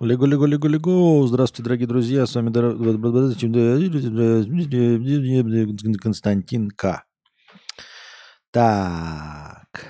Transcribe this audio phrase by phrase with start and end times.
[0.00, 1.26] Лего, лего, лего, лего.
[1.26, 2.24] Здравствуйте, дорогие друзья.
[2.24, 2.50] С вами
[5.98, 7.04] Константин К.
[8.50, 9.86] Так.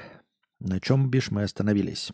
[0.59, 2.11] На чем, бишь, мы остановились?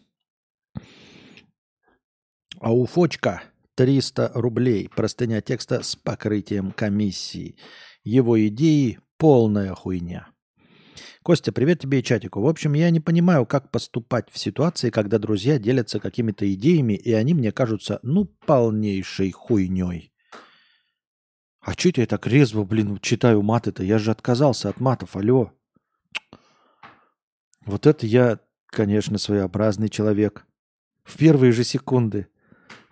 [2.61, 3.43] А у Фочка
[3.77, 4.91] 300 рублей.
[4.95, 7.57] Простыня текста с покрытием комиссии.
[8.05, 10.29] Его идеи полная хуйня.
[11.29, 12.41] Костя, привет тебе и чатику.
[12.41, 17.13] В общем, я не понимаю, как поступать в ситуации, когда друзья делятся какими-то идеями, и
[17.13, 20.11] они мне кажутся, ну, полнейшей хуйней.
[21.61, 23.83] А что я так резво, блин, читаю маты-то?
[23.83, 25.53] Я же отказался от матов, алло.
[27.67, 28.39] Вот это я,
[28.69, 30.47] конечно, своеобразный человек.
[31.05, 32.29] В первые же секунды.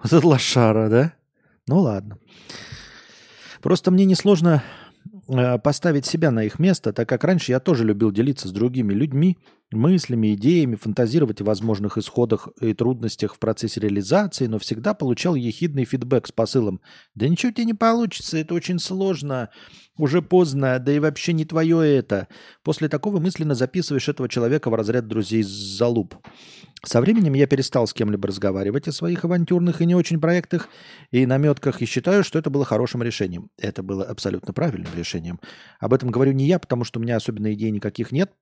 [0.03, 1.15] Вот это лошара, да?
[1.67, 2.19] Ну ладно.
[3.63, 4.63] Просто мне несложно
[5.63, 9.39] поставить себя на их место, так как раньше я тоже любил делиться с другими людьми
[9.73, 15.85] мыслями, идеями, фантазировать о возможных исходах и трудностях в процессе реализации, но всегда получал ехидный
[15.85, 16.81] фидбэк с посылом
[17.15, 19.51] «Да ничего тебе не получится, это очень сложно,
[19.99, 22.29] уже поздно, да и вообще не твое это».
[22.63, 26.15] После такого мысленно записываешь этого человека в разряд друзей за луп.
[26.85, 30.69] Со временем я перестал с кем-либо разговаривать о своих авантюрных и не очень проектах
[31.11, 33.51] и наметках и считаю, что это было хорошим решением.
[33.59, 35.41] Это было абсолютно правильным решением.
[35.81, 38.33] Об этом говорю не я, потому что у меня особенно идей никаких нет,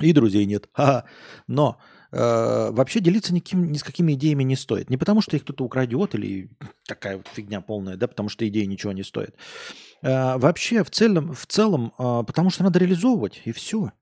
[0.00, 0.68] и друзей нет.
[0.72, 1.04] Ха-ха.
[1.46, 1.78] Но
[2.10, 4.90] э, вообще делиться никаким, ни с какими идеями не стоит.
[4.90, 6.50] Не потому, что их кто-то украдет или
[6.86, 9.34] такая вот фигня полная, да, потому что идеи ничего не стоят.
[10.02, 13.92] Э, вообще в целом, в целом э, потому что надо реализовывать, и все.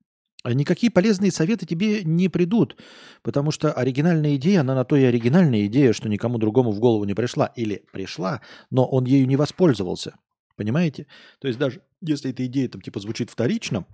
[0.44, 2.76] Никакие полезные советы тебе не придут,
[3.22, 7.04] потому что оригинальная идея, она на то и оригинальная идея, что никому другому в голову
[7.04, 7.52] не пришла.
[7.56, 10.14] Или пришла, но он ею не воспользовался.
[10.56, 11.06] Понимаете?
[11.40, 13.84] То есть даже если эта идея там типа звучит вторично,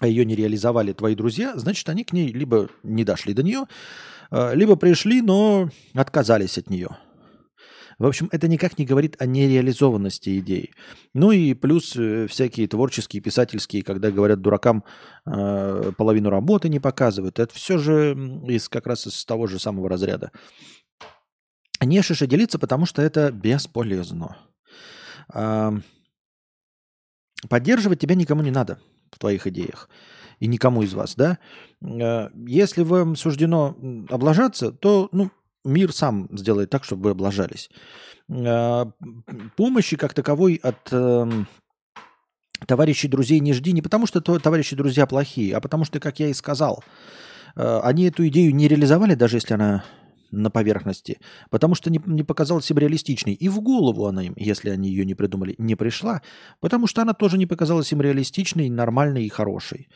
[0.00, 3.64] а ее не реализовали твои друзья, значит, они к ней либо не дошли до нее,
[4.30, 6.88] а, либо пришли, но отказались от нее.
[7.98, 10.72] В общем, это никак не говорит о нереализованности идей.
[11.12, 14.84] Ну и плюс э, всякие творческие, писательские, когда говорят дуракам
[15.26, 17.38] э, половину работы не показывают.
[17.38, 18.12] Это все же
[18.48, 20.32] из, как раз из того же самого разряда.
[21.80, 24.36] Не шише делиться, потому что это бесполезно.
[25.32, 25.72] Э,
[27.48, 28.78] поддерживать тебя никому не надо
[29.10, 29.88] в твоих идеях
[30.40, 31.38] и никому из вас, да,
[31.80, 33.76] э, если вам суждено
[34.10, 35.30] облажаться, то, ну,
[35.64, 37.70] мир сам сделает так, чтобы вы облажались.
[38.28, 38.86] Э,
[39.56, 41.46] помощи как таковой от эм,
[42.66, 46.28] товарищей друзей не жди не потому, что товарищи друзья плохие, а потому что, как я
[46.28, 46.82] и сказал,
[47.56, 49.84] э, они эту идею не реализовали, даже если она
[50.34, 51.18] на поверхности,
[51.50, 53.34] потому что не, не показалась им реалистичной.
[53.34, 56.22] И в голову она им, если они ее не придумали, не пришла,
[56.60, 59.88] потому что она тоже не показалась им реалистичной, нормальной и хорошей.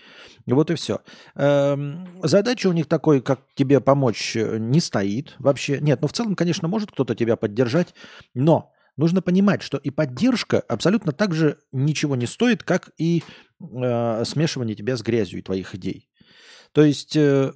[0.46, 1.00] Вот и все.
[1.34, 5.78] Эм, задача у них такой, как тебе помочь, э, не стоит вообще.
[5.80, 7.94] Нет, ну в целом, конечно, может кто-то тебя поддержать,
[8.34, 13.22] но нужно понимать, что и поддержка абсолютно так же ничего не стоит, как и
[13.60, 16.08] э, смешивание тебя с грязью и твоих идей.
[16.72, 17.16] То есть...
[17.16, 17.52] Э,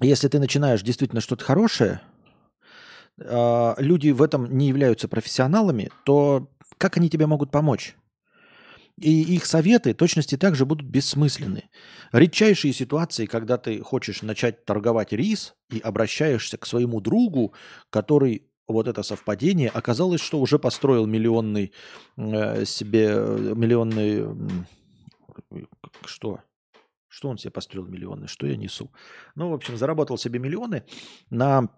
[0.00, 2.00] если ты начинаешь действительно что-то хорошее,
[3.20, 7.96] а, люди в этом не являются профессионалами, то как они тебе могут помочь?
[9.00, 11.70] И их советы точности также будут бессмысленны.
[12.10, 17.54] Редчайшие ситуации, когда ты хочешь начать торговать рис и обращаешься к своему другу,
[17.90, 21.72] который вот это совпадение, оказалось, что уже построил миллионный
[22.16, 23.08] э, себе,
[23.54, 24.26] миллионный,
[26.04, 26.40] что?
[27.08, 28.28] Что он себе построил миллионы?
[28.28, 28.92] Что я несу?
[29.34, 30.84] Ну, в общем, заработал себе миллионы
[31.30, 31.68] на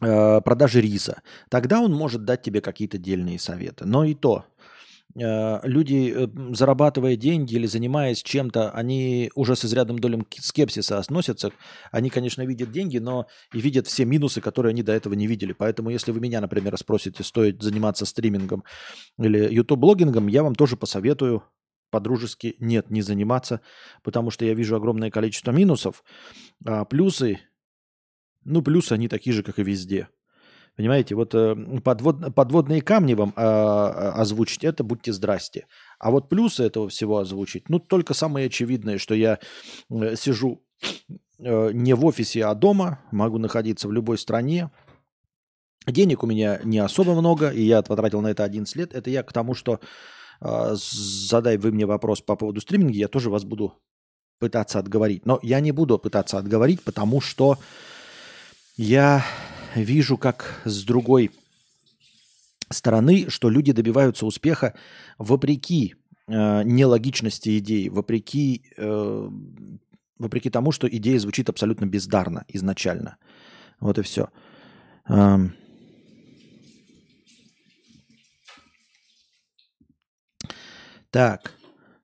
[0.00, 1.22] э, продаже риса.
[1.48, 3.86] Тогда он может дать тебе какие-то дельные советы.
[3.86, 4.44] Но и то,
[5.14, 11.52] э, люди, э, зарабатывая деньги или занимаясь чем-то, они уже с изрядным долем скепсиса относятся.
[11.92, 15.52] Они, конечно, видят деньги, но и видят все минусы, которые они до этого не видели.
[15.52, 18.64] Поэтому, если вы меня, например, спросите, стоит заниматься стримингом
[19.16, 21.44] или YouTube-блогингом, я вам тоже посоветую
[21.90, 23.60] по-дружески нет, не заниматься,
[24.02, 26.04] потому что я вижу огромное количество минусов,
[26.64, 27.40] а плюсы,
[28.44, 30.08] ну, плюсы они такие же, как и везде.
[30.76, 35.66] Понимаете, вот э, подвод, подводные камни вам э, озвучить, это будьте здрасте.
[35.98, 39.38] А вот плюсы этого всего озвучить, ну, только самое очевидное, что я
[39.90, 40.62] э, сижу
[41.38, 44.70] э, не в офисе, а дома, могу находиться в любой стране,
[45.86, 48.92] Денег у меня не особо много, и я потратил на это 11 лет.
[48.92, 49.78] Это я к тому, что
[50.40, 53.74] задай вы мне вопрос по поводу стриминга, я тоже вас буду
[54.38, 55.26] пытаться отговорить.
[55.26, 57.58] Но я не буду пытаться отговорить, потому что
[58.76, 59.24] я
[59.74, 61.30] вижу, как с другой
[62.70, 64.74] стороны, что люди добиваются успеха
[65.18, 65.94] вопреки
[66.26, 69.30] э, нелогичности идеи, вопреки, э,
[70.18, 73.16] вопреки тому, что идея звучит абсолютно бездарно изначально.
[73.80, 74.28] Вот и все.
[81.16, 81.54] Так.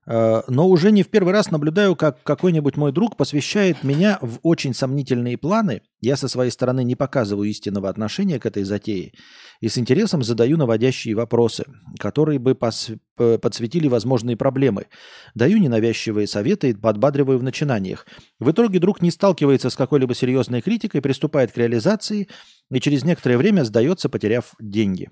[0.07, 4.39] Э, но уже не в первый раз наблюдаю, как какой-нибудь мой друг посвящает меня в
[4.41, 5.83] очень сомнительные планы.
[6.01, 9.13] Я со своей стороны не показываю истинного отношения к этой затее
[9.61, 11.65] и с интересом задаю наводящие вопросы,
[11.99, 14.87] которые бы подсветили возможные проблемы.
[15.35, 18.07] Даю ненавязчивые советы и подбадриваю в начинаниях.
[18.39, 22.29] В итоге друг не сталкивается с какой-либо серьезной критикой, приступает к реализации
[22.71, 25.11] и через некоторое время сдается, потеряв деньги.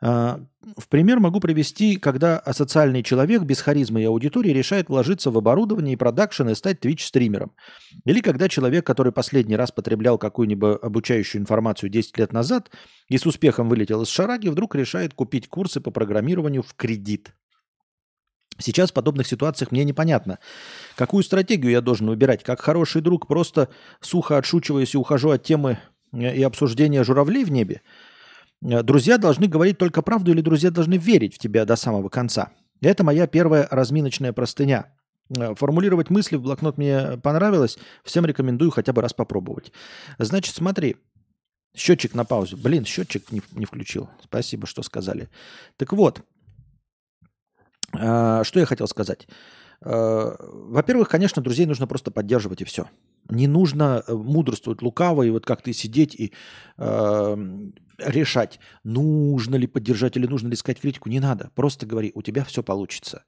[0.00, 0.40] А,
[0.76, 5.94] в пример могу привести, когда асоциальный человек без харизмы и аудитории решает вложиться в оборудование
[5.94, 7.52] и продакшн и стать Twitch-стримером.
[8.04, 12.70] Или когда человек, который последний раз потреблял какую-нибудь обучающую информацию 10 лет назад
[13.08, 17.34] и с успехом вылетел из шараги, вдруг решает купить курсы по программированию в кредит.
[18.58, 20.38] Сейчас в подобных ситуациях мне непонятно,
[20.94, 22.42] какую стратегию я должен выбирать.
[22.42, 23.68] Как хороший друг, просто
[24.00, 25.78] сухо отшучиваясь и ухожу от темы
[26.12, 27.80] э, и обсуждения журавлей в небе–
[28.60, 32.52] друзья должны говорить только правду или друзья должны верить в тебя до самого конца.
[32.80, 34.92] Это моя первая разминочная простыня.
[35.36, 37.78] Э, формулировать мысли в блокнот мне понравилось.
[38.04, 39.72] Всем рекомендую хотя бы раз попробовать.
[40.18, 40.96] Значит, смотри.
[41.74, 42.56] Счетчик на паузу.
[42.56, 44.08] Блин, счетчик не, не включил.
[44.22, 45.28] Спасибо, что сказали.
[45.76, 46.22] Так вот,
[47.98, 49.26] э, что я хотел сказать.
[49.82, 52.88] Во-первых, конечно, друзей нужно просто поддерживать и все.
[53.28, 56.32] Не нужно мудрствовать лукаво и вот как ты сидеть и
[57.98, 61.50] решать, нужно ли поддержать или нужно ли искать критику, не надо.
[61.54, 63.24] Просто говори, у тебя все получится.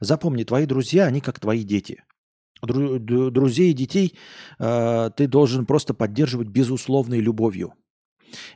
[0.00, 2.04] Запомни, твои друзья, они как твои дети.
[2.64, 4.16] Дру- друзей и детей
[4.58, 7.74] э, ты должен просто поддерживать безусловной любовью.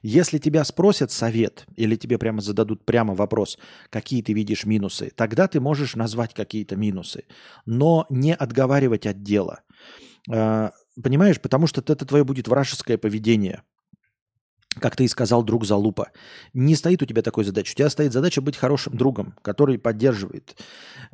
[0.02, 3.58] Если тебя спросят совет или тебе прямо зададут прямо вопрос,
[3.90, 7.24] какие ты видишь минусы, тогда ты можешь назвать какие-то минусы,
[7.66, 9.62] но не отговаривать от дела.
[10.30, 10.70] Э,
[11.02, 13.62] понимаешь, потому что это твое будет вражеское поведение–
[14.80, 16.10] как ты и сказал, друг залупа.
[16.54, 17.72] Не стоит у тебя такой задачи.
[17.72, 20.56] У тебя стоит задача быть хорошим другом, который поддерживает.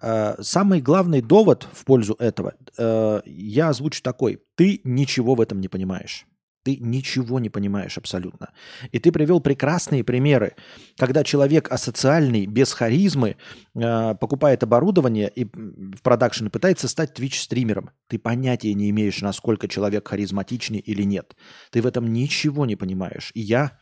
[0.01, 4.41] Э, самый главный довод в пользу этого э, я озвучу такой.
[4.55, 6.27] Ты ничего в этом не понимаешь.
[6.65, 8.51] Ты ничего не понимаешь абсолютно.
[8.93, 10.55] И ты привел прекрасные примеры,
[10.97, 13.37] когда человек асоциальный, без харизмы,
[13.75, 17.91] э, покупает оборудование и в продакшн пытается стать Twitch-стримером.
[18.09, 21.37] Ты понятия не имеешь, насколько человек харизматичный или нет.
[21.71, 23.33] Ты в этом ничего не понимаешь.
[23.35, 23.79] И я,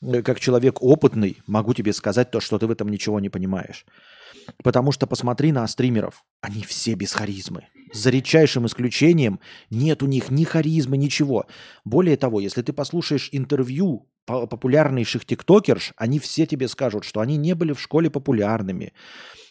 [0.00, 3.84] э, как человек опытный, могу тебе сказать то, что ты в этом ничего не понимаешь.
[4.62, 6.24] Потому что посмотри на стримеров.
[6.40, 7.68] Они все без харизмы.
[7.92, 9.40] За редчайшим исключением
[9.70, 11.46] нет у них ни харизмы, ничего.
[11.84, 17.54] Более того, если ты послушаешь интервью популярнейших тиктокерш, они все тебе скажут, что они не
[17.54, 18.92] были в школе популярными,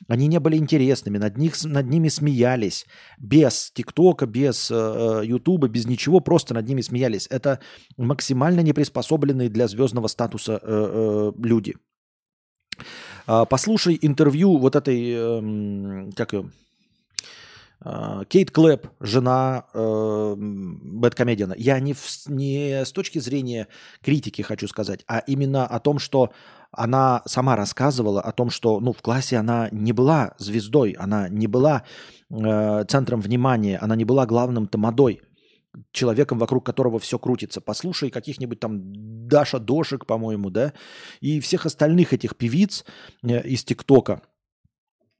[0.09, 2.85] они не были интересными, над, них, над ними смеялись.
[3.17, 7.27] Без тиктока, без э, э, без ничего, просто над ними смеялись.
[7.31, 7.61] Это
[7.97, 11.75] максимально неприспособленные для звездного статуса э, э, люди.
[13.27, 16.51] А, послушай интервью вот этой, эм, как ее,
[17.81, 21.55] а, Кейт Клэп, жена э, Бэткомедиана.
[21.57, 23.67] Я не, в, не с точки зрения
[24.01, 26.31] критики хочу сказать, а именно о том, что
[26.71, 31.47] она сама рассказывала о том, что ну, в классе она не была звездой, она не
[31.47, 31.83] была
[32.29, 35.21] э, центром внимания, она не была главным тамадой
[35.91, 37.61] человеком, вокруг которого все крутится.
[37.61, 40.73] Послушай каких-нибудь там Даша Дошек, по-моему, да,
[41.21, 42.85] и всех остальных этих певиц
[43.23, 44.21] э, из ТикТока,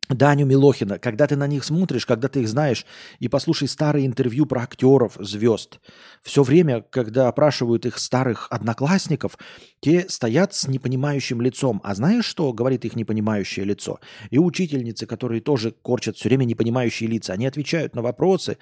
[0.10, 2.86] Даню Милохина, когда ты на них смотришь, когда ты их знаешь,
[3.20, 5.80] и послушай старые интервью про актеров, звезд.
[6.22, 9.38] Все время, когда опрашивают их старых одноклассников,
[9.80, 11.82] те стоят с непонимающим лицом.
[11.84, 14.00] А знаешь, что говорит их непонимающее лицо?
[14.30, 18.58] И учительницы, которые тоже корчат все время непонимающие лица, они отвечают на вопросы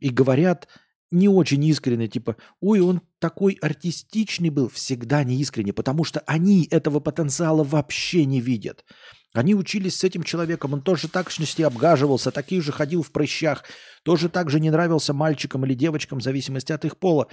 [0.00, 0.66] и говорят
[1.10, 7.00] не очень искренне, типа, ой, он такой артистичный был, всегда неискренне, потому что они этого
[7.00, 8.84] потенциала вообще не видят.
[9.32, 13.64] Они учились с этим человеком, он тоже так точности обгаживался, такие же ходил в прыщах,
[14.02, 17.28] тоже так же не нравился мальчикам или девочкам, в зависимости от их пола.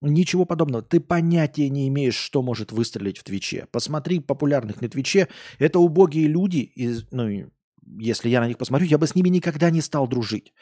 [0.00, 0.82] Ничего подобного.
[0.82, 3.68] Ты понятия не имеешь, что может выстрелить в Твиче.
[3.70, 5.28] Посмотри популярных на Твиче.
[5.58, 6.58] Это убогие люди.
[6.58, 7.50] Из, ну,
[7.98, 10.52] если я на них посмотрю, я бы с ними никогда не стал дружить.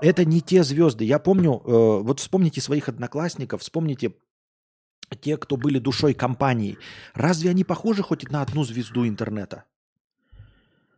[0.00, 1.04] Это не те звезды.
[1.04, 4.12] Я помню, э, вот вспомните своих одноклассников, вспомните
[5.20, 6.78] те, кто были душой компании.
[7.14, 9.64] Разве они похожи хоть на одну звезду интернета?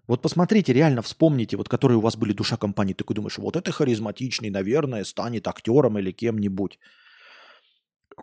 [0.06, 2.94] Вот посмотрите, реально вспомните, вот которые у вас были душа компании.
[2.94, 6.78] Ты думаешь, вот это харизматичный, наверное, станет актером или кем-нибудь.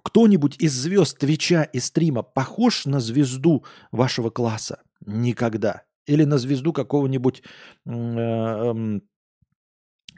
[0.03, 4.81] Кто-нибудь из звезд Твича и стрима похож на звезду вашего класса?
[5.05, 5.83] Никогда.
[6.05, 7.43] Или на звезду какого-нибудь
[7.85, 9.03] э, эм,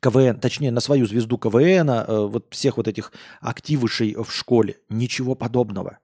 [0.02, 3.12] КВН, точнее, на свою звезду КВН, э, вот всех вот этих
[3.42, 4.78] активышей в школе.
[4.90, 6.00] Ничего подобного.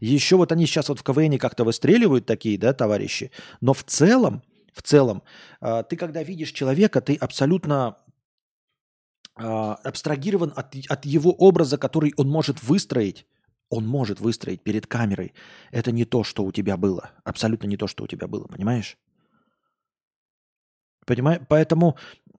[0.00, 3.30] Еще вот они сейчас вот в КВН как-то выстреливают такие, да, товарищи.
[3.60, 5.22] Но в целом, в целом,
[5.60, 7.96] э, ты когда видишь человека, ты абсолютно
[9.36, 13.26] абстрагирован от, от его образа, который он может выстроить.
[13.70, 15.32] Он может выстроить перед камерой.
[15.70, 17.12] Это не то, что у тебя было.
[17.24, 18.98] Абсолютно не то, что у тебя было, понимаешь?
[21.10, 21.40] Понимаешь?
[21.48, 21.96] Поэтому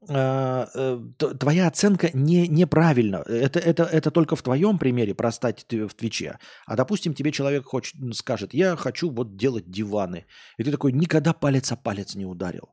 [0.07, 0.99] э, э,
[1.39, 3.17] твоя оценка не, неправильна.
[3.17, 6.37] Это, это, это только в твоем примере простать в Твиче.
[6.65, 10.25] А допустим, тебе человек хочет, скажет, я хочу вот делать диваны.
[10.57, 12.69] И ты такой, никогда палец о палец не ударил.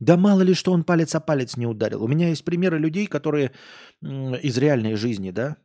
[0.00, 2.02] Да мало ли, что он палец о палец не ударил.
[2.02, 3.52] У меня есть примеры людей, которые
[4.02, 5.56] из реальной жизни, да,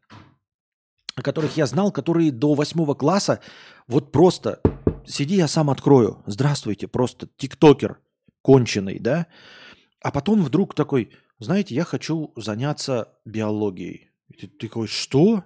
[1.16, 3.40] которых я знал, которые до восьмого класса
[3.88, 4.60] вот просто
[5.08, 6.22] сиди, я сам открою.
[6.28, 7.98] Здравствуйте, просто тиктокер
[8.44, 9.26] конченый, да,
[10.04, 14.12] а потом вдруг такой, знаете, я хочу заняться биологией.
[14.28, 15.44] И ты, такой, что?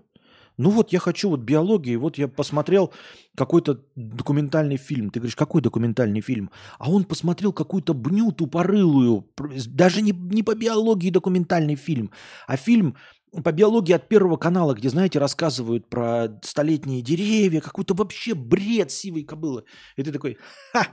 [0.58, 2.92] Ну вот я хочу вот биологии, вот я посмотрел
[3.36, 5.12] какой-то документальный фильм.
[5.12, 6.50] Ты говоришь, какой документальный фильм?
[6.80, 9.30] А он посмотрел какую-то бню тупорылую,
[9.68, 12.12] даже не, не по биологии документальный фильм,
[12.48, 12.98] а фильм
[13.44, 19.24] по биологии от Первого канала, где, знаете, рассказывают про столетние деревья, какой-то вообще бред сивой
[19.24, 19.66] кобылы.
[19.96, 20.40] И ты такой,
[20.74, 20.88] ха,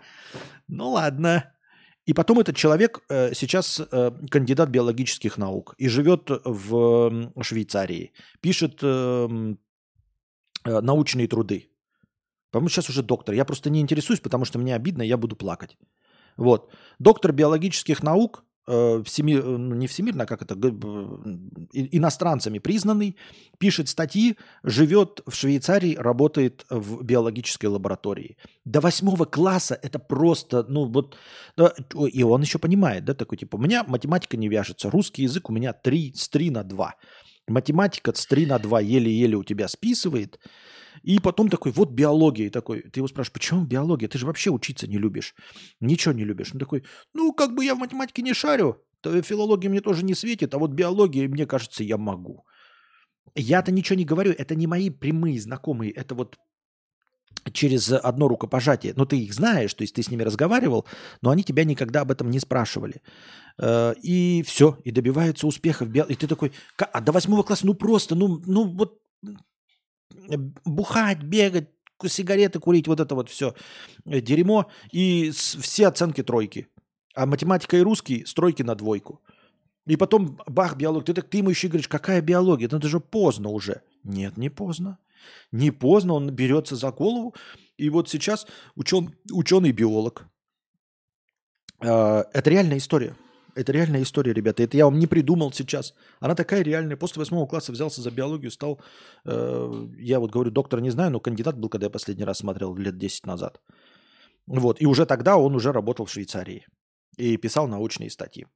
[0.68, 1.54] ну ладно,
[2.06, 8.82] и потом этот человек э, сейчас э, кандидат биологических наук и живет в Швейцарии, пишет
[8.82, 9.58] эм,
[10.64, 11.70] э, научные труды.
[12.50, 13.34] По-моему, сейчас уже доктор.
[13.34, 15.76] Я просто не интересуюсь, потому что мне обидно, я буду плакать.
[16.36, 16.72] Вот.
[16.98, 20.54] Доктор биологических наук э, всеми, э, ну, не всемирно, а как это,
[21.72, 23.16] иностранцами признанный,
[23.58, 28.36] пишет статьи, живет в Швейцарии, работает в биологической лаборатории.
[28.64, 31.16] До восьмого класса это просто, ну вот,
[32.12, 35.52] и он еще понимает, да, такой типа, у меня математика не вяжется, русский язык у
[35.52, 36.94] меня 3, с 3 на 2.
[37.46, 40.38] Математика с 3 на 2 еле-еле у тебя списывает,
[41.04, 42.46] и потом такой, вот биология.
[42.46, 44.08] И такой, ты его спрашиваешь, почему биология?
[44.08, 45.34] Ты же вообще учиться не любишь.
[45.80, 46.52] Ничего не любишь.
[46.52, 46.82] Он такой,
[47.12, 50.58] ну, как бы я в математике не шарю, то филология мне тоже не светит, а
[50.58, 52.46] вот биология, мне кажется, я могу.
[53.34, 56.38] Я-то ничего не говорю, это не мои прямые знакомые, это вот
[57.52, 58.94] через одно рукопожатие.
[58.96, 60.86] Но ты их знаешь, то есть ты с ними разговаривал,
[61.20, 63.02] но они тебя никогда об этом не спрашивали.
[63.58, 65.84] Э, и все, и добиваются успеха.
[65.84, 69.00] И ты такой, а до восьмого класса, ну просто, ну, ну вот
[70.64, 71.68] бухать, бегать,
[72.06, 73.54] сигареты курить, вот это вот все
[74.04, 74.70] э, дерьмо.
[74.92, 76.68] И все оценки тройки.
[77.14, 79.20] А математика и русский стройки на двойку.
[79.86, 81.04] И потом бах, биология.
[81.04, 82.66] Ты, так, ты ему еще говоришь, какая биология?
[82.66, 83.82] Это же поздно уже.
[84.02, 84.98] Нет, не поздно.
[85.52, 87.34] Не поздно, он берется за голову.
[87.76, 90.26] И вот сейчас учен, ученый-биолог.
[91.80, 93.14] Э, это реальная история.
[93.54, 94.62] Это реальная история, ребята.
[94.62, 95.94] Это я вам не придумал сейчас.
[96.20, 96.96] Она такая реальная.
[96.96, 98.80] После восьмого класса взялся за биологию, стал,
[99.24, 102.74] э, я вот говорю, доктора не знаю, но кандидат был, когда я последний раз смотрел,
[102.76, 103.60] лет 10 назад.
[104.46, 104.80] Вот.
[104.80, 106.66] И уже тогда он уже работал в Швейцарии
[107.16, 108.46] и писал научные статьи.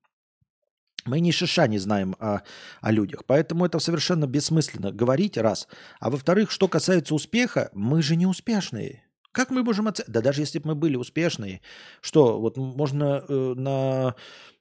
[1.05, 2.41] Мы ни шиша не знаем о,
[2.81, 5.69] о людях, поэтому это совершенно бессмысленно говорить, раз.
[6.01, 9.05] А во-вторых, что касается успеха, мы же не успешные.
[9.33, 10.11] Как мы можем оценить?
[10.11, 11.61] Да даже если бы мы были успешные,
[12.01, 14.17] что вот можно э, на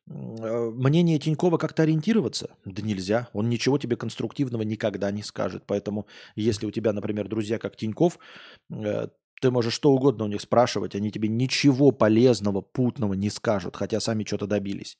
[0.08, 2.56] мнение Тинькова как-то ориентироваться?
[2.66, 3.30] Да нельзя.
[3.34, 5.64] Он ничего тебе конструктивного никогда не скажет.
[5.68, 8.18] Поэтому, если у тебя, например, друзья как Тиньков,
[8.72, 9.08] э,
[9.42, 14.00] ты можешь что угодно у них спрашивать, они тебе ничего полезного, путного не скажут, хотя
[14.00, 14.98] сами что-то добились.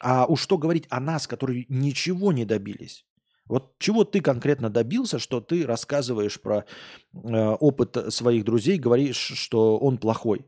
[0.00, 3.04] А уж что говорить о нас, которые ничего не добились?
[3.46, 6.64] Вот чего ты конкретно добился, что ты рассказываешь про
[7.12, 10.46] э, опыт своих друзей, говоришь, что он плохой?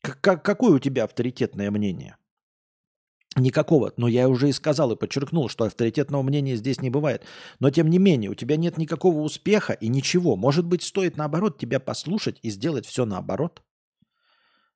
[0.00, 2.16] К- какое у тебя авторитетное мнение?
[3.36, 3.92] Никакого.
[3.96, 7.24] Но я уже и сказал и подчеркнул, что авторитетного мнения здесь не бывает.
[7.58, 10.36] Но тем не менее, у тебя нет никакого успеха и ничего.
[10.36, 13.62] Может быть, стоит наоборот тебя послушать и сделать все наоборот?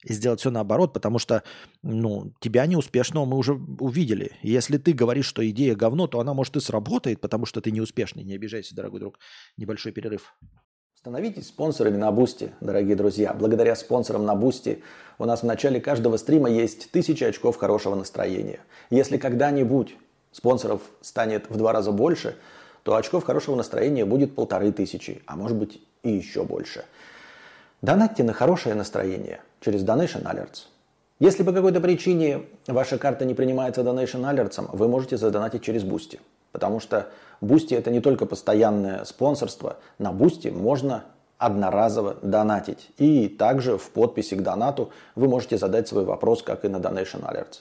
[0.04, 1.42] И сделать все наоборот, потому что
[1.82, 4.32] ну, тебя неуспешного мы уже увидели.
[4.42, 8.22] Если ты говоришь, что идея говно, то она может и сработает, потому что ты неуспешный.
[8.22, 9.18] Не обижайся, дорогой друг.
[9.56, 10.34] Небольшой перерыв.
[11.08, 13.32] Становитесь спонсорами на Boosty, дорогие друзья.
[13.32, 14.82] Благодаря спонсорам на Boosty
[15.18, 18.60] у нас в начале каждого стрима есть тысячи очков хорошего настроения.
[18.90, 19.96] Если когда-нибудь
[20.32, 22.36] спонсоров станет в два раза больше,
[22.82, 26.84] то очков хорошего настроения будет полторы тысячи, а может быть и еще больше.
[27.80, 30.66] Донатьте на хорошее настроение через Donation Alerts.
[31.20, 36.20] Если по какой-то причине ваша карта не принимается Donation Alerts, вы можете задонатить через Boosty.
[36.52, 37.08] Потому что
[37.40, 39.76] Boosty это не только постоянное спонсорство.
[39.98, 41.04] На Boosty можно
[41.38, 42.90] одноразово донатить.
[42.98, 47.22] И также в подписи к донату вы можете задать свой вопрос, как и на Donation
[47.22, 47.60] Alerts.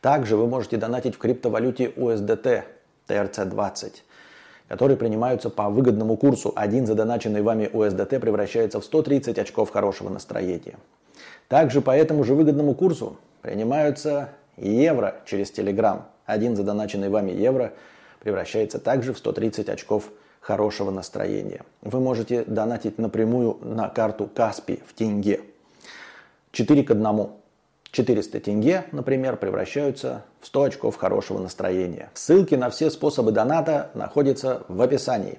[0.00, 2.62] Также вы можете донатить в криптовалюте USDT
[3.08, 3.94] TRC20,
[4.68, 6.52] которые принимаются по выгодному курсу.
[6.54, 10.78] Один задоначенный вами USDT превращается в 130 очков хорошего настроения.
[11.48, 16.02] Также по этому же выгодному курсу принимаются евро через Telegram.
[16.26, 17.72] Один задоначенный вами евро
[18.20, 20.10] превращается также в 130 очков
[20.40, 21.62] хорошего настроения.
[21.82, 25.40] Вы можете донатить напрямую на карту Каспи в тенге.
[26.52, 27.28] 4 к 1.
[27.90, 32.10] 400 тенге, например, превращаются в 100 очков хорошего настроения.
[32.14, 35.38] Ссылки на все способы доната находятся в описании.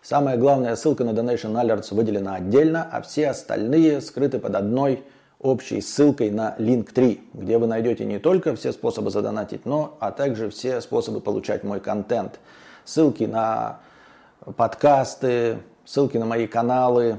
[0.00, 5.04] Самая главная ссылка на Donation Alerts выделена отдельно, а все остальные скрыты под одной
[5.42, 10.48] общей ссылкой на Link3, где вы найдете не только все способы задонатить, но а также
[10.50, 12.40] все способы получать мой контент.
[12.84, 13.80] Ссылки на
[14.56, 17.18] подкасты, ссылки на мои каналы,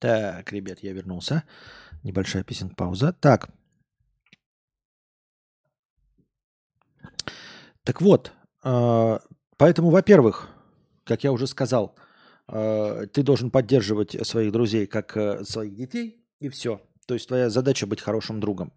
[0.00, 1.44] Так, ребят, я вернулся.
[2.02, 3.12] Небольшая песенка пауза.
[3.12, 3.50] Так.
[7.84, 8.32] Так вот,
[8.64, 9.18] э,
[9.58, 10.48] поэтому, во-первых,
[11.04, 11.96] как я уже сказал,
[12.48, 16.80] э, ты должен поддерживать своих друзей как э, своих детей, и все.
[17.06, 18.72] То есть твоя задача быть хорошим другом.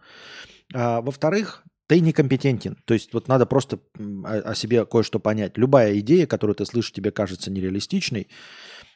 [0.73, 2.77] А, во-вторых, ты некомпетентен.
[2.85, 3.79] То есть вот надо просто
[4.23, 5.57] о себе кое-что понять.
[5.57, 8.27] Любая идея, которую ты слышишь, тебе кажется нереалистичной,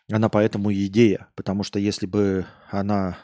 [0.10, 3.18] она поэтому и идея, потому что если бы она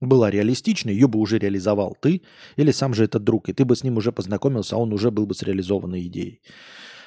[0.00, 2.22] была реалистичной, ее бы уже реализовал ты
[2.56, 5.10] или сам же этот друг, и ты бы с ним уже познакомился, а он уже
[5.10, 6.40] был бы с реализованной идеей.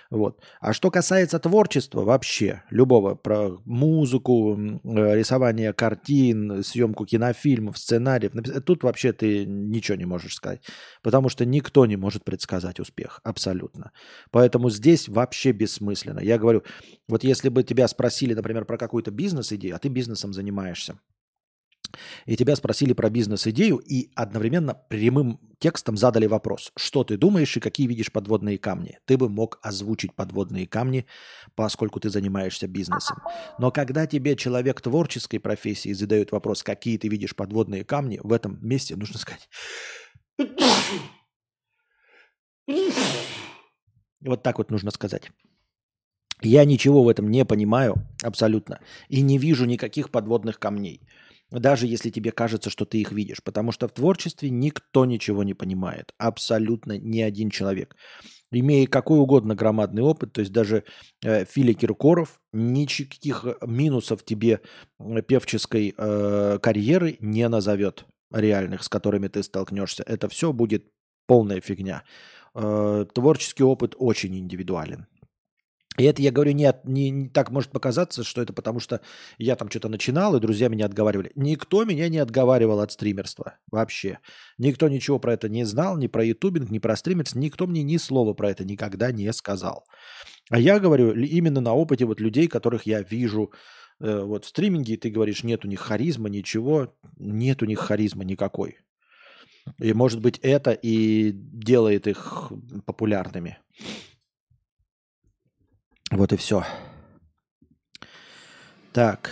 [0.10, 0.42] Вот.
[0.62, 8.32] А что касается творчества вообще, любого, про музыку, э, рисование картин, съемку кинофильмов, сценариев,
[8.64, 10.62] тут вообще ты ничего не можешь сказать,
[11.02, 13.92] потому что никто не может предсказать успех, абсолютно.
[14.32, 16.20] Поэтому здесь вообще бессмысленно.
[16.20, 16.64] Я говорю,
[17.08, 21.00] вот если бы тебя спросили, например, про какую-то бизнес-идею, а ты бизнесом занимаешься,
[22.26, 27.60] и тебя спросили про бизнес-идею и одновременно прямым текстом задали вопрос, что ты думаешь и
[27.60, 29.00] какие видишь подводные камни.
[29.06, 31.06] Ты бы мог озвучить подводные камни,
[31.56, 33.18] поскольку ты занимаешься бизнесом.
[33.58, 38.60] Но когда тебе человек творческой профессии задает вопрос, какие ты видишь подводные камни, в этом
[38.62, 39.50] месте нужно сказать...
[44.20, 45.32] Вот так вот нужно сказать.
[46.42, 51.02] Я ничего в этом не понимаю абсолютно и не вижу никаких подводных камней
[51.52, 53.42] даже если тебе кажется, что ты их видишь.
[53.44, 56.14] Потому что в творчестве никто ничего не понимает.
[56.18, 57.96] Абсолютно ни один человек.
[58.52, 60.84] Имея какой угодно громадный опыт, то есть даже
[61.24, 64.62] э, Филя Киркоров никаких минусов тебе
[65.00, 70.04] э, певческой э, карьеры не назовет реальных, с которыми ты столкнешься.
[70.04, 70.86] Это все будет
[71.28, 72.04] полная фигня.
[72.56, 75.08] Э, творческий опыт очень индивидуален.
[75.98, 79.02] И это я говорю не, от, не, не так может показаться, что это потому что
[79.40, 81.32] я там что-то начинал, и друзья меня отговаривали.
[81.36, 84.20] Никто меня не отговаривал от стримерства вообще.
[84.60, 87.40] Никто ничего про это не знал, ни про ютубинг, ни про стримерство.
[87.40, 89.86] Никто мне ни слова про это никогда не сказал.
[90.52, 93.52] А я говорю именно на опыте вот людей, которых я вижу
[94.00, 96.94] э, вот в стриминге, и ты говоришь, нет у них харизмы, ничего.
[97.18, 98.78] Нет у них харизмы никакой.
[99.80, 102.52] И может быть это и делает их
[102.86, 103.58] популярными.
[106.12, 106.64] Вот и все.
[108.94, 109.32] Так.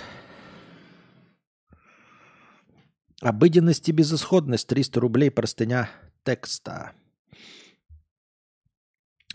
[3.22, 5.90] Обыденность и безысходность 300 рублей простыня
[6.24, 6.92] текста.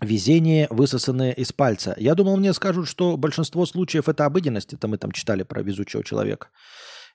[0.01, 1.95] Везение, высосанное из пальца.
[1.99, 4.73] Я думал, мне скажут, что большинство случаев это обыденность.
[4.73, 6.49] Это мы там читали про везучего человека.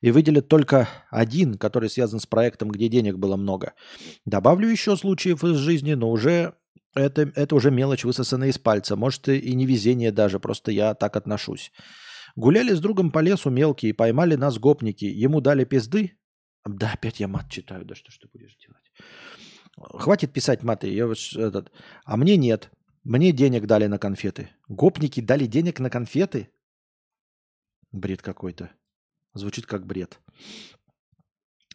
[0.01, 3.73] И выделят только один, который связан с проектом, где денег было много.
[4.25, 6.53] Добавлю еще случаев из жизни, но уже
[6.95, 8.95] это, это уже мелочь, высосанная из пальца.
[8.95, 11.71] Может, и не везение даже, просто я так отношусь.
[12.35, 15.05] Гуляли с другом по лесу мелкие, поймали нас гопники.
[15.05, 16.17] Ему дали пизды.
[16.65, 17.85] Да, опять я мат читаю.
[17.85, 18.91] Да что ж ты будешь делать?
[19.77, 20.87] Хватит писать маты.
[20.87, 21.71] Я вот этот.
[22.05, 22.71] А мне нет.
[23.03, 24.49] Мне денег дали на конфеты.
[24.67, 26.49] Гопники дали денег на конфеты?
[27.91, 28.71] Бред какой-то.
[29.33, 30.19] Звучит как бред.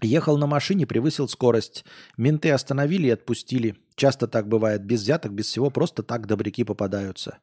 [0.02, 1.84] Ехал на машине, превысил скорость.
[2.16, 3.76] Менты остановили и отпустили.
[3.96, 4.84] Часто так бывает.
[4.84, 5.70] Без взяток, без всего.
[5.70, 7.38] Просто так добряки попадаются.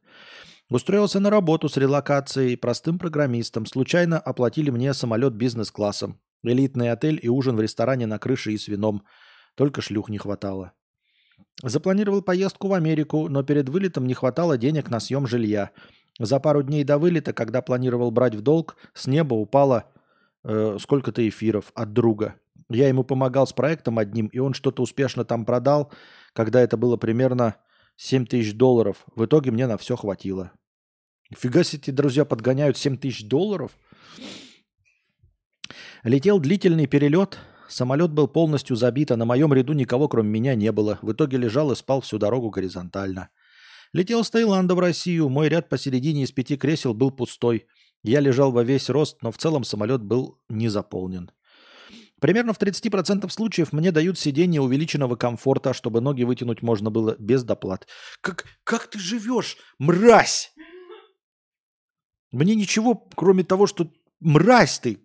[0.69, 3.65] Устроился на работу с релокацией простым программистом.
[3.65, 6.19] Случайно оплатили мне самолет бизнес-классом.
[6.43, 9.03] Элитный отель и ужин в ресторане на крыше и с вином.
[9.55, 10.73] Только шлюх не хватало.
[11.63, 15.71] Запланировал поездку в Америку, но перед вылетом не хватало денег на съем жилья.
[16.19, 19.85] За пару дней до вылета, когда планировал брать в долг, с неба упало
[20.43, 22.35] э, сколько-то эфиров от друга.
[22.69, 25.91] Я ему помогал с проектом одним, и он что-то успешно там продал,
[26.33, 27.55] когда это было примерно
[27.95, 29.05] 7 тысяч долларов.
[29.15, 30.51] В итоге мне на все хватило.
[31.35, 33.71] Фига себе, друзья подгоняют 7 тысяч долларов.
[36.03, 40.71] Летел длительный перелет, Самолет был полностью забит, а на моем ряду никого, кроме меня, не
[40.71, 40.99] было.
[41.01, 43.29] В итоге лежал и спал всю дорогу горизонтально.
[43.93, 45.29] Летел с Таиланда в Россию.
[45.29, 47.67] Мой ряд посередине из пяти кресел был пустой.
[48.03, 51.31] Я лежал во весь рост, но в целом самолет был не заполнен.
[52.19, 57.43] Примерно в 30% случаев мне дают сиденье увеличенного комфорта, чтобы ноги вытянуть можно было без
[57.43, 57.87] доплат.
[58.21, 60.51] Как, как ты живешь, мразь?
[62.31, 64.99] Мне ничего, кроме того, что мразь ты,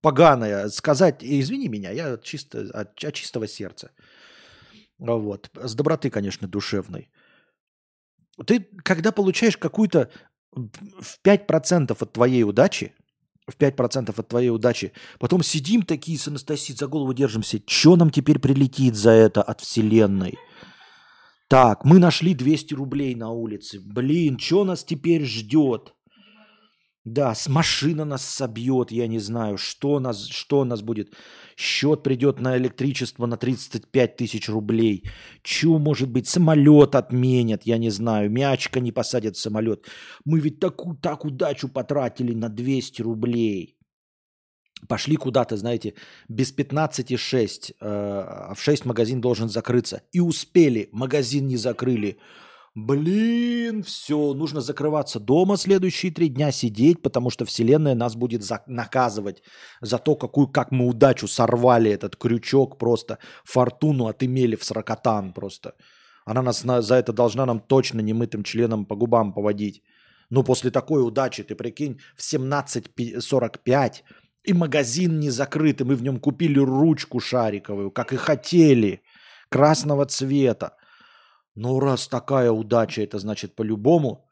[0.00, 3.90] поганое сказать, извини меня, я чисто от, от чистого сердца.
[4.98, 5.50] Вот.
[5.54, 7.10] С доброты, конечно, душевной.
[8.46, 10.10] Ты, когда получаешь какую-то
[10.52, 12.94] в 5% от твоей удачи,
[13.46, 18.10] в 5% от твоей удачи, потом сидим такие с Анастасией, за голову держимся, что нам
[18.10, 20.36] теперь прилетит за это от Вселенной?
[21.48, 23.80] Так, мы нашли 200 рублей на улице.
[23.80, 25.94] Блин, что нас теперь ждет?
[27.06, 31.14] Да, с машина нас собьет, я не знаю, что нас, что нас будет.
[31.56, 35.04] Счет придет на электричество на 35 тысяч рублей.
[35.44, 36.26] Чего может быть?
[36.26, 38.28] Самолет отменят, я не знаю.
[38.28, 39.86] Мячка не посадят в самолет.
[40.24, 43.76] Мы ведь такую так удачу потратили на 200 рублей.
[44.88, 45.94] Пошли куда-то, знаете,
[46.28, 50.02] без 15,6, э, в 6 магазин должен закрыться.
[50.10, 52.18] И успели, магазин не закрыли.
[52.76, 58.64] Блин, все, нужно закрываться дома следующие три дня, сидеть, потому что Вселенная нас будет за-
[58.66, 59.42] наказывать
[59.80, 65.72] за то, какую, как мы удачу сорвали этот крючок просто, фортуну отымели в сракотан просто.
[66.26, 69.82] Она нас на, за это должна нам точно немытым членом по губам поводить.
[70.28, 73.92] Ну, после такой удачи, ты прикинь, в 17.45
[74.44, 79.00] и магазин не закрыт, и мы в нем купили ручку шариковую, как и хотели,
[79.48, 80.76] красного цвета.
[81.56, 84.28] Ну, раз такая удача, это значит по-любому.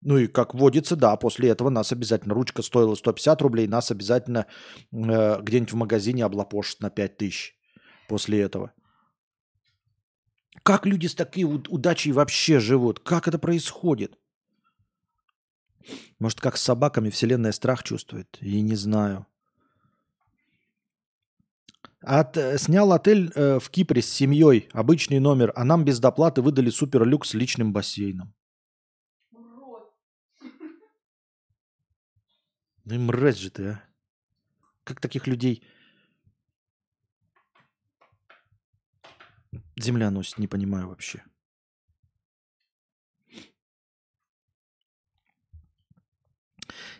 [0.00, 4.46] Ну и как водится, да, после этого нас обязательно, ручка стоила 150 рублей, нас обязательно
[4.92, 7.56] э, где-нибудь в магазине облапошат на 5 тысяч
[8.08, 8.72] после этого.
[10.62, 13.00] Как люди с такой удачей вообще живут?
[13.00, 14.16] Как это происходит?
[16.20, 18.38] Может, как с собаками вселенная страх чувствует?
[18.40, 19.26] Я не знаю.
[22.00, 26.42] От, э, снял отель э, в Кипре с семьей, обычный номер, а нам без доплаты
[26.42, 28.34] выдали супер люкс с личным бассейном.
[32.84, 33.84] Ну и мразь же ты, а.
[34.84, 35.62] Как таких людей
[39.76, 41.22] земля носит, не понимаю вообще.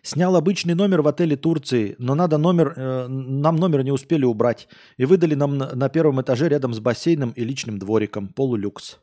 [0.02, 4.68] Снял обычный номер в отеле Турции, но надо номер, э, нам номер не успели убрать.
[4.96, 8.28] И выдали нам на, на первом этаже рядом с бассейном и личным двориком.
[8.28, 8.98] Полулюкс.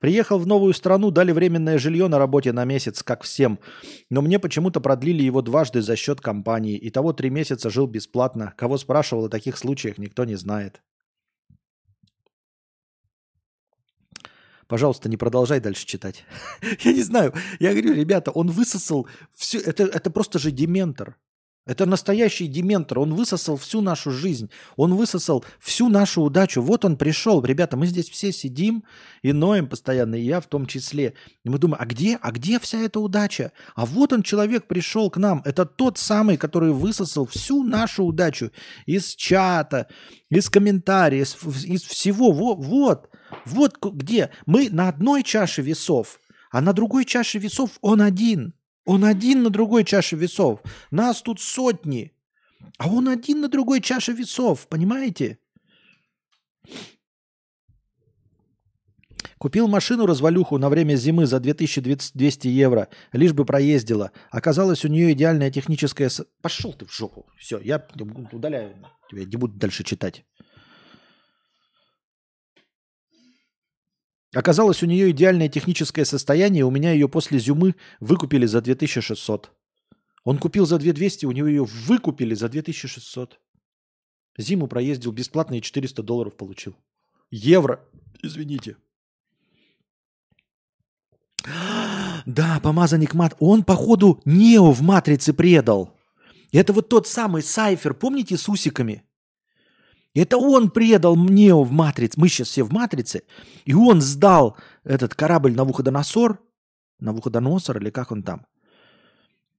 [0.00, 3.58] Приехал в новую страну, дали временное жилье на работе на месяц, как всем.
[4.10, 6.76] Но мне почему-то продлили его дважды за счет компании.
[6.76, 8.52] И того три месяца жил бесплатно.
[8.58, 10.82] Кого спрашивал о таких случаях, никто не знает.
[14.66, 16.24] Пожалуйста, не продолжай дальше читать.
[16.84, 17.34] Я не знаю.
[17.60, 19.58] Я говорю, ребята, он высосал все.
[19.58, 21.16] Это, это просто же дементор.
[21.66, 22.98] Это настоящий дементор.
[22.98, 24.50] Он высосал всю нашу жизнь.
[24.76, 26.60] Он высосал всю нашу удачу.
[26.60, 27.42] Вот он пришел.
[27.42, 28.84] Ребята, мы здесь все сидим
[29.22, 31.14] и ноем постоянно, и я в том числе.
[31.42, 33.52] И мы думаем, а где, а где вся эта удача?
[33.74, 35.40] А вот он, человек, пришел к нам.
[35.46, 38.50] Это тот самый, который высосал всю нашу удачу
[38.84, 39.88] из чата,
[40.28, 42.30] из комментариев, из, из всего.
[42.32, 43.08] Вот, вот.
[43.44, 46.20] Вот где мы на одной чаше весов,
[46.50, 48.54] а на другой чаше весов он один.
[48.84, 50.60] Он один на другой чаше весов.
[50.90, 52.12] Нас тут сотни.
[52.78, 55.38] А он один на другой чаше весов, понимаете?
[59.38, 64.10] Купил машину развалюху на время зимы за 2200 евро, лишь бы проездила.
[64.30, 66.10] Оказалось, у нее идеальная техническая...
[66.40, 67.26] Пошел ты в жопу.
[67.38, 67.86] Все, я
[68.32, 68.74] удаляю
[69.10, 70.24] тебя, не буду дальше читать.
[74.34, 79.52] Оказалось, у нее идеальное техническое состояние, у меня ее после зимы выкупили за 2600.
[80.24, 83.38] Он купил за 2200, у него ее выкупили за 2600.
[84.36, 86.74] Зиму проездил бесплатно и 400 долларов получил.
[87.30, 87.80] Евро,
[88.22, 88.76] извините.
[92.26, 93.36] Да, помазанник мат.
[93.38, 95.94] Он, походу, Нео в Матрице предал.
[96.52, 99.04] Это вот тот самый Сайфер, помните, с усиками?
[100.14, 102.20] Это он предал Нео в Матрице.
[102.20, 103.22] Мы сейчас все в Матрице.
[103.64, 106.38] И он сдал этот корабль на Навуходоносор.
[107.00, 108.46] Навуходоносор или как он там?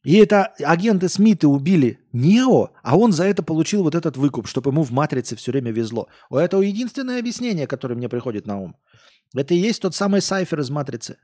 [0.06, 4.70] И это агенты Смиты убили Нео, а он за это получил вот этот выкуп, чтобы
[4.70, 6.08] ему в Матрице все время везло.
[6.30, 8.76] Это единственное объяснение, которое мне приходит на ум.
[9.36, 11.18] Это и есть тот самый Сайфер из Матрицы.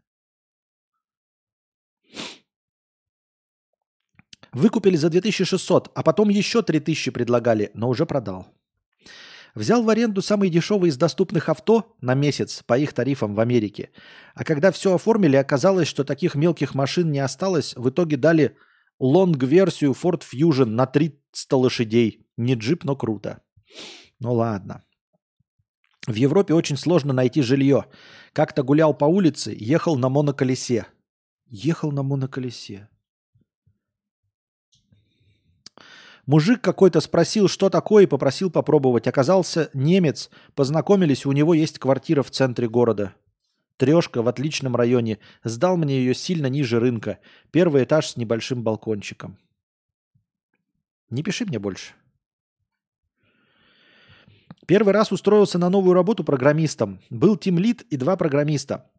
[4.52, 8.48] Выкупили за 2600, а потом еще 3000 предлагали, но уже продал.
[9.54, 13.90] Взял в аренду самый дешевый из доступных авто на месяц по их тарифам в Америке.
[14.34, 17.76] А когда все оформили, оказалось, что таких мелких машин не осталось.
[17.76, 18.56] В итоге дали
[19.00, 22.26] лонг-версию Ford Fusion на 300 лошадей.
[22.38, 23.42] Не джип, но круто.
[24.20, 24.84] Ну ладно.
[26.08, 27.86] В Европе очень сложно найти жилье.
[28.34, 30.88] Как-то гулял по улице, ехал на моноколесе.
[31.48, 32.88] Ехал на моноколесе.
[36.26, 39.08] Мужик какой-то спросил, что такое, и попросил попробовать.
[39.08, 40.30] Оказался немец.
[40.56, 43.14] Познакомились, у него есть квартира в центре города.
[43.78, 45.18] Трешка в отличном районе.
[45.44, 47.18] Сдал мне ее сильно ниже рынка.
[47.50, 49.38] Первый этаж с небольшим балкончиком.
[51.10, 51.94] Не пиши мне больше.
[54.68, 57.02] Первый раз устроился на новую работу программистом.
[57.10, 58.90] Был тимлит и два программиста.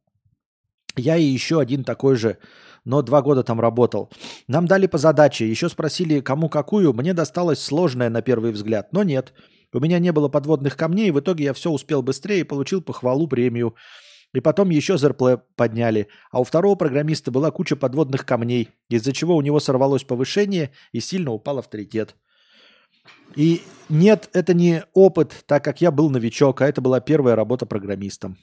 [0.96, 2.38] Я и еще один такой же
[2.84, 4.10] но два года там работал.
[4.48, 6.92] Нам дали по задаче, еще спросили, кому какую.
[6.92, 9.32] Мне досталось сложное на первый взгляд, но нет.
[9.72, 13.26] У меня не было подводных камней, в итоге я все успел быстрее и получил похвалу
[13.26, 13.74] премию.
[14.34, 16.08] И потом еще ЗРП подняли.
[16.30, 21.00] А у второго программиста была куча подводных камней, из-за чего у него сорвалось повышение и
[21.00, 22.16] сильно упал авторитет.
[23.36, 27.66] И нет, это не опыт, так как я был новичок, а это была первая работа
[27.66, 28.38] программистом.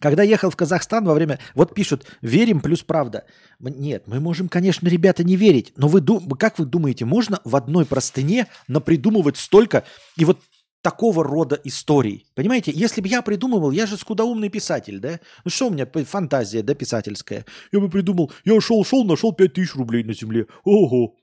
[0.00, 1.38] Когда ехал в Казахстан во время...
[1.54, 3.24] Вот пишут, верим плюс правда.
[3.58, 5.72] Нет, мы можем, конечно, ребята, не верить.
[5.76, 6.02] Но вы
[6.36, 9.84] как вы думаете, можно в одной простыне напридумывать столько
[10.16, 10.40] и вот
[10.82, 12.26] такого рода историй?
[12.34, 15.18] Понимаете, если бы я придумывал, я же скудоумный писатель, да?
[15.44, 17.44] Ну что у меня фантазия, да, писательская?
[17.72, 20.46] Я бы придумал, я шел-шел, нашел 5000 рублей на земле.
[20.64, 21.16] Ого!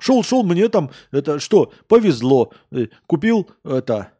[0.00, 2.52] Шел-шел, мне там, это что, повезло.
[2.72, 4.12] Э, купил, это,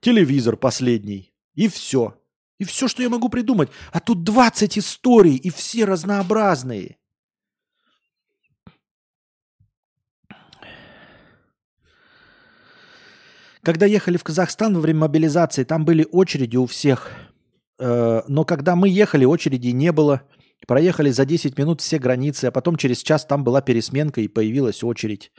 [0.00, 1.32] телевизор последний.
[1.58, 2.14] И все.
[2.60, 3.68] И все, что я могу придумать.
[3.90, 6.98] А тут 20 историй, и все разнообразные.
[13.62, 17.10] Когда ехали в Казахстан во время мобилизации, там были очереди у всех.
[17.80, 20.22] Э, но когда мы ехали, очереди не было.
[20.68, 24.84] Проехали за 10 минут все границы, а потом через час там была пересменка и появилась
[24.84, 25.32] очередь.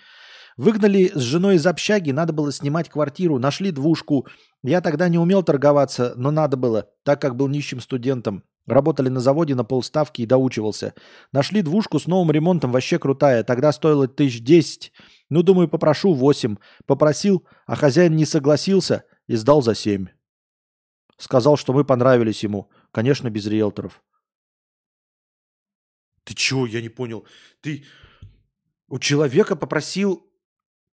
[0.60, 4.28] Выгнали с женой из общаги, надо было снимать квартиру, нашли двушку.
[4.62, 8.44] Я тогда не умел торговаться, но надо было, так как был нищим студентом.
[8.66, 10.96] Работали на заводе на полставки и доучивался.
[11.32, 13.46] Нашли двушку с новым ремонтом, вообще крутая.
[13.46, 14.92] Тогда стоило тысяч десять.
[15.30, 16.58] Ну, думаю, попрошу восемь.
[16.86, 20.08] Попросил, а хозяин не согласился и сдал за семь.
[21.18, 22.70] Сказал, что мы понравились ему.
[22.92, 24.04] Конечно, без риэлторов.
[26.26, 26.66] Ты чего?
[26.66, 27.26] Я не понял.
[27.62, 27.86] Ты
[28.90, 30.29] у человека попросил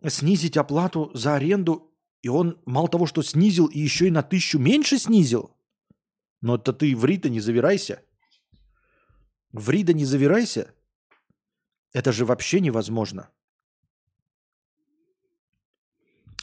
[0.09, 4.59] снизить оплату за аренду, и он мало того, что снизил, и еще и на тысячу
[4.59, 5.57] меньше снизил.
[6.41, 8.03] Но это ты в Рита не завирайся.
[9.53, 10.75] В Рида не завирайся.
[11.93, 13.29] Это же вообще невозможно.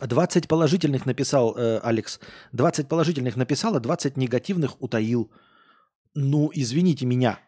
[0.02, 2.20] 20 положительных написал э, Алекс.
[2.54, 5.32] 20 положительных написал, а 20 негативных утаил.
[6.14, 7.40] Ну, извините меня.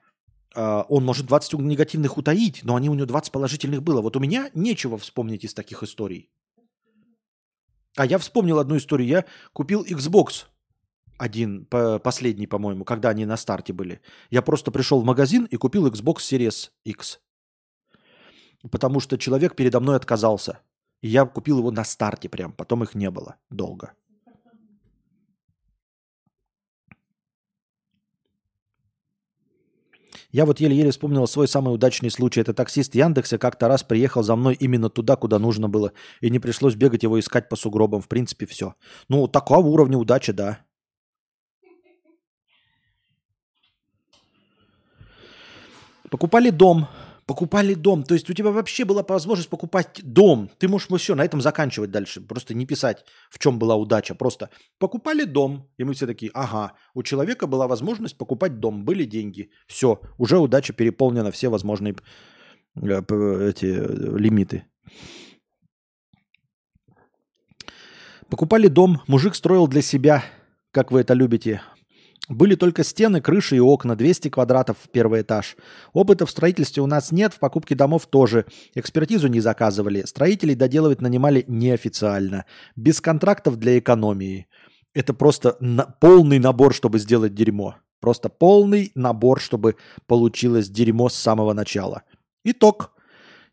[0.53, 4.01] Uh, он может 20 негативных утаить, но они у него 20 положительных было.
[4.01, 6.29] Вот у меня нечего вспомнить из таких историй.
[7.95, 9.07] А я вспомнил одну историю.
[9.07, 10.45] Я купил Xbox
[11.17, 14.01] один, по, последний, по-моему, когда они на старте были.
[14.31, 17.19] Я просто пришел в магазин и купил Xbox Series X.
[18.71, 20.59] Потому что человек передо мной отказался.
[21.01, 23.93] И я купил его на старте прям, потом их не было долго.
[30.31, 32.41] Я вот еле-еле вспомнил свой самый удачный случай.
[32.41, 35.91] Это таксист Яндекса как-то раз приехал за мной именно туда, куда нужно было.
[36.21, 38.01] И не пришлось бегать его искать по сугробам.
[38.01, 38.75] В принципе, все.
[39.09, 40.59] Ну, такого уровня удачи, да.
[46.09, 46.87] Покупали дом
[47.31, 48.03] покупали дом.
[48.03, 50.49] То есть у тебя вообще была возможность покупать дом.
[50.59, 52.21] Ты можешь все на этом заканчивать дальше.
[52.21, 54.15] Просто не писать, в чем была удача.
[54.15, 55.69] Просто покупали дом.
[55.79, 59.49] И мы все такие, ага, у человека была возможность покупать дом, были деньги.
[59.67, 61.95] Все, уже удача переполнена, все возможные
[62.75, 64.63] э, эти э, лимиты.
[68.29, 70.23] Покупали дом, мужик строил для себя,
[70.71, 71.61] как вы это любите.
[72.31, 75.57] Были только стены, крыши и окна, 200 квадратов в первый этаж.
[75.91, 78.45] Опыта в строительстве у нас нет, в покупке домов тоже.
[78.73, 80.03] Экспертизу не заказывали.
[80.05, 82.45] Строителей доделывать нанимали неофициально.
[82.77, 84.47] Без контрактов для экономии.
[84.93, 87.75] Это просто на- полный набор, чтобы сделать дерьмо.
[87.99, 89.75] Просто полный набор, чтобы
[90.07, 92.03] получилось дерьмо с самого начала.
[92.45, 92.93] Итог.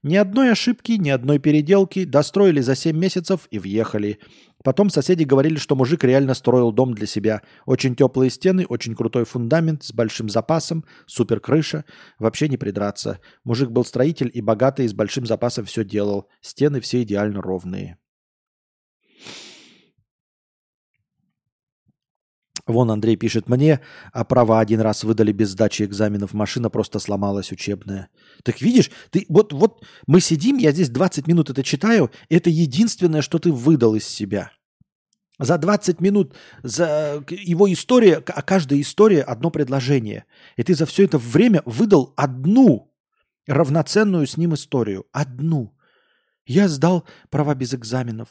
[0.04, 2.04] Ни одной ошибки, ни одной переделки.
[2.04, 4.20] Достроили за 7 месяцев и въехали.
[4.64, 7.42] Потом соседи говорили, что мужик реально строил дом для себя.
[7.64, 11.84] Очень теплые стены, очень крутой фундамент с большим запасом, супер крыша.
[12.18, 13.20] Вообще не придраться.
[13.44, 16.28] Мужик был строитель и богатый, и с большим запасом все делал.
[16.40, 17.98] Стены все идеально ровные.
[22.68, 23.80] Вон Андрей пишет мне,
[24.12, 28.10] а права один раз выдали без сдачи экзаменов, машина просто сломалась учебная.
[28.44, 33.22] Так видишь, ты вот, вот мы сидим, я здесь 20 минут это читаю, это единственное,
[33.22, 34.52] что ты выдал из себя.
[35.38, 40.26] За 20 минут, за его история, а каждая история одно предложение.
[40.56, 42.92] И ты за все это время выдал одну
[43.46, 45.06] равноценную с ним историю.
[45.12, 45.74] Одну.
[46.44, 48.28] Я сдал права без экзаменов.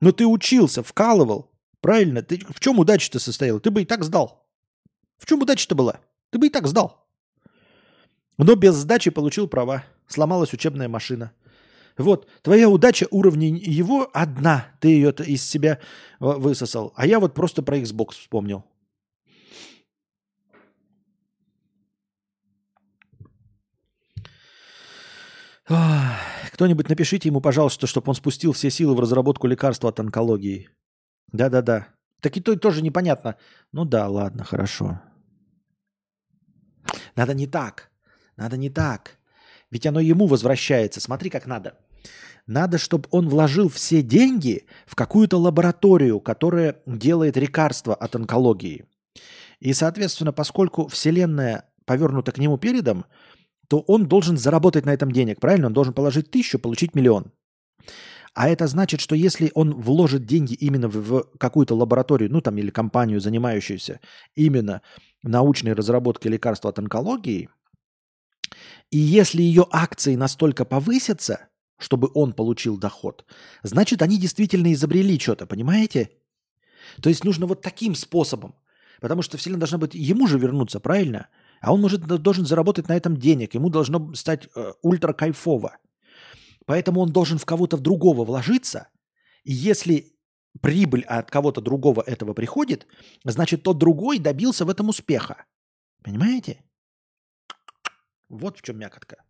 [0.00, 1.52] Но ты учился, вкалывал,
[1.86, 2.20] Правильно?
[2.20, 3.60] Ты, в чем удача-то состояла?
[3.60, 4.44] Ты бы и так сдал.
[5.18, 6.00] В чем удача-то была?
[6.30, 7.06] Ты бы и так сдал.
[8.38, 9.84] Но без сдачи получил права.
[10.08, 11.30] Сломалась учебная машина.
[11.96, 14.66] Вот, твоя удача уровня его одна.
[14.80, 15.78] Ты ее из себя
[16.18, 16.92] высосал.
[16.96, 18.64] А я вот просто про Xbox вспомнил.
[26.52, 30.68] Кто-нибудь напишите ему, пожалуйста, чтобы он спустил все силы в разработку лекарства от онкологии.
[31.32, 31.88] Да-да-да.
[32.20, 33.36] Так и то тоже непонятно.
[33.72, 35.00] Ну да, ладно, хорошо.
[37.14, 37.90] Надо не так.
[38.36, 39.18] Надо не так.
[39.70, 41.00] Ведь оно ему возвращается.
[41.00, 41.78] Смотри, как надо.
[42.46, 48.84] Надо, чтобы он вложил все деньги в какую-то лабораторию, которая делает лекарства от онкологии.
[49.58, 53.06] И, соответственно, поскольку Вселенная повернута к нему передом,
[53.68, 55.66] то он должен заработать на этом денег, правильно?
[55.66, 57.32] Он должен положить тысячу, получить миллион.
[58.36, 62.68] А это значит, что если он вложит деньги именно в, какую-то лабораторию, ну там или
[62.68, 63.98] компанию, занимающуюся
[64.34, 64.82] именно
[65.22, 67.48] научной разработкой лекарства от онкологии,
[68.90, 73.24] и если ее акции настолько повысятся, чтобы он получил доход,
[73.62, 76.10] значит, они действительно изобрели что-то, понимаете?
[77.00, 78.54] То есть нужно вот таким способом.
[79.00, 81.28] Потому что Вселенная должна быть ему же вернуться, правильно?
[81.62, 83.54] А он может, должен заработать на этом денег.
[83.54, 85.78] Ему должно стать э, ультра кайфово.
[86.66, 88.88] Поэтому он должен в кого-то другого вложиться.
[89.44, 90.16] И если
[90.60, 92.86] прибыль от кого-то другого этого приходит,
[93.24, 95.44] значит, тот другой добился в этом успеха.
[96.02, 96.62] Понимаете?
[98.28, 99.22] Вот в чем мякотка.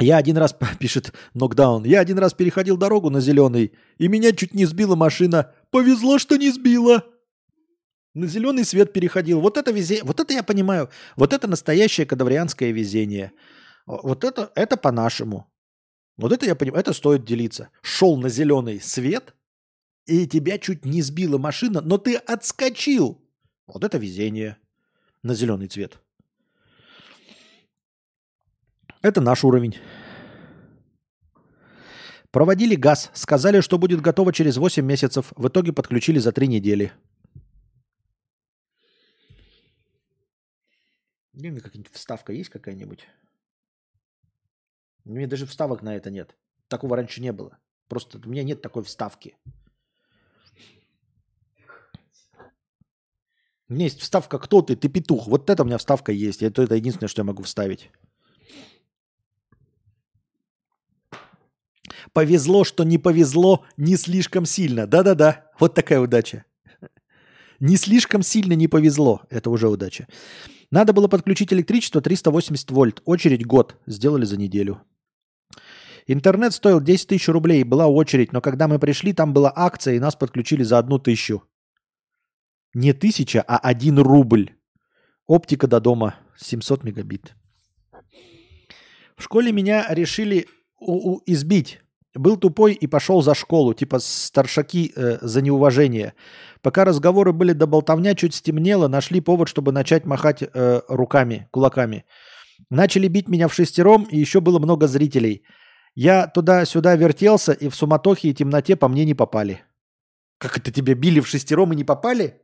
[0.00, 4.54] Я один раз, пишет Нокдаун, я один раз переходил дорогу на зеленый, и меня чуть
[4.54, 5.54] не сбила машина.
[5.70, 7.04] Повезло, что не сбила.
[8.14, 9.40] На зеленый свет переходил.
[9.40, 10.90] Вот это везение, вот это я понимаю.
[11.16, 13.32] Вот это настоящее кадаврианское везение.
[13.86, 15.50] Вот это, это по-нашему.
[16.16, 17.70] Вот это я понимаю, это стоит делиться.
[17.82, 19.34] Шел на зеленый свет,
[20.06, 23.20] и тебя чуть не сбила машина, но ты отскочил.
[23.66, 24.58] Вот это везение
[25.22, 26.00] на зеленый цвет.
[29.00, 29.76] Это наш уровень.
[32.30, 35.32] Проводили газ, сказали, что будет готово через 8 месяцев.
[35.36, 36.92] В итоге подключили за 3 недели.
[41.34, 43.06] Где какая-нибудь вставка есть какая-нибудь?
[45.04, 46.36] У меня даже вставок на это нет.
[46.68, 47.58] Такого раньше не было.
[47.88, 49.36] Просто у меня нет такой вставки.
[53.68, 54.76] У меня есть вставка «Кто ты?
[54.76, 55.26] Ты петух».
[55.26, 56.42] Вот это у меня вставка есть.
[56.42, 57.90] Это, это единственное, что я могу вставить.
[62.12, 64.86] Повезло, что не повезло не слишком сильно.
[64.86, 65.50] Да-да-да.
[65.58, 66.44] Вот такая удача.
[67.60, 69.22] Не слишком сильно не повезло.
[69.30, 70.06] Это уже удача.
[70.70, 73.02] Надо было подключить электричество 380 вольт.
[73.04, 73.76] Очередь год.
[73.86, 74.82] Сделали за неделю.
[76.06, 80.00] Интернет стоил 10 тысяч рублей, была очередь, но когда мы пришли, там была акция, и
[80.00, 81.42] нас подключили за одну тысячу.
[82.74, 84.50] Не тысяча, а один рубль.
[85.26, 87.34] Оптика до дома 700 мегабит.
[89.16, 90.46] В школе меня решили
[90.80, 91.80] у- у- избить.
[92.14, 96.12] Был тупой и пошел за школу, типа старшаки э, за неуважение.
[96.60, 102.04] Пока разговоры были до болтовня, чуть стемнело, нашли повод, чтобы начать махать э, руками, кулаками.
[102.68, 105.42] Начали бить меня в шестером, и еще было много зрителей.
[105.94, 109.62] Я туда-сюда вертелся, и в суматохе и темноте по мне не попали.
[110.38, 112.40] Как это тебя били в шестером и не попали?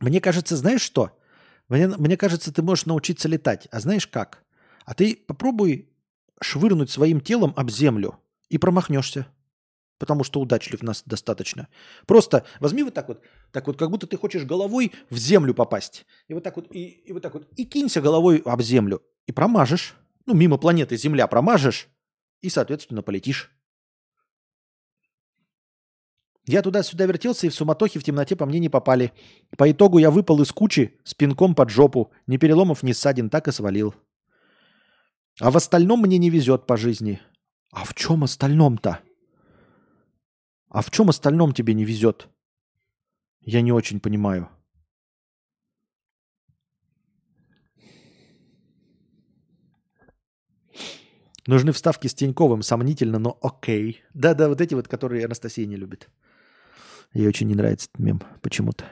[0.00, 1.18] Мне кажется, знаешь что?
[1.68, 3.68] Мне, мне кажется, ты можешь научиться летать.
[3.70, 4.44] А знаешь как?
[4.84, 5.92] А ты попробуй
[6.40, 9.26] швырнуть своим телом об землю и промахнешься.
[9.98, 11.68] Потому что удачлив нас достаточно.
[12.06, 13.20] Просто возьми вот так вот,
[13.50, 16.06] так вот, как будто ты хочешь головой в землю попасть.
[16.28, 19.02] И вот так вот, и, и вот так вот, и кинься головой об землю.
[19.26, 19.94] И промажешь.
[20.26, 21.88] Ну, мимо планеты Земля промажешь.
[22.40, 23.50] И, соответственно, полетишь.
[26.46, 29.12] Я туда-сюда вертелся, и в суматохе в темноте по мне не попали.
[29.58, 33.48] По итогу я выпал из кучи с пинком под жопу, не переломов, ни ссадин, так
[33.48, 33.94] и свалил.
[35.40, 37.20] А в остальном мне не везет по жизни.
[37.70, 39.00] А в чем остальном-то?
[40.68, 42.28] А в чем остальном тебе не везет?
[43.40, 44.48] Я не очень понимаю.
[51.46, 54.02] Нужны вставки с Тиньковым, сомнительно, но окей.
[54.12, 56.10] Да-да, вот эти вот, которые Анастасия не любит.
[57.14, 58.84] Ей очень не нравится этот мем почему-то.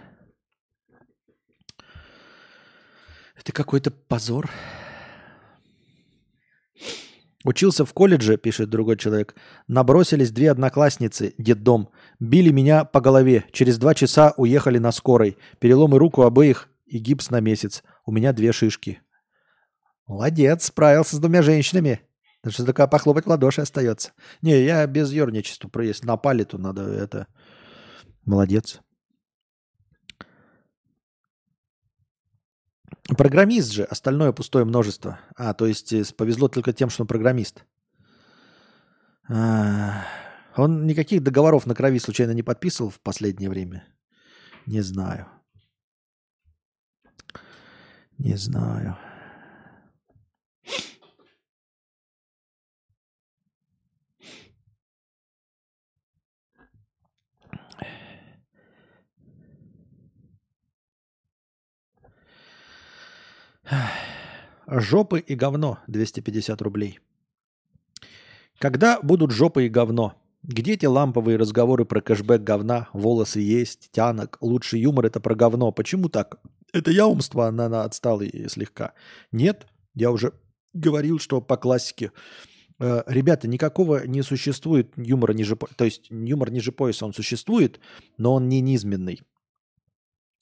[3.35, 4.51] Это какой-то позор.
[7.47, 9.37] Учился в колледже, пишет другой человек.
[9.69, 11.91] Набросились две одноклассницы, детдом.
[12.19, 13.45] Били меня по голове.
[13.53, 15.39] Через два часа уехали на скорой.
[15.61, 17.85] Переломы руку обоих и гипс на месяц.
[18.05, 19.01] У меня две шишки.
[20.09, 22.01] Молодец, справился с двумя женщинами.
[22.43, 24.11] Даже только похлопать в ладоши остается.
[24.43, 25.71] Не, я без ерничества.
[25.83, 27.29] Если напали, то надо это...
[28.25, 28.81] Молодец.
[33.15, 35.21] Программист же, остальное пустое множество.
[35.37, 37.65] А, то есть э, повезло только тем, что он программист.
[39.29, 40.05] А,
[40.57, 43.85] он никаких договоров на крови случайно не подписывал в последнее время?
[44.67, 45.27] Не знаю.
[48.19, 48.97] Не знаю.
[64.67, 67.01] Жопы и говно 250 рублей.
[68.59, 70.15] Когда будут жопы и говно?
[70.43, 75.73] Где эти ламповые разговоры про кэшбэк говна, волосы есть, тянок, лучший юмор это про говно?
[75.73, 76.41] Почему так?
[76.73, 78.93] Это я умство, она, она отсталый слегка.
[79.33, 80.33] Нет, я уже
[80.73, 82.13] говорил, что по классике.
[82.79, 85.77] Э, ребята, никакого не существует юмора ниже пояса.
[85.77, 87.81] То есть юмор ниже пояса он существует,
[88.19, 89.21] но он не низменный.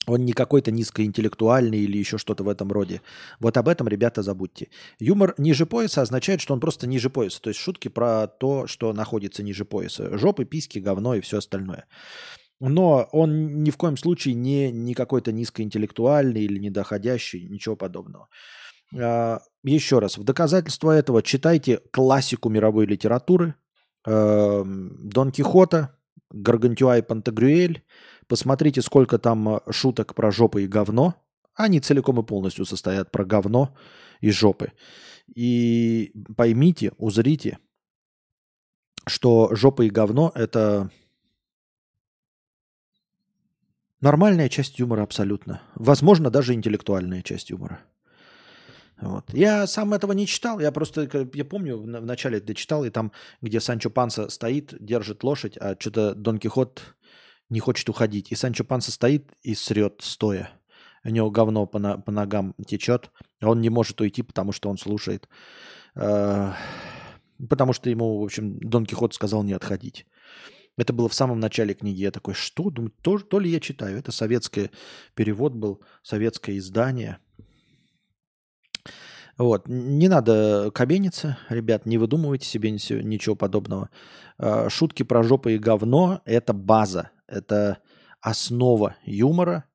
[0.07, 3.01] Он не какой-то низкоинтеллектуальный или еще что-то в этом роде.
[3.39, 4.69] Вот об этом, ребята, забудьте.
[4.99, 7.41] Юмор ниже пояса означает, что он просто ниже пояса.
[7.41, 10.17] То есть шутки про то, что находится ниже пояса.
[10.17, 11.85] Жопы, письки, говно и все остальное.
[12.59, 18.29] Но он ни в коем случае не, не какой-то низкоинтеллектуальный или недоходящий, ничего подобного.
[18.97, 23.55] А, еще раз, в доказательство этого читайте классику мировой литературы.
[24.05, 25.97] Эм, Дон Кихота,
[26.31, 27.83] Гаргантюа и Пантагрюэль,
[28.27, 31.15] Посмотрите, сколько там э, шуток про жопы и говно.
[31.53, 33.75] Они целиком и полностью состоят про говно
[34.19, 34.73] и жопы.
[35.27, 37.59] И поймите, узрите,
[39.07, 40.91] что жопа и говно– это
[44.01, 45.61] нормальная часть юмора абсолютно.
[45.75, 47.79] Возможно, даже интеллектуальная часть юмора.
[49.01, 49.25] Вот.
[49.33, 53.11] Я сам этого не читал, я просто, я помню, в начале дочитал, и там,
[53.41, 56.95] где Санчо Панса стоит, держит лошадь, а что-то Дон Кихот
[57.49, 58.31] не хочет уходить.
[58.31, 60.49] И Санчо Панса стоит и срет стоя.
[61.03, 64.77] У него говно по, на, по ногам течет, он не может уйти, потому что он
[64.77, 65.29] слушает.
[65.95, 66.53] Э,
[67.49, 70.07] потому что ему, в общем, Дон Кихот сказал не отходить.
[70.77, 72.01] Это было в самом начале книги.
[72.01, 72.69] Я такой, что?
[72.69, 73.97] Думаю, то, то ли я читаю.
[73.97, 74.71] Это советский
[75.13, 77.19] перевод был, советское издание.
[79.37, 79.67] Вот.
[79.67, 83.89] Не надо кабениться, ребят, не выдумывайте себе ничего подобного.
[84.37, 87.11] Э, шутки про жопу и говно– это база.
[87.27, 87.79] Это
[88.21, 89.65] основа юмора.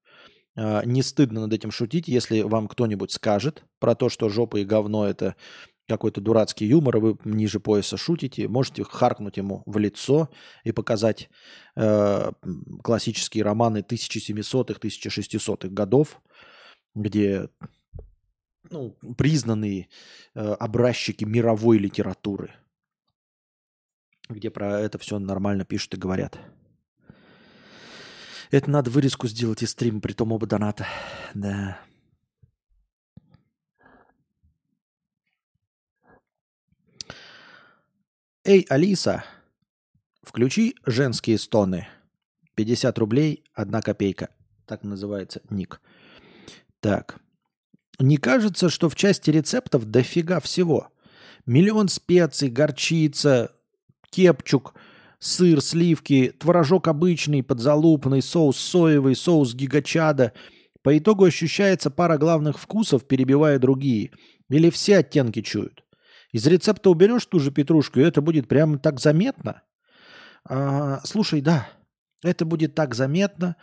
[0.56, 4.64] А, не стыдно над этим шутить, если вам кто-нибудь скажет про то, что жопа и
[4.64, 5.36] говно– это
[5.90, 10.30] какой-то дурацкий юмор, вы ниже пояса шутите, можете харкнуть ему в лицо
[10.62, 11.28] и показать
[11.74, 12.30] э,
[12.84, 16.22] классические романы 1700-х, 1600-х годов,
[16.94, 17.48] где
[18.70, 19.88] ну, признанные
[20.34, 22.52] э, образчики мировой литературы,
[24.28, 26.38] где про это все нормально пишут и говорят.
[28.50, 30.86] Это надо вырезку сделать из стрима, при том оба доната.
[31.34, 31.80] Да.
[38.44, 39.24] Эй, Алиса,
[40.22, 41.86] включи женские стоны.
[42.56, 44.30] 50 рублей, одна копейка.
[44.66, 45.80] Так называется ник.
[46.80, 47.20] Так.
[48.00, 50.88] Не кажется, что в части рецептов дофига всего.
[51.46, 53.54] Миллион специй, горчица,
[54.10, 54.74] кепчук,
[55.20, 60.32] сыр, сливки, творожок обычный, подзалупный, соус соевый, соус гигачада.
[60.82, 64.10] По итогу ощущается пара главных вкусов, перебивая другие.
[64.48, 65.84] Или все оттенки чуют.
[66.32, 69.62] Из рецепта уберешь ту же петрушку, и это будет прямо так заметно.
[70.48, 71.68] А, слушай, да,
[72.22, 73.56] это будет так заметно.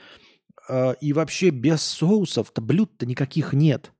[0.69, 3.91] А, и вообще без соусов-то блюд-то никаких нет.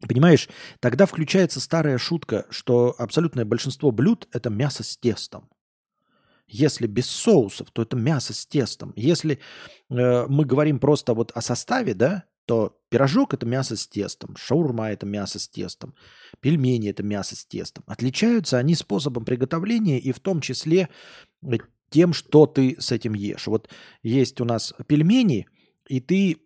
[0.00, 0.48] Понимаешь,
[0.80, 5.48] тогда включается старая шутка, что абсолютное большинство блюд– это мясо с тестом.
[6.46, 8.92] Если без соусов, то это мясо с тестом.
[8.96, 9.40] Если
[9.90, 14.90] э, мы говорим просто вот о составе, да, то пирожок– это мясо с тестом, шаурма–
[14.92, 15.94] это мясо с тестом,
[16.40, 17.84] пельмени– это мясо с тестом.
[17.86, 20.90] Отличаются они способом приготовления и в том числе
[21.90, 23.46] тем, что ты с этим ешь.
[23.46, 23.70] Вот
[24.02, 25.46] есть у нас пельмени,
[25.86, 26.38] и ты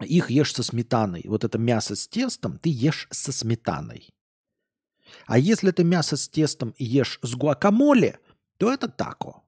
[0.00, 1.22] их ешь со сметаной.
[1.26, 4.08] Вот это мясо с тестом ты ешь со сметаной.
[5.26, 8.18] А если ты мясо с тестом ешь с гуакамоле,
[8.62, 9.42] то это тако.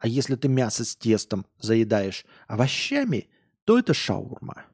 [0.00, 3.30] А если ты мясо с тестом заедаешь овощами,
[3.64, 4.64] то это шаурма.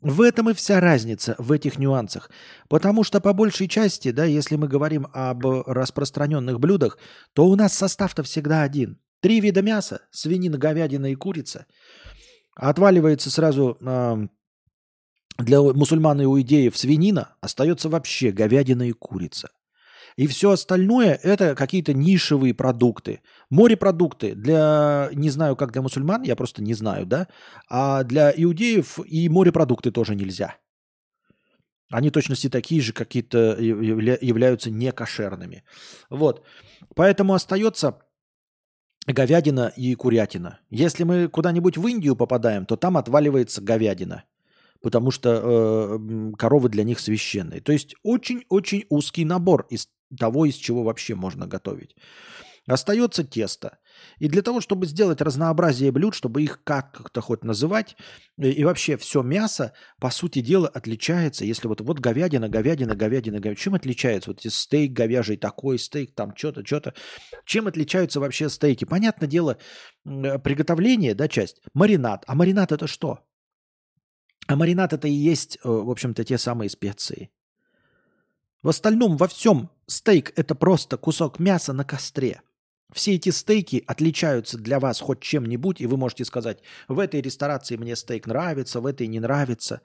[0.00, 2.32] В этом и вся разница, в этих нюансах.
[2.68, 6.98] Потому что по большей части, да, если мы говорим об распространенных блюдах,
[7.32, 8.98] то у нас состав-то всегда один.
[9.20, 11.66] Три вида мяса– свинина, говядина и курица–
[12.56, 14.28] Отваливается сразу э,
[15.38, 19.50] для мусульман и уидеев свинина, остается вообще говядина и курица.
[20.16, 23.20] И все остальное это какие-то нишевые продукты.
[23.50, 27.28] Морепродукты для, не знаю, как для мусульман, я просто не знаю, да,
[27.68, 30.56] а для иудеев и морепродукты тоже нельзя.
[31.90, 35.62] Они точности такие же какие-то являются некошерными.
[36.10, 36.44] Вот.
[36.94, 38.00] Поэтому остается
[39.06, 40.58] говядина и курятина.
[40.70, 44.24] Если мы куда-нибудь в Индию попадаем, то там отваливается говядина,
[44.82, 47.60] потому что э, коровы для них священные.
[47.60, 49.88] То есть очень-очень узкий набор из
[50.18, 51.94] того, из чего вообще можно готовить.
[52.66, 53.78] Остается тесто.
[54.18, 57.96] И для того, чтобы сделать разнообразие блюд, чтобы их как-то хоть называть,
[58.38, 61.44] и, и вообще все мясо, по сути дела, отличается.
[61.44, 63.56] Если вот, вот говядина, говядина, говядина, говядина.
[63.56, 64.30] Чем отличается?
[64.30, 66.92] Вот стейк говяжий такой, стейк там что-то, что-то.
[67.44, 68.84] Чем отличаются вообще стейки?
[68.84, 69.58] Понятное дело,
[70.04, 71.62] приготовление, да, часть.
[71.72, 72.24] Маринад.
[72.26, 73.20] А маринад это что?
[74.48, 77.30] А маринад это и есть, э, в общем-то, те самые специи.
[78.66, 82.42] В остальном, во всем, стейк– это просто кусок мяса на костре.
[82.92, 87.76] Все эти стейки отличаются для вас хоть чем-нибудь, и вы можете сказать, в этой ресторации
[87.76, 89.82] мне стейк нравится, в этой не нравится.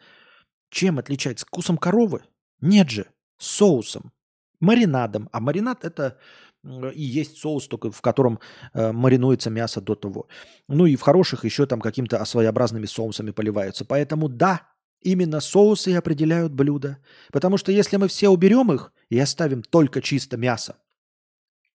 [0.72, 1.46] Чем отличается?
[1.46, 2.24] Вкусом коровы?
[2.60, 3.06] Нет же,
[3.38, 4.14] соусом,
[4.60, 5.30] маринадом.
[5.32, 6.18] А маринад это
[6.64, 8.40] и есть соус, только в котором
[8.74, 10.28] э, маринуется мясо до того.
[10.68, 13.86] Ну и в хороших еще там каким-то своеобразными соусами поливаются.
[13.86, 14.71] Поэтому да,
[15.02, 16.98] именно соусы определяют блюдо.
[17.32, 20.78] Потому что если мы все уберем их и оставим только чисто мясо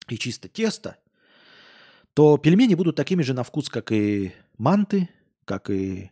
[0.08, 0.96] и чисто тесто,
[2.14, 5.08] то пельмени будут такими же на вкус, как и манты,
[5.44, 6.10] как и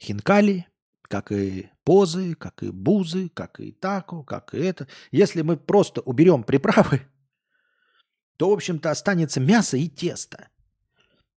[0.00, 0.66] хинкали,
[1.02, 4.88] как и позы, как и бузы, как и тако, как и это.
[5.10, 7.02] Если мы просто уберем приправы,
[8.36, 10.48] то, в общем-то, останется мясо и тесто.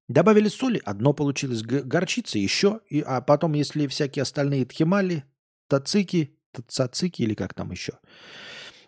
[0.10, 5.24] Добавили соли, одно получилось, горчица еще, и, а потом, если всякие остальные тхимали,
[5.70, 7.94] тацики, тацацики или как там еще,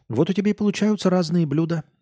[0.10, 1.86] вот у тебя и получаются разные блюда–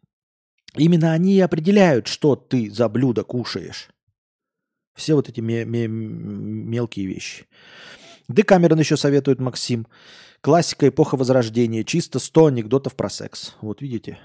[0.76, 3.90] Именно они и определяют, что ты за блюдо кушаешь.
[4.96, 7.48] Все вот эти мелкие вещи.
[8.28, 9.88] Декамерон еще советует Максим.
[10.42, 11.84] Классика эпоха Возрождения.
[11.84, 13.56] Чисто 100 анекдотов про секс.
[13.62, 14.20] Вот видите?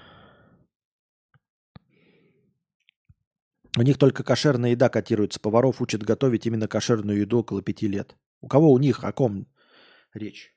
[3.77, 5.39] У них только кошерная еда котируется.
[5.39, 8.15] Поваров учат готовить именно кошерную еду около пяти лет.
[8.41, 9.03] У кого у них?
[9.03, 9.47] О ком
[10.13, 10.55] речь?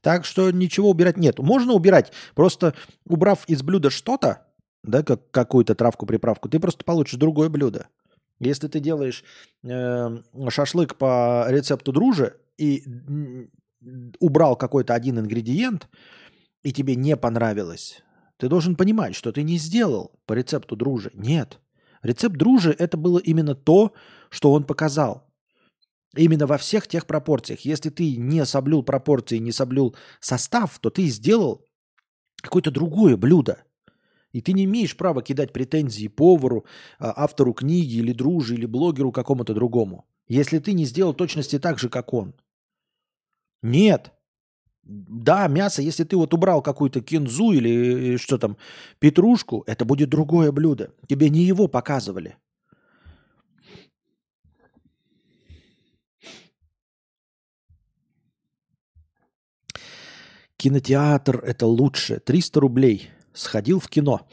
[0.00, 1.38] Так что ничего убирать нет.
[1.38, 2.74] Можно убирать, просто
[3.06, 4.46] убрав из блюда что-то,
[4.82, 7.88] да, как какую-то травку, приправку, ты просто получишь другое блюдо.
[8.38, 9.24] Если ты делаешь
[9.62, 10.18] э,
[10.50, 12.84] шашлык по рецепту дружи и
[14.18, 15.88] убрал какой-то один ингредиент,
[16.62, 18.02] и тебе не понравилось,
[18.36, 21.10] ты должен понимать, что ты не сделал по рецепту дружи.
[21.14, 21.60] Нет.
[22.02, 23.94] Рецепт дружи это было именно то,
[24.28, 25.30] что он показал.
[26.16, 27.60] Именно во всех тех пропорциях.
[27.60, 31.66] Если ты не соблюл пропорции, не соблюл состав, то ты сделал
[32.42, 33.64] какое-то другое блюдо.
[34.32, 36.66] И ты не имеешь права кидать претензии повару,
[36.98, 40.06] а, автору книги или дружи, или блогеру какому-то другому.
[40.26, 42.34] Если ты не сделал точности так же, как он.
[43.62, 44.12] Нет.
[44.84, 48.56] Да, мясо, если ты вот убрал какую-то кинзу или э, что там,
[48.98, 50.90] петрушку, это будет другое блюдо.
[51.08, 52.36] Тебе не его показывали.
[60.56, 62.20] Кинотеатр– это лучше.
[62.20, 63.10] 300 рублей.
[63.32, 64.26] Сходил в кино.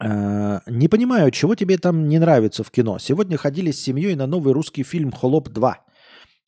[0.00, 2.98] Э, не понимаю, чего тебе там не нравится в кино.
[2.98, 5.74] Сегодня ходили с семьей на новый русский фильм «Холоп 2».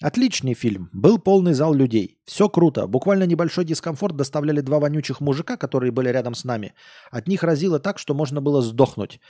[0.02, 0.90] Отличный фильм.
[0.92, 2.18] Был полный зал людей.
[2.24, 2.88] Все круто.
[2.88, 6.74] Буквально небольшой дискомфорт доставляли два вонючих мужика, которые были рядом с нами.
[7.12, 9.20] От них разило так, что можно было сдохнуть.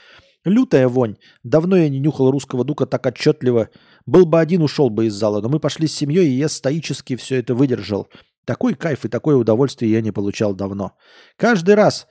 [0.45, 1.17] Лютая вонь.
[1.43, 3.69] Давно я не нюхал русского дука так отчетливо.
[4.07, 5.41] Был бы один, ушел бы из зала.
[5.41, 8.07] Но мы пошли с семьей, и я стоически все это выдержал.
[8.43, 10.93] Такой кайф и такое удовольствие я не получал давно.
[11.37, 12.07] Каждый раз,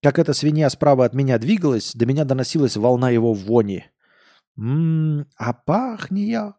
[0.00, 3.84] как эта свинья справа от меня двигалась, до меня доносилась волна его вони.
[4.54, 6.54] Ммм, а пахнет.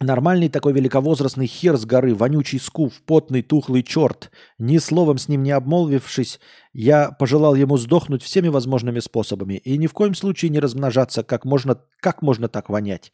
[0.00, 4.30] Нормальный такой великовозрастный хер с горы, вонючий скуф, потный тухлый черт.
[4.58, 6.38] Ни словом с ним не обмолвившись,
[6.74, 11.46] я пожелал ему сдохнуть всеми возможными способами и ни в коем случае не размножаться, как
[11.46, 13.10] можно, как можно так вонять.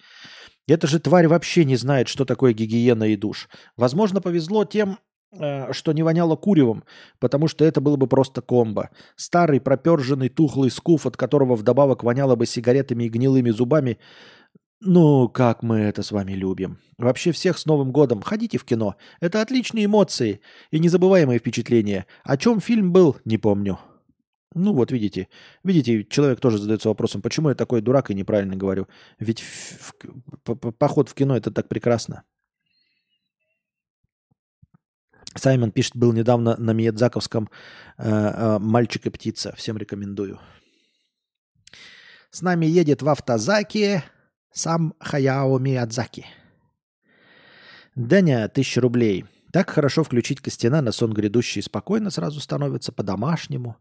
[0.66, 3.48] Эта же тварь вообще не знает, что такое гигиена и душ.
[3.76, 4.98] Возможно, повезло тем,
[5.38, 6.82] э, что не воняло куревом,
[7.20, 8.90] потому что это было бы просто комбо.
[9.14, 13.98] Старый, проперженный, тухлый скуф, от которого вдобавок воняло бы сигаретами и гнилыми зубами,
[14.84, 16.78] ну, как мы это с вами любим.
[16.98, 18.22] Вообще всех с Новым годом.
[18.22, 18.96] Ходите в кино.
[19.20, 22.06] Это отличные эмоции и незабываемые впечатления.
[22.24, 23.78] О чем фильм был, не помню.
[24.54, 25.28] Ну вот видите,
[25.64, 28.86] видите, человек тоже задается вопросом, почему я такой дурак и неправильно говорю.
[29.18, 29.94] Ведь в,
[30.44, 32.24] в, поход в кино это так прекрасно.
[35.34, 37.48] Саймон пишет, был недавно на Миядзаковском
[37.96, 39.54] э, э, «Мальчик и птица».
[39.56, 40.38] Всем рекомендую.
[42.30, 44.04] С нами едет в автозаке
[44.52, 46.26] сам Хаяо Миядзаки.
[47.94, 49.26] Даня, тысяча рублей.
[49.52, 53.76] Так хорошо включить Костяна на сон грядущий спокойно сразу становится по-домашнему.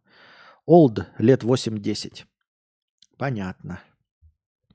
[0.66, 2.26] Олд, лет 8-10.
[3.18, 3.80] Понятно.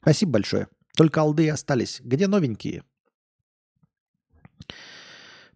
[0.01, 0.69] Спасибо большое.
[0.97, 2.01] Только алды остались.
[2.03, 2.83] Где новенькие?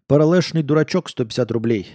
[0.05, 1.87] Паралешный дурачок 150 рублей.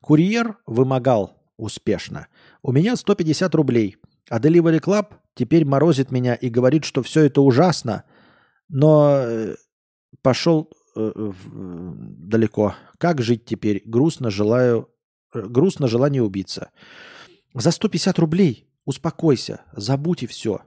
[0.00, 2.26] Курьер вымогал успешно.
[2.62, 3.96] У меня 150 рублей.
[4.28, 8.04] А Delivery Club теперь морозит меня и говорит, что все это ужасно,
[8.68, 9.56] но э,
[10.22, 12.74] пошел э, далеко.
[12.98, 13.82] Как жить теперь?
[13.84, 14.90] Грустно желаю,
[15.32, 16.70] э, грустно желание убиться.
[17.54, 20.62] За 150 рублей успокойся, забудь и все.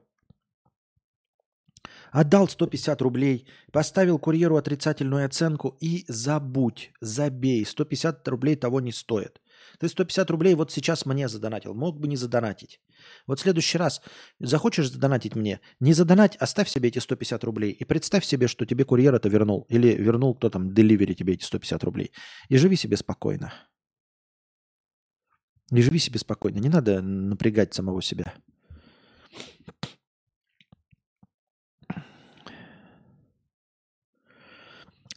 [2.12, 7.66] Отдал 150 рублей, поставил курьеру отрицательную оценку и забудь, забей.
[7.66, 9.42] 150 рублей того не стоит.
[9.78, 11.74] Ты 150 рублей вот сейчас мне задонатил.
[11.74, 12.80] Мог бы не задонатить.
[13.28, 14.02] Вот в следующий раз
[14.40, 17.72] захочешь задонатить мне, не задонать, оставь себе эти 150 рублей.
[17.72, 19.66] И представь себе, что тебе курьер это вернул.
[19.70, 22.12] Или вернул кто там, деливери тебе эти 150 рублей.
[22.50, 23.54] И живи себе спокойно.
[25.72, 26.58] Не живи себе спокойно.
[26.58, 28.34] Не надо напрягать самого себя.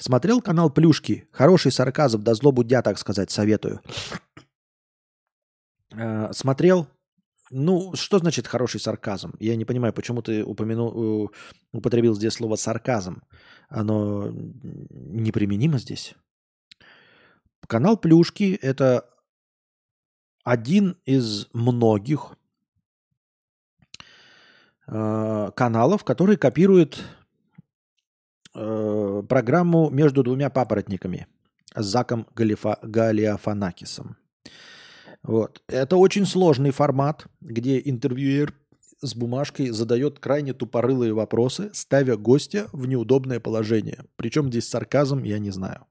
[0.03, 1.29] Смотрел канал Плюшки?
[1.31, 3.81] Хороший сарказм, да злобу дня, так сказать, советую.
[5.95, 6.87] Э, смотрел.
[7.51, 9.35] Ну, что значит хороший сарказм?
[9.39, 11.31] Я не понимаю, почему ты упомянул,
[11.73, 13.23] употребил здесь слово сарказм.
[13.69, 16.15] Оно неприменимо здесь.
[17.67, 19.09] Канал Плюшки– это
[20.45, 22.37] один из многих
[24.87, 27.05] э, каналов, который копирует
[28.55, 31.27] э, программу «Между двумя папоротниками»
[31.75, 34.17] Заком Галифа, Галиафанакисом.
[35.23, 35.63] Вот.
[35.69, 38.55] Это очень сложный формат, где интервьюер
[39.01, 44.05] с бумажкой задает крайне тупорылые вопросы, ставя гостя в неудобное положение.
[44.17, 45.87] Причем здесь сарказм, я не знаю.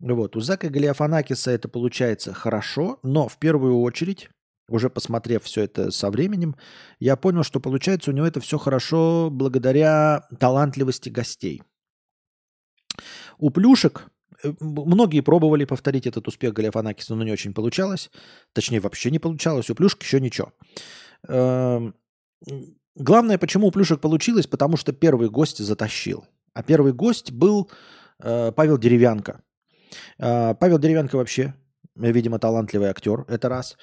[0.00, 0.36] Вот.
[0.36, 4.30] У Зака Галиафанакиса это получается хорошо, но в первую очередь,
[4.68, 6.56] уже посмотрев все это со временем,
[7.00, 11.62] я понял, что получается у него это все хорошо благодаря талантливости гостей.
[13.38, 14.08] У плюшек
[14.60, 18.10] многие пробовали повторить этот успех Галиафанакиса, но не очень получалось.
[18.52, 19.70] Точнее, вообще не получалось.
[19.70, 20.52] У Плюшек еще ничего.
[21.28, 21.94] Эм,
[22.94, 26.24] главное, почему у Плюшек получилось, потому что первый гость затащил.
[26.54, 27.70] А первый гость был
[28.22, 29.40] э, Павел Деревянко.
[30.18, 31.54] Э, Павел Деревянко вообще,
[31.94, 33.76] видимо, талантливый актер, это раз.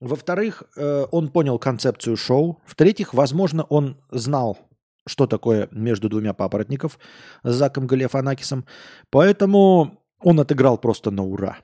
[0.00, 2.60] Во-вторых, э, он понял концепцию шоу.
[2.66, 4.58] В-третьих, возможно, он знал,
[5.06, 6.98] что такое между двумя папоротников
[7.42, 8.66] с Заком Галифанакисом.
[9.10, 11.58] Поэтому он отыграл просто на ура.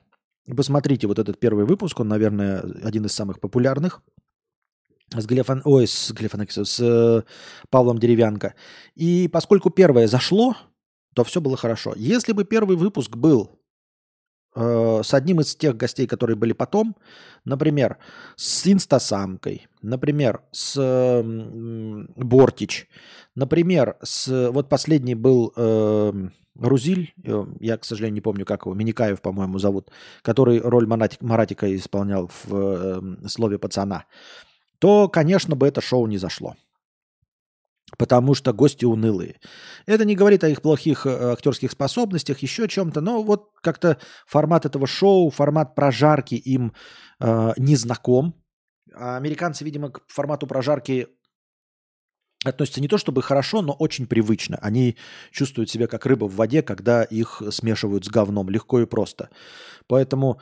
[0.55, 4.01] Посмотрите вот этот первый выпуск, он, наверное, один из самых популярных
[5.15, 5.61] с Глефан...
[5.65, 7.23] Ой, с Глефанакисом, с э,
[7.69, 8.53] Павлом Деревянко.
[8.95, 10.55] И поскольку первое зашло,
[11.15, 11.93] то все было хорошо.
[11.95, 13.59] Если бы первый выпуск был
[14.55, 16.95] э, с одним из тех гостей, которые были потом,
[17.45, 17.97] например,
[18.35, 21.23] с инстасамкой, например, с э,
[22.15, 22.87] Бортич,
[23.35, 24.49] например, с...
[24.51, 25.53] Вот последний был...
[25.55, 26.13] Э,
[26.59, 29.91] Рузиль, э, я, к сожалению, не помню, как его, Миникаев, по-моему, зовут,
[30.21, 34.05] который роль Маратика исполнял в э, слове пацана
[34.79, 36.55] то, конечно, бы это шоу не зашло.
[37.97, 39.39] Потому что гости унылые.
[39.85, 43.01] Это не говорит о их плохих э, актерских способностях, еще чем-то.
[43.01, 43.97] Но вот как-то
[44.27, 46.73] формат этого шоу, формат прожарки им
[47.19, 48.35] э, не знаком.
[48.93, 51.07] А американцы, видимо, к формату прожарки
[52.45, 54.57] относятся не то чтобы хорошо, но очень привычно.
[54.61, 54.95] Они
[55.31, 59.29] чувствуют себя как рыба в воде, когда их смешивают с говном легко и просто.
[59.87, 60.39] Поэтому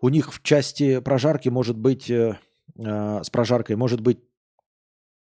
[0.00, 2.38] у них в части прожарки может быть э,
[2.76, 4.18] э, с прожаркой может быть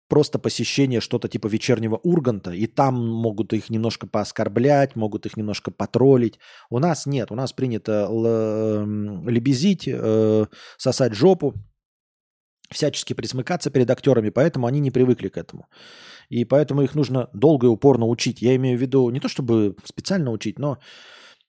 [0.08, 5.70] просто посещение что-то типа вечернего Урганта, и там могут их немножко пооскорблять, могут их немножко
[5.70, 6.38] потроллить.
[6.70, 8.08] У нас нет, у нас принято
[9.26, 10.46] лебезить, э,
[10.76, 11.54] сосать жопу,
[12.70, 15.68] всячески присмыкаться перед актерами, поэтому они не привыкли к этому.
[16.28, 18.42] И поэтому их нужно долго и упорно учить.
[18.42, 20.78] Я имею в виду не то, чтобы специально учить, но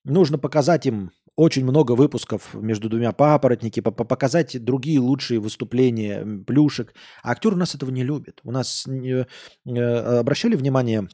[0.04, 6.96] нужно показать им очень много выпусков между двумя папоротники, показать другие лучшие выступления плюшек.
[7.22, 8.42] А актер у нас этого не любит.
[8.44, 9.26] У нас э,
[9.70, 11.08] обращали внимание,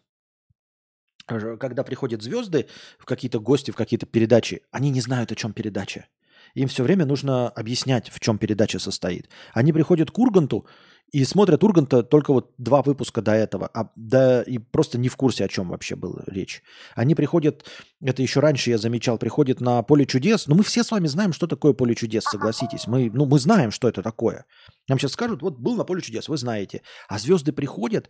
[1.26, 6.08] когда приходят звезды в какие-то гости, в какие-то передачи, они не знают, о чем передача.
[6.54, 9.30] Им все время нужно объяснять, в чем передача состоит.
[9.54, 10.66] Они приходят к Урганту,
[11.14, 15.16] и смотрят Урганта только вот два выпуска до этого, а, да и просто не в
[15.16, 16.64] курсе, о чем вообще была речь.
[16.95, 17.66] Они приходят,
[18.01, 20.47] это еще раньше я замечал, приходят на поле чудес.
[20.47, 22.88] Ну, мы все с вами знаем, что такое поле чудес, согласитесь.
[22.88, 24.45] Мы, ну, мы знаем, что это такое.
[24.88, 26.82] Нам сейчас скажут, вот был на поле чудес, вы знаете.
[27.08, 28.10] А звезды приходят,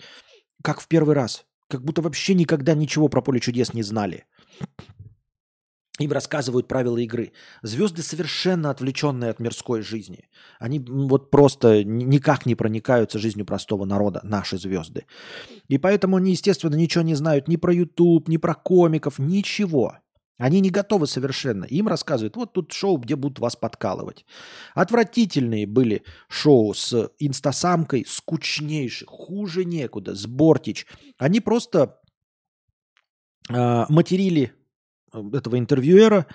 [0.63, 1.45] как в первый раз.
[1.67, 4.25] Как будто вообще никогда ничего про поле чудес не знали
[5.99, 7.33] им рассказывают правила игры.
[7.61, 10.27] Звезды совершенно отвлеченные от мирской жизни.
[10.59, 15.05] Они вот просто никак не проникаются жизнью простого народа, наши звезды.
[15.67, 19.97] И поэтому они, естественно, ничего не знают ни про YouTube, ни про комиков, ничего.
[20.39, 21.65] Они не готовы совершенно.
[21.65, 24.25] Им рассказывают, вот тут шоу, где будут вас подкалывать.
[24.73, 30.87] Отвратительные были шоу с инстасамкой, скучнейшие, хуже некуда, с Бортич.
[31.19, 31.99] Они просто
[33.47, 34.53] э, материли
[35.13, 36.25] этого интервьюера,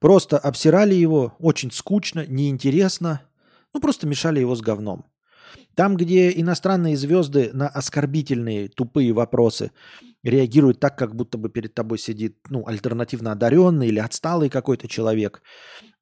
[0.00, 3.22] просто обсирали его, очень скучно, неинтересно,
[3.72, 5.04] ну просто мешали его с говном.
[5.74, 9.72] Там, где иностранные звезды на оскорбительные, тупые вопросы
[10.24, 15.42] реагируют так, как будто бы перед тобой сидит ну, альтернативно одаренный или отсталый какой-то человек,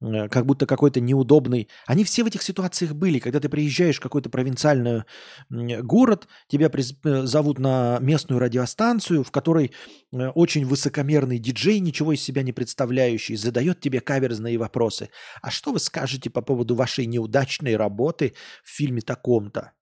[0.01, 1.67] э, как будто какой-то неудобный.
[1.85, 5.03] Они все в этих ситуациях были, когда ты приезжаешь в какой-то провинциальный
[5.49, 9.71] город, тебя э, зовут на местную радиостанцию, в которой
[10.11, 15.09] э, очень высокомерный диджей, ничего из себя не представляющий, задает тебе каверзные вопросы.
[15.41, 19.73] А что вы скажете по поводу вашей неудачной работы в фильме таком-то?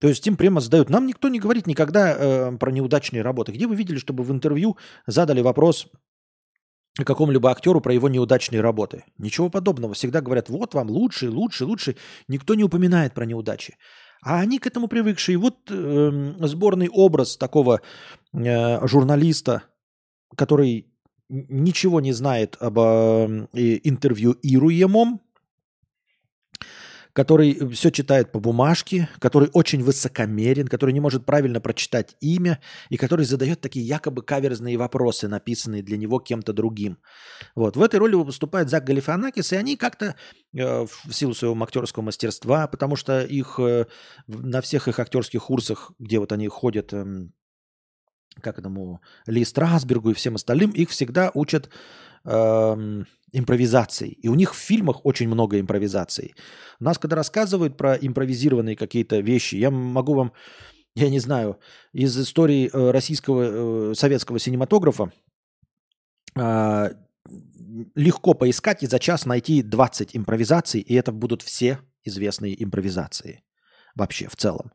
[0.00, 0.88] То есть им прямо задают.
[0.88, 3.52] Нам никто не говорит никогда э, про неудачные работы.
[3.52, 4.76] Где вы видели, чтобы в интервью
[5.06, 5.88] задали вопрос
[6.96, 9.04] какому-либо актеру про его неудачные работы?
[9.18, 9.92] Ничего подобного.
[9.92, 11.96] Всегда говорят, вот вам лучше, лучше, лучше.
[12.28, 13.76] Никто не упоминает про неудачи.
[14.22, 15.36] А они к этому привыкшие.
[15.36, 17.82] Вот э, сборный образ такого
[18.32, 19.64] э, журналиста,
[20.34, 20.86] который
[21.28, 25.20] ничего не знает об э, интервьюируемом,
[27.12, 32.60] который э, все читает по бумажке, который очень высокомерен, который не может правильно прочитать имя
[32.88, 36.98] и который задает такие якобы каверзные вопросы, написанные для него кем-то другим.
[37.54, 37.76] Вот.
[37.76, 40.16] В этой роли выступает Зак Галифанакис, и они как-то
[40.54, 43.86] э, в силу своего актерского мастерства, потому что их э,
[44.26, 47.28] на всех их актерских курсах, где вот они ходят, э,
[48.40, 51.68] как этому Ли Страсбергу и всем остальным, их всегда учат
[52.24, 54.12] э, импровизацией.
[54.12, 56.34] И у них в фильмах очень много импровизаций.
[56.78, 60.32] У нас, когда рассказывают про импровизированные какие-то вещи, я могу вам,
[60.94, 61.58] я не знаю,
[61.92, 65.12] из истории э, российского, э, советского синематографа
[66.36, 66.90] э,
[67.94, 73.42] легко поискать и за час найти 20 импровизаций, и это будут все известные импровизации
[73.94, 74.72] вообще в целом.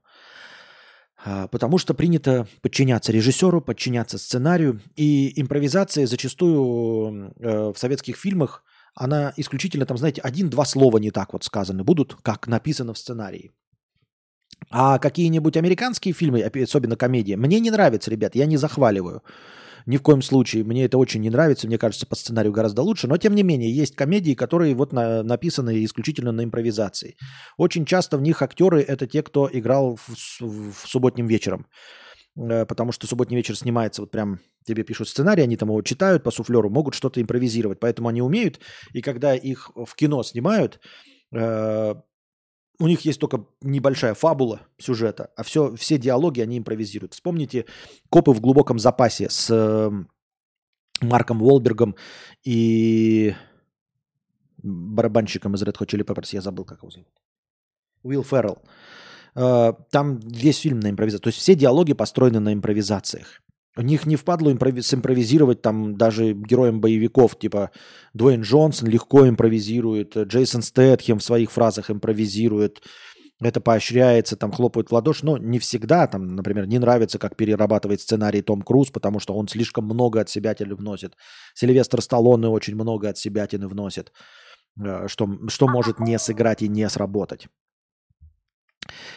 [1.28, 4.80] А, потому что принято подчиняться режиссеру, подчиняться сценарию.
[4.96, 8.64] И импровизация зачастую э, в советских фильмах,
[8.94, 13.52] она исключительно там, знаете, один-два слова не так вот сказаны будут, как написано в сценарии.
[14.70, 19.24] А какие-нибудь американские фильмы, особенно комедии, мне не нравятся, ребят, я не захваливаю.
[19.86, 20.64] Ни в коем случае.
[20.64, 21.68] Мне это очень не нравится.
[21.68, 23.08] Мне кажется, по сценарию гораздо лучше.
[23.08, 27.18] Но, тем не менее, есть комедии, которые вот на, написаны исключительно на импровизации.
[27.58, 31.68] Очень часто в них актеры– это те, кто играл в, в субботним вечером.
[32.38, 36.24] Э, потому что субботний вечер снимается вот прям тебе пишут сценарий, они там его читают
[36.24, 37.80] по суфлеру, могут что-то импровизировать.
[37.80, 38.60] Поэтому они умеют.
[38.94, 40.80] И когда их в кино снимают,
[41.32, 41.96] э,
[42.80, 47.14] у них есть только небольшая фабула сюжета, а все, все диалоги они импровизируют.
[47.14, 47.66] Вспомните
[48.10, 49.92] «Копы в глубоком запасе» с э,
[51.02, 51.96] Марком Уолбергом
[52.44, 53.36] и
[54.58, 57.08] барабанщиком из Red Hot Chili Peppers, я забыл, как его зовут.
[58.04, 58.62] Уилл Феррелл.
[59.36, 61.24] Э, там весь фильм на импровизации.
[61.24, 63.42] То есть все диалоги построены на импровизациях.
[63.78, 67.72] У них не впадло импрови- симпровизировать там даже героям боевиков, типа
[68.14, 72.82] Дуэйн Джонсон легко импровизирует, Джейсон Стэтхем в своих фразах импровизирует,
[73.42, 78.00] это поощряется, там хлопают в ладоши, но не всегда, там, например, не нравится, как перерабатывает
[78.00, 81.16] сценарий Том Круз, потому что он слишком много от себя вносит.
[81.54, 84.14] Сильвестр Сталлоне очень много от себя вносит,
[84.82, 87.48] э, что, что может не сыграть и не сработать.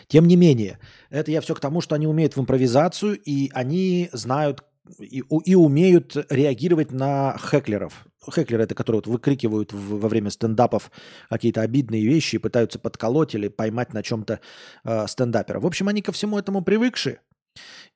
[0.06, 0.78] Тем не менее,
[1.10, 4.64] это я все к тому, что они умеют в импровизацию, и они знают
[4.98, 8.06] и, и умеют реагировать на хеклеров.
[8.30, 10.90] Хеклеры это которые вот выкрикивают в, во время стендапов
[11.28, 14.40] какие-то обидные вещи и пытаются подколоть или поймать на чем-то
[14.84, 15.60] э, стендапера.
[15.60, 17.20] В общем, они ко всему этому привыкшие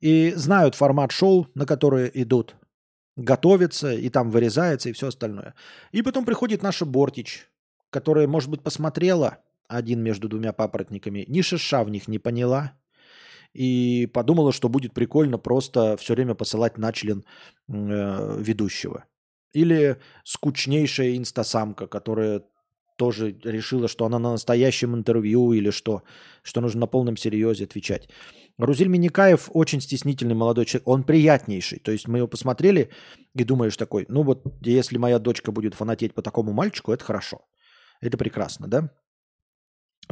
[0.01, 2.57] и знают формат шоу, на которые идут,
[3.16, 5.55] готовятся и там вырезается и все остальное.
[5.93, 7.49] И потом приходит наша Бортич,
[7.91, 9.39] которая, может быть, посмотрела
[9.77, 12.73] один между двумя папоротниками, ни шиша в них не поняла
[13.53, 17.25] и подумала, что будет прикольно просто все время посылать на член
[17.68, 19.05] э, ведущего.
[19.53, 22.43] Или скучнейшая инстасамка, которая
[22.97, 26.03] тоже решила, что она на настоящем интервью или что,
[26.43, 28.09] что нужно на полном серьезе отвечать.
[28.59, 31.79] Рузиль Миникаев очень стеснительный молодой человек, он приятнейший.
[31.79, 32.91] То есть мы его посмотрели
[33.35, 37.43] и думаешь такой, ну вот если моя дочка будет фанатеть по такому мальчику, это хорошо.
[38.01, 38.91] Это прекрасно, да?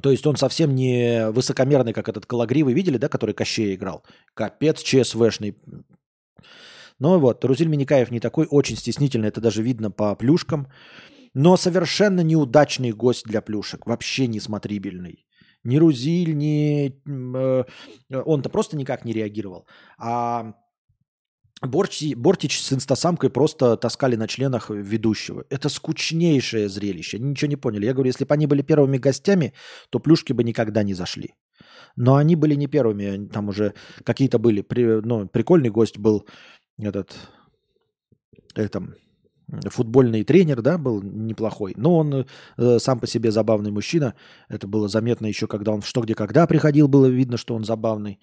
[0.00, 4.02] То есть он совсем не высокомерный, как этот Калагривый, видели, да, который Кощей играл?
[4.34, 5.56] Капец ЧСВшный.
[6.98, 10.66] Ну вот, Рузиль Миникаев не такой, очень стеснительный, это даже видно по плюшкам.
[11.34, 15.26] Но совершенно неудачный гость для плюшек, вообще не смотрибельный.
[15.64, 16.92] Ни Рузиль, ни...
[17.36, 17.64] Э,
[18.10, 19.66] он-то просто никак не реагировал.
[19.98, 20.54] А
[21.62, 25.44] Борти, Бортич с инстасамкой просто таскали на членах ведущего.
[25.50, 27.18] Это скучнейшее зрелище.
[27.18, 27.84] Они ничего не поняли.
[27.84, 29.52] Я говорю, если бы они были первыми гостями,
[29.90, 31.34] то плюшки бы никогда не зашли.
[31.96, 33.28] Но они были не первыми.
[33.28, 34.64] Там уже какие-то были.
[35.04, 36.26] Ну, прикольный гость был
[36.78, 37.14] этот...
[38.54, 38.94] этом
[39.68, 41.74] футбольный тренер, да, был неплохой.
[41.76, 44.14] Но он э, сам по себе забавный мужчина.
[44.48, 46.88] Это было заметно еще, когда он в «Что, где, когда» приходил.
[46.88, 48.18] Было видно, что он забавный.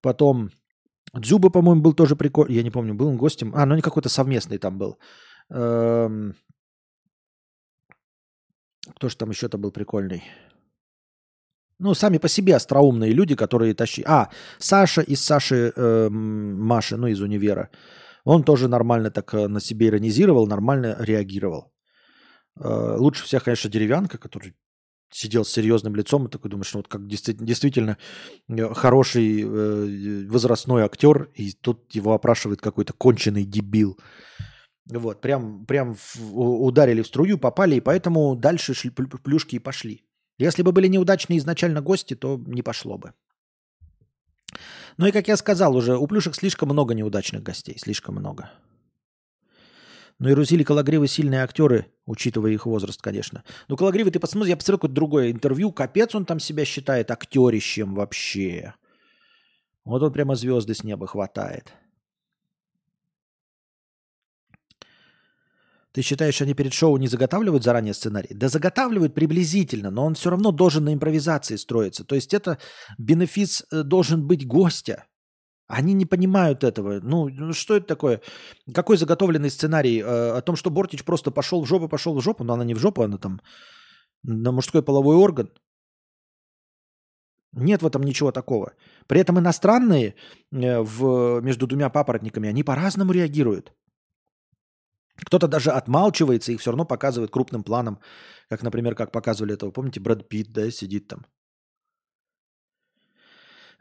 [0.00, 0.50] Потом
[1.20, 2.56] Дзюба, по-моему, был тоже прикольный.
[2.56, 3.52] Я не помню, был он гостем.
[3.54, 4.98] А, ну не какой-то совместный там был.
[5.50, 6.34] Эм...
[8.96, 10.22] Кто же там еще-то был прикольный?
[11.78, 14.06] Ну, сами по себе остроумные люди, которые тащили.
[14.08, 17.70] А, Саша из Саши э, Маши, ну, из универа.
[18.24, 21.72] Он тоже нормально так э, на себе иронизировал, нормально реагировал.
[22.60, 24.54] Э, лучше всех, конечно, деревянка, который
[25.14, 27.98] сидел с серьезным лицом и такой думаешь, ну вот как действительно, действительно
[28.48, 33.98] э, хороший э, возрастной актер, и тут его опрашивает какой-то конченый дебил.
[34.86, 35.96] Вот, прям, прям
[36.32, 40.04] ударили в струю, попали, и поэтому дальше шли, плюшки и пошли.
[40.36, 43.12] Если бы были неудачные изначально гости, то не пошло бы.
[44.96, 48.50] Ну и, как я сказал уже, у плюшек слишком много неудачных гостей, слишком много.
[50.24, 53.44] Но и Рузиль и Калагривы сильные актеры, учитывая их возраст, конечно.
[53.68, 57.94] Ну, Калагривы, ты посмотри, я посмотрел какое-то другое интервью, капец он там себя считает актерищем
[57.94, 58.72] вообще.
[59.84, 61.74] Вот он прямо звезды с неба хватает.
[65.92, 68.34] Ты считаешь, они перед шоу не заготавливают заранее сценарий?
[68.34, 72.02] Да заготавливают приблизительно, но он все равно должен на импровизации строиться.
[72.02, 72.56] То есть это
[72.96, 75.04] бенефис э, должен быть гостя.
[75.66, 77.00] Они не понимают этого.
[77.00, 78.20] Ну, ну, что это такое?
[78.74, 82.44] Какой заготовленный сценарий э, о том, что Бортич просто пошел в жопу, пошел в жопу,
[82.44, 83.40] но она не в жопу, она там
[84.22, 85.50] на мужской половой орган.
[87.52, 88.72] Нет в этом ничего такого.
[89.06, 90.14] При этом иностранные
[90.52, 93.72] э, в, между двумя папоротниками, они по-разному реагируют.
[95.16, 98.00] Кто-то даже отмалчивается, их все равно показывает крупным планом,
[98.50, 101.24] как, например, как показывали этого, помните, Брэд Питт, да, сидит там.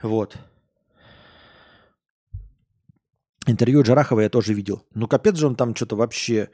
[0.02, 0.38] Вот.
[3.48, 4.84] Интервью Джарахова я тоже видел.
[4.96, 6.50] Ну, капец же он там что-то вообще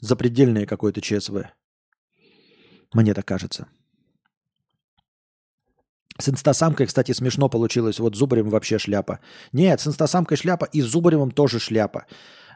[0.00, 1.50] запредельное какое-то ЧСВ.
[2.94, 3.66] Мне так кажется.
[6.20, 8.00] С инстасамкой, кстати, смешно получилось.
[8.00, 9.20] Вот Зубаревым вообще шляпа.
[9.52, 12.06] Нет, с инстасамкой шляпа и с Зубаревым тоже шляпа.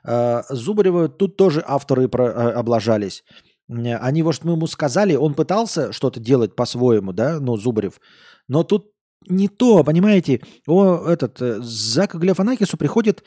[0.05, 3.25] Э, Зубарева тут тоже авторы э, облажались.
[3.69, 8.01] Они, вот мы ему сказали, он пытался что-то делать по-своему, да, ну, Зубарев.
[8.49, 8.93] Но тут
[9.29, 13.25] не то, понимаете, о, этот, э, Зака Галифанакису приходит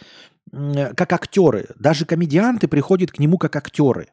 [0.51, 1.67] как актеры.
[1.75, 4.11] Даже комедианты приходят к нему как актеры.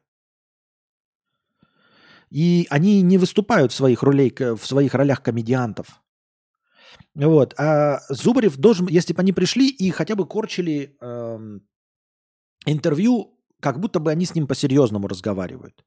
[2.30, 6.00] И они не выступают в своих, ролей, в своих ролях комедиантов.
[7.14, 7.54] Вот.
[7.58, 11.62] А Зубарев должен, если бы они пришли и хотя бы корчили эм,
[12.64, 15.84] интервью, как будто бы они с ним по-серьезному разговаривают.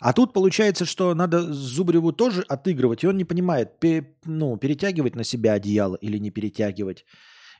[0.00, 5.14] А тут получается, что надо Зубареву тоже отыгрывать, и он не понимает, пе, ну, перетягивать
[5.14, 7.04] на себя одеяло или не перетягивать.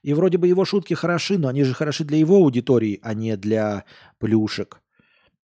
[0.02, 3.36] И вроде бы его шутки хороши, но они же хороши для его аудитории, а не
[3.36, 3.84] для
[4.18, 4.80] плюшек.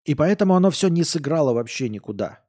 [0.04, 2.40] И поэтому оно все не сыграло вообще никуда.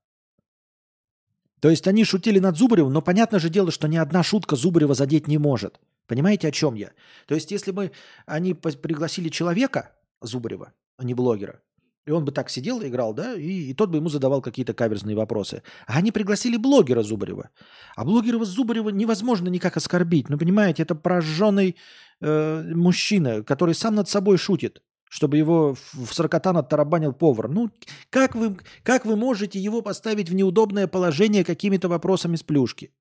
[1.59, 4.93] То есть они шутили над Зубаревым, но понятно же дело, что ни одна шутка Зубарева
[4.93, 5.79] задеть не может.
[6.05, 6.91] Понимаете, о чем я?
[7.25, 7.91] То есть если бы
[8.25, 9.91] они пригласили человека,
[10.21, 11.61] Зубарева, а не блогера,
[12.07, 15.15] и он бы так сидел играл, да, и, и тот бы ему задавал какие-то каверзные
[15.15, 15.61] вопросы.
[15.85, 17.49] А они пригласили блогера Зубарева.
[17.97, 20.29] А блогера Зубарева невозможно никак оскорбить.
[20.29, 21.75] Ну, понимаете, это прожженный
[22.21, 27.47] э, мужчина, который сам над собой шутит чтобы его в сорокотан оттарабанил повар.
[27.47, 27.71] Ну,
[28.09, 32.91] как вы, как вы можете его поставить в неудобное положение какими-то вопросами с плюшки?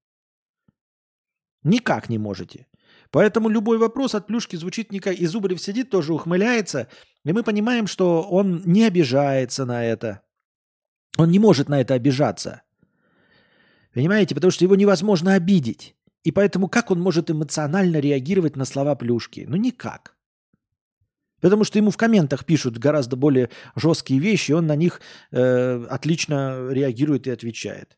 [1.64, 2.68] Никак не можете.
[3.10, 5.16] Поэтому любой вопрос от плюшки звучит никак.
[5.16, 6.88] И Зубарев сидит, тоже ухмыляется,
[7.24, 10.22] и мы понимаем, что он не обижается на это.
[11.16, 12.62] Он не может на это обижаться.
[13.94, 14.34] Понимаете?
[14.34, 15.94] Потому что его невозможно обидеть.
[16.22, 19.46] И поэтому как он может эмоционально реагировать на слова плюшки?
[19.48, 20.16] Ну никак.
[21.40, 25.00] Потому что ему в комментах пишут гораздо более жесткие вещи, и он на них
[25.30, 27.96] э, отлично реагирует и отвечает.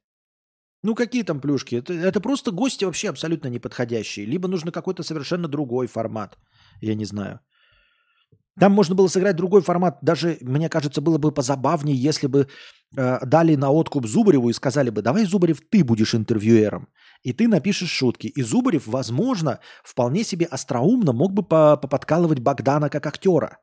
[0.82, 1.76] Ну какие там плюшки?
[1.76, 4.26] Это, это просто гости вообще абсолютно неподходящие.
[4.26, 6.38] Либо нужно какой-то совершенно другой формат.
[6.80, 7.40] Я не знаю.
[8.60, 9.98] Там можно было сыграть другой формат.
[10.02, 12.48] Даже, мне кажется, было бы позабавнее, если бы
[12.96, 16.88] э, дали на откуп Зубареву и сказали бы, давай, Зубарев, ты будешь интервьюером
[17.22, 18.26] и ты напишешь шутки.
[18.26, 23.58] И Зубарев, возможно, вполне себе остроумно мог бы поподкалывать Богдана как актера.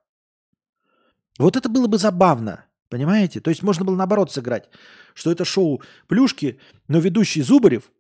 [1.38, 3.40] Вот это было бы забавно, понимаете?
[3.40, 4.70] То есть можно было наоборот сыграть,
[5.14, 7.92] что это шоу плюшки, но ведущий Зубарев,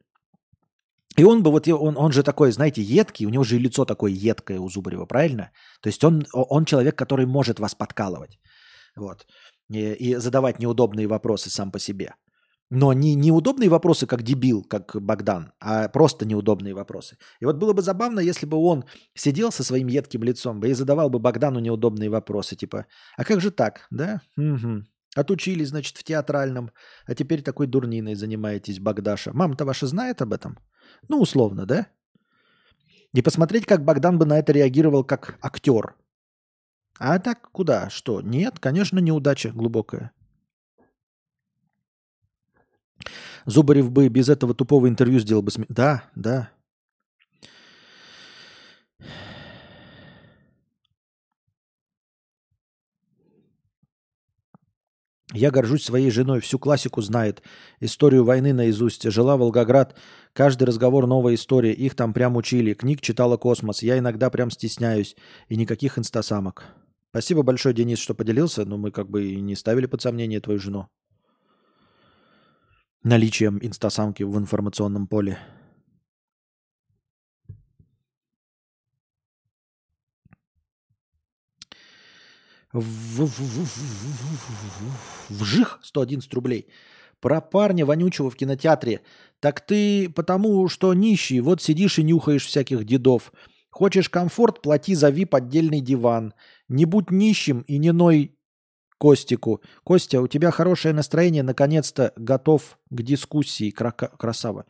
[1.18, 3.86] и он бы, вот он, он же такой, знаете, едкий, у него же и лицо
[3.86, 5.52] такое едкое у Зубарева, правильно?
[5.82, 8.38] То есть он, он человек, который может вас подкалывать.
[8.96, 9.26] Вот.
[9.70, 12.16] И, и задавать неудобные вопросы сам по себе.
[12.72, 17.18] Но не неудобные вопросы, как дебил, как Богдан, а просто неудобные вопросы.
[17.40, 21.10] И вот было бы забавно, если бы он сидел со своим едким лицом и задавал
[21.10, 22.88] бы Богдану неудобные вопросы, типа,
[23.18, 24.22] а как же так, да?
[24.38, 24.84] Угу.
[25.16, 26.72] Отучились, значит, в театральном,
[27.06, 29.32] а теперь такой дурниной занимаетесь, Богдаша.
[29.34, 30.58] Мама-то ваша знает об этом?
[31.08, 31.88] Ну, условно, да?
[33.14, 35.96] И посмотреть, как Богдан бы на это реагировал как актер.
[37.00, 37.90] А так куда?
[37.90, 38.22] Что?
[38.22, 40.12] Нет, конечно, неудача глубокая.
[43.46, 45.52] Зубарев бы без этого тупого интервью сделал бы...
[45.52, 45.72] См...
[45.74, 46.50] Да, да.
[55.34, 57.44] Я горжусь своей женой, всю классику знает,
[57.82, 59.04] историю войны наизусть.
[59.12, 59.98] Жила Волгоград,
[60.32, 62.74] каждый разговор новая история, их там прям учили.
[62.74, 65.18] Книг читала космос, я иногда прям стесняюсь.
[65.50, 66.64] И никаких инстасамок.
[67.10, 70.60] Спасибо большое, Денис, что поделился, но мы как бы и не ставили под сомнение твою
[70.60, 70.88] жену
[73.06, 75.38] наличием инстасамки в информационном поле.
[85.30, 86.68] Вжих 111 рублей.
[87.22, 89.02] Про парня вонючего в кинотеатре.
[89.40, 93.32] Так ты потому, что нищий, вот сидишь и нюхаешь всяких дедов.
[93.70, 96.34] Хочешь комфорт, плати за VIP отдельный диван.
[96.68, 98.36] Не будь нищим и не ной
[98.98, 99.62] Костику.
[99.84, 104.66] Костя, у тебя хорошее настроение, наконец-то готов к дискуссии, красава.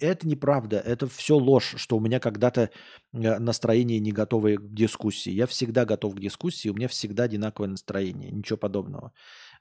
[0.00, 2.70] Это неправда, это все ложь, что у меня когда-то
[3.14, 5.30] э, настроение не готовое к дискуссии.
[5.30, 9.12] Я всегда готов к дискуссии, у меня всегда одинаковое настроение, ничего подобного.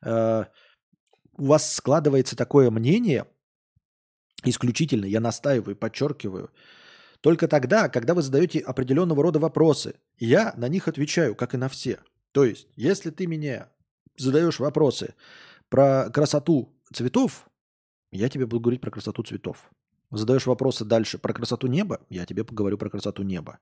[0.02, 0.46] Э,
[1.38, 3.28] у вас складывается такое мнение,
[4.44, 6.52] исключительно, я настаиваю, подчеркиваю,
[7.22, 9.96] только тогда, когда вы задаете определенного рода вопросы.
[10.20, 12.00] я на них отвечаю, как и на все.
[12.34, 13.70] То есть, если ты меня
[14.18, 15.14] задаешь вопросы
[15.70, 17.48] про красоту цветов,
[18.12, 19.72] я тебе буду говорить про красоту цветов.
[20.10, 23.60] Задаешь вопросы дальше про красоту неба, я тебе поговорю про красоту неба.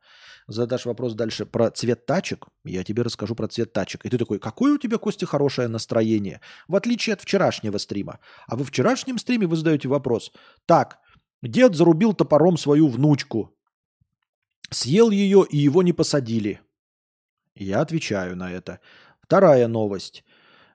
[0.48, 4.06] Задашь вопрос дальше про цвет тачек, я тебе расскажу про цвет тачек.
[4.06, 8.20] И ты такой, какое у тебя, Костя, хорошее настроение, в отличие от вчерашнего стрима.
[8.48, 10.34] А во вчерашнем стриме вы задаете вопрос,
[10.66, 11.00] так,
[11.42, 13.58] дед зарубил топором свою внучку,
[14.70, 16.60] съел ее и его не посадили.
[17.56, 18.80] Я отвечаю на это.
[19.22, 20.24] Вторая новость.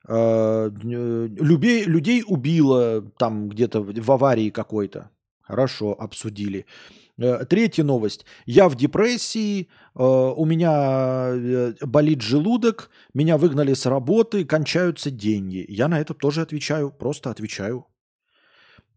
[0.09, 5.11] Э, людей, людей убило там где-то в аварии какой-то.
[5.41, 6.67] Хорошо, обсудили.
[7.19, 8.27] Э, третья новость.
[8.45, 15.65] Я в депрессии, э, у меня э, болит желудок, меня выгнали с работы, кончаются деньги.
[15.69, 17.87] Я на это тоже отвечаю, просто отвечаю.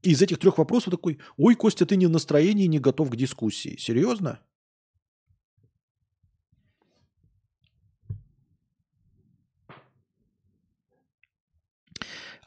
[0.01, 3.77] из этих трех вопросов такой, ой, Костя, ты не в настроении, не готов к дискуссии.
[3.77, 4.39] Серьезно?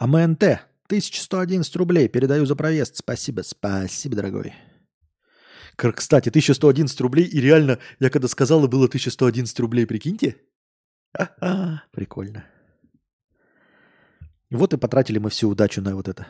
[0.02, 0.42] АМНТ
[0.88, 2.08] 1111 рублей.
[2.08, 2.96] Передаю за проезд.
[2.96, 4.52] Спасибо, спасибо, дорогой.
[5.76, 10.36] Кстати, 1111 рублей, и реально, я когда сказал, было 1111 рублей, прикиньте.
[11.16, 12.44] А-а, прикольно.
[14.50, 16.26] Вот и потратили мы всю удачу на вот это.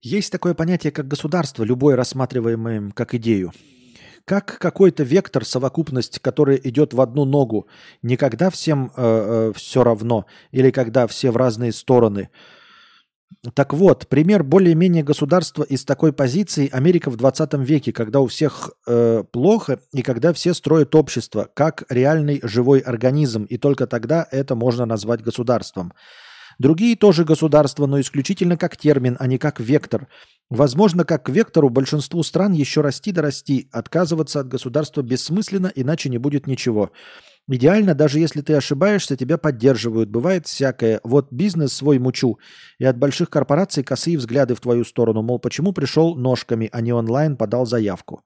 [0.00, 3.52] Есть такое понятие, как государство, любое рассматриваемое как идею
[4.26, 7.68] как какой-то вектор, совокупность, которая идет в одну ногу,
[8.02, 12.28] не когда всем э, э, все равно, или когда все в разные стороны.
[13.54, 18.70] Так вот, пример более-менее государства из такой позиции Америка в 20 веке, когда у всех
[18.86, 24.56] э, плохо и когда все строят общество как реальный живой организм, и только тогда это
[24.56, 25.92] можно назвать государством.
[26.58, 30.08] Другие тоже государства, но исключительно как термин, а не как вектор.
[30.48, 36.08] Возможно, как к вектору большинству стран еще расти да расти, отказываться от государства бессмысленно, иначе
[36.08, 36.92] не будет ничего.
[37.48, 40.08] Идеально, даже если ты ошибаешься, тебя поддерживают.
[40.08, 41.00] Бывает всякое.
[41.04, 42.38] Вот бизнес свой мучу.
[42.78, 45.22] И от больших корпораций косые взгляды в твою сторону.
[45.22, 48.22] Мол, почему пришел ножками, а не онлайн подал заявку.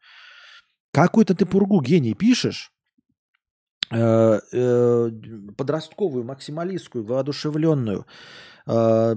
[0.92, 2.72] Какую-то ты пургу гений пишешь?
[3.92, 5.10] Э,
[5.56, 8.06] подростковую, максималистскую, воодушевленную.
[8.66, 9.14] Э,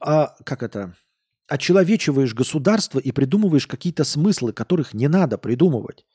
[0.00, 0.94] а как это?
[1.50, 6.06] очеловечиваешь государство и придумываешь какие-то смыслы, которых не надо придумывать.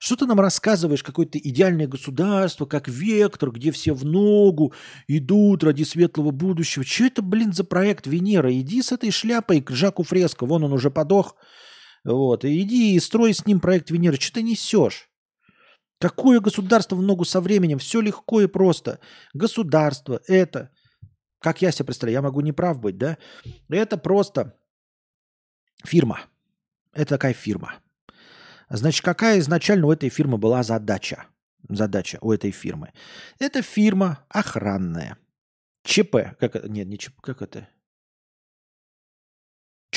[0.00, 4.72] Что ты нам рассказываешь, какое-то идеальное государство, как вектор, где все в ногу
[5.06, 6.84] идут ради светлого будущего.
[6.84, 8.50] Что это, блин, за проект Венера?
[8.58, 11.36] Иди с этой шляпой к Жаку Фреско, вон он уже подох.
[12.04, 14.16] Вот, и иди и строй с ним проект Венеры.
[14.18, 15.10] Что ты несешь?
[15.98, 17.78] Какое государство в ногу со временем?
[17.78, 19.00] Все легко и просто.
[19.34, 20.70] Государство– это,
[21.40, 23.18] как я себе представляю, я могу не прав быть, да?
[23.68, 24.58] Это просто
[25.84, 26.20] Фирма.
[26.92, 27.74] Это такая фирма.
[28.68, 31.26] Значит, какая изначально у этой фирмы была задача?
[31.68, 32.92] Задача у этой фирмы.
[33.38, 35.16] Это фирма охранная.
[35.84, 36.36] ЧП.
[36.38, 37.68] Как, нет, не ЧП, как это?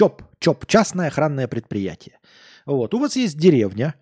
[0.02, 0.24] ЧОП.
[0.40, 0.66] ЧОП.
[0.66, 2.18] Частное охранное предприятие.
[2.66, 2.96] Вот.
[2.96, 3.94] У вас есть деревня,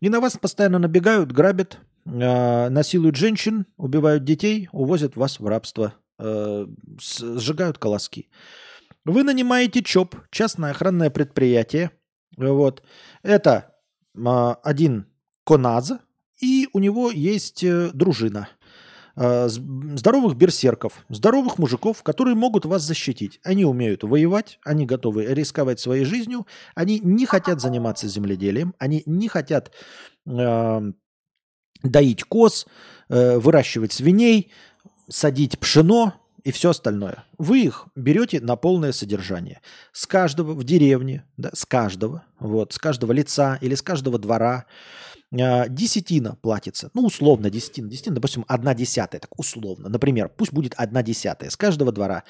[0.00, 5.94] и на вас постоянно набегают, грабят, э, насилуют женщин, убивают детей, увозят вас в рабство,
[6.18, 6.66] э,
[7.00, 8.28] сжигают колоски.
[9.06, 11.90] Вы нанимаете ЧОП, частное охранное предприятие.
[12.36, 12.82] Вот.
[13.22, 13.72] Это
[14.14, 15.06] а, один
[15.44, 15.92] КОНАЗ,
[16.38, 18.55] и у него есть э, дружина э,
[19.16, 23.40] здоровых берсерков, здоровых мужиков, которые могут вас защитить.
[23.42, 29.28] Они умеют воевать, они готовы рисковать своей жизнью, они не хотят заниматься земледелием, они не
[29.28, 29.72] хотят
[30.26, 30.92] э,
[31.82, 32.66] доить коз,
[33.08, 34.52] э, выращивать свиней,
[35.08, 36.14] садить пшено,
[36.46, 37.24] и все остальное.
[37.38, 39.60] Вы их берете на полное содержание.
[39.92, 44.66] С каждого в деревне, да, с каждого, вот, с каждого лица или с каждого двора
[45.38, 46.90] э, десятина платится.
[46.94, 47.88] Ну, условно десятина.
[47.88, 49.88] Десятина, допустим, одна десятая, так условно.
[49.88, 52.24] Например, пусть будет одна десятая с каждого двора.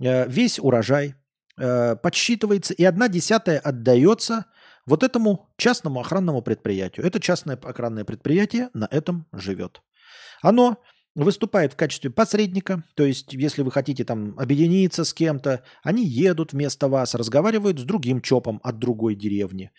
[0.00, 1.14] Э, весь урожай
[1.56, 4.46] э, подсчитывается, и одна десятая отдается
[4.86, 7.06] вот этому частному охранному предприятию.
[7.06, 9.82] Это частное охранное предприятие на этом живет.
[10.42, 10.78] Оно
[11.14, 16.52] выступает в качестве посредника, то есть если вы хотите там объединиться с кем-то, они едут
[16.52, 19.70] вместо вас, разговаривают с другим ЧОПом от другой деревни,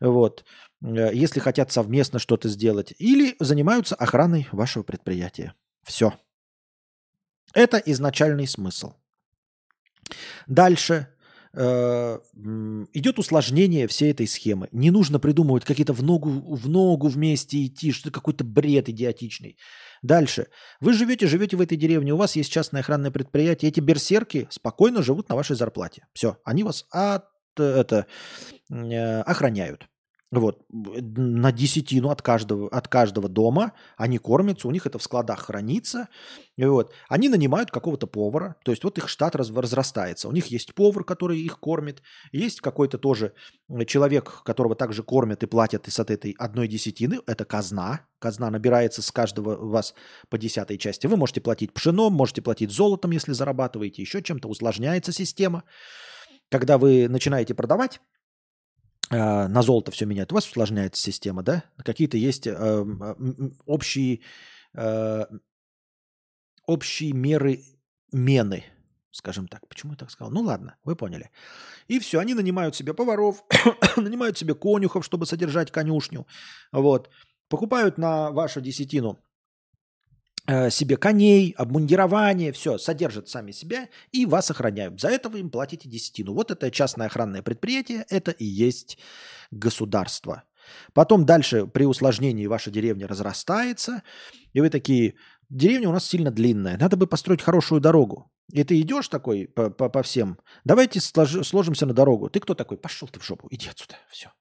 [0.00, 0.44] вот,
[0.82, 5.54] э, если хотят совместно что-то сделать, или занимаются охраной вашего предприятия.
[5.82, 6.14] Все.
[7.54, 8.94] Это изначальный смысл.
[10.46, 11.08] Дальше
[11.56, 14.68] идет усложнение всей этой схемы.
[14.72, 19.56] Не нужно придумывать какие-то в ногу, в ногу вместе идти, что какой-то бред идиотичный.
[20.02, 20.48] Дальше.
[20.80, 25.02] Вы живете, живете в этой деревне, у вас есть частное охранное предприятие, эти берсерки спокойно
[25.02, 26.06] живут на вашей зарплате.
[26.12, 27.24] Все, они вас от,
[27.56, 28.06] это,
[28.70, 29.88] э, охраняют.
[30.32, 35.46] Вот, на десятину от каждого, от каждого дома они кормятся, у них это в складах
[35.46, 36.08] хранится.
[36.56, 40.28] И вот, они нанимают какого-то повара, то есть вот их штат раз, разрастается.
[40.28, 43.34] У них есть повар, который их кормит, есть какой-то тоже
[43.86, 48.00] человек, которого также кормят и платят из от этой одной десятины, это казна.
[48.18, 49.94] Казна набирается с каждого вас
[50.28, 51.06] по десятой части.
[51.06, 55.62] Вы можете платить пшеном, можете платить золотом, если зарабатываете, еще чем-то, усложняется система.
[56.50, 58.00] Когда вы начинаете продавать,
[59.10, 61.64] на золото все меняет, у вас усложняется система, да?
[61.84, 62.84] Какие-то есть э,
[63.64, 64.20] общие,
[64.74, 65.26] э,
[66.66, 67.60] общие меры
[68.12, 68.64] мены,
[69.10, 69.68] скажем так.
[69.68, 70.32] Почему я так сказал?
[70.32, 71.30] Ну ладно, вы поняли.
[71.88, 73.44] И все, они нанимают себе поваров,
[73.96, 76.26] нанимают себе конюхов, чтобы содержать конюшню.
[76.72, 77.08] Вот.
[77.48, 79.18] Покупают на вашу десятину
[80.70, 85.00] себе коней, обмундирование, все, содержат сами себя и вас охраняют.
[85.00, 86.34] За это вы им платите десятину.
[86.34, 88.98] Вот это частное охранное предприятие, это и есть
[89.50, 90.44] государство.
[90.92, 94.02] Потом дальше при усложнении ваша деревня разрастается,
[94.52, 95.14] и вы такие,
[95.48, 98.30] деревня у нас сильно длинная, надо бы построить хорошую дорогу.
[98.52, 102.28] И ты идешь такой по, по, по всем, давайте слож, сложимся на дорогу.
[102.30, 102.78] Ты кто такой?
[102.78, 104.32] Пошел ты в жопу, иди отсюда, все.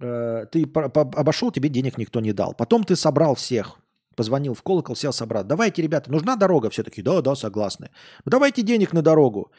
[0.00, 2.54] Э, ты обошел, тебе денег никто не дал.
[2.54, 3.78] Потом ты собрал всех,
[4.20, 5.46] Позвонил в колокол, сел собрат.
[5.46, 6.68] Давайте, ребята, нужна дорога?
[6.68, 7.88] Все таки да, да, согласны.
[8.26, 9.50] Ну, давайте денег на дорогу.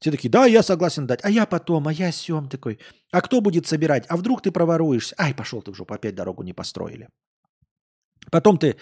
[0.00, 1.18] Все такие, да, я согласен дать.
[1.24, 2.78] А я потом, а я сем такой.
[3.10, 4.04] А кто будет собирать?
[4.08, 5.16] А вдруг ты проворуешься?
[5.18, 7.08] Ай, пошел ты в жопу, опять дорогу не построили.
[8.30, 8.76] Потом ты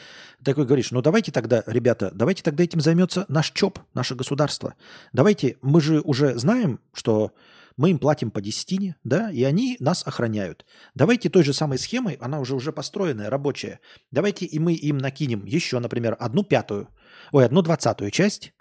[0.44, 4.74] такой говоришь, ну давайте тогда, ребята, давайте тогда этим займется наш ЧОП, наше государство.
[5.14, 7.32] Давайте, мы же уже знаем, что
[7.76, 10.64] мы им платим по десятине, да, и они нас охраняют.
[10.94, 13.80] Давайте той же самой схемой, она уже уже построенная, рабочая.
[14.10, 16.88] Давайте и мы им накинем еще, например, одну пятую,
[17.32, 18.52] ой, одну двадцатую часть,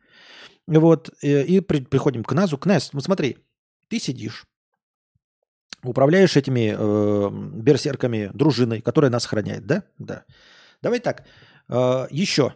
[0.67, 2.57] вот, э, и при, приходим к Назу.
[2.57, 3.37] Кназ, ну смотри,
[3.89, 4.45] ты сидишь,
[5.83, 7.29] управляешь этими э,
[7.61, 9.83] берсерками, дружиной, которая нас охраняет, да?
[9.97, 10.25] Да.
[10.81, 11.25] Давай так,
[11.69, 12.53] э, еще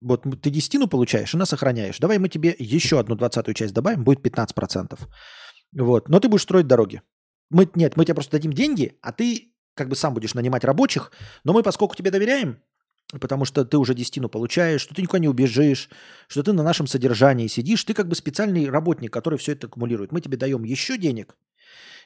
[0.00, 1.98] вот ты десятину получаешь и нас охраняешь.
[1.98, 4.98] Давай мы тебе еще одну двадцатую часть добавим, будет 15%.
[5.72, 6.08] Вот.
[6.08, 7.02] Но ты будешь строить дороги.
[7.50, 11.12] Мы, нет, мы тебе просто дадим деньги, а ты как бы сам будешь нанимать рабочих,
[11.44, 12.62] но мы, поскольку тебе доверяем,
[13.20, 15.88] потому что ты уже десятину получаешь, что ты никуда не убежишь,
[16.28, 20.12] что ты на нашем содержании сидишь, ты как бы специальный работник, который все это аккумулирует.
[20.12, 21.36] Мы тебе даем еще денег,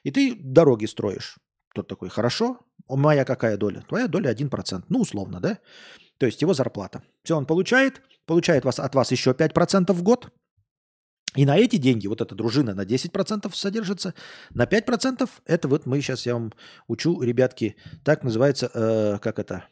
[0.02, 1.36] и ты дороги строишь.
[1.74, 3.82] Тот такой, хорошо, моя какая доля?
[3.88, 5.58] Твоя доля 1%, ну условно, да?
[6.18, 7.02] То есть его зарплата.
[7.24, 10.28] Все он получает, получает вас, от вас еще 5% в год–
[11.34, 14.14] и на эти деньги, вот эта дружина на 10% содержится,
[14.50, 16.52] на 5% это вот мы сейчас, я вам
[16.86, 19.64] учу, ребятки, так называется, э, как это,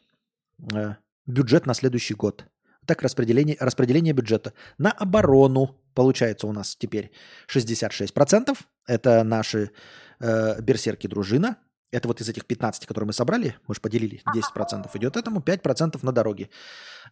[0.73, 0.95] э,
[1.25, 2.45] бюджет на следующий год.
[2.85, 4.53] Так распределение, распределение бюджета.
[4.77, 7.11] На оборону получается у нас теперь
[7.47, 8.57] 66%.
[8.85, 9.71] Это наши
[10.19, 11.57] э, берсерки дружина.
[11.91, 15.99] Это вот из этих 15, которые мы собрали, мы же поделили, 10% идет этому, 5%
[16.01, 16.49] на дороге.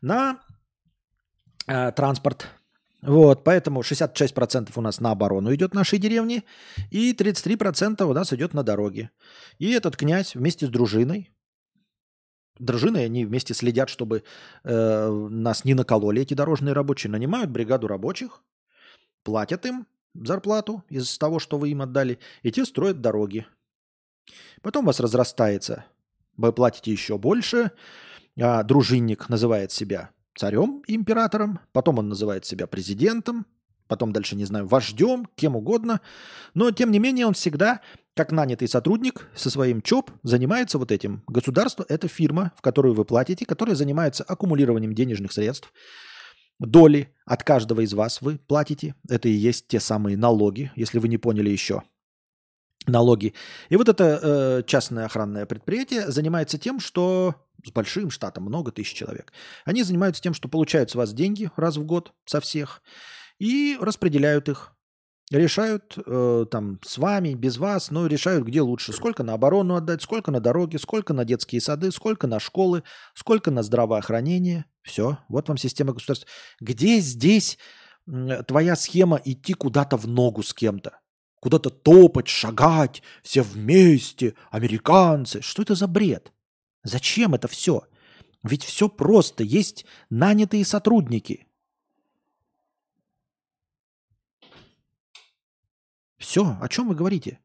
[0.02, 0.41] На
[1.68, 2.48] э, транспорт
[3.02, 6.44] вот, поэтому 66% у нас на оборону идет нашей деревни,
[6.91, 9.10] и 33% у нас идет на дороге.
[9.57, 11.32] И этот князь вместе с дружиной,
[12.60, 14.23] дружиной они вместе следят, чтобы
[14.64, 18.44] э, нас не накололи эти дорожные рабочие, нанимают бригаду рабочих,
[19.23, 23.48] платят им зарплату из того, что вы им отдали, и те строят дороги.
[24.61, 25.86] Потом у вас разрастается,
[26.38, 27.72] вы платите еще больше,
[28.40, 33.45] а дружинник называет себя царем, императором, потом он называет себя президентом,
[33.88, 35.99] потом дальше, не знаю, вождем, кем угодно.
[36.53, 37.82] Но, тем не менее, он всегда,
[38.16, 41.24] как нанятый сотрудник со своим ЧОП, занимается вот этим.
[41.28, 45.74] Государство– это фирма, в которую вы платите, которая занимается аккумулированием денежных средств.
[46.58, 48.95] Доли от каждого из вас вы платите.
[49.10, 51.82] Это и есть те самые налоги, если вы не поняли еще.
[52.88, 53.34] Налоги.
[53.70, 57.36] И вот это э, частное охранное предприятие занимается тем, что
[57.66, 59.32] с большим штатом, много тысяч человек.
[59.66, 62.82] Они занимаются тем, что получают с вас деньги раз в год со всех
[63.40, 64.74] и распределяют их.
[65.32, 68.92] Решают э, там с вами, без вас, но решают, где лучше.
[68.92, 72.84] Сколько на оборону отдать, сколько на дороги, сколько на детские сады, сколько на школы,
[73.14, 74.66] сколько на здравоохранение.
[74.82, 76.28] Все, вот вам система государства.
[76.60, 77.58] Где здесь
[78.48, 81.00] твоя схема идти куда-то в ногу с кем-то?
[81.40, 85.42] Куда-то топать, шагать, все вместе, американцы.
[85.42, 86.34] Что это за бред?
[86.84, 87.88] Зачем это все?
[88.44, 89.44] Ведь все просто.
[89.44, 91.48] Есть нанятые сотрудники.
[96.18, 97.40] Все, о чем вы говорите?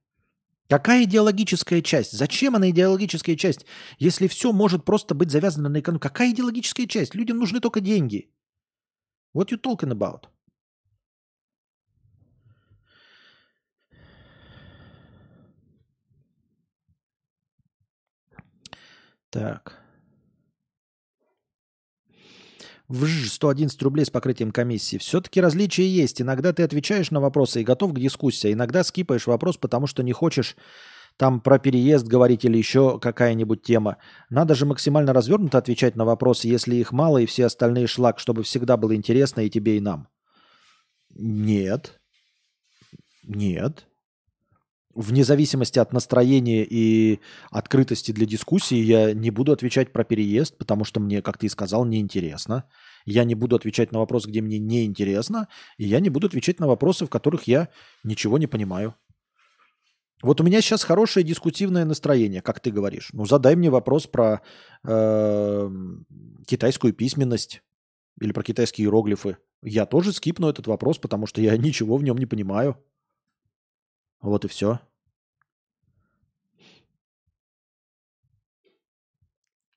[0.69, 2.13] Какая идеологическая часть?
[2.13, 3.67] Зачем она идеологическая часть,
[3.99, 6.03] если все может просто быть завязано на экономику?
[6.09, 7.15] Какая идеологическая часть?
[7.15, 8.31] Людям нужны только деньги.
[9.35, 10.25] What you talking about?
[19.37, 19.79] Так.
[22.89, 24.97] Вж, 111 рублей с покрытием комиссии.
[24.97, 26.23] Все-таки различия есть.
[26.23, 28.49] Иногда ты отвечаешь на вопросы и готов к дискуссии.
[28.49, 30.57] а Иногда скипаешь вопрос, потому что не хочешь
[31.19, 33.99] там про переезд говорить или еще какая-нибудь тема.
[34.31, 38.43] Надо же максимально развернуто отвечать на вопросы, если их мало и все остальные шлак, чтобы
[38.43, 40.09] всегда было интересно и тебе, и нам.
[41.11, 42.01] Нет.
[43.23, 43.87] Нет.
[44.97, 47.21] Вне зависимости от настроения и
[47.51, 51.51] открытости для дискуссии я не буду отвечать про переезд, потому что мне, как ты и
[51.51, 52.65] сказал, неинтересно.
[53.05, 56.67] Я не буду отвечать на вопросы, где мне неинтересно, и я не буду отвечать на
[56.67, 57.69] вопросы, в которых я
[58.05, 58.95] ничего не понимаю.
[60.23, 63.11] Вот у меня сейчас хорошее дискутивное настроение, как ты говоришь.
[63.13, 64.41] Ну, задай мне вопрос про
[64.83, 65.71] э,
[66.47, 67.61] китайскую письменность
[68.19, 69.37] или про китайские иероглифы.
[69.63, 72.83] Я тоже скипну этот вопрос, потому что я ничего в нем не понимаю.
[74.27, 74.81] Вот и все.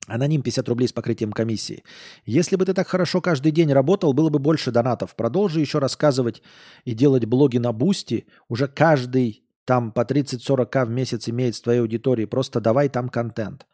[0.08, 1.84] Аноним 50 рублей с покрытием комиссии.
[2.24, 5.14] Если бы ты так хорошо каждый день работал, было бы больше донатов.
[5.14, 6.42] Продолжи еще рассказывать
[6.84, 8.26] и делать влоги на Boosty.
[8.48, 12.24] Уже каждый там по 30-40к в месяц имеет в твоей аудитории.
[12.24, 13.68] Просто давай там контент.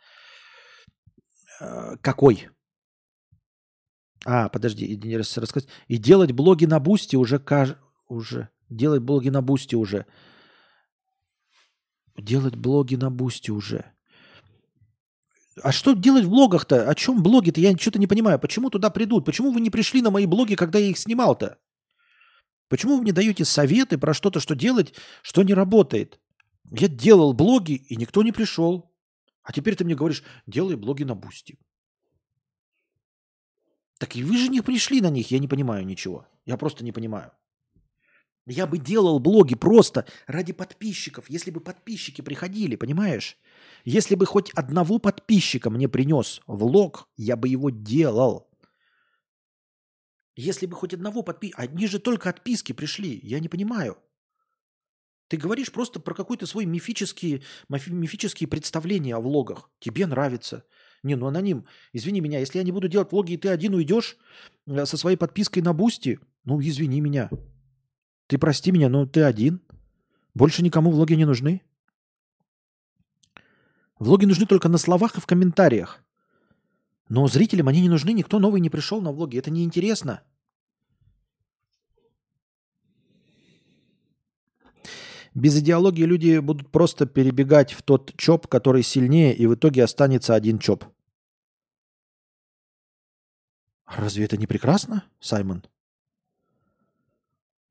[1.59, 2.51] Э, какой?
[4.27, 5.69] А, подожди, и, рассказать.
[5.89, 7.77] И делать влоги на Boosty уже, каж...
[8.09, 8.51] уже.
[8.69, 10.05] Делать влоги на Boosty уже.
[12.17, 13.93] Делать влоги на Boosty уже.
[15.63, 16.89] А что делать во влогах-то?
[16.89, 17.61] О чем влоги-то?
[17.61, 18.39] Я что-то не понимаю.
[18.39, 19.25] Почему туда придут?
[19.25, 21.59] Почему вы не пришли на мои влоги, когда я их снимал-то?
[22.69, 26.21] Почему вы мне даете советы про что-то, что делать, что не работает?
[26.71, 28.93] Я делал влоги, и никто не пришел.
[29.43, 31.59] А теперь ты мне говоришь, делай влоги на Boosty.
[33.99, 36.27] Так и вы же не пришли на них, я не понимаю ничего.
[36.45, 37.31] Я просто не понимаю.
[38.47, 43.37] Я бы делал влоги просто ради подписчиков, если бы подписчики приходили, понимаешь?
[43.85, 48.49] Если бы хоть одного подписчика мне принес влог, я бы его делал.
[50.37, 51.63] Если бы хоть одного подписчика...
[51.63, 53.19] Одни же только отписки пришли.
[53.23, 53.99] Я не понимаю.
[55.29, 59.71] Ты говоришь просто про какой-то свой мифический, мифические представления о влогах.
[59.81, 60.65] Тебе нравится.
[61.03, 64.17] Не, ну аноним, извини меня, если я не буду делать влоги, и ты один уйдешь
[64.67, 67.29] э, со своей подпиской на Boosty, ну извини меня.
[68.27, 69.61] Ты прости меня, но ты один.
[70.35, 71.63] Больше никому влоги не нужны.
[73.99, 76.05] Влоги нужны только на словах и в комментариях.
[77.09, 79.39] Но зрителям они не нужны, никто новый не пришел на влоги.
[79.39, 80.23] Это неинтересно.
[85.35, 90.35] Без идеологии люди будут просто перебегать в тот чоп, который сильнее, и в итоге останется
[90.35, 90.85] один чоп.
[93.87, 95.63] Разве это не прекрасно, Саймон?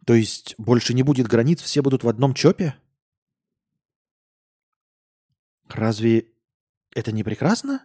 [0.05, 2.75] То есть больше не будет границ, все будут в одном чопе?
[5.67, 6.27] Разве
[6.93, 7.83] это не прекрасно?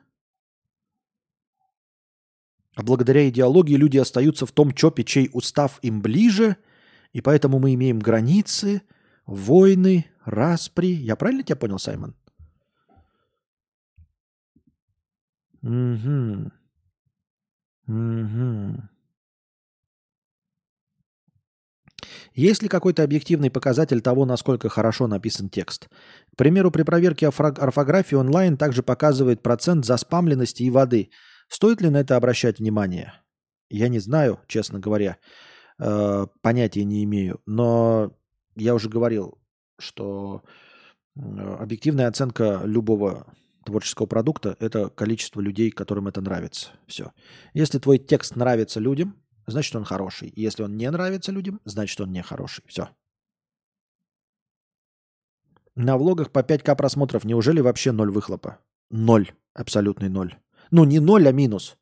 [2.76, 6.56] А благодаря идеологии люди остаются в том чопе, чей устав им ближе,
[7.12, 8.82] и поэтому мы имеем границы,
[9.26, 10.88] войны, распри.
[10.88, 12.14] Я правильно тебя понял, Саймон?
[15.62, 16.52] Угу.
[17.88, 18.82] Угу.
[22.41, 25.91] Есть ли какой-то объективный показатель того, насколько хорошо написан текст?
[26.33, 31.11] К примеру, при проверке орфографии онлайн также показывает процент заспамленности и воды.
[31.51, 33.12] Стоит ли на это обращать внимание?
[33.69, 35.19] Я не знаю, честно говоря.
[35.79, 37.43] Э, понятия не имею.
[37.45, 38.17] Но
[38.57, 39.39] я уже говорил,
[39.79, 40.43] что
[41.17, 43.27] э, объективная оценка любого
[43.67, 46.71] творческого продукта– это количество людей, которым это нравится.
[46.87, 47.12] Все.
[47.53, 49.15] Если твой текст нравится людям,
[49.51, 50.32] значит он хороший.
[50.36, 52.64] Если он не нравится людям, значит он не хороший.
[52.66, 52.89] Все.
[55.74, 58.59] На влогах по 5к просмотров неужели вообще ноль выхлопа?
[58.90, 59.32] Ноль.
[59.55, 60.36] Абсолютный ноль.
[60.70, 61.77] Ну, не ноль, а минус.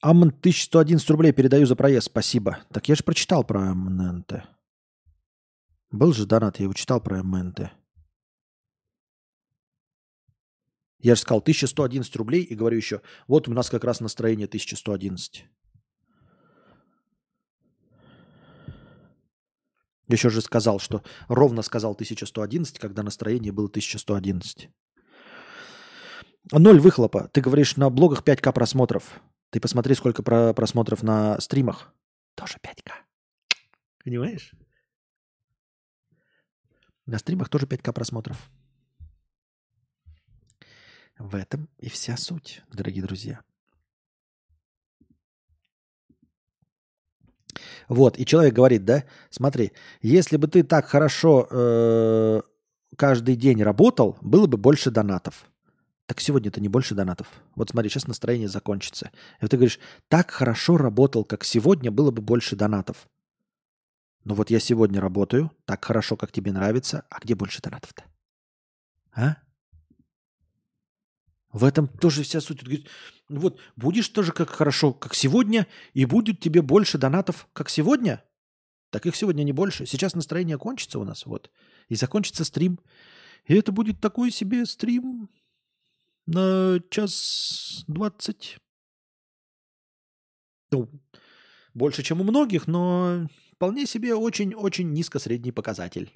[0.00, 2.06] Амн 1111 рублей передаю за проезд.
[2.06, 2.58] Спасибо.
[2.72, 4.44] Так я же прочитал про МНТ.
[5.90, 7.70] Был же донат, я его читал про МНТ.
[11.02, 15.44] Я же сказал 1111 рублей и говорю еще, вот у нас как раз настроение 1111.
[20.08, 24.68] Еще же сказал, что ровно сказал 1111, когда настроение было 1111.
[26.52, 27.28] Ноль выхлопа.
[27.32, 29.20] Ты говоришь, на блогах 5к просмотров.
[29.50, 31.92] Ты посмотри, сколько про просмотров на стримах.
[32.36, 32.92] Тоже 5к.
[34.04, 34.52] Понимаешь?
[37.06, 38.50] На стримах тоже 5к просмотров.
[41.22, 43.42] В этом и вся суть, дорогие друзья.
[47.88, 49.70] Вот, и человек говорит, да, смотри,
[50.00, 52.42] если бы ты так хорошо э,
[52.96, 55.46] каждый день работал, было бы больше донатов.
[56.06, 57.28] Так сегодня-то не больше донатов.
[57.54, 59.12] Вот смотри, сейчас настроение закончится.
[59.40, 59.78] И ты говоришь,
[60.08, 63.08] так хорошо работал, как сегодня, было бы больше донатов.
[64.24, 68.02] Ну вот я сегодня работаю, так хорошо, как тебе нравится, а где больше донатов-то?
[69.14, 69.36] А?
[71.52, 72.62] В этом тоже вся суть.
[72.62, 72.88] Говорит,
[73.28, 78.24] «Ну вот будешь тоже как хорошо, как сегодня, и будет тебе больше донатов, как сегодня?
[78.90, 79.86] Так их сегодня не больше.
[79.86, 81.50] Сейчас настроение кончится у нас, вот.
[81.88, 82.80] И закончится стрим.
[83.44, 85.28] И это будет такой себе стрим
[86.26, 88.58] на час двадцать.
[90.70, 90.88] Ну,
[91.74, 96.10] больше, чем у многих, но вполне себе очень-очень низко средний показатель.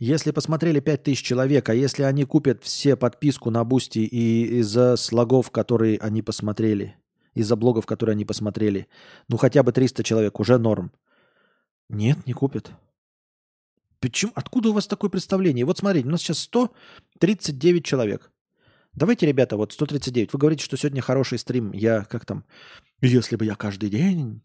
[0.00, 5.50] Если посмотрели 5000 человек, а если они купят все подписку на Boosty и из-за влогов,
[5.50, 6.96] которые они посмотрели,
[7.34, 8.88] из-за влогов, которые они посмотрели,
[9.28, 10.90] ну хотя бы 300 человек, уже норм.
[11.90, 12.72] Нет, не купят.
[13.98, 14.32] Почему?
[14.34, 15.66] Откуда у вас такое представление?
[15.66, 18.32] Вот смотрите, у нас сейчас 139 человек.
[18.94, 20.32] Давайте, ребята, вот 139.
[20.32, 21.72] Вы говорите, что сегодня хороший стрим.
[21.72, 22.46] Я как там?
[23.02, 24.42] Если бы я каждый день,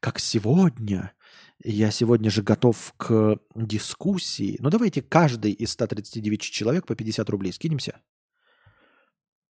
[0.00, 1.14] как сегодня,
[1.62, 4.56] я сегодня же готов к дискуссии.
[4.60, 8.00] Ну, давайте каждый из 139 человек по 50 рублей скинемся.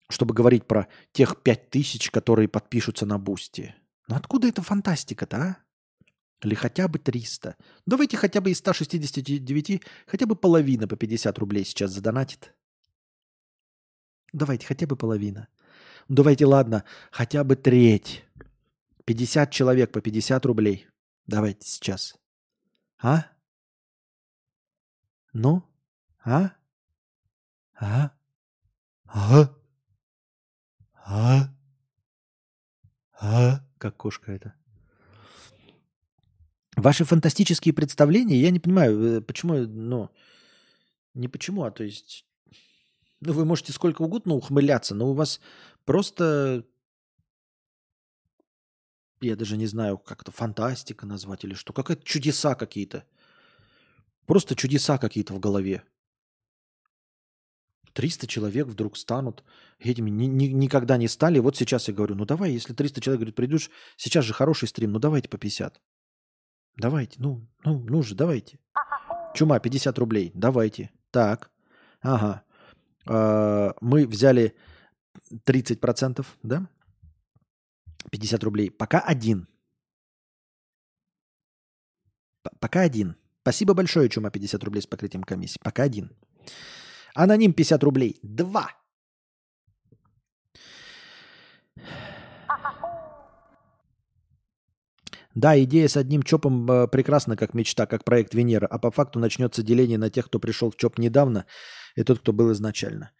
[0.09, 3.75] Чтобы говорить про тех 5000, которые подпишутся на Boosty.
[4.09, 5.57] Ну, откуда эта фантастика-то, а?
[6.43, 7.57] Или хотя бы 300.
[7.87, 12.55] Давайте хотя бы из 169, хотя бы половина по 50 рублей сейчас задонатит.
[14.33, 15.49] Давайте хотя бы половина.
[16.09, 18.25] Ну, давайте, ладно, хотя бы треть.
[19.05, 20.87] 50 человек по 50 рублей.
[21.31, 22.19] Давайте сейчас.
[23.01, 23.25] А?
[25.33, 25.63] Ну?
[26.25, 26.51] А?
[27.79, 28.11] А?
[29.07, 29.55] А?
[31.07, 31.55] А?
[33.21, 33.65] А?
[33.79, 34.55] Как кошка это.
[36.75, 40.11] Ваши фантастические представления, я не понимаю, э, почему, ну,
[41.15, 42.27] не почему, а то есть,
[43.21, 45.41] ну, вы можете сколько угодно ухмыляться, но у вас
[45.85, 46.67] просто
[49.21, 51.73] я даже не знаю, как это, фантастика назвать или что.
[51.73, 53.05] Какая-то чудеса какие-то.
[54.27, 55.83] Просто чудеса какие-то в голове.
[57.93, 59.43] 300 человек вдруг станут
[59.79, 61.39] этими, ни, ни, никогда не стали.
[61.39, 64.93] Вот сейчас я говорю, ну давай, если 300 человек, говорит, придешь, сейчас же хороший стрим,
[64.93, 65.81] ну давайте по 50.
[66.77, 68.59] Давайте, ну, ну, ну же, давайте.
[69.35, 70.91] Чума, 50 рублей, давайте.
[71.11, 71.51] Так,
[72.01, 72.43] ага.
[73.07, 74.55] А, мы взяли
[75.45, 76.69] 30%, да?
[78.11, 78.71] 50 рублей.
[78.71, 79.47] Пока один.
[82.61, 83.17] Пока один.
[83.43, 85.59] Спасибо большое, Чума, 50 рублей с покрытием комиссии.
[85.63, 86.11] Пока один.
[87.15, 88.19] Аноним 50 рублей.
[88.23, 88.71] Два.
[95.35, 99.21] Да, идея с одним чопом э, прекрасна, как мечта, как проект Венера, а по факту
[99.21, 101.47] начнется деление на тех, кто пришел в чоп недавно,
[101.95, 103.13] и тот, кто был изначально.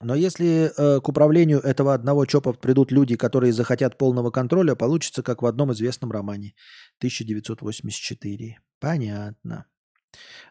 [0.00, 5.22] Но если э, к управлению этого одного ЧОПа придут люди, которые захотят полного контроля, получится
[5.22, 6.54] как в одном известном романе
[6.98, 8.58] 1984.
[8.78, 9.66] Понятно.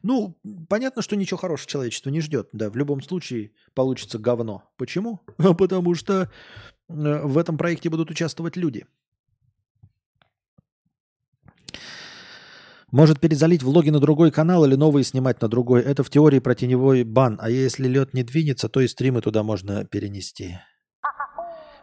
[0.03, 0.37] Ну,
[0.69, 2.49] понятно, что ничего хорошего человечество не ждет.
[2.53, 4.63] Да, в любом случае получится говно.
[4.77, 5.21] Почему?
[5.37, 6.27] Потому что э,
[6.87, 8.85] в этом проекте будут участвовать люди.
[12.91, 15.81] Может перезалить влоги на другой канал или новые снимать на другой.
[15.81, 17.37] Это в теории про теневой бан.
[17.41, 20.57] А если лед не двинется, то и стримы туда можно перенести.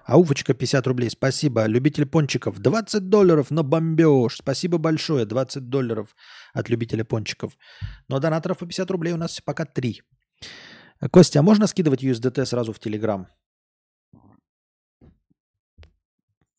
[0.04, 1.10] Ауфочка 50 рублей.
[1.10, 1.66] Спасибо.
[1.66, 2.58] Любитель пончиков.
[2.58, 4.36] 20 долларов на бомбеж.
[4.36, 5.26] Спасибо большое.
[5.26, 6.14] 20 долларов
[6.54, 7.56] от любителя пончиков.
[8.08, 10.02] Но донаторов по 50 рублей у нас пока 3.
[11.10, 13.26] Костя, а можно скидывать USDT сразу в Телеграм?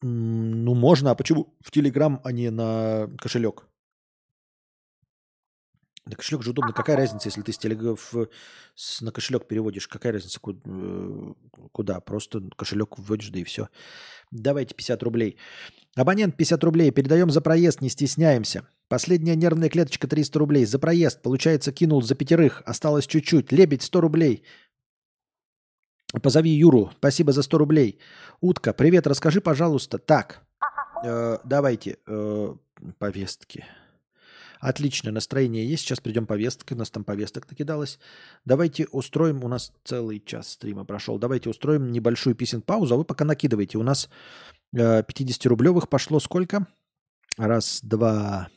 [0.01, 1.11] Ну, можно.
[1.11, 3.67] А почему в Телеграм, а не на кошелек?
[6.05, 6.73] На кошелек же удобно.
[6.73, 8.13] Какая разница, если ты с телегов
[8.75, 9.88] с, на кошелек переводишь?
[9.88, 11.34] Какая разница э,
[11.71, 12.01] куда?
[12.01, 13.69] Просто кошелек вводишь, да и все.
[14.30, 15.38] Давайте 50 рублей.
[15.95, 16.91] Абонент 50 рублей.
[16.91, 18.67] Передаем за проезд, не стесняемся.
[18.89, 20.65] Последняя нервная клеточка 300 рублей.
[20.65, 21.21] За проезд.
[21.21, 22.61] Получается, кинул за пятерых.
[22.65, 23.53] Осталось чуть-чуть.
[23.53, 24.43] Лебедь 100 рублей.
[26.21, 26.91] Позови Юру.
[26.97, 27.99] Спасибо за 100 рублей.
[28.41, 29.07] Утка, привет.
[29.07, 29.99] Расскажи, пожалуйста.
[29.99, 30.41] Так,
[31.05, 32.55] э, давайте э,
[32.97, 33.65] повестки.
[34.64, 35.84] Отличное настроение есть.
[35.84, 36.72] Сейчас придем повестка.
[36.73, 37.99] У нас там повесток накидалось.
[38.45, 39.44] Давайте устроим.
[39.44, 41.18] У нас целый час стрима прошел.
[41.18, 42.94] Давайте устроим небольшую писин-паузу.
[42.94, 43.77] А вы пока накидывайте.
[43.77, 44.10] У нас
[44.73, 46.65] 50-рублевых э, пошло сколько?
[47.35, 48.48] Раз, два...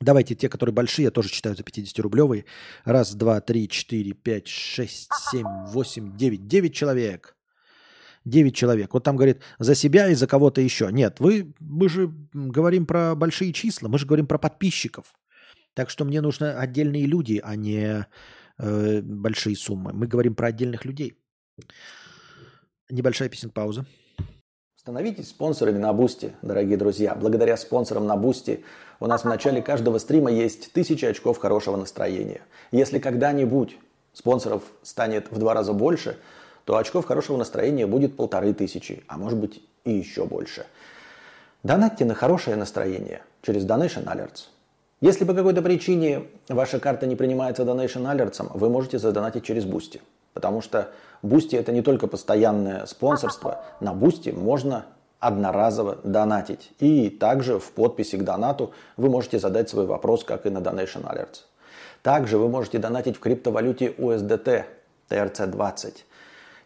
[0.00, 2.46] Давайте те, которые большие, я тоже читаю за 50-рублевые.
[2.84, 6.48] Раз, два, три, четыре, пять, шесть, семь, восемь, девять.
[6.48, 7.36] Девять человек.
[8.24, 8.92] 9 человек.
[8.94, 10.90] Вот там говорит за себя и за кого-то еще.
[10.92, 15.14] Нет, вы, мы же говорим про большие числа, мы же говорим про подписчиков.
[15.74, 18.06] Так что мне нужны отдельные люди, а не
[18.58, 19.92] э, большие суммы.
[19.92, 21.16] Мы говорим про отдельных людей.
[22.90, 23.86] Небольшая песен пауза.
[24.76, 27.14] Становитесь спонсорами на Boosty, дорогие друзья.
[27.14, 28.64] Благодаря спонсорам на Boosty
[28.98, 32.42] у нас в начале каждого стрима есть тысячи очков хорошего настроения.
[32.72, 33.78] Если когда-нибудь
[34.12, 36.18] спонсоров станет в два раза больше,
[36.64, 40.66] то очков хорошего настроения будет полторы тысячи, а может быть и еще больше.
[41.62, 44.48] Донатьте на хорошее настроение через Donation Alerts.
[45.00, 50.00] Если по какой-то причине ваша карта не принимается Donation Alerts, вы можете задонатить через Boosty.
[50.32, 50.90] Потому что
[51.22, 53.64] Boosty это не только постоянное спонсорство.
[53.80, 54.86] На Boosty можно
[55.18, 56.72] одноразово донатить.
[56.78, 61.04] И также в подписи к донату вы можете задать свой вопрос, как и на Donation
[61.04, 61.42] Alerts.
[62.02, 64.64] Также вы можете донатить в криптовалюте USDT
[65.08, 65.94] TRC20,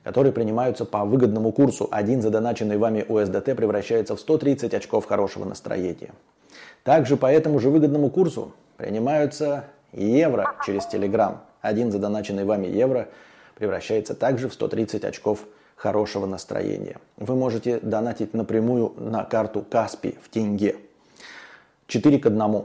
[0.06, 1.88] которые принимаются по выгодному курсу.
[1.90, 6.12] Один задоначенный вами USDT превращается в 130 очков хорошего настроения.
[6.84, 11.38] Также по этому же выгодному курсу принимаются евро через Telegram.
[11.60, 13.08] Один задоначенный вами евро
[13.56, 15.40] превращается также в 130 очков
[15.74, 16.98] хорошего настроения.
[17.16, 20.76] Вы можете донатить напрямую на карту Каспи в тенге.
[21.88, 22.64] 4 к 1.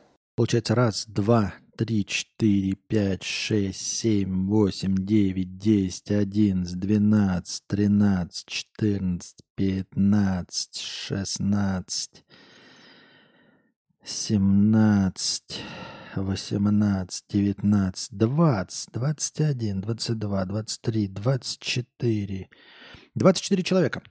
[0.41, 9.37] Получается раз, два, три, четыре, пять, шесть, семь, восемь, девять, десять, одиннадцать, двенадцать, тринадцать, четырнадцать,
[9.53, 12.25] пятнадцать, шестнадцать,
[14.03, 15.61] семнадцать,
[16.15, 22.49] восемнадцать, девятнадцать, двадцать, двадцать один, двадцать два, двадцать три, двадцать четыре.
[23.13, 24.01] Двадцать четыре человека.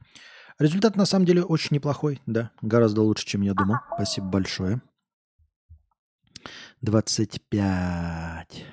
[0.61, 3.78] Результат на самом деле очень неплохой, да, гораздо лучше, чем я думал.
[3.97, 4.81] Спасибо большое.
[6.81, 8.65] 25.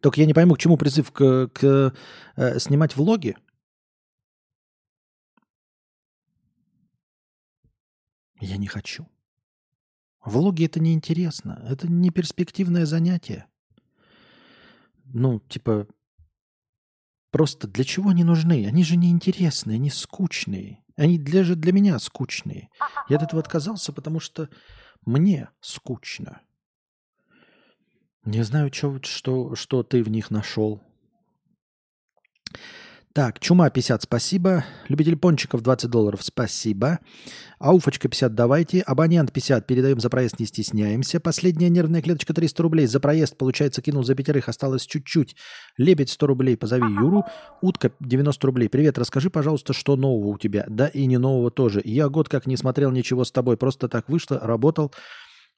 [0.00, 1.94] Только я не пойму, к чему призыв к, к
[2.36, 3.36] э, снимать влоги.
[8.40, 9.06] Я не хочу.
[10.24, 11.64] Влоги это неинтересно.
[11.68, 13.46] Это не перспективное занятие.
[15.04, 15.86] Ну, типа,
[17.30, 18.66] просто для чего они нужны?
[18.66, 20.81] Они же неинтересные, они скучные.
[20.96, 22.70] Они для, же для меня скучные.
[23.08, 24.48] Я от этого отказался, потому что
[25.04, 26.40] мне скучно.
[28.24, 30.82] Не знаю, что, что, что ты в них нашел.
[33.14, 34.64] Так, Чума 50, спасибо.
[34.88, 36.98] Любитель пончиков 20 долларов, спасибо.
[37.58, 38.80] Ауфочка 50, давайте.
[38.80, 41.20] Абонент 50, передаем за проезд, не стесняемся.
[41.20, 42.86] Последняя нервная клеточка 300 рублей.
[42.86, 45.36] За проезд, получается, кинул за пятерых, осталось чуть-чуть.
[45.76, 47.24] Лебедь 100 рублей, позови Юру.
[47.60, 48.70] Утка 90 рублей.
[48.70, 50.64] Привет, расскажи, пожалуйста, что нового у тебя.
[50.66, 51.82] Да и не нового тоже.
[51.84, 54.90] Я год как не смотрел ничего с тобой, просто так вышло, работал.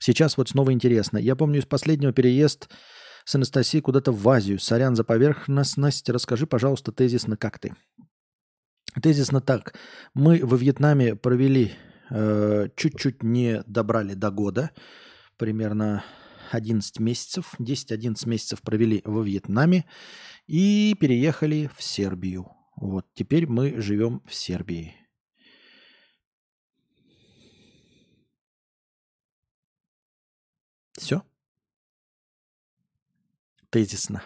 [0.01, 1.19] Сейчас вот снова интересно.
[1.19, 2.69] Я помню из последнего переезд
[3.25, 4.59] с Анастасией куда-то в Азию.
[4.59, 6.09] Сорян за поверхностность.
[6.09, 7.75] Расскажи, пожалуйста, тезисно, как ты.
[9.03, 9.75] Тезисно так.
[10.15, 11.73] Мы во Вьетнаме провели,
[12.11, 14.71] э, чуть-чуть не добрали до года,
[15.37, 16.05] примерно
[16.53, 19.85] 11 месяцев, 10-11 месяцев провели во Вьетнаме
[20.47, 22.53] и переехали в Сербию.
[22.77, 24.95] Вот, теперь мы живем в Сербии.
[30.93, 31.23] Все.
[33.75, 34.23] Тезисно.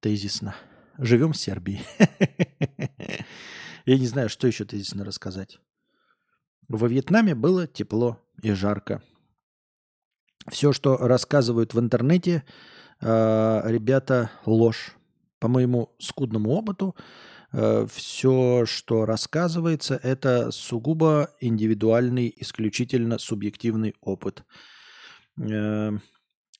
[0.00, 0.56] Тезисно.
[0.96, 1.82] Живем в Сербии.
[3.84, 5.58] Я не знаю, что еще тезисно рассказать.
[6.66, 9.02] Во Вьетнаме было тепло и жарко.
[10.48, 12.42] Все, что рассказывают в интернете,
[13.02, 14.96] э, ребята, ложь.
[15.38, 16.96] По моему скудному опыту,
[17.52, 24.42] э, все, что рассказывается, это сугубо индивидуальный, исключительно субъективный опыт.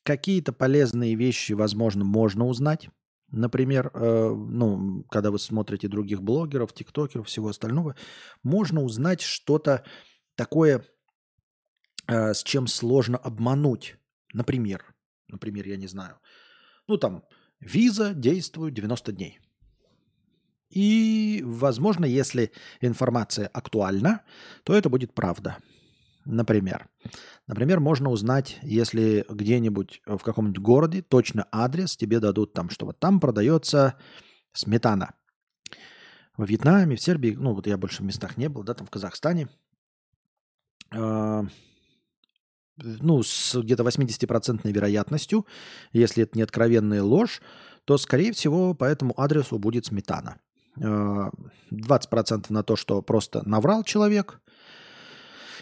[0.06, 2.90] Какие-то полезные вещи, возможно, можно узнать.
[3.32, 7.96] Например, э, ну, когда вы смотрите других блогеров, тиктокеров, всего остального,
[8.44, 9.84] можно узнать что-то
[10.36, 10.84] такое,
[12.06, 13.96] э, с чем сложно обмануть.
[14.32, 14.84] Например,
[15.26, 16.20] например, я не знаю,
[16.86, 17.24] ну там,
[17.58, 19.40] виза действует 90 дней.
[20.70, 24.22] И, возможно, если информация актуальна,
[24.62, 25.56] то это будет правда.
[26.26, 26.88] Например,
[27.46, 32.98] например, можно узнать, если где-нибудь в каком-нибудь городе точно адрес, тебе дадут там, что вот
[32.98, 33.94] там продается
[34.52, 35.14] сметана.
[36.36, 38.90] Во Вьетнаме, в Сербии, ну вот я больше в местах не был, да, там в
[38.90, 39.48] Казахстане,
[40.90, 41.42] э,
[42.76, 45.46] ну, с где-то 80% вероятностью,
[45.92, 47.40] если это не откровенная ложь,
[47.84, 50.40] то, скорее всего, по этому адресу будет сметана.
[50.80, 51.30] Э,
[51.70, 54.40] 20% на то, что просто наврал человек–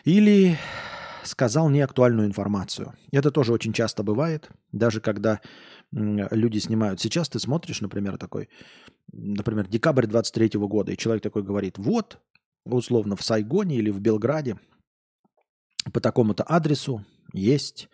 [0.05, 0.59] или
[1.25, 2.95] сказал неактуальную информацию.
[3.11, 5.41] Это тоже очень часто бывает, даже когда
[5.91, 7.01] люди снимают.
[7.01, 8.49] Сейчас ты смотришь, например, такой,
[9.13, 12.19] например, декабрь 23 года, и человек такой говорит, вот,
[12.65, 14.59] условно, в Сайгоне или в Белграде
[15.93, 17.89] по такому-то адресу есть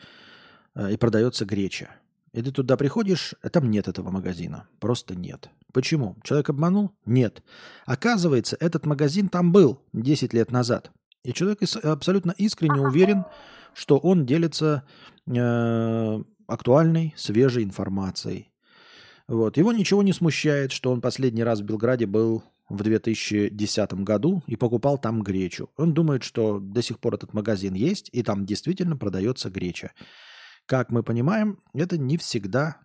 [0.75, 1.91] э, и продается греча.
[2.33, 4.69] И ты туда приходишь, а там нет этого магазина.
[4.79, 5.51] Просто нет.
[5.73, 6.17] Почему?
[6.23, 6.93] Человек обманул?
[7.05, 7.43] Нет.
[7.87, 10.93] Оказывается, этот магазин там был 10 лет назад.
[11.25, 13.25] И человек абсолютно искренне уверен,
[13.75, 14.85] что он делится
[15.27, 18.51] э, актуальной, свежей информацией.
[19.29, 19.57] Вот.
[19.57, 24.57] Его ничего не смущает, что он последний раз в Белграде был в 2010 году и
[24.57, 25.71] покупал там гречу.
[25.77, 29.93] Он думает, что до сих пор этот магазин есть, и там действительно продается греча.
[30.67, 32.79] Как мы понимаем, это не всегда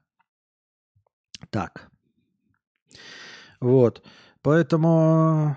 [1.51, 1.89] так.
[3.59, 4.03] Вот.
[4.41, 5.55] Поэтому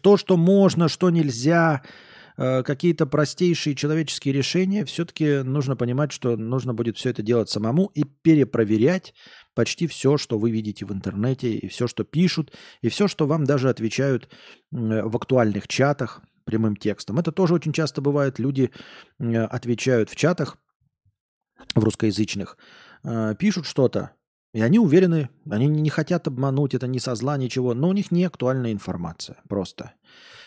[0.00, 1.82] то, что можно, что нельзя,
[2.36, 7.86] э, какие-то простейшие человеческие решения, все-таки нужно понимать, что нужно будет все это делать самому
[7.94, 9.14] и перепроверять
[9.54, 13.44] почти все, что вы видите в интернете, и все, что пишут, и все, что вам
[13.44, 14.28] даже отвечают
[14.70, 17.18] в актуальных чатах прямым текстом.
[17.18, 18.38] Это тоже очень часто бывает.
[18.38, 18.70] Люди
[19.18, 20.58] отвечают в чатах,
[21.74, 22.56] в русскоязычных,
[23.04, 24.12] э, пишут что-то,
[24.52, 28.10] и они уверены, они не хотят обмануть, это не со зла, ничего, но у них
[28.10, 29.92] не актуальная информация просто.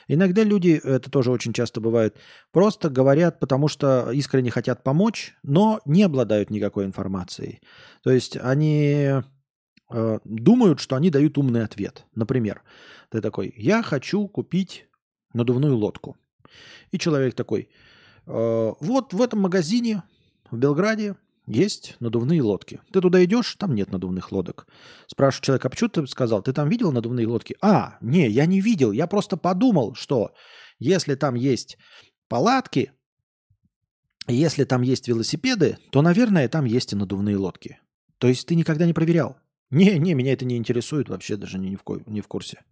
[0.08, 2.16] Иногда люди, это тоже очень часто бывает,
[2.52, 7.62] просто говорят, потому что искренне хотят помочь, но не обладают никакой информацией.
[8.04, 9.14] То есть они
[9.92, 12.06] э, думают, что они дают умный ответ.
[12.14, 12.62] Например,
[13.10, 14.88] ты такой, я хочу купить
[15.34, 16.18] надувную лодку.
[16.92, 17.70] И человек такой,
[18.28, 20.04] э, вот в этом магазине
[20.52, 21.16] в Белграде
[21.48, 22.82] есть надувные лодки.
[22.92, 24.68] Ты туда идешь, там нет надувных лодок.
[25.08, 27.56] Спрашиваю человека, а почему ты сказал, ты там видел надувные лодки?
[27.62, 30.34] А, не, я не видел, я просто подумал, что
[30.80, 31.78] если там есть
[32.28, 32.92] палатки,
[34.28, 37.80] если там есть велосипеды, то, наверное, там есть и надувные лодки.
[38.18, 39.38] То есть ты никогда не проверял?
[39.70, 42.64] Не, не, меня это не интересует вообще даже не, в, ко- не в курсе.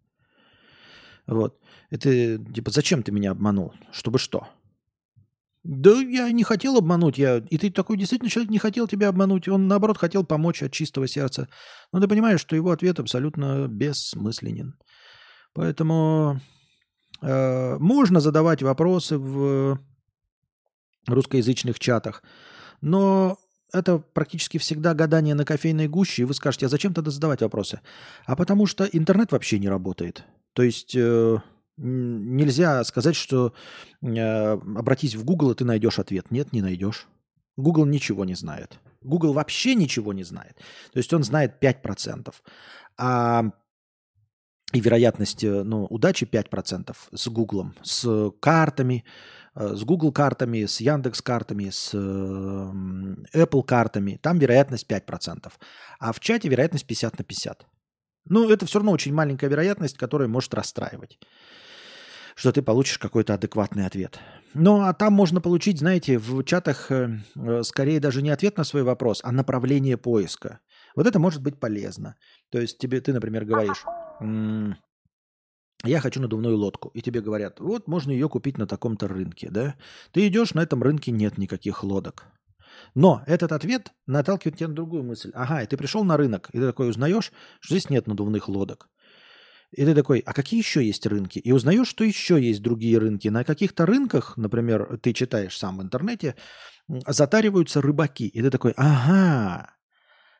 [1.27, 1.59] Вот.
[1.89, 3.73] Это, типа, зачем ты меня обманул?
[3.91, 4.47] Чтобы что?
[5.63, 7.17] Да я не хотел обмануть.
[7.17, 7.37] Я...
[7.37, 9.47] И ты такой действительно человек не хотел тебя обмануть.
[9.47, 11.47] Он, наоборот, хотел помочь от чистого сердца.
[11.93, 14.75] Но ты понимаешь, что его ответ абсолютно бессмысленен.
[15.53, 16.41] Поэтому
[17.21, 19.79] э, можно задавать вопросы в
[21.07, 22.23] русскоязычных чатах.
[22.81, 23.37] Но
[23.71, 27.79] это практически всегда гадание на кофейной гуще, и вы скажете, а зачем тогда задавать вопросы?
[28.25, 30.25] А потому что интернет вообще не работает.
[30.53, 30.93] То есть...
[30.95, 31.37] Э,
[31.77, 33.53] Нельзя сказать, что
[34.01, 36.29] э, обратись в Google, и ты найдешь ответ.
[36.29, 37.07] Нет, не найдешь.
[37.57, 38.79] Google ничего не знает.
[39.01, 40.55] Google вообще ничего не знает.
[40.91, 42.33] То есть он знает 5%.
[42.97, 43.45] А
[44.71, 49.03] и вероятность э, ну, удачи 5% с Google, с картами,
[49.55, 55.51] э, с Google картами, с Яндекс картами, с Apple картами, там вероятность 5%.
[55.99, 57.65] А в чате вероятность 50 на 50.
[58.29, 61.19] Ну, это все равно очень маленькая вероятность, которая может расстраивать.
[62.35, 64.19] что ты получишь какой-то адекватный ответ.
[64.55, 68.63] Ну, а там можно получить, знаете, в чатах э, э, скорее даже не ответ на
[68.63, 70.59] свой вопрос, а направление поиска.
[70.95, 72.15] Вот это может быть полезно.
[72.49, 73.83] То есть тебе ты, например, говоришь,
[75.85, 79.75] я хочу надувную лодку, и тебе говорят, вот можно ее купить на таком-то рынке, да?
[80.11, 82.25] Ты идешь, на этом рынке нет никаких лодок.
[82.95, 85.31] Но этот ответ наталкивает тебя на другую мысль.
[85.33, 88.89] Ага, и ты пришел на рынок, и ты такой узнаешь, что здесь нет надувных лодок.
[89.75, 91.39] И ты такой, а какие еще есть рынки?
[91.39, 93.27] И узнаешь, что еще есть другие рынки.
[93.29, 96.35] На каких-то рынках, например, ты читаешь сам в интернете,
[97.07, 98.27] затариваются рыбаки.
[98.27, 99.73] И ты такой, ага,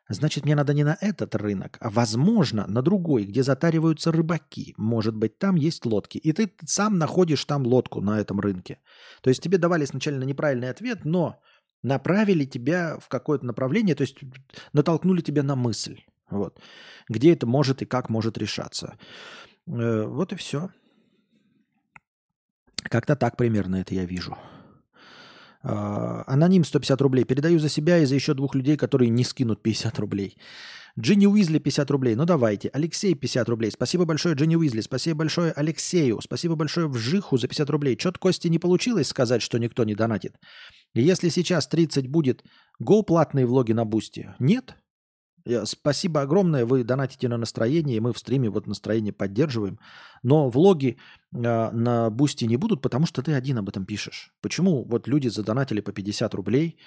[0.07, 4.76] значит, мне надо не на этот рынок, а, возможно, на другой, где затариваются рыбаки.
[4.77, 6.19] Может быть, там есть лодки.
[6.19, 8.80] И ты сам находишь там лодку на этом рынке.
[9.22, 11.41] То есть тебе давали сначала неправильный ответ, но
[11.84, 14.18] направили тебя в какое-то направление, то есть
[14.73, 16.01] натолкнули тебя на мысль.
[16.30, 16.60] Вот.
[17.10, 18.97] Где это может и как может решаться.
[19.68, 20.69] Э, вот и все.
[22.84, 24.38] Как-то так примерно это я вижу.
[25.64, 27.23] А, аноним 150 рублей.
[27.23, 30.38] Передаю за себя и за еще двух людей, которые не скинут 50 рублей.
[30.99, 32.15] Джинни Уизли 50 рублей.
[32.15, 32.69] Ну давайте.
[32.73, 33.72] Алексей 50 рублей.
[33.72, 34.81] Спасибо большое, Джинни Уизли.
[34.81, 36.19] Спасибо большое Алексею.
[36.22, 37.95] Спасибо большое Вжиху за 50 рублей.
[37.95, 40.35] Чё-то Кости не получилось сказать, что никто не донатит.
[40.93, 42.43] И если сейчас 30 будет,
[42.79, 44.35] го платные влоги на Boosty?
[44.39, 44.75] Нет?
[45.65, 49.77] Спасибо огромное, вы донатите на настроение, и мы в стриме вот настроение поддерживаем.
[50.21, 50.97] Но влоги
[51.33, 54.31] э, на Boosty не будут, потому что ты один об этом пишешь.
[54.39, 56.77] Почему вот люди задонатили по 50 рублей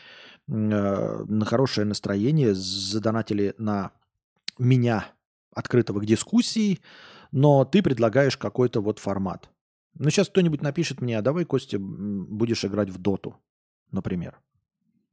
[0.48, 3.90] э, на хорошее настроение, задонатили на
[4.58, 5.06] меня,
[5.54, 6.80] открытого к дискуссии,
[7.32, 9.50] но ты предлагаешь какой-то вот формат.
[9.98, 13.36] Ну, сейчас кто-нибудь напишет мне, а давай, Костя, будешь играть в доту,
[13.92, 14.40] например.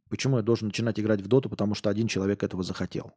[0.09, 3.13] Почему я должен начинать играть в доту, потому что один человек этого захотел?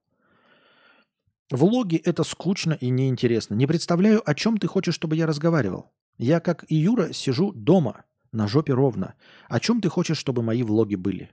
[1.50, 3.54] Влоги– это скучно и неинтересно.
[3.54, 5.92] Не представляю, о чем ты хочешь, чтобы я разговаривал.
[6.18, 9.14] Я, как и Юра, сижу дома, на жопе ровно.
[9.48, 11.30] О чем ты хочешь, чтобы мои влоги были?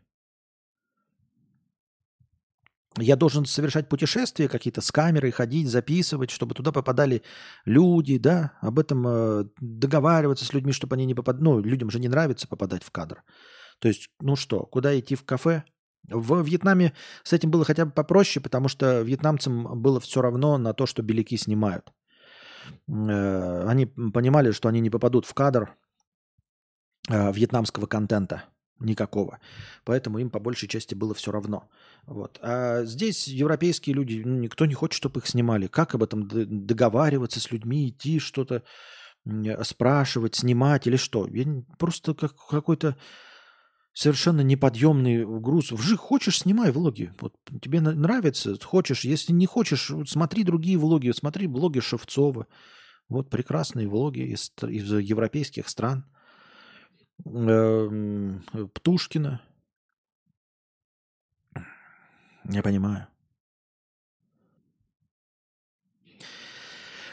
[2.99, 7.23] Я должен совершать путешествия какие-то с камерой, ходить, записывать, чтобы туда попадали
[7.65, 11.43] люди, да, об этом э, договариваться с людьми, чтобы они не попадали.
[11.43, 13.23] Ну, людям же не нравится попадать в кадр.
[13.83, 15.65] То есть, ну что, куда идти в кафе?
[16.07, 16.93] В Вьетнаме
[17.23, 21.03] с этим было хотя бы попроще, потому что вьетнамцам было все равно на то, что
[21.03, 21.91] беляки снимают.
[22.87, 25.75] Э, они понимали, что они не попадут в кадр
[27.09, 28.45] э, вьетнамского контента
[28.79, 29.41] никакого.
[29.83, 31.69] Поэтому им по большей части было все равно.
[32.05, 32.39] Вот.
[32.41, 35.67] А здесь европейские люди, ну, никто не хочет, чтобы их снимали.
[35.67, 38.63] Как об этом договариваться с людьми, идти что-то
[39.63, 41.27] спрашивать, снимать или что?
[41.27, 41.45] Я
[41.77, 42.95] просто как какой-то
[43.93, 45.71] совершенно неподъемный груз.
[45.71, 47.13] Вжи, хочешь, снимай влоги.
[47.21, 49.05] Вот тебе нравится, хочешь.
[49.05, 51.11] Если не хочешь, смотри другие влоги.
[51.11, 52.47] Смотри влоги Шевцова.
[53.09, 56.05] Вот прекрасные влоги из, из европейских стран.
[57.25, 58.43] Эм,
[58.73, 59.41] Птушкина.
[62.49, 63.07] Я понимаю.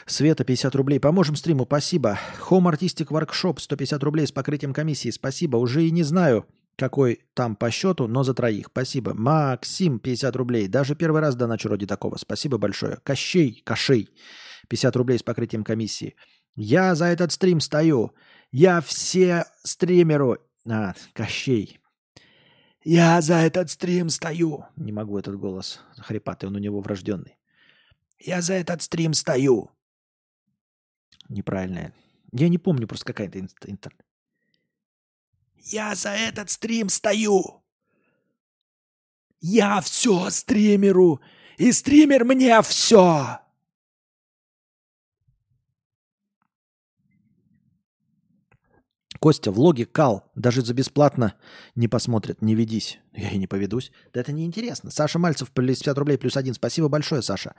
[0.07, 0.99] Света, 50 рублей.
[0.99, 2.19] Поможем стриму, спасибо.
[2.49, 5.55] Home Artistic Workshop, 150 рублей с покрытием комиссии, спасибо.
[5.55, 6.45] Уже и не знаю,
[6.81, 8.69] какой там по счету, но за троих.
[8.71, 9.13] Спасибо.
[9.13, 10.67] Максим, 50 рублей.
[10.67, 12.17] Даже первый раз доначу ради такого.
[12.17, 12.97] Спасибо большое.
[13.03, 14.09] Кощей, Кошей,
[14.67, 16.15] 50 рублей с покрытием комиссии.
[16.55, 18.13] Я за этот стрим стою.
[18.51, 20.37] Я все стримеру...
[20.67, 21.79] А, Кощей.
[22.83, 24.65] Я за этот стрим стою.
[24.75, 27.37] Не могу этот голос хрипатый, он у него врожденный.
[28.17, 29.69] Я за этот стрим стою.
[31.29, 31.93] Неправильное.
[32.31, 34.03] Я не помню просто какая-то интернет.
[35.63, 37.63] Я за этот стрим стою.
[39.39, 41.21] Я все стримеру,
[41.57, 43.39] и стример мне все.
[49.21, 51.35] Костя, влоги кал, даже за бесплатно
[51.75, 52.97] не посмотрят, не ведись.
[53.13, 53.91] Я и не поведусь.
[54.15, 54.89] Да это неинтересно.
[54.89, 56.55] Саша Мальцев, 50 рублей плюс один.
[56.55, 57.53] Спасибо большое, Саша.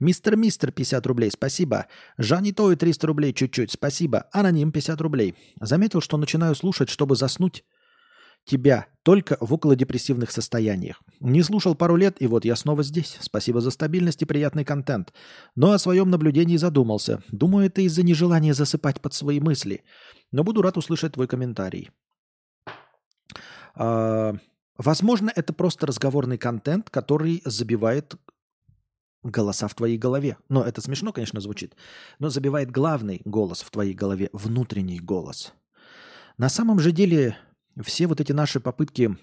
[0.00, 1.30] Мистер Мистер, 50 рублей.
[1.30, 1.84] Спасибо.
[2.16, 3.72] Жани Той, 300 рублей чуть-чуть.
[3.72, 4.24] Спасибо.
[4.32, 5.34] Аноним, 50 рублей.
[5.60, 7.62] Заметил, что начинаю слушать, чтобы заснуть
[8.46, 11.02] тебя только в околодепрессивных состояниях.
[11.20, 13.18] Не слушал пару лет, и вот я снова здесь.
[13.20, 15.12] Спасибо за стабильность и приятный контент.
[15.54, 17.22] Но о своем наблюдении задумался.
[17.30, 19.84] Думаю, это из-за нежелания засыпать под свои мысли.
[20.32, 21.90] Но буду рад услышать твой комментарий.
[23.74, 24.34] А,
[24.76, 28.14] возможно, это просто разговорный контент, который забивает
[29.22, 30.36] голоса в твоей голове.
[30.48, 31.76] Но это смешно, конечно, звучит.
[32.18, 35.52] Но забивает главный голос в твоей голове, внутренний голос.
[36.38, 37.36] На самом же деле
[37.82, 39.16] все вот эти наши попытки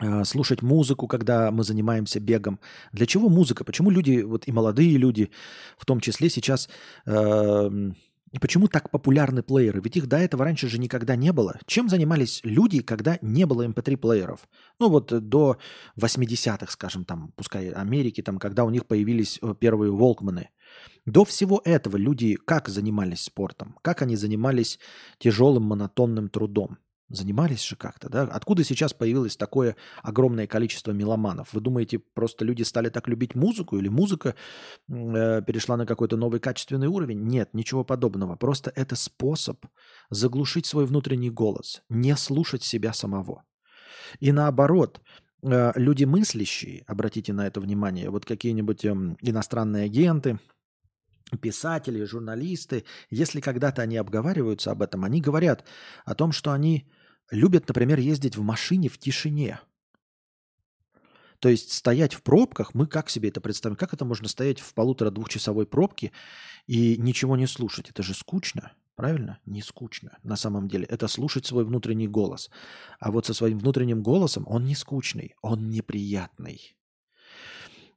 [0.00, 2.60] э, слушать музыку, когда мы занимаемся бегом.
[2.92, 3.64] Для чего музыка?
[3.64, 5.30] Почему люди, вот и молодые люди,
[5.78, 6.68] в том числе сейчас
[7.06, 7.70] э,
[8.40, 9.80] почему так популярны плееры?
[9.82, 11.58] Ведь их до этого раньше же никогда не было.
[11.66, 14.40] Чем занимались люди, когда не было MP3-плееров?
[14.42, 14.48] Эм
[14.78, 15.58] ну вот э, до
[16.00, 20.50] 80-х, скажем, там, пускай Америки, там, когда у них появились э, первые волкманы.
[21.04, 23.78] До всего этого люди как занимались спортом?
[23.82, 24.78] Как они занимались
[25.18, 26.78] тяжелым монотонным трудом?
[27.08, 28.22] Занимались же как-то, да?
[28.22, 31.52] Откуда сейчас появилось такое огромное количество меломанов?
[31.52, 34.34] Вы думаете, просто люди стали так любить музыку или музыка
[34.88, 37.22] э, перешла на какой-то новый качественный уровень?
[37.22, 38.34] Нет, ничего подобного.
[38.34, 39.64] Просто это способ
[40.10, 43.44] заглушить свой внутренний голос, не слушать себя самого.
[44.18, 45.00] И наоборот,
[45.42, 50.40] э, люди мыслящие, обратите на это внимание, вот какие-нибудь э, иностранные агенты–
[51.40, 55.64] писатели, журналисты, если когда-то они обговариваются об этом, они говорят
[56.04, 56.88] о том, что они
[57.30, 59.60] любят, например, ездить в машине в тишине.
[61.38, 63.76] То есть стоять в пробках, мы как себе это представим?
[63.76, 66.12] Как это можно стоять в полутора-двухчасовой пробке
[66.66, 67.90] и ничего не слушать?
[67.90, 69.38] Это же скучно, правильно?
[69.44, 70.86] Не скучно на самом деле.
[70.86, 72.50] Это слушать свой внутренний голос.
[73.00, 76.76] А вот со своим внутренним голосом он не скучный, он неприятный.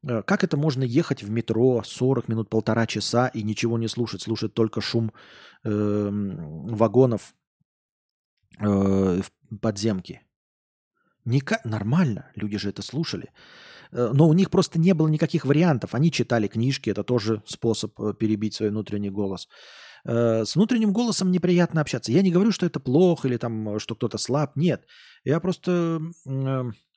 [0.04, 4.22] Э, как это можно ехать в метро 40 минут, полтора часа и ничего не слушать,
[4.22, 5.12] слушать только шум
[5.64, 7.34] э, вагонов
[8.58, 10.22] э, в подземке?
[11.26, 11.60] Ника...
[11.64, 13.32] Нормально, люди же это слушали.
[13.92, 15.94] Э, но у них просто не было никаких вариантов.
[15.94, 19.48] Они читали книжки, это тоже способ э, перебить свой внутренний голос.
[20.06, 22.14] С внутренним голосом неприятно общаться.
[22.14, 24.56] Я не говорю, что это плохо или там, что кто-то слаб.
[24.56, 24.86] Нет.
[25.26, 26.00] Я просто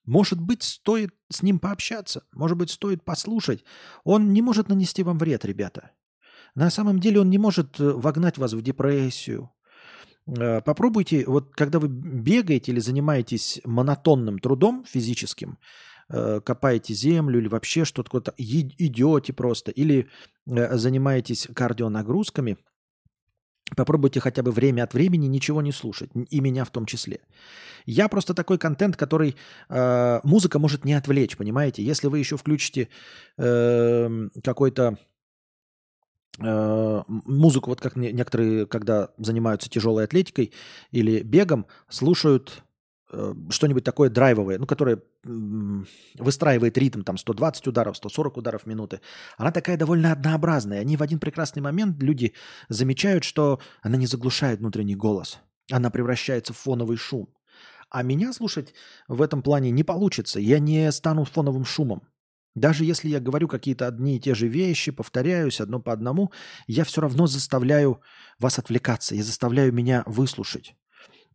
[0.05, 3.65] может быть, стоит с ним пообщаться, может быть, стоит послушать.
[4.05, 5.93] Он не может нанести вам вред, ребята.
[6.55, 9.51] На самом деле он не может э, вогнать вас в депрессию.
[10.39, 15.59] Э, попробуйте, вот когда вы бегаете или занимаетесь монотонным трудом физическим,
[16.09, 20.09] э, копаете землю или вообще что-то, идете просто, или
[20.47, 22.59] занимаетесь кардионагрузками–
[23.77, 27.21] Попробуйте хотя бы время от времени ничего не слушать, и меня в том числе.
[27.87, 29.37] Я просто такой контент, который
[29.69, 31.83] э, музыка может не отвлечь, понимаете?
[31.83, 32.89] Если вы еще включите
[33.39, 35.11] э, какой-то э,
[36.39, 40.53] музыку, вот как некоторые, когда занимаются тяжелой атлетикой
[40.91, 42.63] или бегом, слушают
[43.13, 49.01] Э, что-нибудь такое драйвовое, ну, которое выстраивает ритм, там, 120 ударов, 140 ударов в минуты,
[49.37, 50.81] она такая довольно однообразная.
[50.81, 52.33] Они в один прекрасный момент, люди
[52.69, 55.39] замечают, что она не заглушает внутренний голос.
[55.71, 57.29] Она превращается в фоновый шум.
[57.91, 58.73] А меня слушать
[59.07, 60.41] в этом плане не получится.
[60.41, 62.03] Я не стану фоновым шумом.
[62.55, 66.33] Даже если я говорю какие-то одни и те же вещи, повторяюсь одно по одному,
[66.66, 68.01] я все равно заставляю
[68.39, 69.15] вас отвлекаться.
[69.15, 70.74] Я заставляю меня выслушать.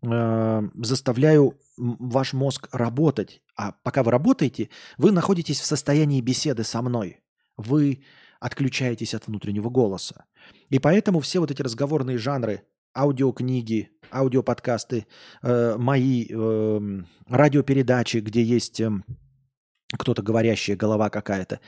[0.03, 3.41] Э, заставляю ваш мозг работать.
[3.55, 7.21] А пока вы работаете, вы находитесь в состоянии беседы со мной.
[7.55, 8.03] Вы
[8.39, 10.25] отключаетесь от внутреннего голоса.
[10.69, 12.63] И поэтому все вот эти разговорные жанры,
[12.95, 15.07] аудиокниги, аудиоподкасты,
[15.41, 18.91] э, мои э, радиопередачи, где есть э,
[19.93, 21.61] кто-то говорящая голова какая-то,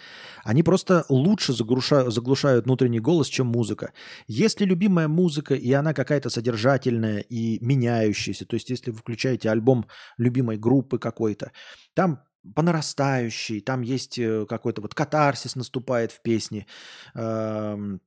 [0.43, 3.93] они просто лучше заглушают, заглушают внутренний голос, чем музыка.
[4.27, 9.87] Если любимая музыка, и она какая-то содержательная и меняющаяся, то есть если вы включаете альбом
[10.17, 11.51] любимой группы какой-то,
[11.93, 12.23] там
[12.55, 16.67] по нарастающей, там есть э, какой-то вот катарсис наступает в песне,
[17.15, 18.01] эм,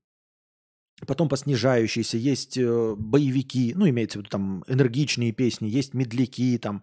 [1.07, 6.59] потом по снижающейся есть э, боевики, ну, имеется в виду там энергичные песни, есть медляки,
[6.59, 6.83] там,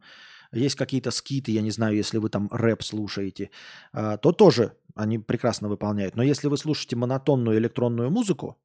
[0.51, 3.51] есть какие-то скиты, я не знаю, если вы там рэп слушаете,
[3.93, 6.15] а, то тоже они прекрасно выполняют.
[6.15, 8.57] Но если вы слушаете монотонную электронную музыку,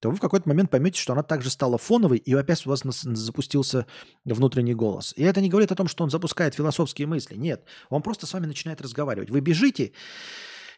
[0.00, 2.82] то вы в какой-то момент поймете, что она также стала фоновой, и опять у вас
[2.82, 3.86] запустился
[4.24, 5.14] внутренний голос.
[5.16, 7.36] И это не говорит о том, что он запускает философские мысли.
[7.36, 9.30] Нет, он просто с вами начинает разговаривать.
[9.30, 9.92] Вы бежите,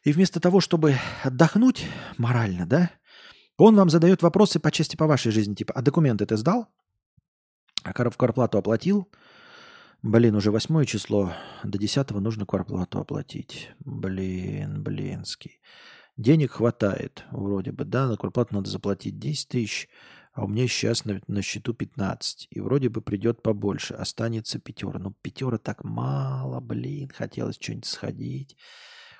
[0.02, 1.86] и вместо того, чтобы отдохнуть
[2.18, 2.90] морально, да,
[3.56, 6.68] он вам задает вопросы по части по вашей жизни, типа, а документы ты сдал?
[7.82, 9.08] А квартплату оплатил?
[10.04, 11.32] Блин, уже восьмое число.
[11.62, 13.70] До десятого нужно кварплату оплатить.
[13.78, 15.62] Блин, блинский.
[16.18, 19.88] Денег хватает вроде бы, да, на кварплату надо заплатить 10 тысяч,
[20.34, 22.48] а у меня сейчас на, на счету 15.
[22.50, 24.98] И вроде бы придет побольше, останется пятера.
[24.98, 28.58] Ну, пятера так мало, блин, хотелось что-нибудь сходить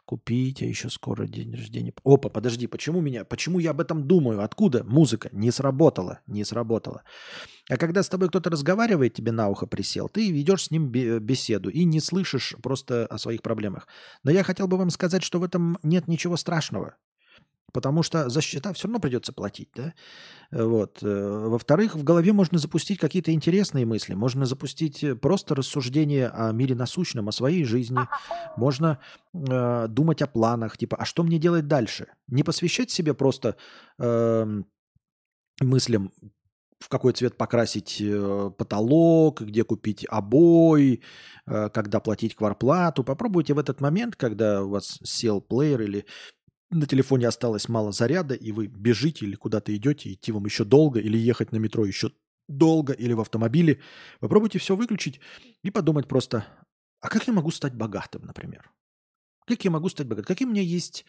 [0.04, 1.92] купить, а еще скоро день рождения.
[2.04, 4.42] Опа, подожди, почему меня, почему я об этом думаю?
[4.42, 4.84] Откуда?
[4.84, 7.02] Музыка не сработала, не сработала.
[7.70, 11.70] А когда с тобой кто-то разговаривает, тебе на ухо присел, ты ведешь с ним беседу
[11.70, 13.88] и не слышишь просто о своих проблемах.
[14.22, 16.96] Но я хотел бы вам сказать, что в этом нет ничего страшного.
[17.74, 19.68] Потому что за счета все равно придется платить.
[19.74, 19.92] Да?
[20.52, 21.02] Вот.
[21.02, 24.14] Э, во-вторых, в голове можно запустить какие-то интересные мысли.
[24.14, 27.98] Можно запустить э, просто рассуждение о мире насущном, о своей жизни.
[28.56, 29.00] Можно
[29.34, 30.78] э, думать о планах.
[30.78, 32.06] Типа, а что мне делать дальше?
[32.28, 33.56] Не посвящать себе просто...
[33.98, 34.62] Э,
[35.60, 36.10] мыслям,
[36.84, 41.00] в какой цвет покрасить э, потолок, где купить обои,
[41.46, 43.04] э, когда платить кварплату.
[43.04, 46.04] Попробуйте в этот момент, когда у вас сел плеер или
[46.70, 51.00] на телефоне осталось мало заряда, и вы бежите или куда-то идете, идти вам еще долго,
[51.00, 52.10] или ехать на метро еще
[52.48, 53.80] долго, или в автомобиле.
[54.20, 55.20] Попробуйте все выключить
[55.62, 56.46] и подумать просто,
[57.00, 58.70] а как я могу стать богатым, например?
[59.46, 60.26] Как я могу стать богатым?
[60.26, 61.04] Какие у меня есть,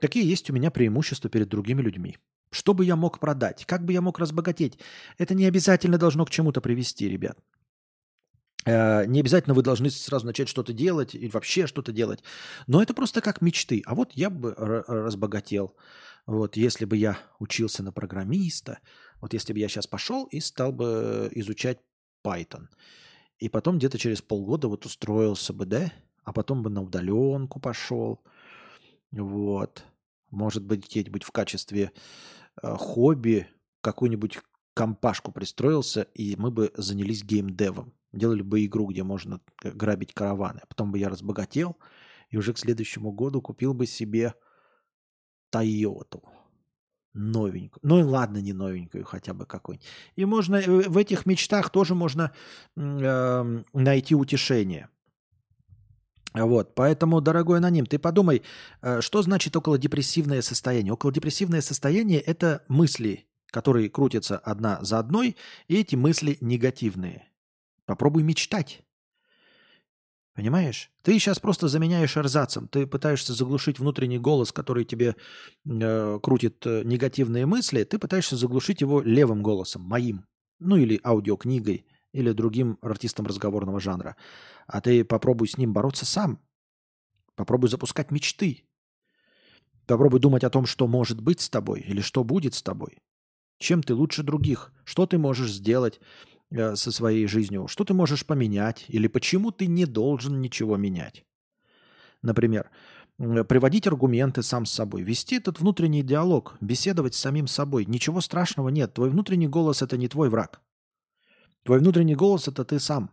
[0.00, 2.18] какие есть у меня преимущества перед другими людьми?
[2.50, 3.64] Что бы я мог продать?
[3.64, 4.78] Как бы я мог разбогатеть?
[5.18, 7.38] Это не обязательно должно к чему-то привести, ребят.
[8.64, 12.22] Э, не обязательно вы должны сразу начать что-то делать или вообще что-то делать.
[12.66, 13.82] Но это просто как мечты.
[13.86, 15.76] А вот я бы разбогател.
[16.26, 18.78] Вот если бы я учился на программиста,
[19.20, 21.78] вот если бы я сейчас пошел и стал бы изучать
[22.26, 22.68] Python,
[23.38, 25.92] и потом где-то через полгода вот устроился бы, да,
[26.24, 28.22] а потом бы на удаленку пошел,
[29.12, 29.84] вот,
[30.30, 31.92] может быть, где-нибудь в качестве
[32.62, 33.46] э, хобби
[33.82, 34.38] какую-нибудь
[34.72, 37.92] компашку пристроился, и мы бы занялись геймдевом.
[38.14, 40.60] Делали бы игру, где можно грабить караваны.
[40.62, 41.76] А потом бы я разбогател,
[42.30, 44.34] и уже к следующему году купил бы себе
[45.50, 46.22] Тойоту.
[47.12, 47.80] Новенькую.
[47.82, 49.86] Ну и ладно, не новенькую, хотя бы какой-нибудь.
[50.16, 52.32] И можно э, в этих мечтах тоже можно
[52.76, 54.88] э, найти утешение.
[56.34, 58.42] Вот, поэтому, дорогой аноним, ты подумай,
[58.82, 60.92] э, что значит около депрессивное состояние?
[60.92, 65.36] Около депрессивное состояние– это мысли, которые крутятся одна за одной,
[65.68, 67.28] и эти мысли негативные.
[67.86, 68.82] Попробуй мечтать.
[70.34, 70.90] Понимаешь?
[71.02, 72.66] Ты сейчас просто заменяешь эрзацем.
[72.66, 75.14] Ты пытаешься заглушить внутренний голос, который тебе
[75.64, 77.84] э, крутит э, негативные мысли.
[77.84, 80.26] Ты пытаешься заглушить его левым голосом, моим.
[80.58, 84.16] Ну или аудиокнигой, или другим артистом разговорного жанра.
[84.66, 86.40] А ты попробуй с ним бороться сам.
[87.36, 88.64] Попробуй запускать мечты.
[89.86, 92.98] Попробуй думать о том, что может быть с тобой или что будет с тобой.
[93.58, 94.72] Чем ты лучше других?
[94.84, 96.00] Что ты можешь сделать
[96.54, 97.66] э, со своей жизнью?
[97.68, 98.84] Что ты можешь поменять?
[98.88, 101.24] Или почему ты не должен ничего менять?
[102.22, 102.70] Например,
[103.18, 107.84] приводить аргументы сам с собой, вести этот внутренний диалог, беседовать с самим собой.
[107.84, 108.94] Ничего страшного нет.
[108.94, 110.60] Твой внутренний голос– это не твой враг.
[111.64, 113.10] Твой внутренний голос– это ты сам.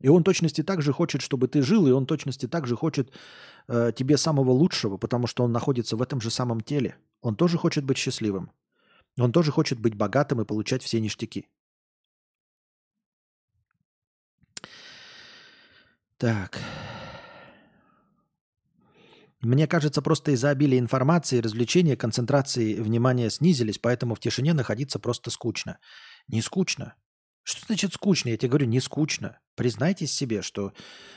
[0.00, 3.10] И он точности так же хочет, чтобы ты жил, и он точности так же хочет
[3.68, 6.96] э, тебе самого лучшего, потому что он находится в этом же самом теле.
[7.22, 8.50] Он тоже хочет быть счастливым.
[9.18, 11.46] Он тоже хочет быть богатым и получать все ништяки.
[16.24, 16.58] Так.
[19.42, 25.30] Мне кажется, просто из-за обилия информации, развлечения, концентрации внимания снизились, поэтому в тишине находиться просто
[25.30, 25.76] скучно.
[26.26, 26.94] Не скучно.
[27.42, 28.30] Что значит скучно?
[28.30, 29.38] Я тебе говорю, не скучно.
[29.54, 30.72] Признайтесь себе, что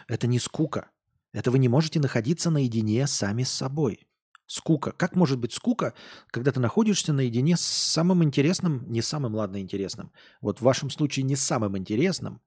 [0.09, 0.89] это не скука.
[1.31, 4.09] Это вы не можете находиться наедине сами с собой.
[4.45, 4.91] Скука.
[4.91, 5.93] Как может быть скука,
[6.31, 10.11] когда ты находишься наедине с самым интересным, не самым, ладно, интересным.
[10.41, 12.41] Вот в вашем случае не самым интересным.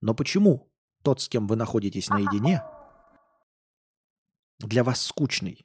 [0.00, 0.70] Но почему
[1.04, 2.64] тот, с кем вы находитесь наедине,
[4.58, 5.64] для вас скучный?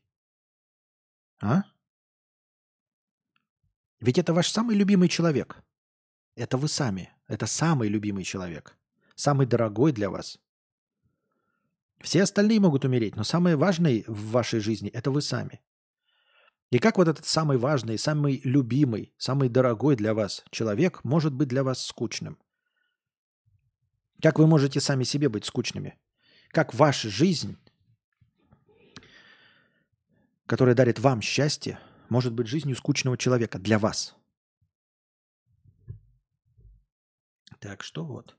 [1.42, 1.64] А?
[4.00, 5.64] Ведь это ваш самый любимый человек.
[6.36, 7.12] Это вы сами.
[7.28, 8.78] Это самый любимый человек.
[9.16, 10.40] Самый дорогой для вас.
[12.02, 15.60] Все остальные могут умереть, но самое важное в вашей жизни– это вы сами.
[16.72, 21.50] И как вот этот самый важный, самый любимый, самый дорогой для вас человек может быть
[21.50, 22.38] для вас скучным?
[24.22, 25.98] Как вы можете сами себе быть скучными?
[26.50, 27.58] Как ваша жизнь,
[30.46, 31.80] которая дарит вам счастье,
[32.10, 34.16] может быть жизнью скучного человека для вас?
[37.60, 38.36] Так что вот.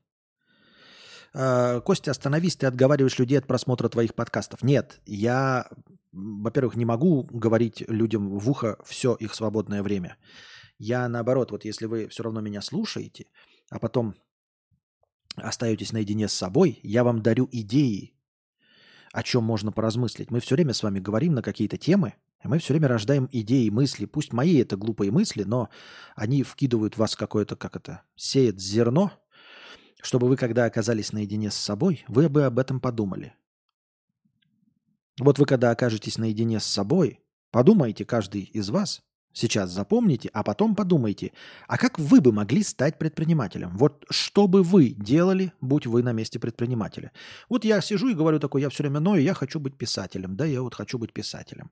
[1.33, 4.63] А, Костя, остановись, ты отговариваешь людей от просмотра твоих подкастов.
[4.63, 5.69] Нет, я,
[6.11, 10.17] во-первых, не могу говорить людям в ухо все их свободное время.
[10.77, 13.25] Я наоборот, вот если вы все равно меня слушаете,
[13.69, 14.15] а потом
[15.41, 18.13] остаетесь наедине с собой, я вам дарю идеи,
[19.11, 20.31] о чем можно поразмыслить.
[20.31, 22.13] Мы все время с вами говорим на какие-то темы,
[22.43, 24.05] мы все время рождаем идеи, мысли.
[24.05, 25.69] Пусть мои это глупые мысли, но
[26.15, 29.11] они вкидывают в вас какое-то, как это, сеет зерно,
[30.01, 33.35] чтобы вы, когда оказались наедине с собой, вы бы об этом подумали.
[35.19, 37.19] Вот вы, когда окажетесь наедине с собой,
[37.51, 41.31] подумайте каждый из вас, сейчас запомните, а потом подумайте,
[41.67, 43.75] а как вы бы могли стать предпринимателем?
[43.77, 47.11] Вот что бы вы делали, будь вы на месте предпринимателя?
[47.49, 50.45] Вот я сижу и говорю такой, я все время ною, я хочу быть писателем, да,
[50.45, 51.71] я вот хочу быть писателем.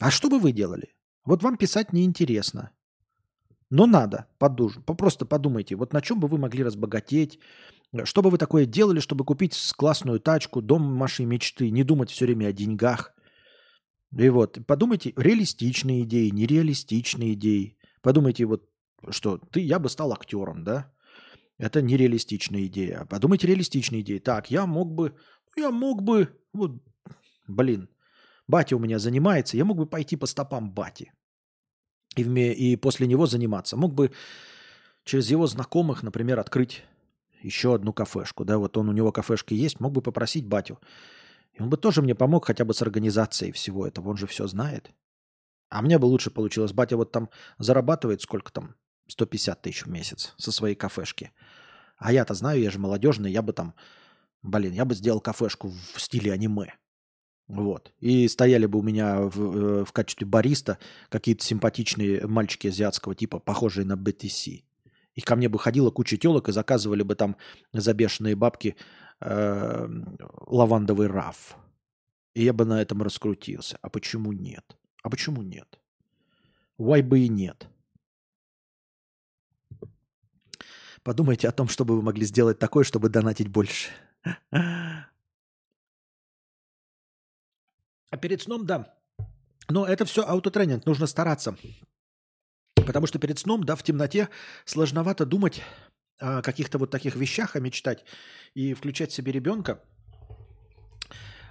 [0.00, 0.94] А что бы вы делали?
[1.24, 2.70] Вот вам писать неинтересно.
[3.70, 7.38] Но надо, подуж, просто подумайте, вот на чем бы вы могли разбогатеть,
[8.04, 12.24] что бы вы такое делали, чтобы купить классную тачку, дом вашей мечты, не думать все
[12.24, 13.14] время о деньгах.
[14.16, 17.76] И вот, подумайте, реалистичные идеи, нереалистичные идеи.
[18.00, 18.68] Подумайте, вот
[19.10, 20.92] что ты, я бы стал актером, да?
[21.58, 23.04] Это нереалистичная идея.
[23.04, 24.18] Подумайте реалистичные идеи.
[24.18, 25.14] Так, я мог бы,
[25.56, 26.82] я мог бы, вот,
[27.46, 27.88] блин,
[28.46, 31.12] батя у меня занимается, я мог бы пойти по стопам бати
[32.16, 33.76] и, вме, и после него заниматься.
[33.76, 34.12] Мог бы
[35.04, 36.84] через его знакомых, например, открыть
[37.42, 38.44] еще одну кафешку.
[38.44, 40.78] Да, вот он у него кафешки есть, мог бы попросить батю.
[41.58, 44.10] И он бы тоже мне помог хотя бы с организацией всего этого.
[44.10, 44.90] Он же все знает.
[45.68, 46.72] А мне бы лучше получилось.
[46.72, 47.28] Батя вот там
[47.58, 48.74] зарабатывает сколько там?
[49.08, 51.32] 150 тысяч в месяц со своей кафешки.
[51.96, 53.74] А я-то знаю, я же молодежный, я бы там,
[54.42, 56.74] блин, я бы сделал кафешку в стиле аниме.
[57.48, 57.92] Вот.
[57.98, 60.78] И стояли бы у меня в, э, в качестве бариста
[61.08, 64.62] какие-то симпатичные мальчики азиатского типа, похожие на BTC.
[65.14, 67.36] И ко мне бы ходила куча телок и заказывали бы там
[67.72, 68.76] за бешеные бабки
[69.20, 69.88] э,
[70.46, 71.56] лавандовый раф.
[72.34, 73.78] И я бы на этом раскрутился.
[73.82, 74.76] А почему нет?
[75.02, 75.80] А почему нет?
[76.78, 77.68] Why бы и нет?
[81.02, 83.90] Подумайте о том, что бы вы могли сделать такое, чтобы донатить больше.
[84.50, 85.06] А
[88.20, 88.94] перед сном, да.
[89.68, 91.56] Но это все аутотренинг, нужно стараться.
[92.74, 94.28] Потому что перед сном, да, в темноте
[94.64, 95.62] сложновато думать
[96.18, 98.04] о каких-то вот таких вещах, а мечтать
[98.54, 99.82] и включать себе ребенка.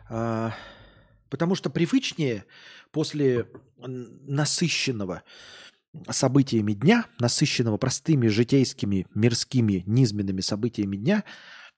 [0.09, 0.53] А,
[1.29, 2.45] потому что привычнее
[2.91, 5.23] после насыщенного
[6.09, 11.23] событиями дня, насыщенного простыми житейскими, мирскими, низменными событиями дня,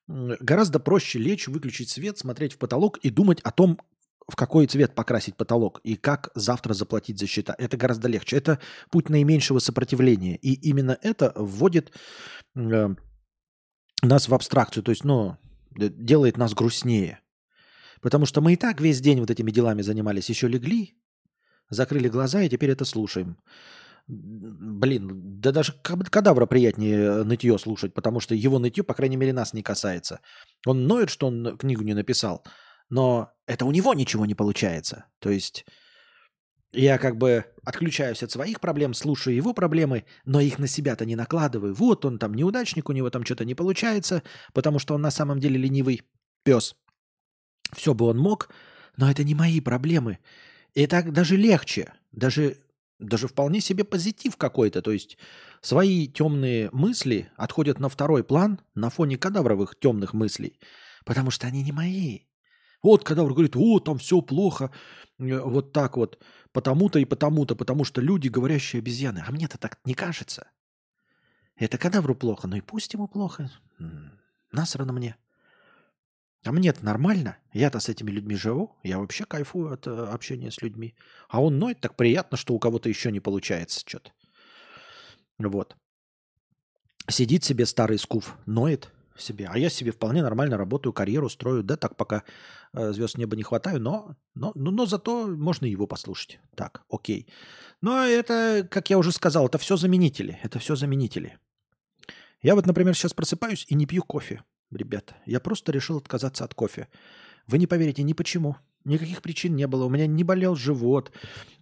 [0.07, 3.79] гораздо проще лечь, выключить свет, смотреть в потолок и думать о том,
[4.29, 7.55] в какой цвет покрасить потолок и как завтра заплатить за счета.
[7.57, 8.37] Это гораздо легче.
[8.37, 8.59] Это
[8.91, 10.35] путь наименьшего сопротивления.
[10.37, 11.91] И именно это вводит
[12.55, 12.89] э,
[14.01, 15.37] нас в абстракцию, то есть, ну,
[15.75, 17.19] делает нас грустнее.
[18.01, 20.95] Потому что мы и так весь день вот этими делами занимались, еще легли,
[21.69, 23.37] закрыли глаза и теперь это слушаем.
[24.07, 29.53] Блин, да даже кадавра приятнее нытье слушать, потому что его нытье, по крайней мере, нас
[29.53, 30.21] не касается.
[30.65, 32.43] Он ноет, что он книгу не написал–
[32.89, 35.05] но это у него ничего не получается.
[35.19, 35.65] То есть
[36.71, 41.15] я как бы отключаюсь от своих проблем, слушаю его проблемы, но их на себя-то не
[41.15, 41.73] накладываю.
[41.73, 44.21] Вот он там неудачник, у него там что-то не получается,
[44.53, 46.03] потому что он на самом деле ленивый
[46.43, 46.75] пес.
[47.73, 48.49] Все бы он мог,
[48.97, 50.19] но это не мои проблемы.
[50.73, 52.57] И так даже легче, даже,
[52.99, 54.83] даже вполне себе позитив какой-то.
[54.83, 55.17] То есть
[55.61, 60.59] свои темные мысли отходят на второй план на фоне кадавровых темных мыслей,
[61.03, 62.28] потому что они не мои.
[62.81, 64.71] Вот когда он говорит, о, там все плохо,
[65.17, 69.23] э, вот так вот, потому-то и потому-то, потому что люди говорящие обезьяны.
[69.25, 70.49] А мне-то так не кажется.
[71.55, 73.51] Это кадавру плохо, ну и пусть ему плохо.
[74.51, 75.17] Насрано мне.
[76.45, 77.37] А мне-то нормально.
[77.51, 78.77] Я-то с этими людьми живу.
[78.81, 80.95] Я вообще кайфую от э, общения с людьми.
[81.27, 84.11] А он ноет так приятно, что у кого-то еще не получается что-то.
[85.37, 85.75] Вот.
[87.09, 89.47] Сидит себе старый скуф, ноет, себе.
[89.51, 91.63] А я себе вполне нормально работаю, карьеру строю.
[91.63, 92.23] Да, так пока
[92.73, 96.39] э, звезд неба не хватаю, но, но, но, но зато можно его послушать.
[96.55, 97.27] Так, окей.
[97.81, 100.39] Но это, как я уже сказал, это все заменители.
[100.43, 101.37] Это все заменители.
[102.41, 105.15] Я вот, например, сейчас просыпаюсь и не пью кофе, ребята.
[105.25, 106.87] Я просто решил отказаться от кофе.
[107.47, 108.55] Вы не поверите ни почему.
[108.85, 109.85] Никаких причин не было.
[109.85, 111.11] У меня не болел живот.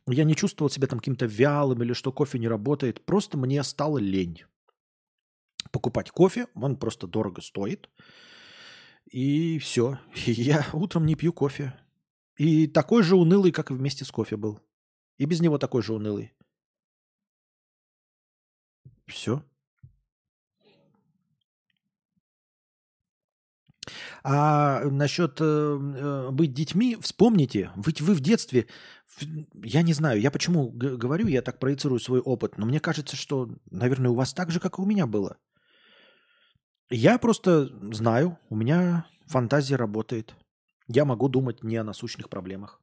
[0.07, 3.05] Я не чувствовал себя там каким-то вялым или что кофе не работает.
[3.05, 4.43] Просто мне стало лень
[5.72, 7.89] покупать кофе, он просто дорого стоит.
[9.11, 9.99] И все.
[10.26, 11.73] Я утром не пью кофе.
[12.38, 14.60] И такой же унылый, как и вместе с кофе был.
[15.18, 16.34] И без него такой же унылый.
[19.07, 19.41] Все.
[24.23, 28.68] А насчет э, э, быть детьми, вспомните, ведь вы в детстве,
[29.64, 33.49] я не знаю, я почему говорю, я так проецирую свой опыт, но мне кажется, что,
[33.72, 35.38] наверное, у вас так же, как и у меня было.
[36.89, 40.35] Я просто знаю, у меня фантазия работает.
[40.88, 42.81] Я могу думать не о насущных проблемах.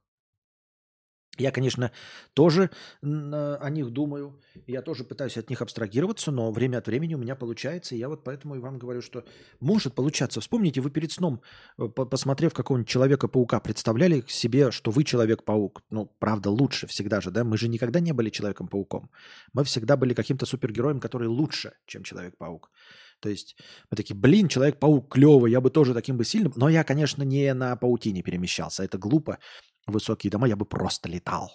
[1.37, 1.91] Я, конечно,
[2.33, 2.69] тоже
[3.01, 7.35] о них думаю, я тоже пытаюсь от них абстрагироваться, но время от времени у меня
[7.35, 9.25] получается, и я вот поэтому и вам говорю, что
[9.59, 10.39] может получаться.
[10.39, 11.41] Вспомните, вы перед сном,
[11.77, 15.83] э, посмотрев какого-нибудь Человека-паука, представляли себе, что вы Человек-паук.
[15.89, 17.43] Ну, правда, лучше всегда же, да?
[17.43, 19.09] Мы же никогда не были Человеком-пауком.
[19.51, 22.71] Мы всегда были каким-то супергероем, который лучше, чем Человек-паук.
[23.19, 23.55] То есть
[23.89, 26.53] мы такие, блин, Человек-паук клевый, я бы тоже таким бы сильным.
[26.55, 28.83] Но я, конечно, не на паутине перемещался.
[28.83, 29.39] Это глупо.
[29.87, 31.51] Высокие дома я бы просто летал.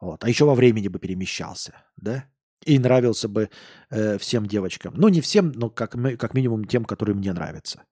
[0.00, 0.24] Вот.
[0.24, 2.24] А еще во времени бы перемещался, да?
[2.64, 3.50] И нравился бы
[3.90, 4.94] э, всем девочкам.
[4.96, 7.84] Ну, не всем, но как, как минимум тем, которые мне нравятся.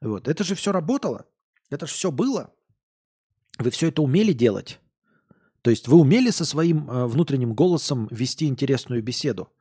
[0.00, 0.28] Вот.
[0.28, 1.26] Это же все работало.
[1.70, 2.52] Это же все было.
[3.58, 4.80] Вы все это умели делать.
[5.62, 9.52] То есть вы умели со своим э, внутренним голосом вести интересную беседу.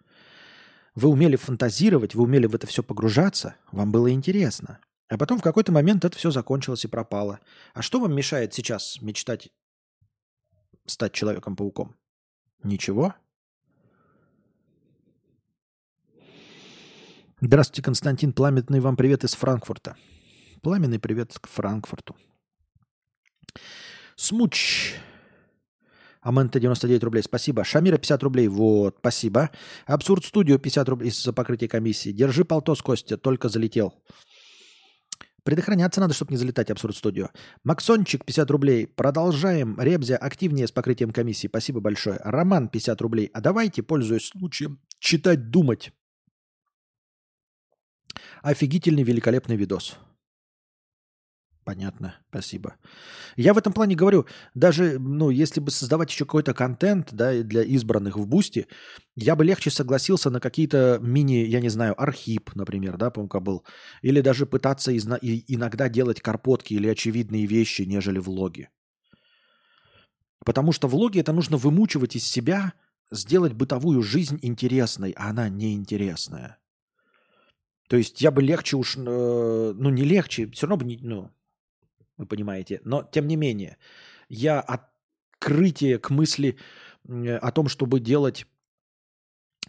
[1.00, 4.82] Вы умели фантазировать, вы умели в это все погружаться, вам было интересно.
[5.08, 7.40] А потом в какой-то момент это все закончилось и пропало.
[7.74, 9.48] А что вам мешает сейчас мечтать
[10.86, 11.96] стать Человеком-пауком?
[12.64, 13.16] Ничего?
[17.40, 18.34] Здравствуйте, Константин.
[18.34, 19.96] Пламенный вам привет из Франкфурта.
[20.62, 22.18] Пламенный привет к Франкфурту.
[24.18, 24.96] Смуч.
[26.22, 27.24] Амента 99 рублей.
[27.24, 27.64] Спасибо.
[27.64, 28.48] Шамира 50 рублей.
[28.48, 29.50] Вот, спасибо.
[29.86, 32.12] Абсурд Студио 50 рублей за покрытие комиссии.
[32.12, 33.94] Держи полтос, Костя, только залетел.
[35.44, 37.30] Предохраняться надо, чтобы не залетать Абсурд Студио.
[37.64, 38.88] Максончик 50 рублей.
[38.88, 39.80] Продолжаем.
[39.80, 41.48] Ребзя активнее с покрытием комиссии.
[41.48, 42.20] Спасибо большое.
[42.24, 43.30] Роман 50 рублей.
[43.34, 45.92] А давайте, пользуясь случаем, читать, думать.
[48.42, 49.98] Офигительный, великолепный видос.
[51.70, 52.78] Понятно, спасибо.
[53.36, 54.26] Я в этом плане говорю,
[54.56, 58.66] даже, ну, если бы создавать еще какой-то контент, да, для избранных в Boosty,
[59.16, 63.66] я бы легче согласился на какие-то мини, я не знаю, архип, например, да, по-моему, был.
[64.02, 68.70] Или даже пытаться изна- иногда делать карпотки или очевидные вещи, нежели влоги.
[70.44, 72.74] Потому что влоги это нужно вымучивать из себя,
[73.12, 76.58] сделать бытовую жизнь интересной, а она неинтересная.
[77.90, 81.32] То есть я бы легче уж, э, ну не легче, все равно бы не, ну,
[82.20, 82.82] вы понимаете.
[82.84, 83.78] Но тем не менее,
[84.28, 86.58] я открытие к мысли
[87.08, 88.46] о том, чтобы делать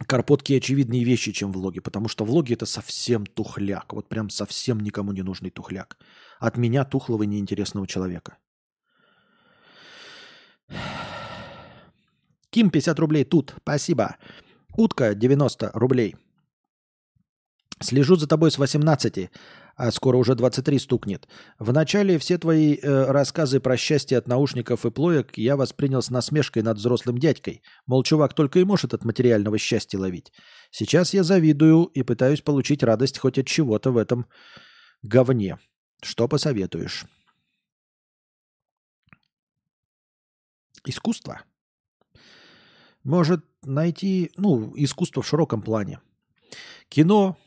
[0.06, 1.80] карпотки очевидные вещи, чем влоги.
[1.80, 3.92] Потому что влоги это совсем тухляк.
[3.92, 5.96] Вот прям совсем никому не нужный тухляк.
[6.40, 8.36] От меня тухлого неинтересного человека.
[12.50, 13.54] Ким 50 рублей тут.
[13.62, 14.16] Спасибо.
[14.76, 16.16] Утка 90 рублей.
[17.80, 19.30] Слежу за тобой с 18
[19.80, 21.26] а скоро уже 23 стукнет.
[21.58, 26.62] Вначале все твои э, рассказы про счастье от наушников и плоек я воспринял с насмешкой
[26.62, 27.62] над взрослым дядькой.
[27.86, 30.32] Мол, чувак только и может от материального счастья ловить.
[30.70, 34.26] Сейчас я завидую и пытаюсь получить радость хоть от чего-то в этом
[35.00, 35.58] говне.
[36.02, 37.06] Что посоветуешь?
[40.84, 41.40] Искусство.
[43.02, 46.00] Может найти, ну, искусство в широком плане.
[46.90, 47.38] Кино,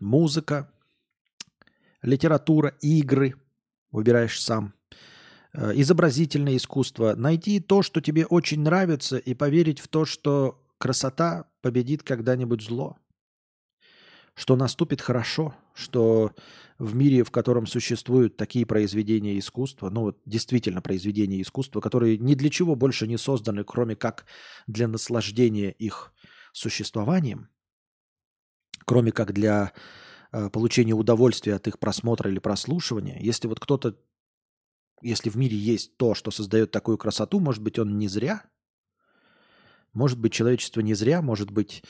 [0.00, 0.68] музыка,
[2.02, 3.34] литература, игры,
[3.90, 4.74] выбираешь сам,
[5.52, 7.14] э, изобразительное искусство.
[7.14, 12.96] Найти то, что тебе очень нравится, и поверить в то, что красота победит когда-нибудь зло.
[14.34, 16.34] Что наступит хорошо, что
[16.78, 22.34] в мире, в котором существуют такие произведения искусства, ну вот действительно произведения искусства, которые ни
[22.34, 24.26] для чего больше не созданы, кроме как
[24.66, 26.12] для наслаждения их
[26.52, 27.48] существованием,
[28.84, 29.72] кроме как для
[30.52, 33.96] получения удовольствия от их просмотра или прослушивания, если вот кто-то,
[35.02, 38.44] если в мире есть то, что создает такую красоту, может быть, он не зря,
[39.92, 41.82] может быть, человечество не зря, может быть,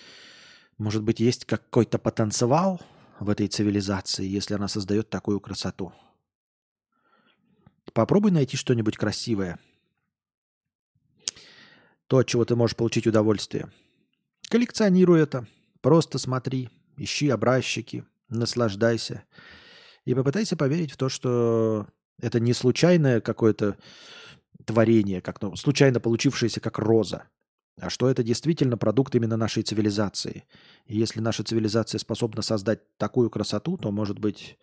[0.79, 2.81] может быть, есть какой-то потенциал
[3.19, 5.93] в этой цивилизации, если она создает такую красоту.
[7.93, 9.59] Попробуй найти что-нибудь красивое.
[12.09, 13.73] То, от чего ты можешь получить удовольствие.
[14.49, 15.49] Коллекционируй это.
[15.81, 19.25] Просто смотри, ищи образчики, наслаждайся.
[20.05, 21.87] И попытайся поверить в то, что
[22.21, 23.77] это не случайное какое-то
[24.65, 27.25] творение, как ну, случайно получившееся как роза,
[27.79, 30.45] а что это действительно продукт именно нашей цивилизации.
[30.87, 34.59] И если наша цивилизация способна создать такую красоту, то, может быть,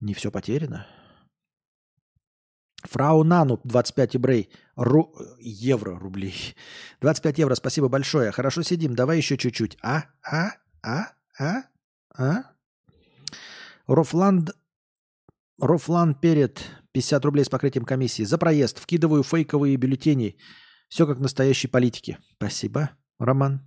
[0.00, 0.86] не все потеряно.
[2.84, 5.12] Фрау Нану, 25 еврей, ру...
[5.40, 6.54] евро, рублей.
[7.00, 8.30] 25 евро, спасибо большое.
[8.30, 9.76] Хорошо сидим, давай еще чуть-чуть.
[9.82, 10.04] А?
[10.22, 10.52] А?
[10.82, 11.12] А?
[11.38, 11.64] А?
[12.18, 12.42] А?
[13.86, 14.50] Рофланд,
[15.60, 16.60] Рофлан перед
[16.92, 18.24] 50 рублей с покрытием комиссии.
[18.24, 20.36] За проезд вкидываю фейковые бюллетени.
[20.88, 22.18] Все как настоящие политики.
[22.34, 23.66] Спасибо, Роман.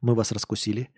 [0.00, 0.88] Мы вас раскусили.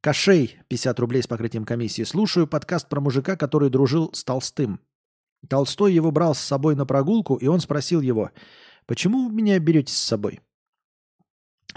[0.00, 2.02] Кошей 50 рублей с покрытием комиссии.
[2.02, 4.80] Слушаю подкаст про мужика, который дружил с Толстым.
[5.48, 8.30] Толстой его брал с собой на прогулку, и он спросил его,
[8.86, 10.40] «Почему вы меня берете с собой?»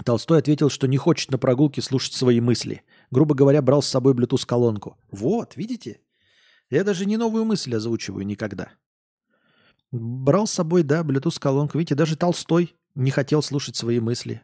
[0.04, 4.14] Толстой ответил, что не хочет на прогулке слушать свои мысли– грубо говоря, брал с собой
[4.14, 4.96] Bluetooth-колонку.
[5.10, 6.00] Вот, видите?
[6.70, 8.70] Я даже не новую мысль озвучиваю никогда.
[9.92, 11.78] Брал с собой, да, Bluetooth-колонку.
[11.78, 14.42] Видите, даже Толстой не хотел слушать свои мысли.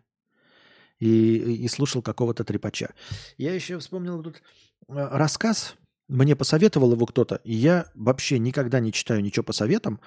[0.98, 2.94] И, и слушал какого-то трепача.
[3.36, 4.40] Я еще вспомнил тут э,
[4.88, 5.74] рассказ.
[6.08, 7.40] Мне посоветовал его кто-то.
[7.42, 10.00] Я вообще никогда не читаю ничего по советам.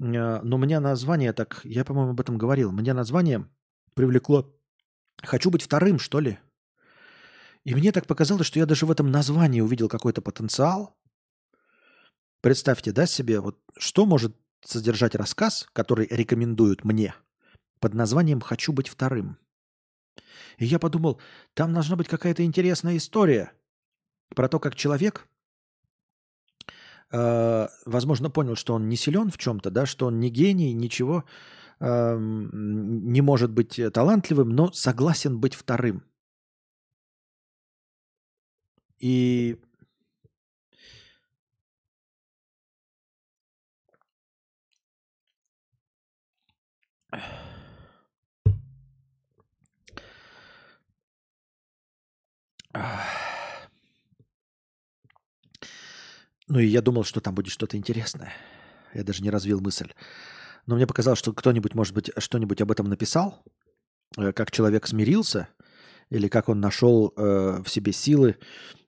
[0.00, 1.60] Э, но у меня название так...
[1.62, 2.72] Я, по-моему, об этом говорил.
[2.72, 3.48] Мне название
[3.94, 4.52] привлекло...
[5.22, 6.38] Хочу быть вторым, что ли?
[7.64, 10.96] И мне так показалось, что я даже в этом названии увидел какой-то потенциал.
[12.42, 17.14] Представьте, да, себе, вот что может содержать рассказ, который рекомендуют мне,
[17.80, 19.38] под названием «Хочу быть вторым».
[20.58, 21.20] И я подумал,
[21.54, 23.52] там должна быть какая-то интересная история
[24.34, 25.26] про то, как человек,
[27.12, 31.24] э, возможно, понял, что он не силен в чем-то, да, что он не гений, ничего,
[31.80, 36.04] э, не может быть талантливым, но согласен быть вторым.
[39.04, 39.58] И
[56.48, 58.32] Ну и я думал, что там будет что-то интересное.
[58.94, 59.92] Я даже не развил мысль.
[60.64, 63.44] Но мне показалось, что кто-нибудь, может быть, что-нибудь об этом написал,
[64.16, 65.48] э, как человек смирился,
[66.08, 68.38] или как он нашел э, в себе силы,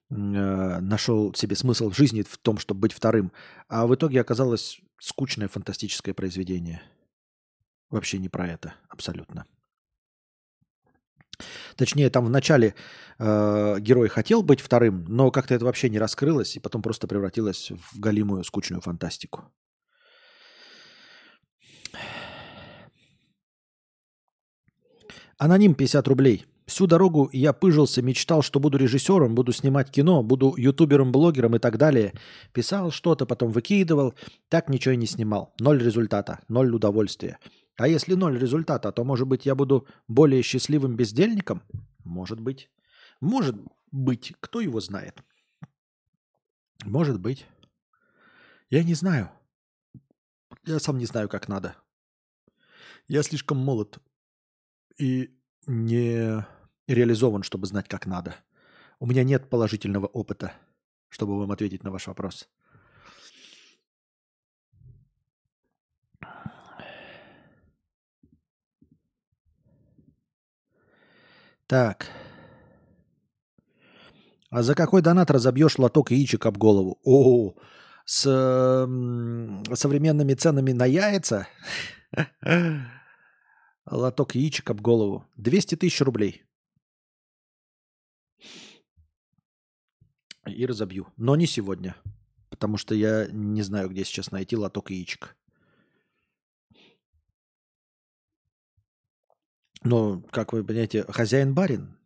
[0.09, 3.31] нашел в себе смысл в жизни в том, чтобы быть вторым.
[3.67, 6.81] А в итоге оказалось скучное фантастическое произведение.
[7.89, 9.45] Вообще не про это, абсолютно.
[11.75, 12.73] Точнее, там в начале
[13.19, 17.71] э, герой хотел быть вторым, но как-то это вообще не раскрылось, и потом просто превратилось
[17.71, 19.45] в галимую скучную фантастику.
[25.37, 26.45] Аноним 50 рублей.
[26.67, 31.59] Всю дорогу я пыжился, мечтал, что буду режиссером, буду снимать кино, буду ютубером, блогером и
[31.59, 32.13] так далее.
[32.51, 34.15] Писал что-то, потом выкидывал.
[34.49, 35.53] Так ничего и не снимал.
[35.61, 37.39] Ноль результата, ноль удовольствия.
[37.77, 41.63] А если ноль результата, то, может быть, я буду более счастливым бездельником?
[42.03, 42.69] Может быть.
[43.21, 43.55] Может
[43.91, 44.33] быть.
[44.41, 45.23] Кто его знает?
[46.83, 47.45] Может быть.
[48.69, 49.31] Я не знаю.
[50.65, 51.77] Я сам не знаю, как надо.
[53.07, 53.99] Я слишком молод
[54.97, 55.33] и
[55.65, 56.45] не
[56.93, 58.35] реализован, чтобы знать, как надо.
[58.99, 60.53] У меня нет положительного опыта,
[61.09, 62.47] чтобы вам ответить на ваш вопрос.
[71.67, 72.07] Так.
[74.49, 76.97] А за какой донат разобьешь лоток яичек об голову?
[77.03, 77.53] О,
[78.05, 81.47] с э, современными ценами на яйца?
[83.85, 85.25] Лоток яичек об голову.
[85.35, 86.46] 200 тысяч рублей.
[90.47, 91.07] И разобью.
[91.17, 91.95] Но не сегодня.
[92.49, 95.35] Потому что я не знаю, где сейчас найти лоток яичек.
[99.83, 101.97] Но, как вы понимаете, хозяин-барин.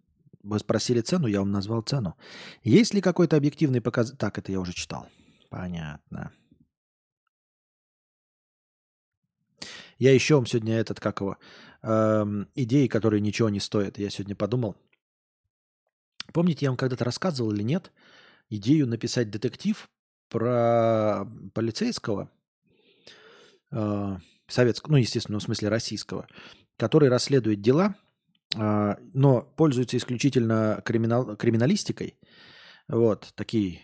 [0.43, 2.17] Вы спросили цену, я вам назвал цену.
[2.63, 4.17] Есть ли какой-то объективный показатель?
[4.17, 5.07] Так, это я уже читал.
[5.49, 6.31] Понятно.
[9.99, 11.37] Я еще вам сегодня этот, как его,
[11.83, 13.99] эм, идеи, которые ничего не стоят.
[13.99, 14.75] Я сегодня подумал.
[16.33, 17.91] Помните, я вам когда-то рассказывал или нет
[18.51, 19.89] идею написать детектив
[20.29, 22.29] про полицейского,
[23.71, 24.17] э,
[24.47, 26.27] советского, ну, естественно, в смысле российского,
[26.77, 27.95] который расследует дела,
[28.55, 32.17] а, но пользуется исключительно криминал, криминалистикой.
[32.87, 33.79] Вот, такие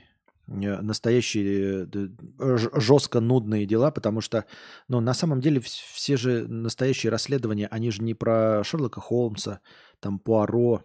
[0.47, 4.45] э, настоящие э, жестко нудные дела, потому что,
[4.89, 9.61] ну, на самом деле все же настоящие расследования, они же не про Шерлока Холмса,
[9.99, 10.83] там, Пуаро,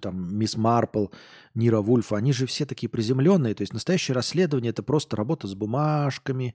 [0.00, 1.06] там, Мисс Марпл,
[1.54, 3.54] Нира Вульфа, они же все такие приземленные.
[3.54, 6.54] То есть настоящее расследование– это просто работа с бумажками,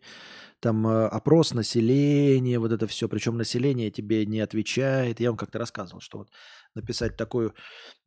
[0.59, 3.09] там э, опрос населения, вот это все.
[3.09, 5.19] Причем население тебе не отвечает.
[5.19, 6.29] Я вам как-то рассказывал, что вот
[6.75, 7.53] написать такое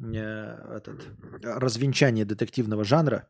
[0.00, 1.06] э, этот,
[1.42, 3.28] развенчание детективного жанра,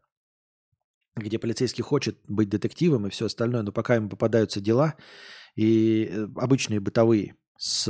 [1.16, 4.94] где полицейский хочет быть детективом и все остальное, но пока ему попадаются дела
[5.55, 7.89] и э, обычные бытовые с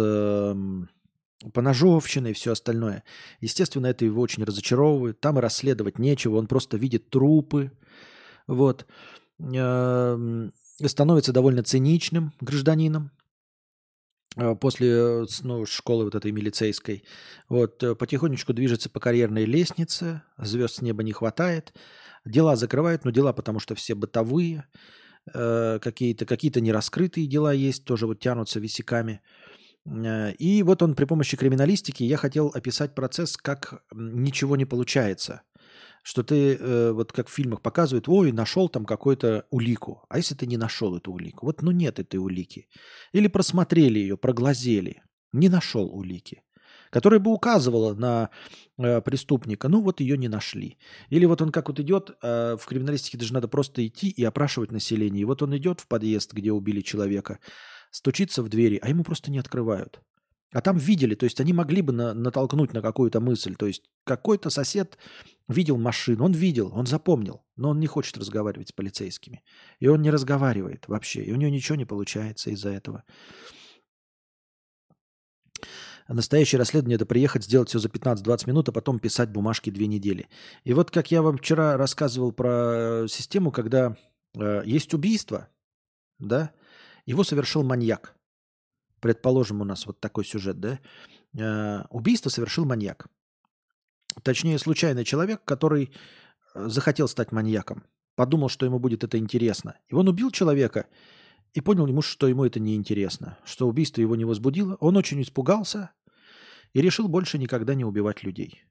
[1.53, 3.05] поножовщина и все остальное.
[3.41, 5.21] Естественно, это его очень разочаровывает.
[5.21, 7.73] Там и расследовать нечего, он просто видит трупы.
[8.47, 8.87] Вот.
[9.39, 10.53] Эм,
[10.85, 13.11] становится довольно циничным гражданином
[14.37, 17.05] э, после ну, школы вот этой милицейской.
[17.49, 21.75] Вот, э, потихонечку движется по карьерной лестнице, звезд с неба не хватает.
[22.25, 24.67] Дела закрывают, но дела потому что все бытовые,
[25.33, 29.21] э, какие-то какие нераскрытые дела есть, тоже вот тянутся висяками.
[29.87, 35.43] Э, и вот он при помощи криминалистики, я хотел описать процесс, как ничего не получается.
[36.03, 40.05] Что ты, э, вот как в фильмах показывают, ой, нашел там какую-то улику.
[40.09, 41.47] А если ты не нашел эту улику?
[41.47, 42.69] Вот ну нет этой улики.
[43.13, 45.03] Или просмотрели ее, проглазели.
[45.33, 46.43] Не нашел улики
[46.89, 48.31] которая бы указывала на
[48.79, 50.79] э, преступника, ну вот ее не нашли.
[51.11, 55.23] Или вот он как вот идет, в криминалистике даже надо просто идти и опрашивать население.
[55.23, 57.39] И вот он идет в подъезд, где убили человека,
[57.97, 60.03] стучится в двери, а ему просто не открывают.
[60.53, 63.57] А там видели, то есть они могли бы на, натолкнуть на какую-то мысль.
[63.57, 64.99] То есть какой-то сосед
[65.49, 69.43] видел машину, он видел, он запомнил, но он не хочет разговаривать с полицейскими.
[69.81, 73.03] И он не разговаривает вообще, и у него ничего не получается из-за этого.
[76.07, 80.29] Настоящее расследование– это приехать, сделать все за 15-20 минут, а потом писать бумажки две недели.
[80.65, 83.97] И вот как я вам вчера рассказывал про систему, когда
[84.39, 85.49] э, есть убийство,
[86.19, 86.53] да,
[87.07, 88.15] его совершил маньяк.
[89.01, 90.81] Предположим, у нас вот такой сюжет, да.
[91.39, 93.07] Э, убийство совершил маньяк.
[94.23, 95.93] Точнее, случайный человек, который
[96.55, 97.85] э, захотел стать маньяком.
[98.17, 99.79] Подумал, что ему будет это интересно.
[99.89, 100.87] И он убил человека
[101.53, 104.77] и понял ему, что ему это неинтересно, что убийство его не возбудило.
[104.81, 105.91] Он очень испугался
[106.73, 108.65] и решил больше никогда не убивать людей.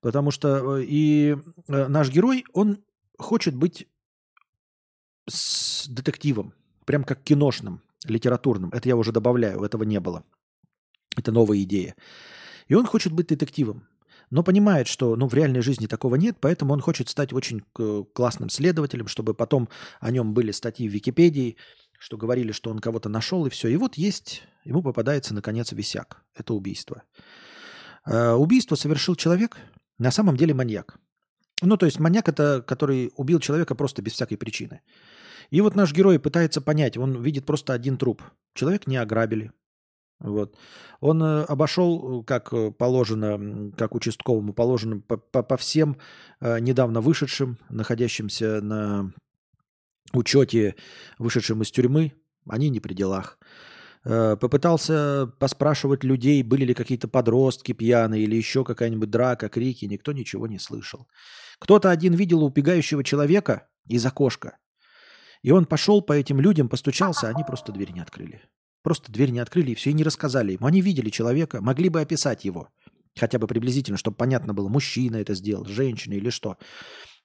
[0.00, 1.36] Потому что э, и
[1.68, 2.82] наш герой, он
[3.18, 3.86] хочет быть
[5.28, 6.54] с детективом,
[6.88, 8.70] прям как киношным, литературным.
[8.70, 10.24] Это я уже добавляю, этого не было.
[11.18, 11.94] Это новая идея.
[12.66, 13.86] И он хочет быть детективом,
[14.30, 18.04] но понимает, что ну, в реальной жизни такого нет, поэтому он хочет стать очень э,
[18.14, 19.68] классным следователем, чтобы потом
[20.00, 21.58] о нем были статьи в Википедии,
[21.98, 23.68] что говорили, что он кого-то нашел и все.
[23.68, 26.22] И вот есть, ему попадается наконец висяк.
[26.34, 27.02] Это убийство.
[28.06, 29.58] Э, убийство совершил человек,
[29.98, 30.96] на самом деле маньяк.
[31.60, 34.80] Ну, то есть маньяк это, который убил человека просто без всякой причины.
[35.50, 38.22] И вот наш герой пытается понять, он видит просто один труп.
[38.54, 39.52] Человек не ограбили.
[40.20, 40.56] Вот.
[41.00, 45.96] Он э, обошел, э, как э, положено, как участковому положено, по, по, по всем
[46.40, 49.12] недавно вышедшим, находящимся на
[50.12, 50.76] учете,
[51.18, 52.12] вышедшим из тюрьмы,
[52.48, 53.38] они не при делах.
[54.04, 60.46] Попытался поспрашивать людей, были ли какие-то подростки пьяные или еще какая-нибудь драка, крики, никто ничего
[60.46, 61.08] не слышал.
[61.58, 64.56] Кто-то один видел убегающего человека из окошка,
[65.42, 68.42] и он пошел по этим людям, постучался, а они просто дверь не открыли.
[68.82, 70.66] Просто дверь не открыли и все, и не рассказали ему.
[70.66, 72.68] Они видели человека, могли бы описать его.
[73.18, 76.56] Хотя бы приблизительно, чтобы понятно было, мужчина это сделал, женщина или что.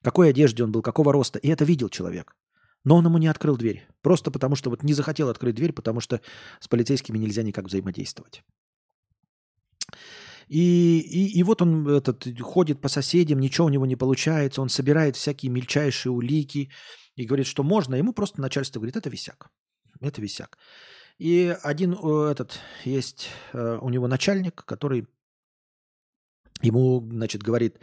[0.01, 1.39] Какой одежде он был, какого роста.
[1.39, 2.35] И это видел человек.
[2.83, 3.87] Но он ему не открыл дверь.
[4.01, 6.19] Просто потому, что вот не захотел открыть дверь, потому что
[6.59, 8.43] с полицейскими нельзя никак взаимодействовать.
[10.47, 14.69] И, и, и вот он этот, ходит по соседям, ничего у него не получается, он
[14.69, 16.69] собирает всякие мельчайшие улики,
[17.15, 19.49] и говорит, что можно, ему просто начальство говорит, это висяк.
[20.01, 20.57] Это висяк.
[21.19, 25.07] И один э, этот есть э, у него начальник, который
[26.61, 27.77] ему, значит, говорит,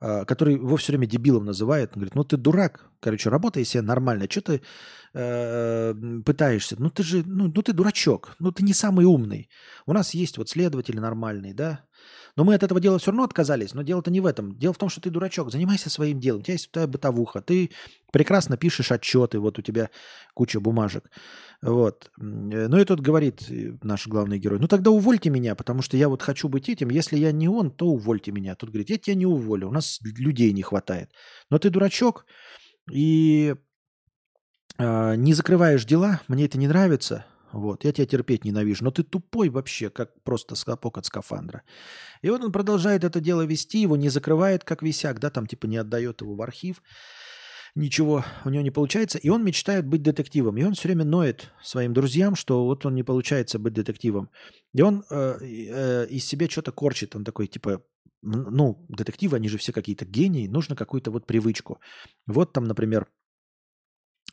[0.00, 1.90] э, который его все время дебилом называет.
[1.90, 4.62] Он говорит, ну ты дурак, короче, работай себе нормально, что ты
[5.14, 5.94] э,
[6.24, 6.76] пытаешься?
[6.78, 9.48] Ну ты же, ну, ну ты дурачок, ну ты не самый умный.
[9.86, 11.86] У нас есть вот следователи нормальные, да,
[12.36, 13.74] но мы от этого дела все равно отказались.
[13.74, 14.58] Но дело-то не в этом.
[14.58, 15.50] Дело в том, что ты дурачок.
[15.50, 16.40] Занимайся своим делом.
[16.40, 17.40] У тебя есть твоя бытовуха.
[17.40, 17.70] Ты
[18.12, 19.38] прекрасно пишешь отчеты.
[19.38, 19.90] Вот у тебя
[20.34, 21.10] куча бумажек.
[21.62, 22.10] Вот.
[22.18, 26.08] Ну и тут говорит э, наш главный герой, ну тогда увольте меня, потому что я
[26.10, 26.90] вот хочу быть этим.
[26.90, 28.54] Если я не он, то увольте меня.
[28.54, 29.68] Тут говорит, я тебя не уволю.
[29.68, 31.10] У нас людей не хватает.
[31.50, 32.26] Но ты дурачок
[32.92, 33.54] и
[34.78, 36.20] э, не закрываешь дела.
[36.28, 37.24] Мне это не нравится.
[37.54, 41.62] Вот, я тебя терпеть ненавижу, но ты тупой вообще, как просто скопок от скафандра.
[42.20, 45.66] И вот он продолжает это дело вести, его не закрывает как висяк, да, там типа
[45.66, 46.82] не отдает его в архив.
[47.76, 50.58] Ничего у него не получается, и он мечтает быть детективом.
[50.58, 54.30] И он все время ноет своим друзьям, что вот он не получается быть детективом.
[54.72, 57.14] И он э, э, из себя что-то корчит.
[57.14, 57.82] Он такой, типа,
[58.22, 61.80] ну, детективы, они же все какие-то гении, нужно какую-то вот привычку.
[62.26, 63.06] Вот там, например,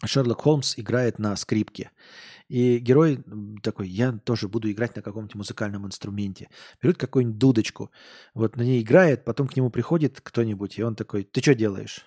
[0.06, 1.92] Шерлок Холмс играет на скрипке.
[2.52, 3.24] И герой
[3.64, 6.50] такой, я тоже буду играть на каком-нибудь музыкальном инструменте.
[6.82, 7.92] Берет какую-нибудь дудочку,
[8.34, 12.06] вот на ней играет, потом к нему приходит кто-нибудь, и он такой, ты что делаешь?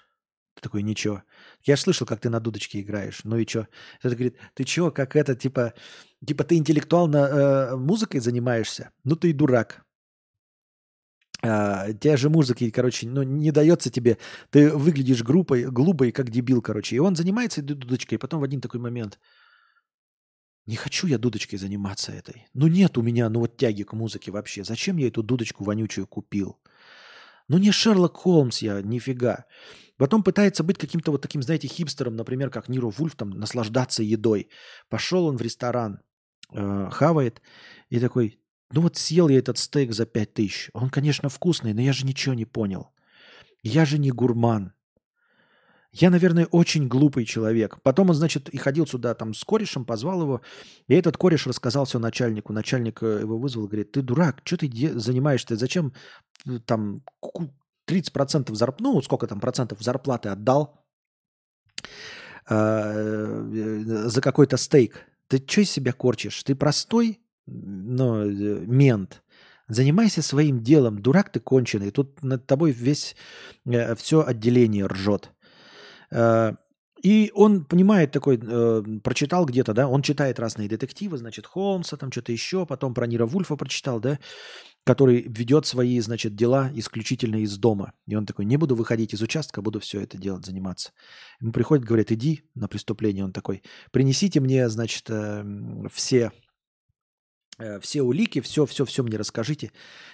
[0.55, 1.23] Ты такой, ничего.
[1.63, 3.23] Я слышал, как ты на дудочке играешь.
[3.25, 3.69] Ну и что?
[4.03, 5.73] Этот говорит, ты что, как это, типа,
[6.25, 8.91] типа ты интеллектуально э, музыкой занимаешься?
[9.03, 9.87] Ну ты и дурак.
[11.43, 14.19] А, те же музыки, короче, ну, не дается тебе.
[14.51, 16.97] Ты выглядишь группой, глупой, как дебил, короче.
[16.97, 19.19] И он занимается дудочкой, и потом в один такой момент–
[20.67, 22.47] не хочу я дудочкой заниматься этой.
[22.55, 24.65] Ну нет у меня, ну вот тяги к музыке вообще.
[24.65, 26.59] Зачем я эту дудочку вонючую купил?
[27.49, 29.45] Ну не Шерлок Холмс я, нифига.
[29.97, 34.49] Потом пытается быть каким-то вот таким, знаете, хипстером, например, как Ниро Вульф, там, наслаждаться едой.
[34.89, 36.01] Пошел он в ресторан,
[36.53, 37.43] э, хавает,
[37.91, 38.41] и такой,
[38.73, 40.71] ну вот съел я этот стейк за пять тысяч.
[40.73, 42.91] Он, конечно, вкусный, но я же ничего не понял.
[43.63, 44.74] Я же не гурман.
[45.95, 47.79] Я, наверное, очень глупый человек.
[47.83, 50.41] Потом он, значит, и ходил сюда там с корешем, позвал его.
[50.89, 52.53] И этот кореш рассказал все начальнику.
[52.53, 55.55] Начальник э, его вызвал, говорит, ты дурак, что ты занимаешься?
[55.55, 55.93] Зачем
[56.47, 57.05] э, там
[57.89, 60.85] 30% зарплаты, ну, сколько там процентов зарплаты отдал
[62.51, 65.01] э, за какой-то стейк?
[65.29, 66.43] Ты что из себя корчишь?
[66.43, 69.23] Ты простой ну, мент.
[69.69, 71.01] Занимайся своим делом.
[71.01, 71.93] Дурак ты конченый.
[71.93, 73.15] Тут над тобой весь,
[73.65, 75.31] все отделение ржет.
[76.11, 76.53] Э,
[77.03, 82.11] И он понимает такой, э, прочитал где-то, да, он читает разные детективы, значит, Холмса, там
[82.11, 84.19] что-то еще, потом про Нира Вульфа прочитал, да,
[84.87, 87.93] который ведет свои, значит, дела исключительно из дома.
[88.07, 90.93] И он такой, не буду выходить из участка, буду все это делать, заниматься.
[91.41, 93.25] Ему приходит, говорит, иди на преступление.
[93.25, 93.63] Он такой,
[93.93, 95.45] принесите мне, значит, э,
[95.93, 96.33] все
[97.81, 99.71] все улики, все, все, все мне расскажите.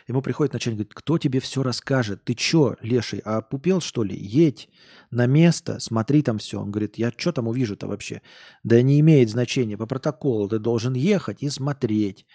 [0.07, 2.25] Ему приходит начальник, говорит, кто тебе все расскажет?
[2.25, 4.17] Ты чё, леший, а пупел что ли?
[4.17, 4.69] Едь
[5.11, 6.61] на место, смотри там все.
[6.61, 8.23] Он говорит, я что там увижу-то вообще?
[8.63, 12.27] Да не имеет значения, по протоколу ты должен ехать и смотреть.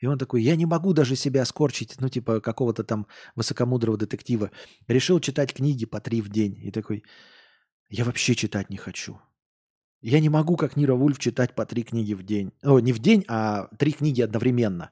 [0.00, 3.06] И он такой, я не могу даже себя скорчить, ну, типа какого-то там
[3.36, 4.50] высокомудрого детектива.
[4.88, 6.58] Решил читать книги по три в день.
[6.60, 7.04] И такой,
[7.88, 9.20] я вообще читать не хочу.
[10.02, 12.52] Я не могу, как Нира Вульф, читать по три книги в день.
[12.62, 14.90] О, не в день, а три книги одновременно.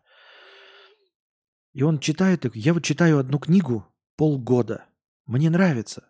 [1.72, 3.84] И он читает, я вот читаю одну книгу
[4.16, 4.84] полгода.
[5.26, 6.08] Мне нравится.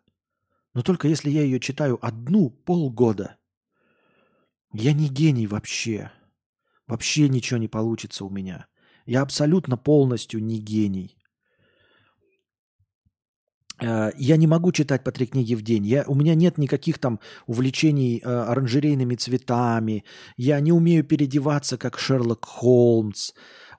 [0.75, 3.39] Но только если я ее читаю одну полгода.
[4.73, 6.13] Я не гений вообще.
[6.87, 8.67] Вообще ничего не получится у меня.
[9.07, 11.17] Я абсолютно полностью не гений.
[13.83, 15.87] Э, я не могу читать по три книги в день.
[15.87, 20.05] Я, у меня нет никаких там увлечений э, оранжерейными цветами.
[20.37, 23.33] Я не умею переодеваться, как Шерлок Холмс.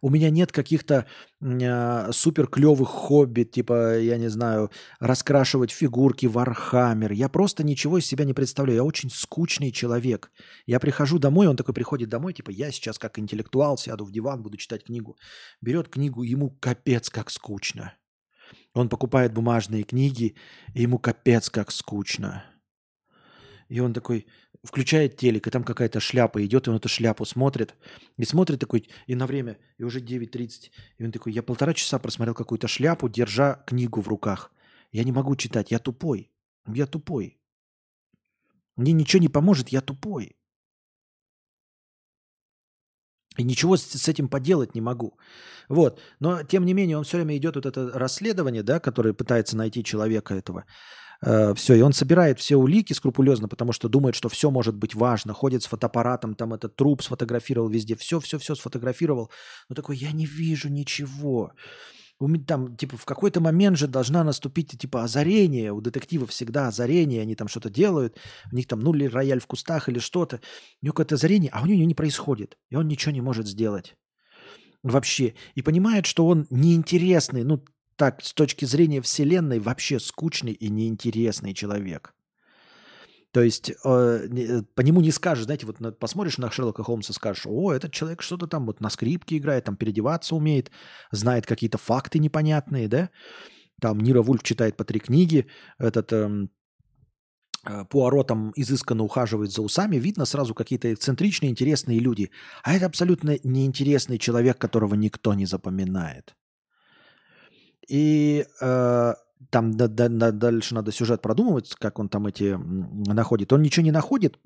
[0.04, 1.06] У меня нет каких-то
[1.42, 7.12] э, супер клевых хобби, типа, я не знаю, раскрашивать фигурки Warhammer.
[7.12, 8.78] Я просто ничего из себя не представляю.
[8.78, 10.32] Я очень скучный человек.
[10.66, 14.42] Я прихожу домой, он такой приходит домой, типа, я сейчас как интеллектуал сяду в диван,
[14.42, 15.18] буду читать книгу.
[15.62, 17.94] Берет книгу, ему капец как скучно.
[18.74, 20.36] Он покупает бумажные книги,
[20.74, 22.46] и ему капец как скучно.
[23.68, 24.28] И он такой
[24.64, 27.76] включает телек, и там какая-то шляпа идет, и он эту шляпу смотрит.
[28.18, 30.72] И смотрит такой, и на время, и уже 9.30.
[30.98, 34.52] И он такой, я полтора часа просмотрел какую-то шляпу, держа книгу в руках.
[34.92, 36.32] Я не могу читать, я тупой.
[36.68, 37.40] Я тупой.
[38.76, 40.36] Мне ничего не поможет, я тупой.
[43.38, 45.18] И ничего с, с этим поделать не могу.
[45.70, 46.00] Вот.
[46.20, 49.84] Но, тем не менее, он все время идет вот это расследование, да, которое пытается найти
[49.84, 50.66] человека этого.
[51.24, 54.96] Э, все, и он собирает все улики скрупулезно, потому что думает, что все может быть
[54.96, 55.34] важно.
[55.34, 57.96] Ходит с фотоаппаратом, там этот труп сфотографировал везде.
[57.96, 59.30] Все, все, все сфотографировал.
[59.70, 61.54] Но такой, я не вижу ничего
[62.48, 65.72] там, типа, в какой-то момент же должна наступить, типа, озарение.
[65.72, 68.18] У детективов всегда озарение, они там что-то делают,
[68.52, 70.40] у них там, ну, или рояль в кустах, или что-то.
[70.82, 72.58] У него какое-то озарение, а у него не происходит.
[72.70, 73.96] И он ничего не может сделать.
[74.84, 75.34] Вообще.
[75.56, 77.64] И понимает, что он неинтересный, ну,
[77.96, 82.14] так, с точки зрения Вселенной, вообще скучный и неинтересный человек.
[83.32, 87.46] То есть э, э, по нему не скажешь, знаете, вот посмотришь на Шерлока Холмса, скажешь,
[87.48, 90.70] о, этот человек что-то там вот на скрипке играет, там переодеваться умеет,
[91.12, 93.10] знает какие-то факты непонятные, да?
[93.80, 95.48] Там Нира Вульф читает по три книги,
[95.80, 96.52] этот эм,
[97.66, 102.32] э, Пуаро там изысканно ухаживает за усами, видно сразу какие-то эксцентричные, интересные люди.
[102.64, 106.36] А это абсолютно неинтересный человек, которого никто не запоминает.
[107.88, 109.14] И э,
[109.50, 112.58] там да, да, да, дальше надо сюжет продумывать, как он там эти
[113.10, 113.52] находит.
[113.54, 114.40] Он ничего не находит.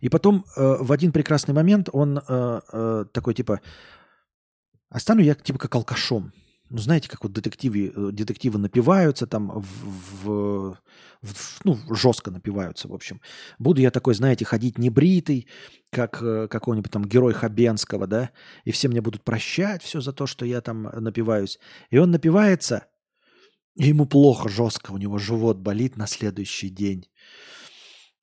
[0.00, 3.60] И потом э, в один прекрасный момент он э, э, такой типа,
[4.90, 6.32] а стану я типа как алкашом.
[6.68, 10.78] Ну, знаете, как вот детективы, э, детективы напиваются там, в, в,
[11.22, 13.20] в, ну, жестко напиваются, в общем.
[13.58, 15.46] Буду я такой, знаете, ходить небритый,
[15.90, 18.30] как э, какой-нибудь там герой Хабенского, да,
[18.64, 21.60] и все мне будут прощать все за то, что я там напиваюсь.
[21.90, 22.86] И он напивается,
[23.76, 27.06] и ему плохо, жестко, у него живот болит на следующий день.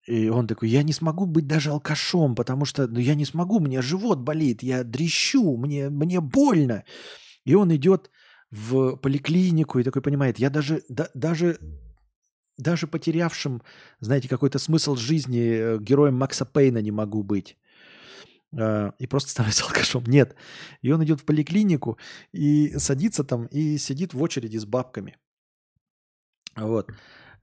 [0.05, 3.59] И он такой, я не смогу быть даже алкашом, потому что ну, я не смогу,
[3.59, 6.83] мне живот болит, я дрещу, мне, мне больно.
[7.45, 8.09] И он идет
[8.51, 11.57] в поликлинику и такой понимает, я даже, да, даже,
[12.57, 13.61] даже потерявшим,
[13.99, 17.57] знаете, какой-то смысл жизни э, героем Макса Пейна не могу быть
[18.57, 20.03] а, и просто становится алкашом.
[20.05, 20.35] Нет.
[20.81, 21.97] И он идет в поликлинику
[22.31, 25.17] и садится там и сидит в очереди с бабками.
[26.55, 26.91] Вот.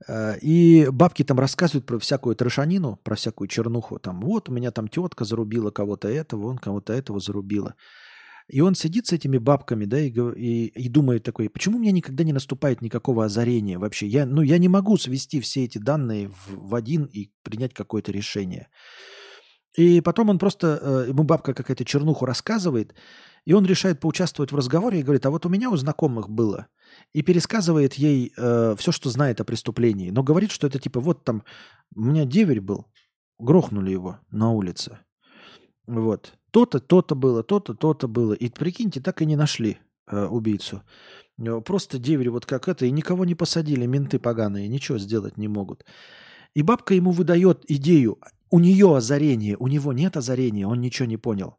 [0.07, 3.99] Э, и бабки там рассказывают про всякую трешанину, про всякую чернуху.
[3.99, 7.75] Там, вот у меня там тетка зарубила кого-то этого, он кого-то этого зарубила.
[8.47, 11.91] И он сидит с этими бабками, да, и, и, и думает такой, почему у меня
[11.91, 14.07] никогда не наступает никакого озарения вообще?
[14.07, 18.11] Я, ну, я не могу свести все эти данные в, в один и принять какое-то
[18.11, 18.67] решение.
[19.77, 22.93] И потом он просто, э, ему бабка какая-то чернуху рассказывает,
[23.45, 26.67] и он решает поучаствовать в разговоре и говорит, а вот у меня у знакомых было.
[27.13, 30.11] И пересказывает ей э, все, что знает о преступлении.
[30.11, 31.43] Но говорит, что это типа, вот там,
[31.95, 32.85] у меня деверь был,
[33.39, 34.99] грохнули его на улице.
[35.87, 36.33] Вот.
[36.51, 38.33] То-то, то-то было, то-то, то-то было.
[38.33, 40.83] И прикиньте, так и не нашли э, убийцу.
[41.65, 45.85] Просто деверь вот как это, и никого не посадили, менты поганые, ничего сделать не могут.
[46.53, 48.19] И бабка ему выдает идею.
[48.51, 51.57] У нее озарение, у него нет озарения, он ничего не понял.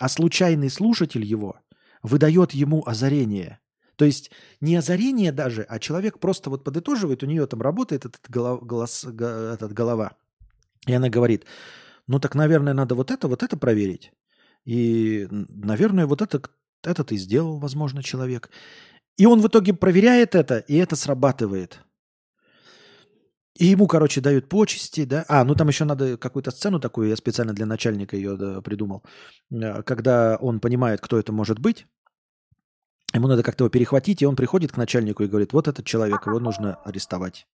[0.00, 1.60] А случайный слушатель его
[2.02, 3.60] выдает ему озарение.
[3.96, 4.30] То есть
[4.62, 9.04] не озарение даже, а человек просто вот подытоживает, у нее там работает этот, голов, голос,
[9.04, 10.16] этот голова.
[10.86, 11.44] И она говорит,
[12.06, 14.10] ну так, наверное, надо вот это, вот это проверить.
[14.64, 16.40] И, наверное, вот это,
[16.82, 18.48] это ты сделал, возможно, человек.
[19.18, 21.80] И он в итоге проверяет это, и это срабатывает.
[23.60, 25.26] И ему, короче, дают почести, да.
[25.28, 29.04] А, ну там еще надо какую-то сцену такую, я специально для начальника ее да, придумал.
[29.50, 31.86] Э, когда он понимает, кто это может быть,
[33.12, 36.26] Ему надо как-то его перехватить, и он приходит к начальнику и говорит, вот этот человек,
[36.26, 37.48] его нужно арестовать.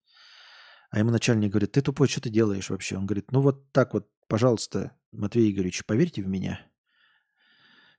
[0.91, 2.99] А ему начальник говорит, ты тупой, что ты делаешь вообще?
[2.99, 6.61] Он говорит, ну вот так вот, пожалуйста, Матвей Игоревич, поверьте в меня.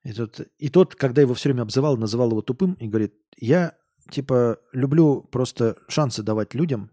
[0.03, 3.75] И тот, и тот, когда его все время обзывал, называл его тупым, и говорит, я
[4.11, 6.91] типа люблю просто шансы давать людям,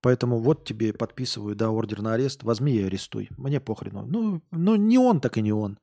[0.00, 3.28] поэтому вот тебе подписываю, да, ордер на арест, возьми и арестуй.
[3.36, 4.06] Мне похрену.
[4.06, 5.78] Ну, ну не он, так и не он.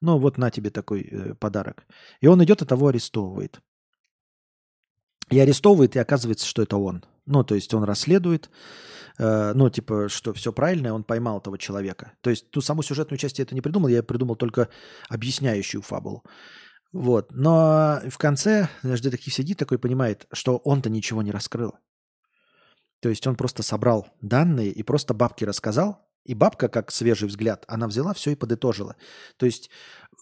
[0.00, 1.86] Ну, вот на тебе такой э, подарок.
[2.20, 3.60] И он идет и того арестовывает.
[5.30, 7.04] И арестовывает, и оказывается, что это он.
[7.24, 8.50] Ну, то есть он расследует,
[9.18, 12.12] э, ну, типа, что все правильно, он поймал этого человека.
[12.20, 14.68] То есть ту саму сюжетную часть я это не придумал, я придумал только
[15.08, 16.22] объясняющую фабулу.
[16.92, 17.32] Вот.
[17.32, 21.74] Но в конце наш детектив сидит такой, понимает, что он-то ничего не раскрыл.
[23.00, 27.64] То есть он просто собрал данные и просто бабке рассказал, и бабка, как свежий взгляд,
[27.68, 28.96] она взяла все и подытожила.
[29.36, 29.70] То есть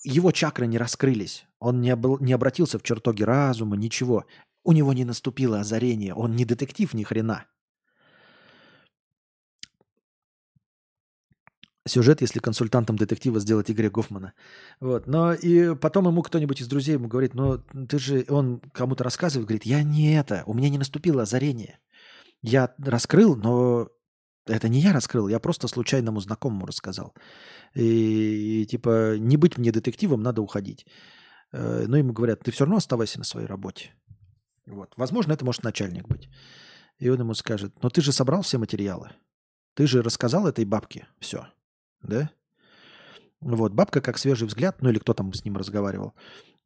[0.04, 1.46] его чакры не раскрылись.
[1.58, 4.26] Он не, обл- не обратился в чертоги разума, ничего.
[4.64, 6.14] У него не наступило озарение.
[6.14, 7.46] Он не детектив ни хрена.
[11.86, 14.32] Сюжет, если консультантом детектива сделать Игоря Гофмана.
[14.80, 15.06] Вот.
[15.06, 19.46] Но и потом ему кто-нибудь из друзей ему говорит, ну ты же, он кому-то рассказывает,
[19.46, 21.78] говорит, я не это, у меня не наступило озарение.
[22.44, 23.88] Я раскрыл, но
[24.44, 27.14] это не я раскрыл, я просто случайному знакомому рассказал.
[27.74, 30.86] И, и типа, не быть мне детективом, надо уходить.
[31.52, 33.94] Э, но ему говорят, ты все равно оставайся на своей работе.
[34.66, 34.92] Вот.
[34.98, 36.28] Возможно, это может начальник быть.
[36.98, 39.12] И он ему скажет, но ты же собрал все материалы.
[39.72, 41.46] Ты же рассказал этой бабке все.
[42.02, 42.30] Да?
[43.44, 46.14] Вот, бабка как свежий взгляд, ну или кто там с ним разговаривал,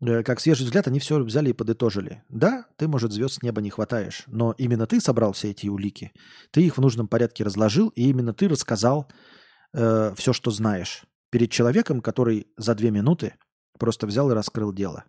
[0.00, 2.22] Э, как свежий взгляд, они все взяли и подытожили.
[2.28, 6.12] Да, ты, может, звезд с неба не хватаешь, но именно ты собрал все эти улики,
[6.50, 9.08] ты их в нужном порядке разложил, и именно ты рассказал
[9.72, 13.34] э, все, что знаешь, перед человеком, который за две минуты
[13.78, 15.04] просто взял и раскрыл дело.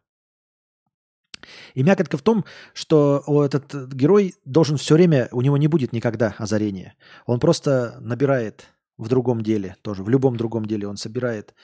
[1.73, 2.43] И мякотка в том,
[2.73, 6.95] что этот герой должен все время, у него не будет никогда озарения.
[7.25, 8.67] Он просто набирает
[8.99, 11.55] в другом деле, тоже в любом другом деле он собирает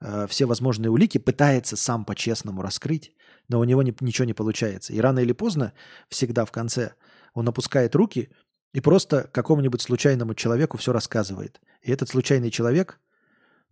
[0.00, 3.12] Э, все возможные улики, пытается сам по-честному раскрыть,
[3.48, 4.92] но у него не, ничего не получается.
[4.92, 5.72] И рано или поздно,
[6.08, 6.94] всегда в конце,
[7.34, 8.30] он опускает руки
[8.72, 11.60] и просто какому-нибудь случайному человеку все рассказывает.
[11.82, 13.00] И этот случайный человек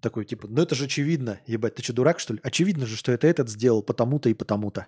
[0.00, 2.40] такой, типа, ну это же очевидно, ебать, ты что, дурак, что ли?
[2.42, 4.86] Очевидно же, что это этот сделал потому-то и потому-то.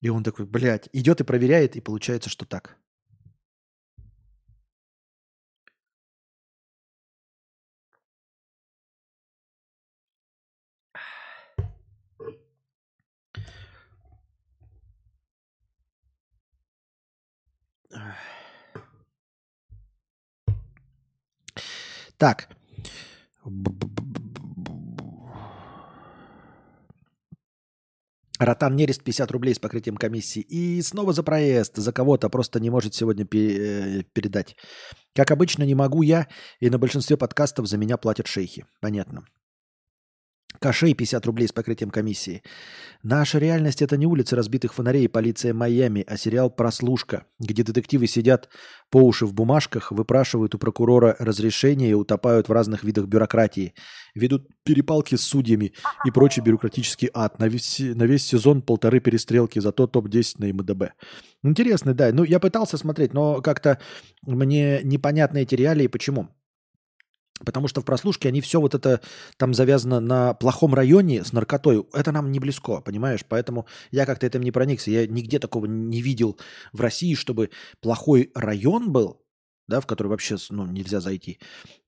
[0.00, 2.76] И он такой, блядь, идет и проверяет, и получается, что так.
[22.20, 22.48] Так.
[28.38, 30.40] Ротан Нерест 50 рублей с покрытием комиссии.
[30.42, 31.76] И снова за проезд.
[31.76, 34.54] За кого-то просто не может сегодня э, передать.
[35.14, 36.26] Как обычно, не могу я,
[36.60, 38.66] и на большинстве подкастов за меня платят шейхи.
[38.80, 39.24] Понятно.
[40.60, 42.42] Кошей 50 рублей с покрытием комиссии.
[43.02, 48.06] Наша реальность– это не улицы разбитых фонарей и полиция Майами, а сериал «Прослушка», где детективы
[48.06, 48.50] сидят
[48.90, 53.72] по уши в бумажках, выпрашивают у прокурора разрешения и утопают в разных видах бюрократии,
[54.14, 55.72] ведут перепалки с судьями
[56.04, 57.38] и прочий бюрократический ад.
[57.38, 60.92] На весь, на весь сезон полторы перестрелки, зато топ-10 на МДБ.
[61.42, 62.10] Интересно, да.
[62.12, 63.80] Ну, я пытался смотреть, но как-то
[64.26, 65.86] мне непонятны эти реалии.
[65.86, 66.28] Почему?
[67.44, 69.00] Потому что в прослушке они все вот это
[69.36, 71.86] там завязано на плохом районе с наркотой.
[71.92, 73.24] Это нам не близко, понимаешь?
[73.26, 74.90] Поэтому я как-то этим не проникся.
[74.90, 76.38] Я нигде такого не видел
[76.72, 79.22] в России, чтобы плохой район был,
[79.68, 81.38] да, в который вообще ну, нельзя зайти.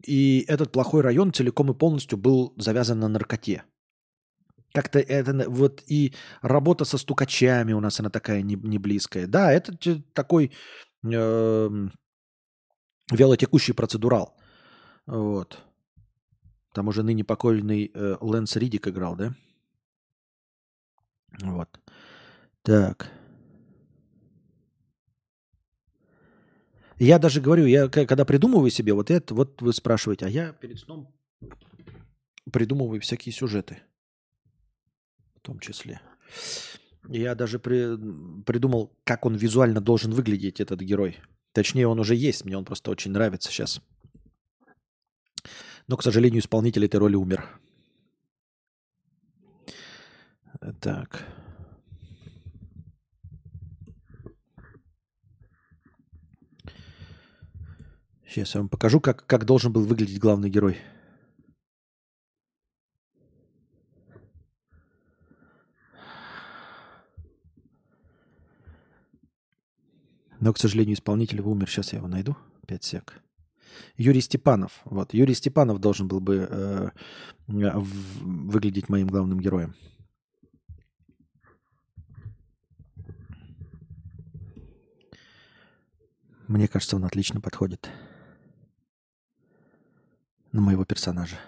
[0.07, 3.65] И этот плохой район целиком и полностью был завязан на наркоте.
[4.73, 9.27] Как-то это вот и работа со стукачами у нас она такая не, не близкая.
[9.27, 9.77] Да, это
[10.15, 10.53] такой
[11.05, 11.71] э,
[13.11, 14.35] вялотекущий процедурал.
[15.07, 15.59] Вот.
[16.73, 19.35] Там уже ныне покойный э, Лэнс Ридик играл, да?
[21.43, 21.69] Вот.
[22.63, 23.11] Так.
[26.99, 30.79] Я даже говорю, я когда придумываю себе вот это, вот вы спрашиваете, а я перед
[30.79, 31.13] сном
[32.53, 33.83] придумываю всякие сюжеты.
[35.35, 36.01] В том числе.
[37.09, 37.97] Я даже при,
[38.45, 41.19] придумал, как он визуально должен выглядеть, этот герой.
[41.53, 43.83] Точнее, он уже есть, мне он просто очень нравится сейчас.
[45.89, 47.61] Но, к сожалению, исполнитель этой роли умер.
[50.81, 51.27] Так.
[58.27, 60.79] Сейчас я вам покажу, как, как должен был выглядеть главный герой.
[70.41, 71.69] Но, к сожалению, исполнитель умер.
[71.69, 72.37] Сейчас я его найду.
[72.67, 73.23] 5 сек.
[73.97, 74.81] Юрий Степанов.
[74.85, 75.15] Вот.
[75.15, 76.91] Юрий Степанов должен был бы э,
[77.47, 79.75] выглядеть моим главным героем.
[86.49, 87.89] Мне кажется, он отлично подходит
[90.53, 91.39] на моего персонажа.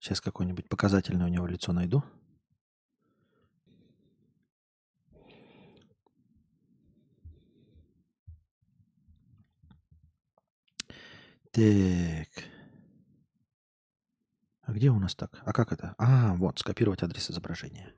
[0.00, 2.02] Сейчас какое-нибудь показательное у него лицо найду.
[11.52, 12.28] Так.
[14.62, 15.42] А где у нас так?
[15.44, 15.94] А как это?
[15.98, 17.94] А, вот, скопировать адрес изображения.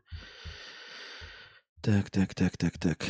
[1.81, 3.05] Так, так, так, так, так.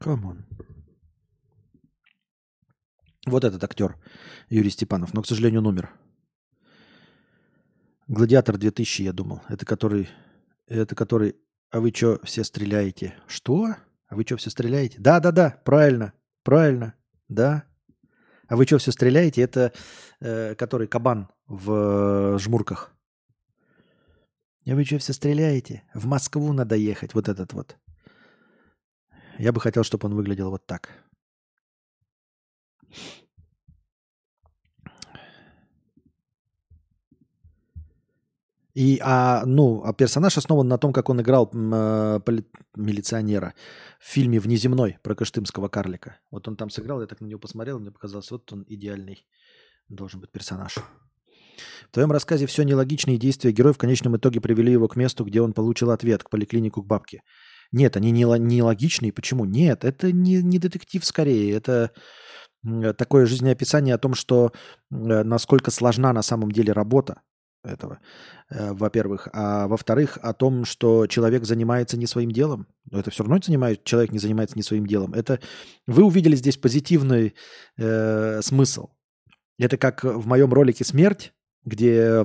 [0.00, 0.44] On.
[3.26, 3.96] Вот этот актер
[4.48, 5.92] Юрий Степанов, но, к сожалению, он умер.
[8.08, 9.42] Гладиатор 2000, я думал.
[9.48, 10.08] Это который...
[10.66, 11.36] Это который
[11.70, 13.14] а вы что, все стреляете?
[13.26, 13.74] Что?
[14.08, 14.98] А вы что, все стреляете?
[14.98, 16.94] Да, да, да, правильно, правильно,
[17.28, 17.64] да.
[18.48, 19.42] А вы что, все стреляете?
[19.42, 19.72] Это
[20.20, 22.92] э, который кабан в э, жмурках.
[24.66, 25.82] А вы что, все стреляете?
[25.94, 27.76] В Москву надо ехать, вот этот вот.
[29.38, 30.90] Я бы хотел, чтобы он выглядел вот так.
[38.78, 42.20] И, а, ну, а персонаж основан на том, как он играл э,
[42.76, 43.54] милиционера
[43.98, 46.18] в фильме «Внеземной» про Кыштымского карлика.
[46.30, 49.26] Вот он там сыграл, я так на него посмотрел, мне показалось, вот он идеальный
[49.88, 50.76] должен быть персонаж.
[50.76, 55.42] В твоем рассказе все нелогичные действия героя в конечном итоге привели его к месту, где
[55.42, 57.22] он получил ответ, к поликлинику, к бабке.
[57.72, 59.12] Нет, они не, не логичные.
[59.12, 59.44] Почему?
[59.44, 61.52] Нет, это не, не детектив скорее.
[61.52, 61.90] Это
[62.96, 64.52] такое жизнеописание о том, что
[64.90, 67.22] насколько сложна на самом деле работа
[67.62, 68.00] этого,
[68.50, 69.28] э, во-первых.
[69.32, 72.66] А во-вторых, о том, что человек занимается не своим делом.
[72.90, 75.14] Но это все равно занимает, человек не занимается не своим делом.
[75.14, 75.40] Это
[75.86, 77.34] вы увидели здесь позитивный
[77.76, 78.90] э, смысл.
[79.58, 81.32] Это как в моем ролике «Смерть»,
[81.64, 82.24] где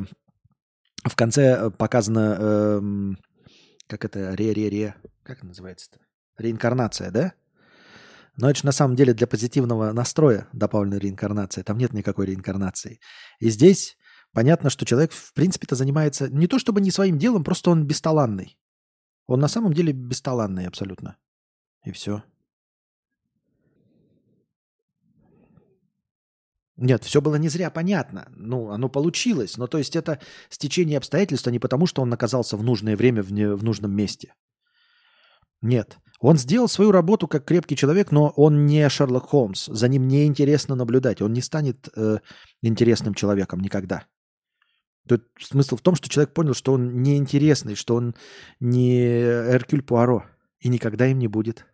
[1.03, 2.81] в конце показано, э,
[3.87, 5.99] как это, ре-ре-ре, как это называется-то?
[6.37, 7.33] Реинкарнация, да?
[8.37, 11.63] Но это же на самом деле для позитивного настроя добавлена реинкарнация.
[11.63, 12.99] Там нет никакой реинкарнации.
[13.39, 13.95] И здесь
[14.33, 18.57] Понятно, что человек, в принципе-то, занимается не то чтобы не своим делом, просто он бесталанный.
[19.27, 21.17] Он на самом деле бесталанный абсолютно.
[21.85, 22.23] И все.
[26.75, 28.27] Нет, все было не зря понятно.
[28.35, 29.57] Ну, оно получилось.
[29.57, 33.21] Но то есть это стечение обстоятельств, а не потому, что он оказался в нужное время
[33.21, 34.33] в, не, в нужном месте.
[35.61, 35.99] Нет.
[36.19, 39.67] Он сделал свою работу как крепкий человек, но он не Шерлок Холмс.
[39.67, 41.21] За ним не интересно наблюдать.
[41.21, 42.19] Он не станет э,
[42.61, 44.07] интересным человеком никогда.
[45.07, 48.15] Тут смысл в том, что человек понял, что он неинтересный, что он
[48.59, 50.25] не Эркюль Пуаро
[50.59, 51.65] и никогда им не будет.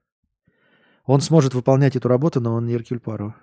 [1.06, 3.36] Он сможет выполнять эту работу, но он не Эркюль Пуаро.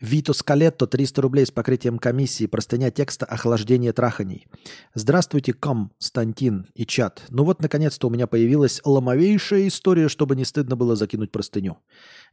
[0.00, 4.46] Вито Скалетто, 300 рублей с покрытием комиссии, простыня текста «Охлаждение траханий».
[4.94, 7.22] Здравствуйте, Константин и чат.
[7.28, 11.76] Ну вот, наконец-то у меня появилась ломовейшая история, чтобы не стыдно было закинуть простыню.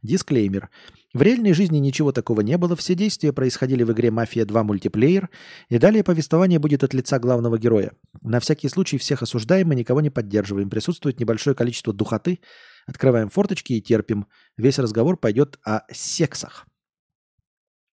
[0.02, 0.70] Дисклеймер.
[1.12, 4.62] В реальной жизни ничего такого не было, все действия происходили в игре «Мафия 2.
[4.62, 5.28] Мультиплеер»,
[5.68, 7.92] и далее повествование будет от лица главного героя.
[8.22, 10.70] На всякий случай всех осуждаем и никого не поддерживаем.
[10.70, 12.38] Присутствует небольшое количество духоты.
[12.86, 14.26] Открываем форточки и терпим.
[14.56, 16.66] Весь разговор пойдет о сексах.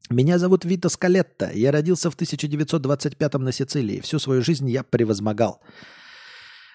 [0.09, 1.50] Меня зовут Вито Скалетто.
[1.51, 4.01] Я родился в 1925 на Сицилии.
[4.01, 5.61] Всю свою жизнь я превозмогал.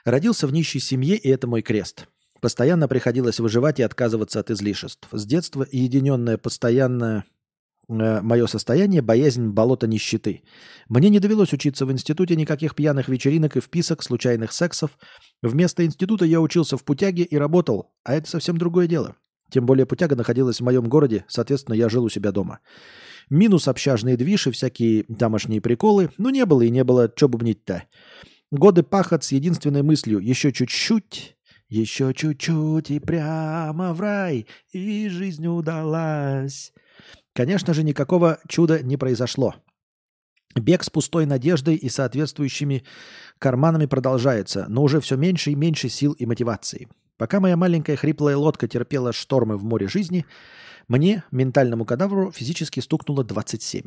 [0.05, 2.09] Родился в нищей семье, и это мой крест.
[2.41, 5.07] Постоянно приходилось выживать и отказываться от излишеств.
[5.13, 7.25] С детства единенное постоянное
[7.89, 10.43] э, мое состояние– боязнь болота нищеты.
[10.89, 14.99] Мне не довелось учиться в институте никаких пьяных вечеринок и вписок, случайных сексов.
[15.41, 19.15] Вместо института я учился в путяге и работал, а это совсем другое дело.
[19.51, 22.61] Тем более путяга находилась в моем городе, соответственно, я жил у себя дома.
[23.29, 26.11] Минус общажные двиши, всякие тамошние приколы.
[26.19, 27.85] Ну, не было и не было, что бубнить-то.
[28.51, 31.37] Годы пахот с единственной мыслью «еще чуть-чуть,
[31.69, 36.73] еще чуть-чуть и прямо в рай, и жизнь удалась».
[37.33, 39.55] Конечно же, никакого чуда не произошло.
[40.57, 42.83] Бег с пустой надеждой и соответствующими
[43.39, 46.89] карманами продолжается, но уже все меньше и меньше сил и мотивации.
[47.21, 50.25] Пока моя маленькая хриплая лодка терпела штормы в море жизни,
[50.89, 53.83] мне, ментальному кадавру, физически стукнуло 27.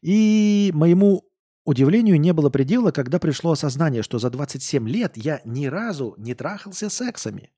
[0.00, 1.24] И моему
[1.66, 6.32] удивлению не было предела, когда пришло осознание, что за 27 лет я ни разу не
[6.32, 7.50] трахался сексами.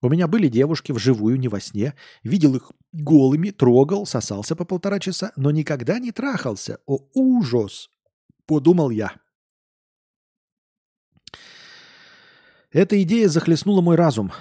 [0.00, 1.92] У меня были девушки вживую, не во сне.
[2.22, 6.78] Видел их голыми, трогал, сосался по полтора часа, но никогда не трахался.
[6.86, 7.90] О, ужас!
[8.46, 9.12] Подумал я.
[12.74, 14.32] Эта идея захлестнула мой разум.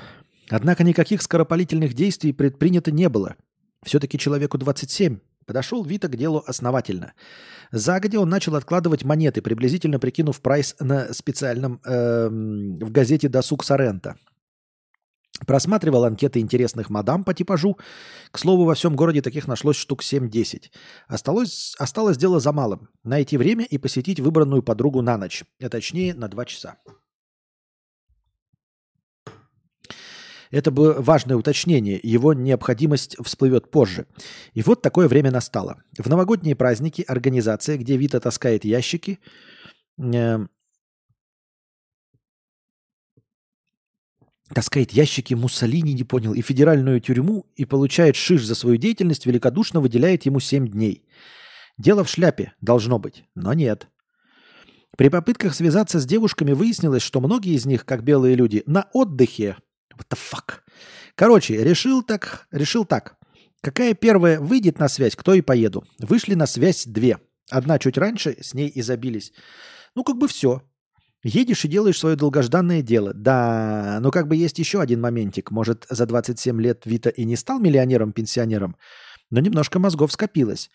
[0.50, 3.36] Однако никаких скоропалительных действий предпринято не было.
[3.86, 5.20] Все-таки человеку 27.
[5.46, 7.14] Подошел Вита к делу основательно.
[7.72, 14.16] Загодя он начал откладывать монеты, приблизительно прикинув прайс на специальном э, в газете «Досуг Сорента».
[15.46, 17.78] Просматривал анкеты интересных мадам по типажу.
[18.32, 20.72] К слову, во всем городе таких нашлось штук 7-10.
[21.08, 22.90] Осталось, осталось дело за малым.
[23.04, 25.44] Найти время и посетить выбранную подругу на ночь.
[25.62, 26.78] А точнее, на 2 часа.
[30.54, 34.06] Это бы важное уточнение, его необходимость всплывет позже.
[34.54, 35.82] И вот такое время настало.
[35.98, 39.18] В новогодние праздники организация, где Вита таскает ящики,
[39.98, 40.46] э,
[44.54, 49.80] таскает ящики Муссолини, не понял, и федеральную тюрьму, и получает шиш за свою деятельность, великодушно
[49.80, 51.04] выделяет ему 7 дней.
[51.80, 53.88] Дело в шляпе, должно быть, но нет.
[54.96, 59.58] При попытках связаться с девушками выяснилось, что многие из них, как белые люди, на отдыхе.
[59.98, 60.60] What the fuck?
[61.16, 63.18] Короче, решил так, решил так.
[63.62, 65.86] Какая первая выйдет на связь, кто и поеду.
[66.00, 67.20] Вышли на связь две.
[67.50, 69.32] Одна чуть раньше, с ней и забились.
[69.96, 70.62] Ну, как бы все.
[71.24, 73.14] Едешь и делаешь свое долгожданное дело.
[73.14, 75.52] Да, но как бы есть еще один моментик.
[75.52, 78.76] Может, за 27 лет Вита и не стал миллионером-пенсионером,
[79.30, 80.70] но немножко мозгов скопилось.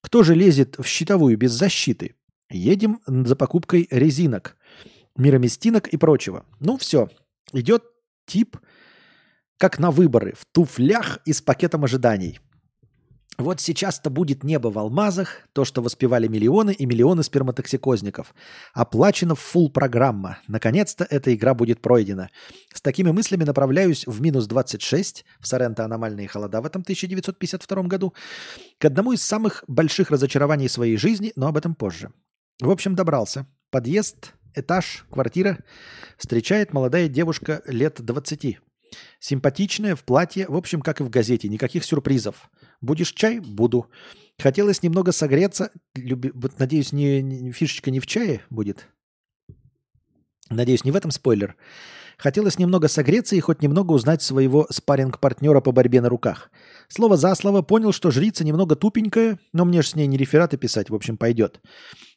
[0.00, 2.16] Кто же лезет в щитовую без защиты?
[2.50, 4.56] Едем за покупкой резинок,
[5.16, 6.44] мироместинок и прочего.
[6.58, 7.08] Ну все,
[7.52, 7.84] идет
[8.26, 8.56] тип,
[9.58, 12.40] как на выборы, в туфлях и с пакетом ожиданий.
[13.38, 18.34] Вот сейчас-то будет небо в алмазах, то, что воспевали миллионы и миллионы сперматоксикозников.
[18.74, 20.38] Оплачена фул программа.
[20.48, 22.30] Наконец-то эта игра будет пройдена.
[22.74, 28.12] С такими мыслями направляюсь в минус 26, в Соренто аномальные холода в этом 1952 году,
[28.78, 32.12] к одному из самых больших разочарований своей жизни, но об этом позже.
[32.60, 33.46] В общем, добрался.
[33.70, 35.58] Подъезд, этаж, квартира.
[36.18, 38.58] Встречает молодая девушка лет 20.
[39.20, 42.50] Симпатичная, в платье, в общем, как и в газете, никаких сюрпризов.
[42.80, 43.38] Будешь чай?
[43.40, 43.88] Буду.
[44.38, 45.70] Хотелось немного согреться.
[45.94, 46.32] Люби...
[46.58, 48.88] Надеюсь, не, фишечка не в чае будет.
[50.50, 51.56] Надеюсь, не в этом спойлер.
[52.18, 56.50] Хотелось немного согреться и хоть немного узнать своего спарринг-партнера по борьбе на руках.
[56.88, 60.56] Слово за слово понял, что жрица немного тупенькая, но мне ж с ней не рефераты
[60.56, 61.60] писать, в общем, пойдет.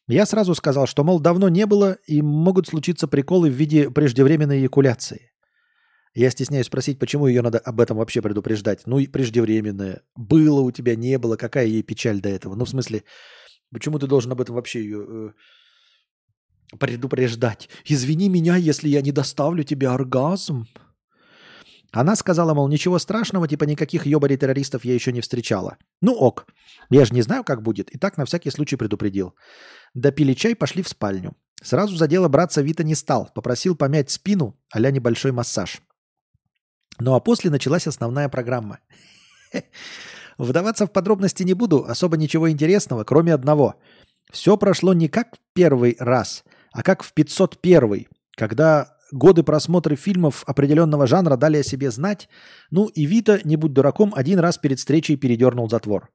[0.08, 4.60] Я сразу сказал, что, мол, давно не было и могут случиться приколы в виде преждевременной
[4.60, 5.32] эякуляции.
[6.14, 8.84] Я стесняюсь спросить, почему ее надо об этом вообще предупреждать.
[8.86, 10.04] Ну и преждевременное.
[10.16, 11.36] Было у тебя, не было.
[11.36, 12.56] Какая ей печаль до этого?
[12.56, 13.04] Ну, в смысле,
[13.72, 17.70] почему ты должен об этом вообще ее э, предупреждать?
[17.84, 20.68] Извини меня, если я не доставлю тебе оргазм.
[21.96, 25.78] Она сказала, мол, ничего страшного, типа никаких ёбарей-террористов я еще не встречала.
[26.02, 26.46] Ну ок,
[26.90, 29.34] я же не знаю, как будет, и так на всякий случай предупредил.
[29.94, 31.38] Допили чай, пошли в спальню.
[31.64, 35.82] Сразу за дело браться Вита не стал, попросил помять спину, а небольшой массаж.
[37.00, 38.80] Ну а после началась основная программа.
[40.38, 43.76] Вдаваться в подробности не буду, особо ничего интересного, кроме одного.
[44.34, 46.44] Все прошло не как в первый раз,
[46.74, 52.30] а как в 501, когда годы просмотра фильмов определенного жанра дали о себе знать,
[52.70, 56.10] ну и Вита, не будь дураком, один раз перед встречей передернул затвор.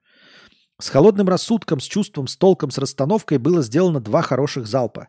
[0.78, 5.08] С холодным рассудком, с чувством, с толком, с расстановкой было сделано два хороших залпа.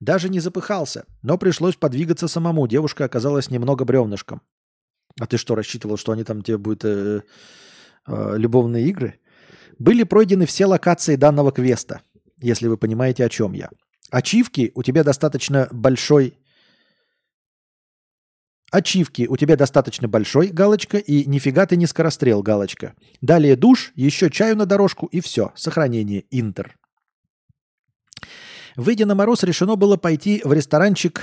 [0.00, 4.42] Даже не запыхался, но пришлось подвигаться самому, девушка оказалась немного бревнышком.
[5.18, 7.22] А ты что, рассчитывал, что они там тебе будут э,
[8.06, 9.18] э, любовные игры?
[9.78, 12.02] Были пройдены все локации данного квеста,
[12.40, 13.70] если вы понимаете, о чем я.
[14.10, 16.38] Ачивки у тебя достаточно большой...
[18.72, 22.94] Ачивки у тебя достаточно большой, галочка, и нифига ты не скорострел, галочка.
[23.20, 25.52] Далее душ, еще чаю на дорожку и все.
[25.54, 26.76] Сохранение, интер.
[28.74, 31.22] Выйдя на мороз, решено было пойти в ресторанчик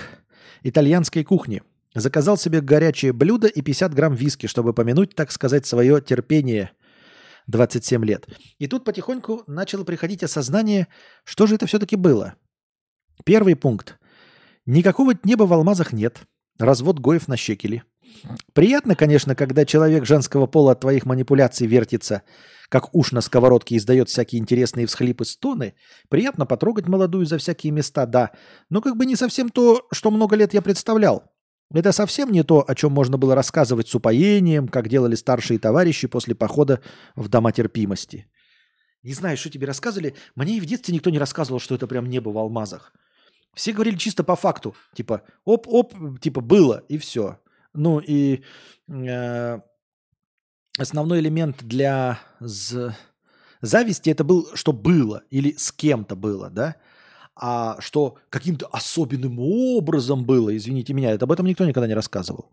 [0.64, 1.62] итальянской кухни–
[1.96, 6.72] Заказал себе горячее блюдо и 50 грамм виски, чтобы помянуть, так сказать, свое терпение
[7.48, 8.28] 27 лет.
[8.58, 10.88] И тут потихоньку начало приходить осознание,
[11.24, 12.34] что же это все-таки было.
[13.26, 14.00] Первый пункт.
[14.66, 16.24] Никакого неба в алмазах нет.
[16.60, 17.84] Развод гоев на щекели.
[18.54, 22.22] Приятно, конечно, когда человек женского пола от твоих манипуляций вертится,
[22.70, 25.74] как уж на сковородке издает всякие интересные всхлипы стоны.
[26.10, 28.32] Приятно потрогать молодую за всякие места, да.
[28.70, 31.24] Но как бы не совсем то, что много лет я представлял.
[31.74, 36.08] Это совсем не то, о чем можно было рассказывать с упоением, как делали старшие товарищи
[36.08, 36.82] после похода
[37.16, 38.28] в дома терпимости.
[39.02, 40.16] Не знаю, что тебе рассказывали.
[40.36, 42.94] Мне и в детстве никто не рассказывал, что это прям небо в алмазах.
[43.54, 44.76] Все говорили чисто по факту.
[44.96, 47.40] Типа, оп-оп, типа, было, и все.
[47.74, 48.44] Ну и
[48.88, 49.60] э,
[50.78, 52.96] основной элемент для з...
[53.62, 56.76] зависти это был, что было или с кем-то было, да?
[57.36, 62.52] А что каким-то особенным образом было, извините меня, это об этом никто никогда не рассказывал.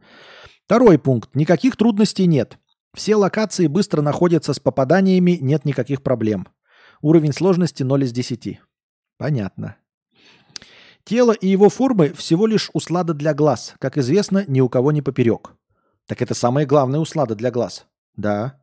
[0.65, 1.35] Второй пункт.
[1.35, 2.59] Никаких трудностей нет.
[2.95, 6.49] Все локации быстро находятся с попаданиями, нет никаких проблем.
[7.03, 8.61] Уровень сложности 0 из 10.
[9.17, 9.77] Понятно.
[11.11, 13.75] Тело и его формы всего лишь услада для глаз.
[13.81, 15.57] Как известно, ни у кого не поперек.
[16.07, 17.89] Так это самая главная услада для глаз.
[18.15, 18.63] Да.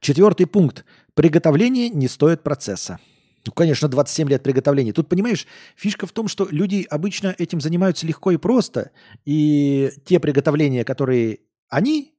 [0.00, 0.86] Четвертый пункт.
[1.12, 3.00] Приготовление не стоит процесса.
[3.44, 4.94] Ну, конечно, 27 лет приготовления.
[4.94, 5.46] Тут, понимаешь,
[5.76, 8.92] фишка в том, что люди обычно этим занимаются легко и просто.
[9.26, 12.14] И те приготовления, которые они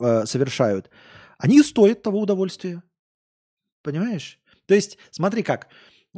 [0.00, 0.90] э, совершают,
[1.38, 2.82] они стоят того удовольствия.
[3.84, 4.40] Понимаешь?
[4.66, 5.68] То есть, смотри как.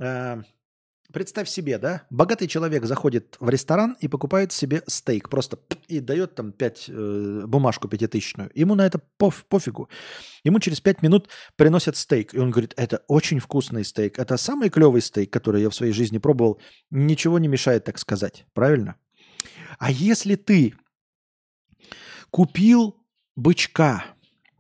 [0.00, 0.44] Э,
[1.14, 6.34] Представь себе, да, богатый человек заходит в ресторан и покупает себе стейк, просто и дает
[6.34, 8.50] там 5, э, бумажку пятитысячную.
[8.52, 9.88] Ему на это поф, пофигу.
[10.42, 14.70] Ему через 5 минут приносят стейк, и он говорит, это очень вкусный стейк, это самый
[14.70, 16.60] клевый стейк, который я в своей жизни пробовал,
[16.90, 18.96] ничего не мешает так сказать, правильно?
[19.78, 20.74] А если ты
[22.30, 22.96] купил
[23.36, 24.04] бычка,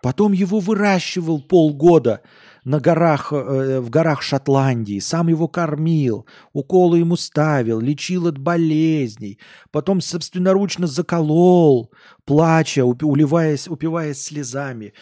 [0.02, 2.22] потом его выращивал полгода–
[2.64, 9.38] на горах, э, в горах Шотландии, сам его кормил, уколы ему ставил, лечил от болезней,
[9.70, 11.92] потом собственноручно заколол,
[12.24, 14.94] плача, уливаясь, упиваясь слезами.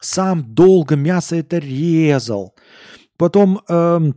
[0.00, 2.54] Сам долго мясо это резал.
[3.16, 4.16] Потом эм,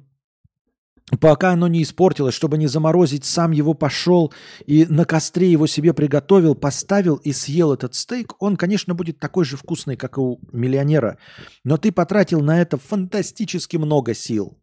[1.19, 4.33] пока оно не испортилось, чтобы не заморозить, сам его пошел
[4.65, 9.45] и на костре его себе приготовил, поставил и съел этот стейк, он, конечно, будет такой
[9.45, 11.17] же вкусный, как и у миллионера.
[11.63, 14.57] Но ты потратил на это фантастически много сил.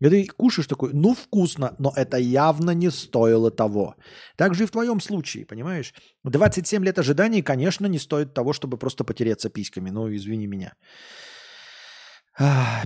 [0.00, 3.96] И ты кушаешь такой, ну вкусно, но это явно не стоило того.
[4.36, 5.94] Так же и в твоем случае, понимаешь?
[6.24, 9.90] 27 лет ожиданий, конечно, не стоит того, чтобы просто потереться письками.
[9.90, 10.74] Ну, извини меня.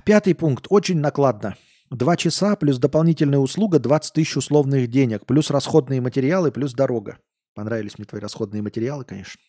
[0.05, 0.65] Пятый пункт.
[0.69, 1.55] Очень накладно.
[1.93, 7.19] Два часа плюс дополнительная услуга 20 тысяч условных денег, плюс расходные материалы, плюс дорога.
[7.53, 9.39] Понравились мне твои расходные материалы, конечно.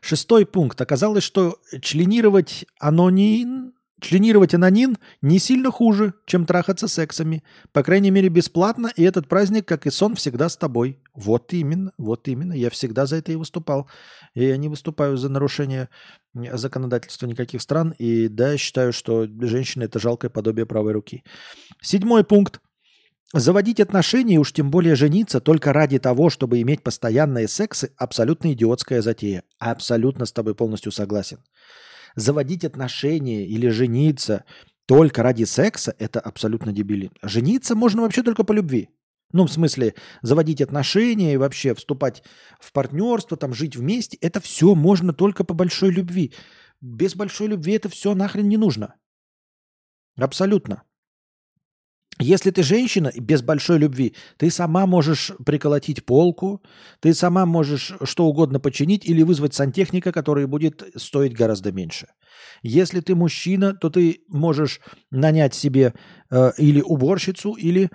[0.00, 0.80] Шестой пункт.
[0.80, 7.42] Оказалось, что членировать анонин Членировать анонин не сильно хуже, чем трахаться сексами.
[7.72, 11.00] По крайней мере, бесплатно, и этот праздник, как и сон, всегда с тобой.
[11.14, 12.54] Вот именно, вот именно.
[12.54, 13.88] Я всегда за это и выступал.
[14.34, 15.88] И я не выступаю за нарушение
[16.34, 17.94] законодательства никаких стран.
[17.98, 21.22] И да, считаю, что женщина– это жалкое подобие правой руки.
[21.82, 22.60] Седьмой пункт.
[23.32, 29.02] Заводить отношения, уж тем более жениться, только ради того, чтобы иметь постоянные сексы– абсолютно идиотская
[29.02, 29.44] затея.
[29.58, 31.38] Абсолютно с тобой полностью согласен
[32.16, 34.44] заводить отношения или жениться
[34.86, 37.12] только ради секса– это абсолютно дебилин.
[37.22, 38.88] Жениться можно вообще только по любви.
[39.32, 42.24] Ну, в смысле, заводить отношения и вообще вступать
[42.58, 46.32] в партнерство, там, жить вместе– это все можно только по большой любви.
[46.80, 48.96] Без большой любви это все нахрен не нужно.
[50.16, 50.82] Абсолютно.
[52.20, 56.62] Если ты женщина без большой любви, ты сама можешь приколотить полку,
[57.00, 62.08] ты сама можешь что угодно починить или вызвать сантехника, который будет стоить гораздо меньше.
[62.62, 65.94] Если ты мужчина, то ты можешь нанять себе
[66.30, 67.90] э, или уборщицу, или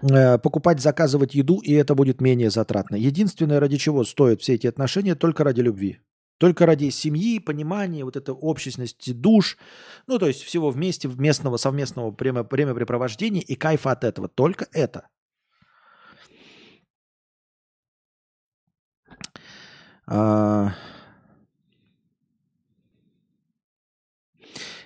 [0.00, 2.96] э, покупать, заказывать еду, и это будет менее затратно.
[2.96, 5.98] Единственное, ради чего стоят все эти отношения, только ради любви.
[6.42, 9.56] Только ради семьи, понимания, вот этой общественности душ,
[10.08, 14.26] ну, то есть всего вместе, местного совместного время, времяпрепровождения и кайфа от этого.
[14.26, 15.06] Только это.
[20.08, 20.74] А...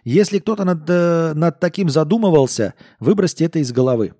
[0.04, 4.14] Если кто-то над, э, над таким задумывался, выбросьте это из головы.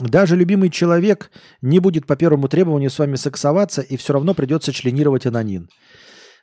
[0.00, 1.30] Даже любимый человек
[1.62, 5.68] не будет по первому требованию с вами сексоваться, и все равно придется членировать анонин.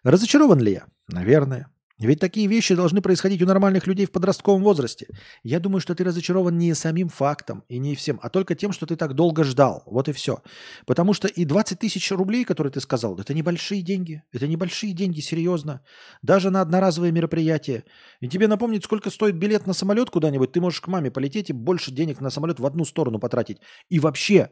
[0.03, 0.85] Разочарован ли я?
[1.08, 1.72] Наверное.
[2.00, 5.08] Ведь такие вещи должны происходить у нормальных людей в подростковом возрасте.
[5.42, 8.85] Я думаю, что ты разочарован не самим фактом и не всем, а только тем, что
[8.85, 9.82] ты так долго ждал.
[9.88, 10.43] Вот и все.
[10.85, 14.22] Потому что и 20 тысяч рублей, которые ты сказал, это небольшие деньги.
[14.32, 15.82] Это небольшие деньги, серьезно.
[16.22, 17.84] Даже на одноразовое мероприятие.
[18.19, 21.53] И тебе напомнить, сколько стоит билет на самолет куда-нибудь, ты можешь к маме полететь и
[21.53, 23.58] больше денег на самолет в одну сторону потратить.
[23.90, 24.51] И вообще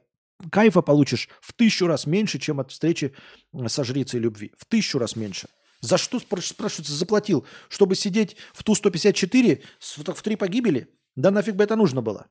[0.52, 3.14] кайфа получишь в тысячу раз меньше, чем от встречи
[3.68, 4.54] со жрицей любви.
[4.58, 5.48] В тысячу раз меньше.
[5.82, 7.46] За что, спрашивается, заплатил?
[7.70, 10.88] Чтобы сидеть в Ту-154 в три погибели?
[11.16, 12.28] Да нафиг бы это нужно было?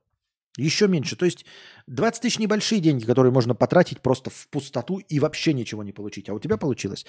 [0.57, 1.17] Еще меньше.
[1.17, 1.45] То есть
[1.87, 6.29] 20 тысяч небольшие деньги, которые можно потратить просто в пустоту и вообще ничего не получить.
[6.29, 7.07] А у тебя получилось.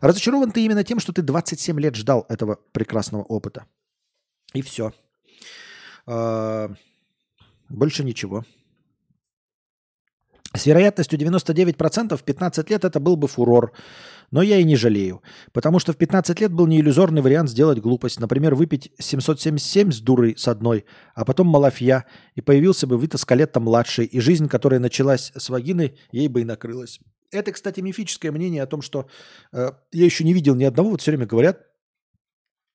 [0.00, 3.66] Разочарован ты именно тем, что ты 27 лет ждал этого прекрасного опыта.
[4.54, 4.92] И все.
[6.06, 6.70] А,
[7.68, 8.44] больше ничего.
[10.56, 13.72] С вероятностью 99% в 15 лет это был бы фурор.
[14.30, 15.22] Но я и не жалею.
[15.52, 18.18] Потому что в 15 лет был не иллюзорный вариант сделать глупость.
[18.18, 23.60] Например, выпить 777 с дурой с одной, а потом малафья, и появился бы Вита Скалетта
[23.60, 26.98] младший, и жизнь, которая началась с вагины, ей бы и накрылась.
[27.30, 29.08] Это, кстати, мифическое мнение о том, что
[29.52, 31.60] э, я еще не видел ни одного, вот все время говорят,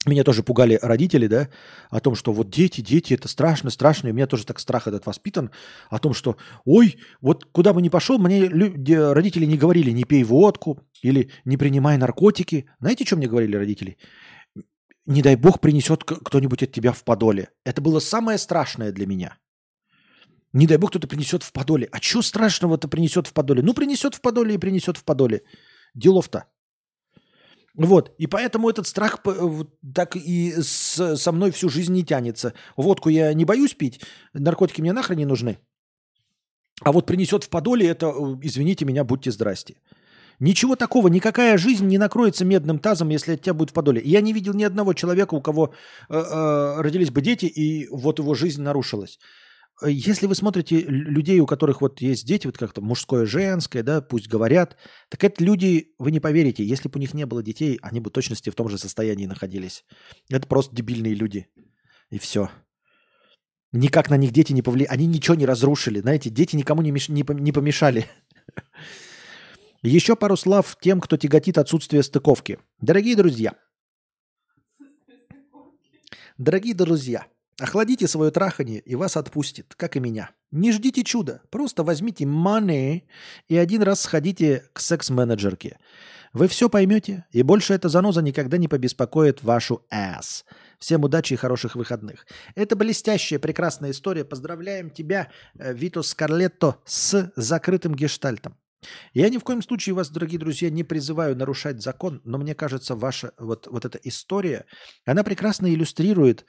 [0.09, 1.49] меня тоже пугали родители, да,
[1.89, 4.07] о том, что вот дети, дети, это страшно, страшно.
[4.07, 5.51] И у меня тоже так страх этот воспитан,
[5.89, 8.47] о том, что, ой, вот куда бы ни пошел, мне
[9.11, 12.65] родители не говорили, не пей водку или не принимай наркотики.
[12.80, 13.97] Знаете, что мне говорили родители?
[15.05, 17.49] Не дай бог принесет кто-нибудь от тебя в подоле.
[17.63, 19.38] Это было самое страшное для меня.
[20.53, 21.88] Не дай бог кто-то принесет в подоле.
[21.91, 23.61] А что страшного-то принесет в подоле?
[23.61, 25.43] Ну, принесет в подоле и принесет в подоле.
[25.93, 26.45] Делов-то.
[27.75, 29.19] Вот, и поэтому этот страх
[29.93, 32.53] так и со мной всю жизнь не тянется.
[32.75, 34.01] Водку я не боюсь пить,
[34.33, 35.58] наркотики мне нахрен не нужны.
[36.83, 39.75] А вот принесет в подоле это, э, извините меня, будьте здрасте.
[40.40, 44.01] Ничего такого, никакая жизнь не накроется медным тазом, если от тебя будет в подоле.
[44.03, 45.74] Я не видел ни одного человека, у кого
[46.09, 49.19] э, э, родились бы дети, и вот его жизнь нарушилась.
[49.84, 54.27] Если вы смотрите людей, у которых вот есть дети, вот как-то мужское, женское, да, пусть
[54.27, 54.77] говорят,
[55.10, 58.11] так это люди, вы не поверите, если бы у них не было детей, они бы
[58.11, 59.84] точности в том же состоянии находились.
[60.30, 61.48] Это просто дебильные люди.
[62.11, 62.50] И все.
[63.72, 64.93] Никак на них дети не повлияли.
[64.93, 66.01] Они ничего не разрушили.
[66.01, 67.10] Знаете, дети никому не, меш...
[67.10, 68.06] не помешали.
[69.82, 72.60] Еще пару слов тем, кто тяготит отсутствие стыковки.
[72.82, 73.56] Дорогие друзья.
[76.38, 77.26] Дорогие друзья.
[77.61, 80.31] Охладите свое трахание, и вас отпустит, как и меня.
[80.49, 83.03] Не ждите чуда, просто возьмите money
[83.49, 85.77] и один раз сходите к секс-менеджерке.
[86.33, 90.43] Вы все поймете, и больше эта заноза никогда не побеспокоит вашу ass.
[90.80, 92.25] Всем удачи и хороших выходных.
[92.56, 94.25] Это блестящая, прекрасная история.
[94.25, 98.57] Поздравляем тебя, э, Вито Скарлетто, с закрытым гештальтом.
[99.14, 102.95] Я ни в коем случае вас, дорогие друзья, не призываю нарушать закон, но мне кажется,
[102.95, 104.65] ваша вот, вот эта история,
[105.06, 106.45] она прекрасно иллюстрирует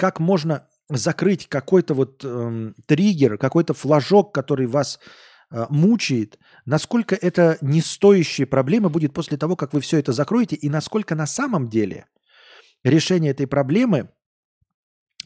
[0.00, 4.98] как можно закрыть какой-то вот э, триггер, какой-то флажок, который вас
[5.50, 10.56] э, мучает, насколько это не стоящая проблема будет после того, как вы все это закроете,
[10.56, 12.06] и насколько на самом деле
[12.82, 14.08] решение этой проблемы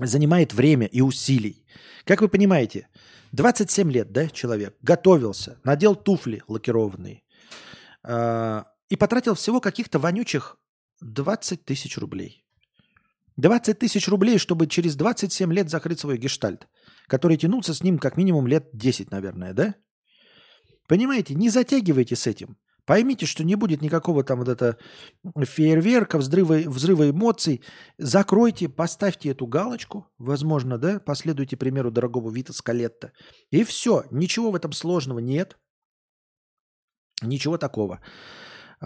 [0.01, 1.65] занимает время и усилий.
[2.05, 2.89] Как вы понимаете,
[3.31, 7.23] 27 лет, да, человек готовился, надел туфли лакированные
[8.03, 10.57] э, и потратил всего каких-то вонючих
[11.01, 12.44] 20 тысяч рублей.
[13.37, 16.69] 20 тысяч рублей, чтобы через 27 лет закрыть свой гештальт,
[17.07, 19.75] который тянулся с ним как минимум лет 10, наверное, да?
[20.89, 22.57] Понимаете, не затягивайте с этим.
[22.87, 24.77] Поймите, что не будет никакого там вот это
[25.39, 27.63] фейерверка, взрыва, взрыва эмоций.
[27.97, 33.13] Закройте, поставьте эту галочку, возможно, да, последуйте примеру дорогого Вита Скалетта.
[33.51, 35.57] И все, ничего в этом сложного нет.
[37.23, 38.01] Ничего такого.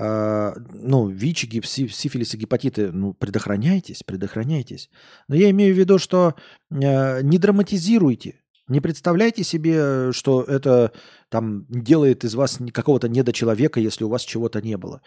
[0.01, 4.91] А, ну, ВИЧ, сифилис и гепатиты, ну, предохраняйтесь, предохраняйтесь.
[5.27, 6.37] Но я имею в виду, что
[6.71, 10.93] э, не драматизируйте, не представляйте себе, что это
[11.31, 15.03] там делает из вас какого-то недочеловека, если у вас чего-то не было.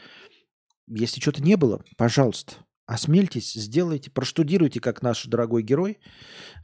[0.87, 2.55] Если что-то не было, пожалуйста,
[2.85, 5.99] осмельтесь, сделайте, проштудируйте, как наш дорогой герой,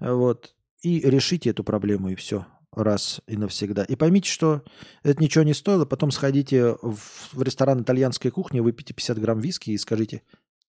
[0.02, 2.46] вот, и решите эту проблему, и все
[2.78, 3.84] раз и навсегда.
[3.84, 4.64] И поймите, что
[5.04, 5.86] это ничего не стоило.
[5.86, 10.24] Потом сходите в, ресторан итальянской кухни, выпейте 50 грамм виски и скажите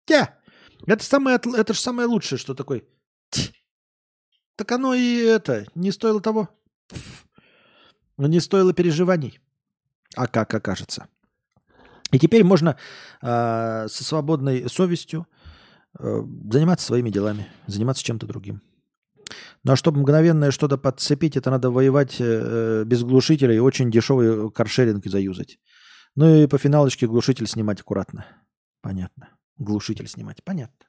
[0.04, 0.38] «Тя!
[0.86, 2.82] Это, самое, это же самое лучшее, что такое».
[4.56, 6.48] Так оно и это, не стоило того.
[8.16, 9.38] Не стоило переживаний.
[10.16, 11.06] А как окажется.
[12.10, 12.76] И теперь можно
[13.20, 15.28] э, со свободной совестью
[15.98, 18.62] э, заниматься своими делами, заниматься чем-то другим.
[19.64, 23.90] Ну а чтобы мгновенное что-то подцепить, это надо воевать э, э, без глушителя и очень
[23.90, 25.58] дешевый каршеринг заюзать.
[26.14, 28.26] Ну и по финалочке глушитель снимать аккуратно.
[28.80, 29.28] Понятно.
[29.56, 30.42] Глушитель снимать.
[30.44, 30.86] Понятно.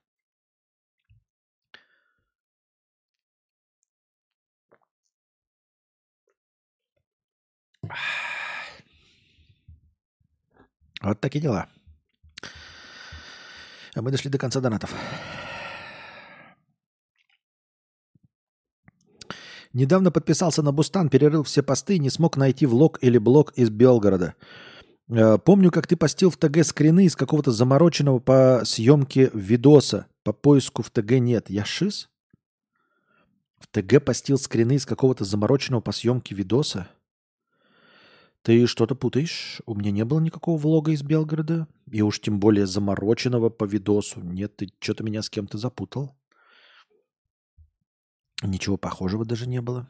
[11.02, 11.68] Вот такие дела.
[13.96, 14.94] А мы дошли до конца донатов.
[19.80, 23.70] Недавно подписался на Бустан, перерыл все посты и не смог найти влог или блог из
[23.70, 24.36] Белгорода.
[25.08, 30.08] Э, помню, как ты постил в ТГ скрины из какого-то замороченного по съемке видоса.
[30.26, 31.50] По поиску в ТГ нет.
[31.50, 32.10] Я шиз?
[33.58, 36.90] В ТГ постил скрины из какого-то замороченного по съемке видоса?
[38.42, 39.62] Ты что-то путаешь.
[39.66, 41.70] У меня не было никакого влога из Белгорода.
[41.90, 44.20] И уж тем более замороченного по видосу.
[44.20, 46.19] Нет, ты что-то меня с кем-то запутал.
[48.42, 49.88] Ничего похожего даже не было.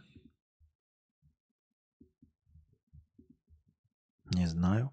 [4.34, 4.92] Не знаю.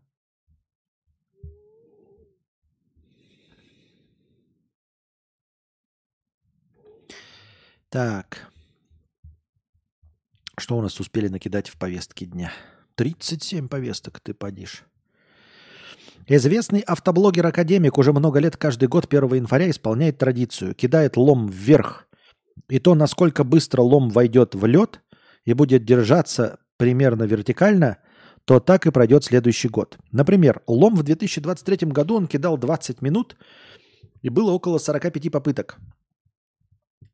[7.89, 8.51] Так.
[10.59, 12.53] Что у нас успели накидать в повестке дня?
[12.97, 14.85] 37 повесток, ты подишь.
[16.27, 20.75] Известный автоблогер-академик уже много лет каждый год 1 января исполняет традицию.
[20.75, 22.09] Кидает лом вверх.
[22.69, 25.01] И то, насколько быстро лом войдет в лед
[25.45, 27.99] и будет держаться примерно вертикально,
[28.45, 29.99] то так и пройдет следующий год.
[30.13, 33.37] Например, лом в 2023 году он кидал 20 минут
[34.23, 35.79] и было около 45 попыток.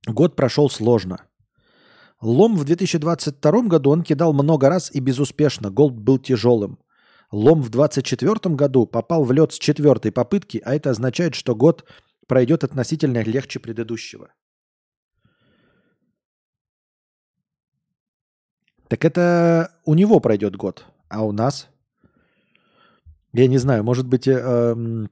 [0.07, 1.27] Год прошел сложно.
[2.21, 5.71] Лом в 2022 году он кидал много раз и безуспешно.
[5.71, 6.79] Голд был тяжелым.
[7.33, 11.85] Лом в 2024 году попал в лед с четвертой попытки, а это означает, что год
[12.29, 14.29] пройдет относительно легче предыдущего.
[18.93, 21.71] Так это у него пройдет год, а у нас?
[23.33, 25.09] Я не знаю, может быть, э, эм,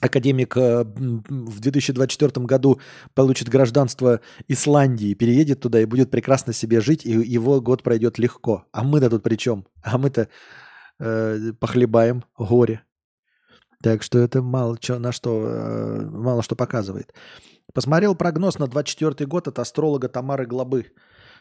[0.00, 2.78] академик э, в 2024 году
[3.14, 8.66] получит гражданство Исландии, переедет туда и будет прекрасно себе жить, и его год пройдет легко.
[8.70, 9.66] А мы-то тут при чем?
[9.82, 10.28] А мы-то
[10.98, 12.82] э, похлебаем горе.
[13.82, 17.14] Так что это мало что, на что, э, мало что показывает.
[17.72, 20.92] Посмотрел прогноз на 24 год от астролога Тамары Глобы,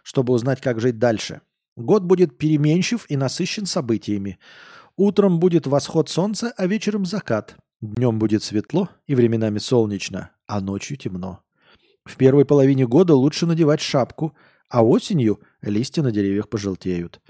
[0.03, 1.41] чтобы узнать, как жить дальше.
[1.75, 4.37] Год будет переменчив и насыщен событиями.
[4.95, 7.55] Утром будет восход солнца, а вечером закат.
[7.81, 11.41] Днем будет светло и временами солнечно, а ночью темно.
[12.05, 14.35] В первой половине года лучше надевать шапку,
[14.69, 17.21] а осенью листья на деревьях пожелтеют.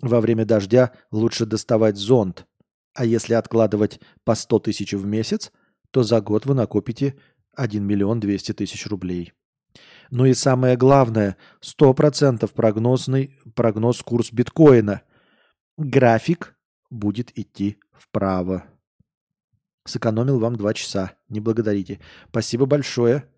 [0.00, 2.46] Во время дождя лучше доставать зонт,
[2.94, 5.52] а если откладывать по 100 тысяч в месяц,
[5.90, 7.16] то за год вы накопите
[7.54, 9.32] 1 миллион 200 тысяч рублей.
[10.10, 15.02] Ну и самое главное, 100% прогнозный прогноз курс биткоина.
[15.76, 16.56] График
[16.90, 18.64] будет идти вправо.
[19.84, 21.12] Сэкономил вам два часа.
[21.28, 22.00] Не благодарите.
[22.28, 23.28] Спасибо большое.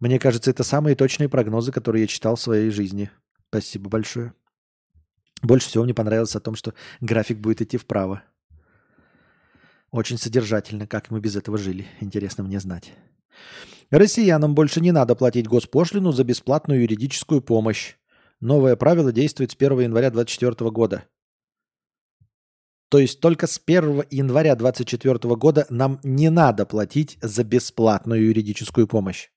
[0.00, 3.10] Мне кажется, это самые точные прогнозы, которые я читал в своей жизни.
[3.48, 4.34] Спасибо большое.
[5.42, 8.22] Больше всего мне понравилось о том, что график будет идти вправо.
[9.90, 11.86] Очень содержательно, как мы без этого жили.
[12.00, 12.92] Интересно мне знать.
[13.90, 17.96] Россиянам больше не надо платить госпошлину за бесплатную юридическую помощь.
[18.40, 21.04] Новое правило действует с 1 января 2024 года.
[22.88, 28.86] То есть только с 1 января 2024 года нам не надо платить за бесплатную юридическую
[28.86, 29.30] помощь.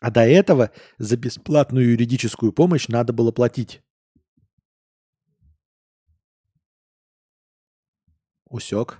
[0.00, 3.82] А до этого за бесплатную юридическую помощь надо было платить.
[8.48, 8.98] Усек.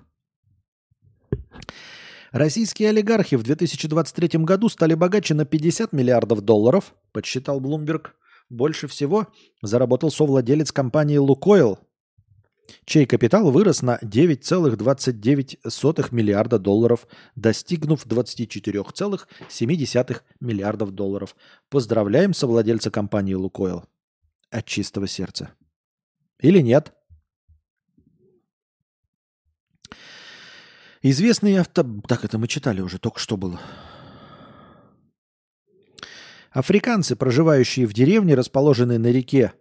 [2.32, 8.14] Российские олигархи в 2023 году стали богаче на 50 миллиардов долларов, подсчитал Блумберг.
[8.50, 9.26] Больше всего
[9.62, 11.78] заработал совладелец компании «Лукойл»,
[12.84, 21.36] чей капитал вырос на 9,29 миллиарда долларов, достигнув 24,7 миллиардов долларов.
[21.68, 23.84] Поздравляем совладельца компании «Лукойл»
[24.50, 25.50] от чистого сердца.
[26.40, 26.94] Или нет?
[31.02, 31.84] Известный авто...
[32.06, 33.60] Так, это мы читали уже, только что было.
[36.50, 39.52] Африканцы, проживающие в деревне, расположенной на реке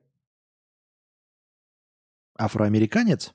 [2.38, 3.34] афроамериканец,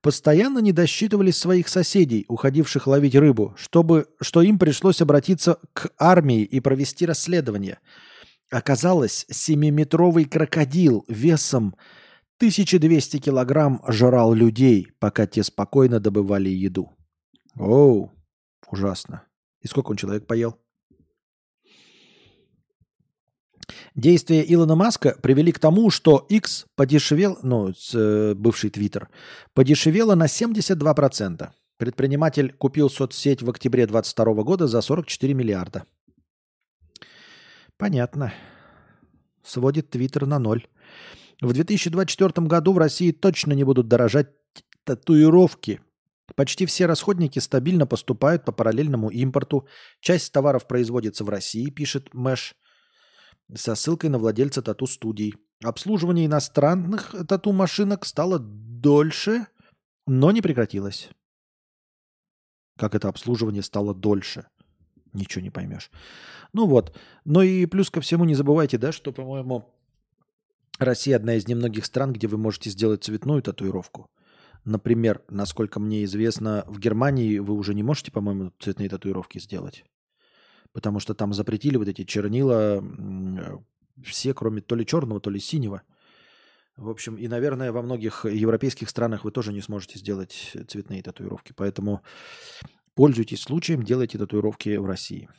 [0.00, 6.42] постоянно не досчитывались своих соседей, уходивших ловить рыбу, чтобы, что им пришлось обратиться к армии
[6.42, 7.78] и провести расследование.
[8.50, 11.74] Оказалось, семиметровый крокодил весом
[12.38, 16.97] 1200 килограмм жрал людей, пока те спокойно добывали еду.
[17.58, 18.12] Оу,
[18.70, 19.22] ужасно.
[19.60, 20.56] И сколько он человек поел?
[23.94, 29.08] Действия Илона Маска привели к тому, что X подешевел, ну, э, бывший Твиттер,
[29.54, 31.50] подешевело на 72%.
[31.78, 35.84] Предприниматель купил соцсеть в октябре 2022 года за 44 миллиарда.
[37.76, 38.32] Понятно.
[39.42, 40.66] Сводит Твиттер на ноль.
[41.40, 44.28] В 2024 году в России точно не будут дорожать
[44.84, 45.80] татуировки.
[46.34, 49.66] Почти все расходники стабильно поступают по параллельному импорту.
[50.00, 52.54] Часть товаров производится в России, пишет Мэш,
[53.54, 55.34] со ссылкой на владельца тату-студий.
[55.64, 59.46] Обслуживание иностранных тату-машинок стало дольше,
[60.06, 61.08] но не прекратилось.
[62.76, 64.46] Как это обслуживание стало дольше?
[65.12, 65.90] Ничего не поймешь.
[66.52, 66.96] Ну вот.
[67.24, 69.74] Ну и плюс ко всему не забывайте, да, что, по-моему,
[70.78, 74.10] Россия одна из немногих стран, где вы можете сделать цветную татуировку.
[74.68, 79.82] Например, насколько мне известно, в Германии вы уже не можете, по-моему, цветные татуировки сделать.
[80.72, 82.84] Потому что там запретили вот эти чернила
[84.04, 85.80] все, кроме то ли черного, то ли синего.
[86.76, 91.54] В общем, и, наверное, во многих европейских странах вы тоже не сможете сделать цветные татуировки.
[91.56, 92.02] Поэтому
[92.94, 95.30] пользуйтесь случаем, делайте татуировки в России.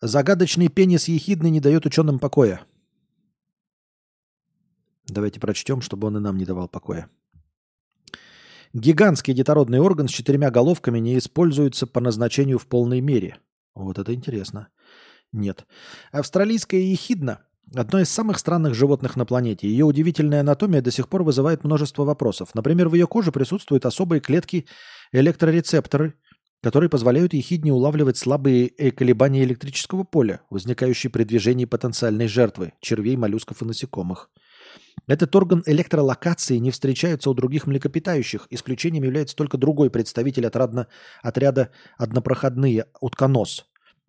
[0.00, 2.60] Загадочный пенис ехидный не дает ученым покоя.
[5.08, 7.10] Давайте прочтем, чтобы он и нам не давал покоя.
[8.72, 13.38] Гигантский детородный орган с четырьмя головками не используется по назначению в полной мере.
[13.74, 14.68] Вот это интересно.
[15.32, 15.66] Нет.
[16.12, 17.40] Австралийская ехидна–
[17.74, 19.68] одно из самых странных животных на планете.
[19.68, 22.54] Ее удивительная анатомия до сих пор вызывает множество вопросов.
[22.54, 24.66] Например, в ее коже присутствуют особые клетки
[25.10, 26.14] электрорецепторы–
[26.62, 33.16] которые позволяют ехидне улавливать слабые э, колебания электрического поля, возникающие при движении потенциальной жертвы– червей,
[33.16, 34.30] моллюсков и насекомых.
[35.06, 38.46] Этот орган электролокации не встречается у других млекопитающих.
[38.50, 40.88] Исключением является только другой представитель отрадно,
[41.22, 43.66] отряда однопроходные– утконос.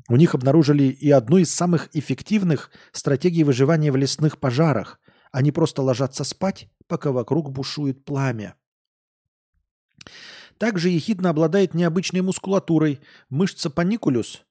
[0.10, 5.00] У них обнаружили и одну из самых эффективных стратегий выживания в лесных пожарах.
[5.32, 8.56] Они просто ложатся спать, пока вокруг бушует пламя.
[10.60, 13.00] Также ехидно обладает необычной мускулатурой.
[13.30, 14.42] Мышца паникулюс,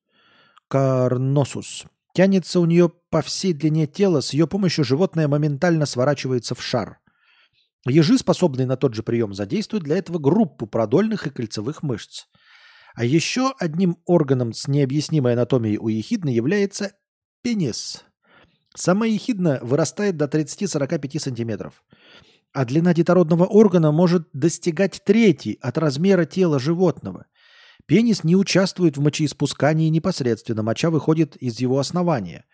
[0.67, 4.23] карносус, тянется у нее по всей длине тела.
[4.23, 6.99] С ее помощью животное моментально сворачивается в шар.
[7.87, 12.25] Ежи, способные на тот же прием, задействуют для этого группу продольных и кольцевых мышц.
[12.95, 16.93] А еще одним органом с необъяснимой анатомией у ехидны является
[17.43, 18.05] пенис.
[18.75, 21.85] Сама ехидна вырастает до 30-45 сантиметров
[22.53, 27.27] а длина детородного органа может достигать трети от размера тела животного.
[27.87, 32.45] Пенис не участвует в мочеиспускании непосредственно, моча выходит из его основания.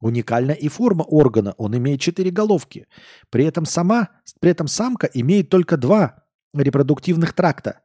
[0.00, 2.86] Уникальна и форма органа, он имеет четыре головки.
[3.28, 4.08] При этом, сама,
[4.40, 7.80] при этом самка имеет только два репродуктивных тракта.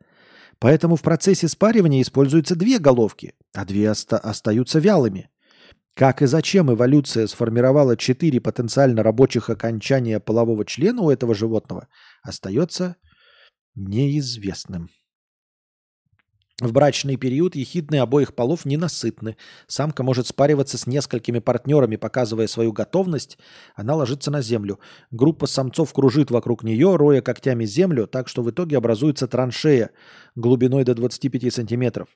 [0.59, 5.29] Поэтому в процессе спаривания используются две головки, а две оста- остаются вялыми.
[5.95, 11.87] Как и зачем эволюция сформировала четыре потенциально рабочих окончания полового члена у этого животного,
[12.21, 12.97] остается
[13.75, 14.89] неизвестным.
[16.61, 19.37] В брачный период ехидны обоих полов ненасытны.
[19.67, 23.37] Самка может спариваться с несколькими партнерами, показывая свою готовность.
[23.75, 24.79] Она ложится на землю.
[25.11, 29.91] Группа самцов кружит вокруг нее, роя когтями землю, так что в итоге образуется траншея
[30.35, 32.07] глубиной до 25 сантиметров.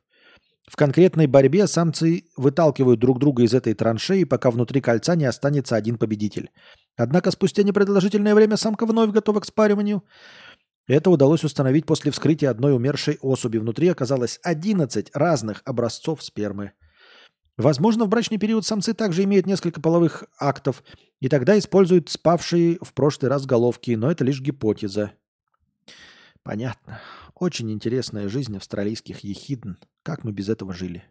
[0.69, 5.75] В конкретной борьбе самцы выталкивают друг друга из этой траншеи, пока внутри кольца не останется
[5.75, 6.51] один победитель.
[6.95, 10.03] Однако спустя непродолжительное время самка вновь готова к спариванию.
[10.87, 13.57] Это удалось установить после вскрытия одной умершей особи.
[13.57, 16.73] Внутри оказалось 11 разных образцов спермы.
[17.57, 20.83] Возможно, в брачный период самцы также имеют несколько половых актов,
[21.19, 25.13] и тогда используют спавшие в прошлый раз головки, но это лишь гипотеза.
[26.43, 27.01] Понятно.
[27.39, 29.75] Очень интересная жизнь австралийских ехидн.
[30.03, 31.05] Как мы без этого жили?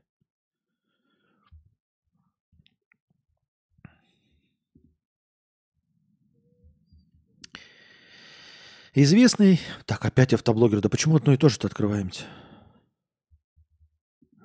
[8.93, 9.59] Известный...
[9.87, 10.83] Так, опять автоблогер.
[10.83, 12.25] Да почему одно и то же-то открываемся?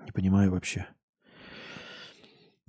[0.05, 0.87] Не понимаю вообще.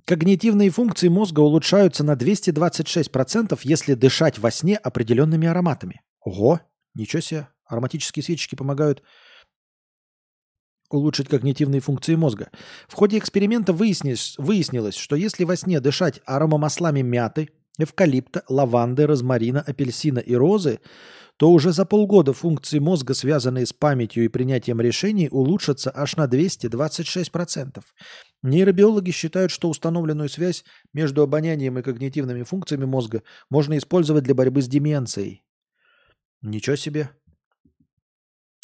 [0.03, 6.01] Когнитивные функции мозга улучшаются на 226%, если дышать во сне определенными ароматами.
[6.19, 6.59] Ого,
[6.95, 7.47] ничего себе.
[7.65, 9.03] Ароматические свечки помогают
[10.89, 12.49] улучшить когнитивные функции мозга.
[12.87, 19.61] В ходе эксперимента выяснилось, выяснилось, что если во сне дышать аромамаслами мяты, эвкалипта, лаванды, розмарина,
[19.61, 20.79] апельсина и розы,
[21.37, 26.27] то уже за полгода функции мозга, связанные с памятью и принятием решений, улучшатся аж на
[26.27, 27.83] 226%.
[28.41, 30.63] Нейробиологи считают, что установленную связь
[30.93, 35.43] между обонянием и когнитивными функциями мозга можно использовать для борьбы с деменцией.
[36.41, 37.09] Ничего себе.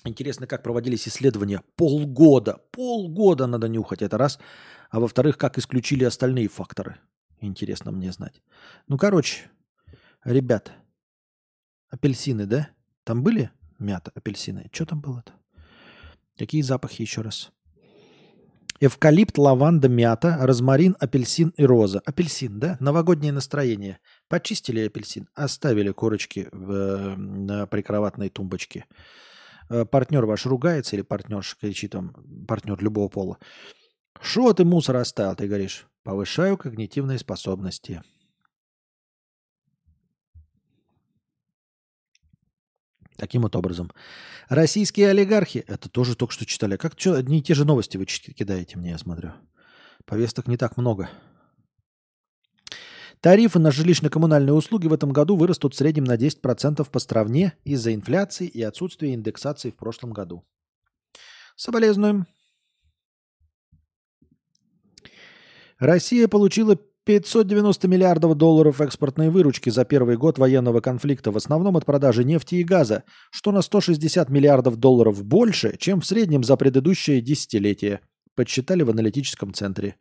[0.04, 1.62] Интересно, как проводились исследования.
[1.76, 2.60] Полгода.
[2.72, 4.02] Полгода надо нюхать.
[4.02, 4.40] Это раз.
[4.90, 6.98] А во-вторых, как исключили остальные факторы.
[7.40, 8.42] Интересно мне знать.
[8.88, 9.50] Ну, короче,
[10.24, 10.72] ребят,
[11.90, 12.70] апельсины, да?
[13.04, 14.70] Там были мята, апельсины?
[14.72, 15.34] Что там было-то?
[16.38, 17.52] Какие запахи еще раз?
[18.80, 22.00] Эвкалипт, лаванда, мята, розмарин, апельсин и роза.
[22.00, 22.78] Апельсин, да?
[22.80, 24.00] Новогоднее настроение.
[24.28, 28.86] Почистили апельсин, оставили корочки в, э, на прикроватной тумбочке.
[29.72, 32.14] Э, партнер ваш ругается или партнерша кричит там,
[32.46, 33.38] партнер любого пола.
[34.20, 35.34] Что ты мусор оставил?
[35.36, 38.04] Ты говоришь, повышаю когнитивные способности.
[43.16, 43.92] Таким вот образом.
[44.50, 46.76] Российские олигархи, это тоже только что читали.
[46.76, 49.32] Как что, одни и те же новости вы кидаете мне, я смотрю.
[50.06, 51.10] Повесток не так много.
[53.22, 57.94] Тарифы на жилищно-коммунальные услуги в этом году вырастут в среднем на 10% по стране из-за
[57.94, 60.44] инфляции и отсутствия индексации в прошлом году.
[61.56, 62.26] Соболезнуем.
[65.78, 66.76] Россия получила
[67.06, 72.56] 590 миллиардов долларов экспортной выручки за первый год военного конфликта, в основном от продажи нефти
[72.56, 78.02] и газа, что на 160 миллиардов долларов больше, чем в среднем за предыдущее десятилетие,
[78.36, 79.98] подсчитали в аналитическом центре.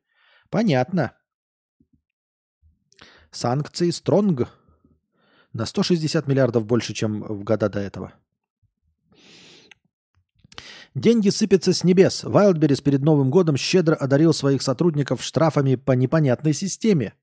[0.49, 1.13] Понятно.
[3.31, 4.49] Санкции Стронг
[5.53, 8.13] на 160 миллиардов больше, чем в года до этого.
[10.95, 12.25] Деньги сыпятся с небес.
[12.25, 17.15] Вайлдберрис перед Новым годом щедро одарил своих сотрудников штрафами по непонятной системе.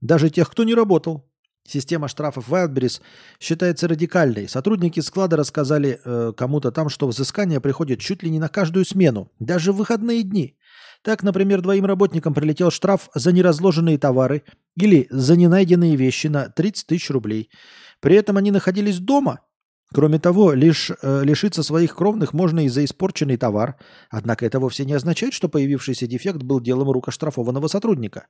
[0.00, 1.28] Даже тех, кто не работал.
[1.66, 3.00] Система штрафов Wildberries
[3.40, 4.48] считается радикальной.
[4.48, 9.32] Сотрудники склада рассказали э, кому-то там, что взыскание приходит чуть ли не на каждую смену,
[9.40, 10.56] даже в выходные дни.
[11.04, 14.42] Так, например, двоим работникам прилетел штраф за неразложенные товары
[14.76, 17.50] или за ненайденные вещи на 30 тысяч рублей.
[18.00, 19.40] При этом они находились дома
[19.94, 23.76] Кроме того, лишь э, лишиться своих кровных можно и за испорченный товар,
[24.10, 28.26] однако это вовсе не означает, что появившийся дефект был делом рук оштрафованного сотрудника.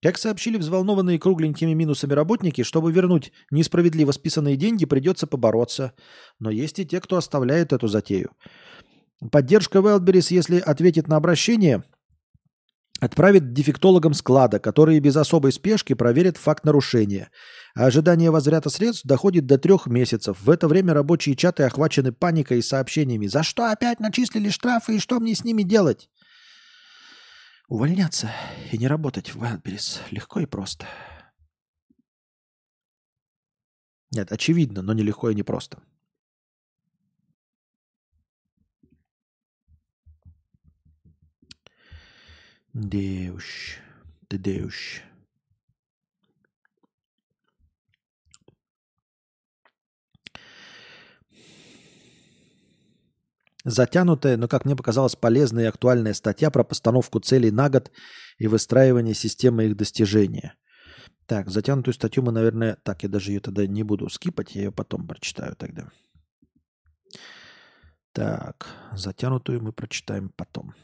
[0.00, 5.94] Как сообщили взволнованные кругленькими минусами работники, чтобы вернуть несправедливо списанные деньги, придется побороться.
[6.38, 8.30] Но есть и те, кто оставляет эту затею.
[9.32, 11.82] Поддержка Wildberries, если ответит на обращение,
[13.00, 17.30] отправит дефектологам склада, которые без особой спешки проверят факт нарушения–
[17.74, 20.40] а ожидание возврата средств доходит до трех месяцев.
[20.40, 23.26] В это время рабочие чаты охвачены паникой и сообщениями.
[23.26, 26.08] «За что опять начислили штрафы и что мне с ними делать?»
[27.66, 28.30] Увольняться
[28.70, 30.86] и не работать в Wildberries легко и просто.
[34.12, 35.78] Нет, очевидно, но нелегко и не просто.
[42.74, 43.78] Деуш,
[44.26, 45.00] ты деуш.
[53.64, 57.92] Затянутая, но, как мне показалось, полезная и актуальная статья про постановку целей на год
[58.38, 60.56] и выстраивание системы их достижения.
[61.26, 62.74] Так, затянутую статью мы, наверное...
[62.82, 65.92] Так, я даже ее тогда не буду скипать, я ее потом прочитаю тогда.
[68.10, 70.74] Так, затянутую мы прочитаем потом.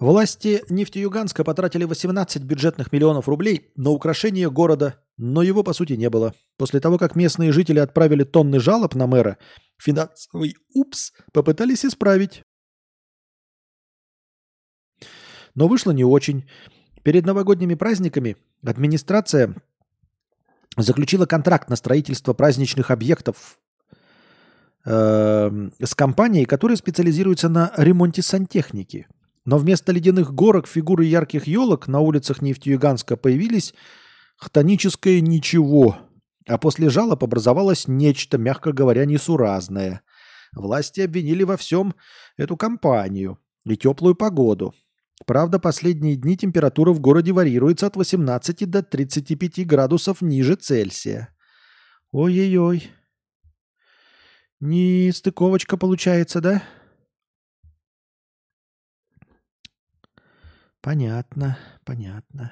[0.00, 6.08] Власти Нефтеюганска потратили 18 бюджетных миллионов рублей на украшение города, но его по сути не
[6.08, 6.34] было.
[6.56, 9.38] После того, как местные жители отправили тонны жалоб на мэра,
[9.76, 12.44] финансовый упс попытались исправить.
[15.56, 16.48] Но вышло не очень.
[17.02, 19.56] Перед новогодними праздниками администрация
[20.76, 23.58] заключила контракт на строительство праздничных объектов
[24.84, 29.08] э, с компанией, которая специализируется на ремонте сантехники–
[29.48, 33.72] но вместо ледяных горок, фигуры ярких елок на улицах Нефтеюганска появились
[34.36, 35.96] хтоническое ничего,
[36.46, 40.02] а после жалоб образовалось нечто, мягко говоря, несуразное.
[40.54, 41.94] Власти обвинили во всем
[42.36, 44.74] эту компанию и теплую погоду.
[45.24, 51.34] Правда, последние дни температура в городе варьируется от 18 до 35 градусов ниже Цельсия.
[52.12, 52.90] Ой-ой-ой.
[54.60, 56.62] Не стыковочка получается, да?
[60.88, 62.50] Понятно, понятно.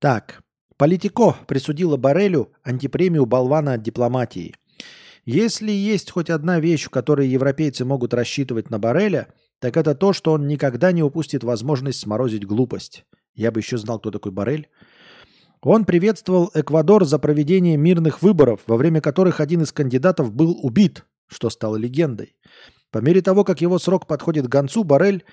[0.00, 0.42] Так,
[0.76, 4.56] Политико присудила Барелю антипремию болвана от дипломатии.
[5.24, 9.28] Если есть хоть одна вещь, которой европейцы могут рассчитывать на Бареля,
[9.60, 13.04] так это то, что он никогда не упустит возможность сморозить глупость.
[13.36, 14.68] Я бы еще знал, кто такой Барель.
[15.60, 21.04] Он приветствовал Эквадор за проведение мирных выборов, во время которых один из кандидатов был убит,
[21.28, 22.34] что стало легендой.
[22.90, 25.24] По мере того, как его срок подходит к концу, Барель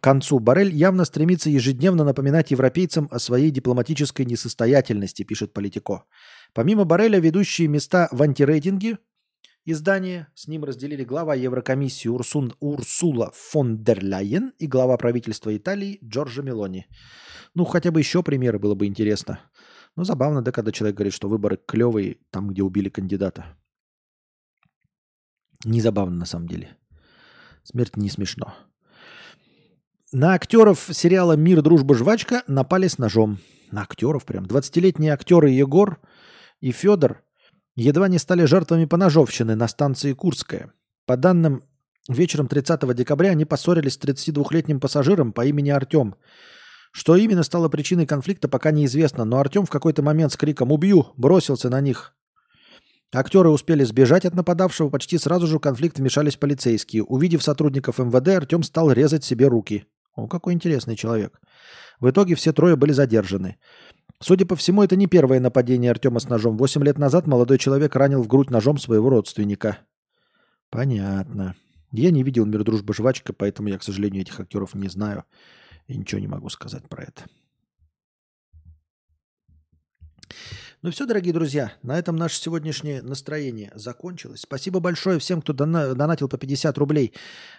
[0.00, 6.04] концу Барель явно стремится ежедневно напоминать европейцам о своей дипломатической несостоятельности, пишет Политико.
[6.54, 8.98] Помимо Бареля, ведущие места в антирейтинге
[9.64, 15.98] издания с ним разделили глава Еврокомиссии Урсун, Урсула фон дер Ляйен и глава правительства Италии
[16.04, 16.86] Джорджо Мелони.
[17.54, 19.40] Ну, хотя бы еще примеры было бы интересно.
[19.96, 23.56] Ну, забавно, да, когда человек говорит, что выборы клевые там, где убили кандидата.
[25.64, 26.76] Не забавно на самом деле.
[27.64, 28.54] Смерть не смешно.
[30.18, 33.36] На актеров сериала «Мир, дружба, жвачка» напали с ножом.
[33.70, 34.46] На актеров прям.
[34.46, 35.98] 20-летние актеры Егор
[36.62, 37.22] и Федор
[37.74, 40.72] едва не стали жертвами поножовщины на станции Курская.
[41.04, 41.64] По данным,
[42.08, 46.14] вечером 30 декабря они поссорились с 32-летним пассажиром по имени Артем.
[46.92, 51.08] Что именно стало причиной конфликта, пока неизвестно, но Артем в какой-то момент с криком «Убью!»
[51.18, 52.14] бросился на них.
[53.12, 57.04] Актеры успели сбежать от нападавшего, почти сразу же в конфликт вмешались полицейские.
[57.04, 59.86] Увидев сотрудников МВД, Артем стал резать себе руки.
[60.16, 61.40] О, какой интересный человек.
[62.00, 63.58] В итоге все трое были задержаны.
[64.18, 66.56] Судя по всему, это не первое нападение Артема с ножом.
[66.56, 69.78] Восемь лет назад молодой человек ранил в грудь ножом своего родственника.
[70.70, 71.54] Понятно.
[71.92, 75.24] Я не видел «Мир, дружба, жвачка», поэтому я, к сожалению, этих актеров не знаю.
[75.86, 77.24] И ничего не могу сказать про это.
[80.82, 84.42] Ну все, дорогие друзья, на этом наше сегодняшнее настроение закончилось.
[84.42, 87.14] Спасибо большое всем, кто дона- донатил по 50 рублей.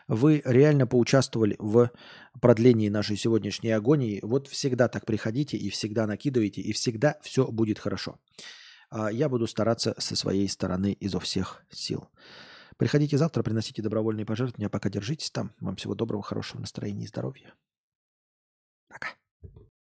[0.07, 1.89] Вы реально поучаствовали в
[2.39, 4.19] продлении нашей сегодняшней агонии.
[4.21, 8.19] Вот всегда так приходите и всегда накидывайте, и всегда все будет хорошо.
[8.91, 12.09] А я буду стараться со своей стороны изо всех сил.
[12.77, 15.53] Приходите завтра, приносите добровольные пожертвования, пока держитесь там.
[15.59, 17.55] Вам всего доброго, хорошего настроения и здоровья.